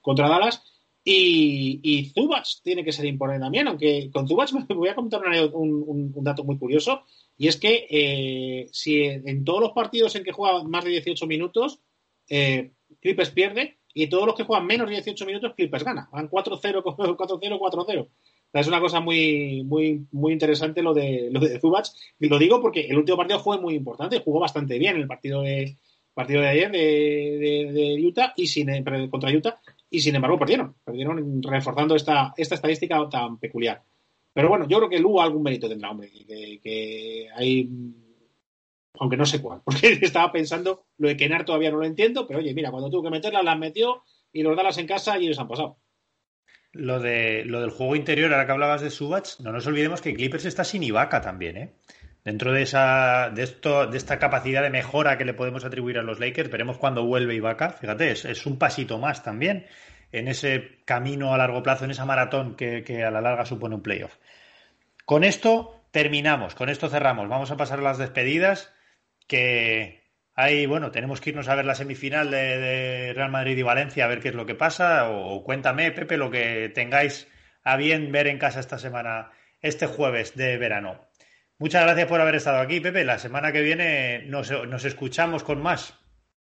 contra 0.00 0.28
Dallas. 0.28 0.64
Y, 1.04 1.80
y 1.82 2.06
Zubac 2.06 2.46
tiene 2.62 2.82
que 2.82 2.92
ser 2.92 3.04
importante 3.04 3.44
también, 3.44 3.68
aunque 3.68 4.10
con 4.10 4.26
Zubac 4.26 4.50
me 4.68 4.74
voy 4.74 4.88
a 4.88 4.94
contar 4.94 5.20
un, 5.52 6.12
un, 6.14 6.24
dato 6.24 6.44
muy 6.44 6.56
curioso, 6.56 7.02
y 7.36 7.48
es 7.48 7.58
que 7.58 7.86
eh, 7.90 8.68
si 8.72 9.02
en 9.02 9.44
todos 9.44 9.60
los 9.60 9.72
partidos 9.72 10.16
en 10.16 10.24
que 10.24 10.32
juega 10.32 10.64
más 10.64 10.84
de 10.84 10.90
18 10.90 11.26
minutos, 11.26 11.80
eh, 12.28 12.72
Clippers 13.00 13.30
pierde, 13.30 13.78
y 13.92 14.08
todos 14.08 14.26
los 14.26 14.34
que 14.34 14.44
juegan 14.44 14.66
menos 14.66 14.88
de 14.88 14.94
18 14.94 15.26
minutos, 15.26 15.54
Clippers 15.54 15.84
gana. 15.84 16.08
Van 16.10 16.28
4-0, 16.28 16.82
4-0, 16.82 17.16
4-0 17.16 18.08
es 18.60 18.68
una 18.68 18.80
cosa 18.80 19.00
muy, 19.00 19.64
muy, 19.64 20.06
muy 20.12 20.32
interesante 20.32 20.80
lo 20.82 20.94
de, 20.94 21.28
lo 21.30 21.40
de 21.40 21.58
Zubac. 21.58 21.86
Y 22.20 22.28
lo 22.28 22.38
digo 22.38 22.60
porque 22.60 22.86
el 22.86 22.96
último 22.96 23.18
partido 23.18 23.40
fue 23.40 23.60
muy 23.60 23.74
importante, 23.74 24.20
jugó 24.20 24.40
bastante 24.40 24.78
bien 24.78 24.96
el 24.96 25.08
partido 25.08 25.42
de, 25.42 25.76
partido 26.14 26.40
de 26.40 26.48
ayer 26.48 26.70
de, 26.70 28.02
Utah 28.04 28.32
y 28.36 28.46
sin, 28.46 28.68
contra 29.10 29.30
Utah 29.30 29.60
y 29.90 30.00
sin 30.00 30.14
embargo 30.14 30.38
perdieron, 30.38 30.74
perdieron 30.84 31.42
reforzando 31.42 31.94
esta, 31.96 32.32
esta 32.36 32.54
estadística 32.54 33.08
tan 33.10 33.38
peculiar. 33.38 33.82
Pero 34.32 34.48
bueno, 34.48 34.66
yo 34.66 34.78
creo 34.78 34.88
que 34.88 34.98
Lu 34.98 35.20
algún 35.20 35.42
mérito 35.42 35.68
tendrá, 35.68 35.90
hombre, 35.90 36.10
que, 36.10 36.60
que 36.62 37.28
hay, 37.34 37.68
aunque 38.98 39.16
no 39.16 39.26
sé 39.26 39.40
cuál, 39.40 39.60
porque 39.64 39.98
estaba 40.02 40.32
pensando, 40.32 40.86
lo 40.98 41.08
de 41.08 41.16
Kenar 41.16 41.44
todavía 41.44 41.70
no 41.70 41.78
lo 41.78 41.84
entiendo, 41.84 42.26
pero 42.26 42.40
oye, 42.40 42.54
mira, 42.54 42.70
cuando 42.70 42.90
tuvo 42.90 43.04
que 43.04 43.10
meterla, 43.10 43.42
las 43.42 43.58
metió 43.58 44.02
y 44.32 44.42
los 44.42 44.56
Dallas 44.56 44.78
en 44.78 44.86
casa 44.86 45.18
y 45.18 45.26
ellos 45.26 45.38
han 45.38 45.48
pasado 45.48 45.78
lo, 46.74 47.00
de, 47.00 47.44
lo 47.44 47.60
del 47.60 47.70
juego 47.70 47.96
interior, 47.96 48.32
ahora 48.32 48.46
que 48.46 48.52
hablabas 48.52 48.82
de 48.82 48.90
Subats, 48.90 49.40
no 49.40 49.52
nos 49.52 49.66
olvidemos 49.66 50.02
que 50.02 50.14
Clippers 50.14 50.44
está 50.44 50.64
sin 50.64 50.82
Ibaka 50.82 51.20
también, 51.20 51.56
¿eh? 51.56 51.72
Dentro 52.24 52.52
de 52.52 52.62
esa, 52.62 53.30
de 53.30 53.42
esto, 53.42 53.86
de 53.86 53.98
esta 53.98 54.18
capacidad 54.18 54.62
de 54.62 54.70
mejora 54.70 55.18
que 55.18 55.24
le 55.24 55.34
podemos 55.34 55.64
atribuir 55.64 55.98
a 55.98 56.02
los 56.02 56.20
Lakers, 56.20 56.50
veremos 56.50 56.78
cuando 56.78 57.04
vuelve 57.04 57.34
Ibaka. 57.34 57.70
Fíjate, 57.70 58.10
es, 58.10 58.46
un 58.46 58.58
pasito 58.58 58.98
más 58.98 59.22
también 59.22 59.66
en 60.10 60.28
ese 60.28 60.78
camino 60.86 61.34
a 61.34 61.38
largo 61.38 61.62
plazo, 61.62 61.84
en 61.84 61.90
esa 61.90 62.06
maratón 62.06 62.56
que, 62.56 62.82
que 62.82 63.04
a 63.04 63.10
la 63.10 63.20
larga 63.20 63.44
supone 63.44 63.74
un 63.74 63.82
playoff. 63.82 64.16
Con 65.04 65.22
esto 65.22 65.84
terminamos, 65.90 66.54
con 66.54 66.70
esto 66.70 66.88
cerramos. 66.88 67.28
Vamos 67.28 67.50
a 67.50 67.56
pasar 67.56 67.80
a 67.80 67.82
las 67.82 67.98
despedidas 67.98 68.72
que 69.26 70.04
Ahí, 70.36 70.66
bueno, 70.66 70.90
tenemos 70.90 71.20
que 71.20 71.30
irnos 71.30 71.48
a 71.48 71.54
ver 71.54 71.64
la 71.64 71.76
semifinal 71.76 72.30
de, 72.30 73.12
Real 73.14 73.30
Madrid 73.30 73.56
y 73.56 73.62
Valencia 73.62 74.04
a 74.04 74.08
ver 74.08 74.20
qué 74.20 74.30
es 74.30 74.34
lo 74.34 74.46
que 74.46 74.56
pasa. 74.56 75.08
O, 75.10 75.44
cuéntame, 75.44 75.92
Pepe, 75.92 76.16
lo 76.16 76.30
que 76.30 76.70
tengáis 76.74 77.28
a 77.62 77.76
bien 77.76 78.10
ver 78.10 78.26
en 78.26 78.38
casa 78.38 78.58
esta 78.58 78.78
semana, 78.78 79.30
este 79.60 79.86
jueves 79.86 80.34
de 80.34 80.58
verano. 80.58 81.06
Muchas 81.58 81.84
gracias 81.84 82.08
por 82.08 82.20
haber 82.20 82.34
estado 82.34 82.58
aquí, 82.58 82.80
Pepe. 82.80 83.04
La 83.04 83.18
semana 83.18 83.52
que 83.52 83.62
viene 83.62 84.24
nos, 84.26 84.50
escuchamos 84.84 85.44
con 85.44 85.62
más. 85.62 85.94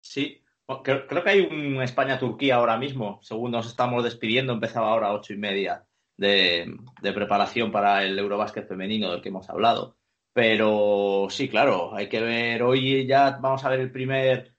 Sí, 0.01 0.45
creo, 0.85 1.25
que 1.25 1.31
hay 1.31 1.41
un 1.41 1.83
España-Turquía 1.83 2.57
ahora 2.57 2.77
mismo. 2.77 3.19
Según 3.23 3.53
nos 3.53 3.67
estamos 3.67 4.05
despidiendo, 4.05 4.53
empezaba 4.53 4.91
ahora 4.91 5.09
a 5.09 5.15
ocho 5.15 5.33
y 5.33 5.39
media 5.39 5.87
de, 6.19 6.77
preparación 7.01 7.73
para 7.73 8.05
el 8.05 8.19
Eurobásquet 8.19 8.69
femenino 8.69 9.11
del 9.11 9.23
que 9.23 9.31
hemos 9.31 9.49
hablado. 9.49 9.97
Pero 10.35 11.29
sí, 11.31 11.49
claro, 11.49 11.95
hay 11.95 12.09
que 12.09 12.21
ver, 12.21 12.63
hoy 12.63 13.07
ya 13.07 13.39
vamos 13.41 13.65
a 13.65 13.71
ver 13.71 13.81
el 13.81 13.91
primer 13.91 14.55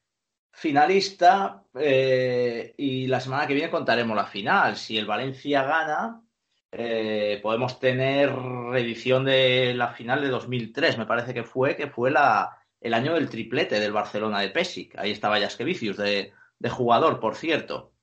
finalista 0.52 1.64
eh, 1.76 2.74
y 2.76 3.08
la 3.08 3.20
semana 3.20 3.46
que 3.46 3.54
viene 3.54 3.70
contaremos 3.70 4.16
la 4.16 4.26
final. 4.26 4.76
Si 4.76 4.98
el 4.98 5.06
Valencia 5.06 5.64
gana, 5.64 6.24
eh, 6.72 7.40
podemos 7.42 7.80
tener 7.80 8.34
reedición 8.36 9.26
de 9.26 9.74
la 9.74 9.94
final 9.94 10.22
de 10.22 10.30
2003, 10.30 10.98
me 10.98 11.06
parece 11.06 11.34
que 11.34 11.44
fue, 11.44 11.76
que 11.76 11.88
fue 11.88 12.12
la, 12.12 12.60
el 12.80 12.94
año 12.94 13.14
del 13.16 13.30
triplete 13.30 13.80
del 13.80 13.92
Barcelona 13.92 14.42
de 14.42 14.50
Pesic. 14.50 14.98
Ahí 14.98 15.12
estaba 15.12 15.40
Jaskevicius 15.40 15.98
de, 15.98 16.34
de 16.60 16.70
jugador, 16.70 17.20
por 17.20 17.36
cierto. 17.36 17.94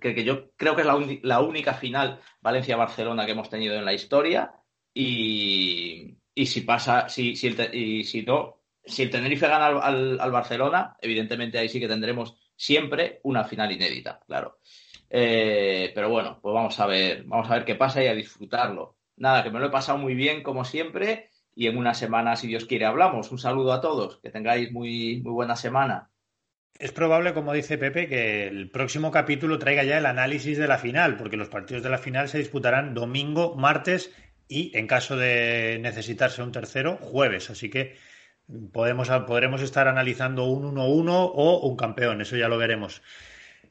que, 0.00 0.14
que, 0.14 0.24
yo 0.24 0.50
creo 0.56 0.74
que 0.74 0.82
es 0.82 0.86
la, 0.86 0.98
la 1.22 1.40
única 1.40 1.74
final 1.74 2.20
Valencia-Barcelona 2.40 3.26
que 3.26 3.32
hemos 3.32 3.50
tenido 3.50 3.76
en 3.76 3.84
la 3.84 3.94
historia. 3.94 4.52
Y, 4.92 6.16
y 6.34 6.46
si 6.46 6.60
pasa, 6.62 7.08
si, 7.08 7.36
si 7.36 7.48
el, 7.48 7.74
y 7.74 8.04
si 8.04 8.22
no, 8.22 8.62
si 8.84 9.02
el 9.02 9.10
Tenerife 9.10 9.48
gana 9.48 9.66
al, 9.66 10.20
al, 10.20 10.30
Barcelona, 10.30 10.96
evidentemente 11.00 11.58
ahí 11.58 11.68
sí 11.68 11.80
que 11.80 11.88
tendremos 11.88 12.36
siempre 12.56 13.20
una 13.24 13.44
final 13.44 13.72
inédita, 13.72 14.20
claro. 14.26 14.58
Eh, 15.16 15.92
pero 15.94 16.10
bueno, 16.10 16.40
pues 16.42 16.52
vamos 16.52 16.80
a 16.80 16.86
ver, 16.86 17.22
vamos 17.22 17.48
a 17.48 17.54
ver 17.54 17.64
qué 17.64 17.76
pasa 17.76 18.02
y 18.02 18.08
a 18.08 18.14
disfrutarlo. 18.14 18.96
Nada, 19.16 19.44
que 19.44 19.50
me 19.50 19.60
lo 19.60 19.66
he 19.66 19.70
pasado 19.70 19.96
muy 19.96 20.16
bien 20.16 20.42
como 20.42 20.64
siempre 20.64 21.30
y 21.54 21.68
en 21.68 21.76
una 21.76 21.94
semana, 21.94 22.34
si 22.34 22.48
Dios 22.48 22.64
quiere, 22.64 22.84
hablamos. 22.84 23.30
Un 23.30 23.38
saludo 23.38 23.72
a 23.72 23.80
todos, 23.80 24.18
que 24.18 24.30
tengáis 24.30 24.72
muy, 24.72 25.20
muy 25.22 25.32
buena 25.32 25.54
semana. 25.54 26.10
Es 26.80 26.90
probable, 26.90 27.32
como 27.32 27.52
dice 27.52 27.78
Pepe, 27.78 28.08
que 28.08 28.48
el 28.48 28.72
próximo 28.72 29.12
capítulo 29.12 29.60
traiga 29.60 29.84
ya 29.84 29.98
el 29.98 30.06
análisis 30.06 30.58
de 30.58 30.66
la 30.66 30.78
final, 30.78 31.16
porque 31.16 31.36
los 31.36 31.48
partidos 31.48 31.84
de 31.84 31.90
la 31.90 31.98
final 31.98 32.28
se 32.28 32.38
disputarán 32.38 32.92
domingo, 32.92 33.54
martes 33.54 34.12
y 34.48 34.76
en 34.76 34.88
caso 34.88 35.16
de 35.16 35.78
necesitarse 35.80 36.42
un 36.42 36.50
tercero, 36.50 36.96
jueves. 36.96 37.50
Así 37.50 37.70
que 37.70 37.94
podemos, 38.72 39.08
podremos 39.28 39.62
estar 39.62 39.86
analizando 39.86 40.46
un 40.46 40.74
1-1 40.74 41.30
o 41.32 41.68
un 41.68 41.76
campeón, 41.76 42.20
eso 42.20 42.36
ya 42.36 42.48
lo 42.48 42.58
veremos. 42.58 43.00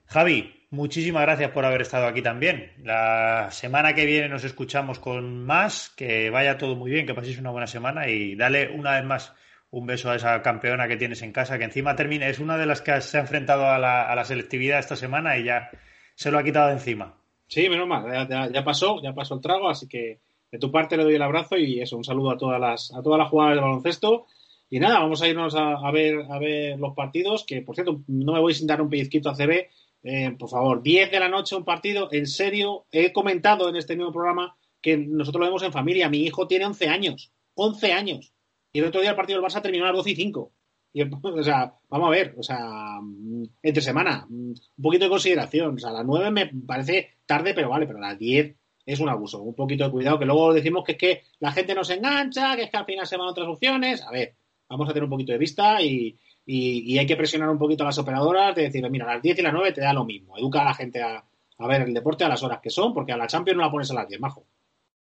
Javi, 0.05 0.62
muchísimas 0.73 1.21
gracias 1.21 1.51
por 1.51 1.63
haber 1.63 1.81
estado 1.81 2.07
aquí 2.07 2.21
también. 2.21 2.71
La 2.83 3.49
semana 3.51 3.93
que 3.93 4.05
viene 4.05 4.27
nos 4.27 4.43
escuchamos 4.43 4.99
con 4.99 5.45
más. 5.45 5.93
Que 5.95 6.29
vaya 6.29 6.57
todo 6.57 6.75
muy 6.75 6.91
bien, 6.91 7.05
que 7.05 7.13
paséis 7.13 7.39
una 7.39 7.51
buena 7.51 7.67
semana 7.67 8.09
y 8.09 8.35
dale 8.35 8.69
una 8.69 8.93
vez 8.93 9.05
más 9.05 9.33
un 9.69 9.85
beso 9.87 10.11
a 10.11 10.15
esa 10.15 10.41
campeona 10.41 10.87
que 10.87 10.97
tienes 10.97 11.21
en 11.23 11.31
casa, 11.31 11.57
que 11.57 11.63
encima 11.63 11.95
termina, 11.95 12.27
es 12.27 12.37
una 12.37 12.57
de 12.57 12.67
las 12.67 12.81
que 12.81 13.01
se 13.01 13.17
ha 13.17 13.21
enfrentado 13.21 13.67
a 13.67 13.79
la, 13.79 14.11
a 14.11 14.25
selectividad 14.25 14.77
esta 14.77 14.95
semana 14.95 15.35
y 15.37 15.45
ya 15.45 15.71
se 16.13 16.29
lo 16.29 16.37
ha 16.37 16.43
quitado 16.43 16.67
de 16.67 16.73
encima. 16.73 17.15
Sí, 17.47 17.67
menos 17.69 17.87
mal, 17.87 18.27
ya, 18.51 18.63
pasó, 18.63 19.01
ya 19.01 19.13
pasó 19.13 19.33
el 19.33 19.41
trago, 19.41 19.69
así 19.69 19.87
que 19.87 20.19
de 20.51 20.59
tu 20.59 20.71
parte 20.71 20.95
le 20.95 21.03
doy 21.03 21.15
el 21.15 21.23
abrazo 21.23 21.57
y 21.57 21.81
eso, 21.81 21.97
un 21.97 22.03
saludo 22.03 22.31
a 22.31 22.37
todas 22.37 22.61
las, 22.61 22.93
a 22.93 23.01
todas 23.01 23.17
las 23.17 23.29
jugadoras 23.29 23.57
de 23.57 23.61
baloncesto. 23.61 24.27
Y 24.69 24.79
nada, 24.79 24.99
vamos 24.99 25.21
a 25.23 25.27
irnos 25.27 25.55
a, 25.55 25.91
ver, 25.91 26.19
a 26.29 26.37
ver 26.37 26.79
los 26.79 26.93
partidos, 26.93 27.43
que 27.43 27.63
por 27.63 27.73
cierto, 27.73 28.01
no 28.07 28.33
me 28.33 28.39
voy 28.39 28.53
sin 28.53 28.67
dar 28.67 28.81
un 28.81 28.89
pellizquito 28.89 29.29
a 29.29 29.35
CB. 29.35 29.69
Eh, 30.03 30.35
por 30.37 30.49
favor, 30.49 30.83
10 30.83 31.11
de 31.11 31.19
la 31.19 31.29
noche 31.29 31.55
un 31.55 31.63
partido, 31.63 32.09
en 32.11 32.27
serio, 32.27 32.85
he 32.91 33.13
comentado 33.13 33.69
en 33.69 33.77
este 33.77 33.95
mismo 33.95 34.11
programa 34.11 34.55
que 34.81 34.97
nosotros 34.97 35.39
lo 35.39 35.45
vemos 35.47 35.63
en 35.63 35.71
familia. 35.71 36.09
Mi 36.09 36.23
hijo 36.23 36.45
tiene 36.45 36.65
11 36.65 36.89
años, 36.89 37.31
11 37.55 37.93
años. 37.93 38.33
Y 38.73 38.79
el 38.79 38.85
otro 38.85 39.01
día 39.01 39.11
el 39.11 39.15
partido 39.15 39.39
del 39.39 39.49
Barça 39.49 39.61
terminó 39.61 39.85
a 39.85 39.87
las 39.87 39.97
12 39.97 40.11
y 40.11 40.15
5. 40.15 40.51
Y, 40.93 41.01
o 41.23 41.43
sea, 41.43 41.73
vamos 41.89 42.07
a 42.07 42.11
ver, 42.11 42.35
o 42.37 42.43
sea, 42.43 42.99
mm, 43.01 43.43
entre 43.61 43.81
semana, 43.81 44.25
mm, 44.29 44.49
un 44.49 44.83
poquito 44.83 45.05
de 45.05 45.09
consideración. 45.09 45.75
O 45.75 45.79
sea, 45.79 45.91
a 45.91 45.93
las 45.93 46.05
9 46.05 46.31
me 46.31 46.51
parece 46.67 47.15
tarde, 47.25 47.53
pero 47.53 47.69
vale, 47.69 47.87
pero 47.87 47.99
a 47.99 48.09
las 48.09 48.19
10 48.19 48.55
es 48.85 48.99
un 48.99 49.07
abuso. 49.09 49.41
Un 49.41 49.55
poquito 49.55 49.85
de 49.85 49.91
cuidado, 49.91 50.19
que 50.19 50.25
luego 50.25 50.53
decimos 50.53 50.83
que 50.83 50.93
es 50.93 50.97
que 50.97 51.23
la 51.39 51.53
gente 51.53 51.73
nos 51.73 51.89
engancha, 51.89 52.57
que 52.57 52.63
es 52.63 52.69
que 52.69 52.77
al 52.77 52.85
final 52.85 53.07
se 53.07 53.15
van 53.15 53.29
otras 53.29 53.47
opciones. 53.47 54.01
A 54.01 54.11
ver, 54.11 54.35
vamos 54.67 54.89
a 54.89 54.93
tener 54.93 55.05
un 55.05 55.09
poquito 55.09 55.31
de 55.31 55.37
vista 55.37 55.81
y, 55.81 56.17
y, 56.45 56.97
hay 56.97 57.05
que 57.05 57.15
presionar 57.15 57.49
un 57.49 57.57
poquito 57.57 57.83
a 57.83 57.87
las 57.87 57.97
operadoras 57.97 58.55
de 58.55 58.63
decir, 58.63 58.87
mira, 58.89 59.05
a 59.09 59.15
las 59.15 59.23
10 59.23 59.39
y 59.39 59.41
las 59.41 59.53
9 59.53 59.71
te 59.71 59.81
da 59.81 59.93
lo 59.93 60.05
mismo. 60.05 60.37
Educa 60.37 60.61
a 60.61 60.65
la 60.65 60.73
gente 60.73 61.01
a, 61.01 61.23
ver 61.59 61.81
el 61.81 61.93
deporte 61.93 62.25
a 62.25 62.29
las 62.29 62.43
horas 62.43 62.59
que 62.61 62.69
son, 62.69 62.93
porque 62.93 63.13
a 63.13 63.17
la 63.17 63.27
Champions 63.27 63.57
no 63.57 63.63
la 63.63 63.71
pones 63.71 63.89
a 63.91 63.93
las 63.93 64.07
10, 64.07 64.19
majo. 64.19 64.45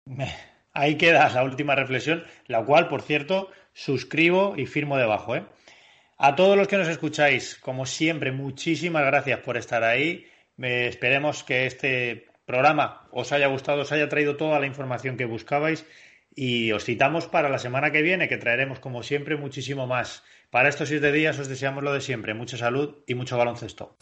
Ahí 0.73 0.95
queda 0.95 1.29
la 1.29 1.43
última 1.43 1.75
reflexión, 1.75 2.23
la 2.45 2.63
cual, 2.63 2.87
por 2.87 3.01
cierto, 3.01 3.49
suscribo 3.73 4.53
y 4.57 4.65
firmo 4.67 4.97
debajo. 4.97 5.35
¿eh? 5.35 5.43
A 6.17 6.35
todos 6.35 6.55
los 6.55 6.67
que 6.67 6.77
nos 6.77 6.87
escucháis, 6.87 7.55
como 7.55 7.85
siempre, 7.85 8.31
muchísimas 8.31 9.05
gracias 9.05 9.39
por 9.39 9.57
estar 9.57 9.83
ahí. 9.83 10.25
esperemos 10.57 11.43
que 11.43 11.65
este 11.65 12.27
programa 12.45 13.07
os 13.11 13.31
haya 13.31 13.47
gustado, 13.47 13.81
os 13.81 13.91
haya 13.91 14.07
traído 14.07 14.37
toda 14.37 14.59
la 14.59 14.67
información 14.67 15.17
que 15.17 15.25
buscabais 15.25 15.85
y 16.35 16.71
os 16.71 16.85
citamos 16.85 17.25
para 17.25 17.49
la 17.49 17.57
semana 17.57 17.91
que 17.91 18.03
viene, 18.03 18.27
que 18.27 18.37
traeremos, 18.37 18.79
como 18.79 19.01
siempre, 19.01 19.35
muchísimo 19.35 19.87
más. 19.87 20.23
Para 20.49 20.69
estos 20.69 20.87
siete 20.87 21.11
días 21.11 21.37
os 21.39 21.49
deseamos 21.49 21.83
lo 21.83 21.91
de 21.91 21.99
siempre, 21.99 22.33
mucha 22.33 22.55
salud 22.55 23.03
y 23.05 23.15
mucho 23.15 23.37
baloncesto. 23.37 23.97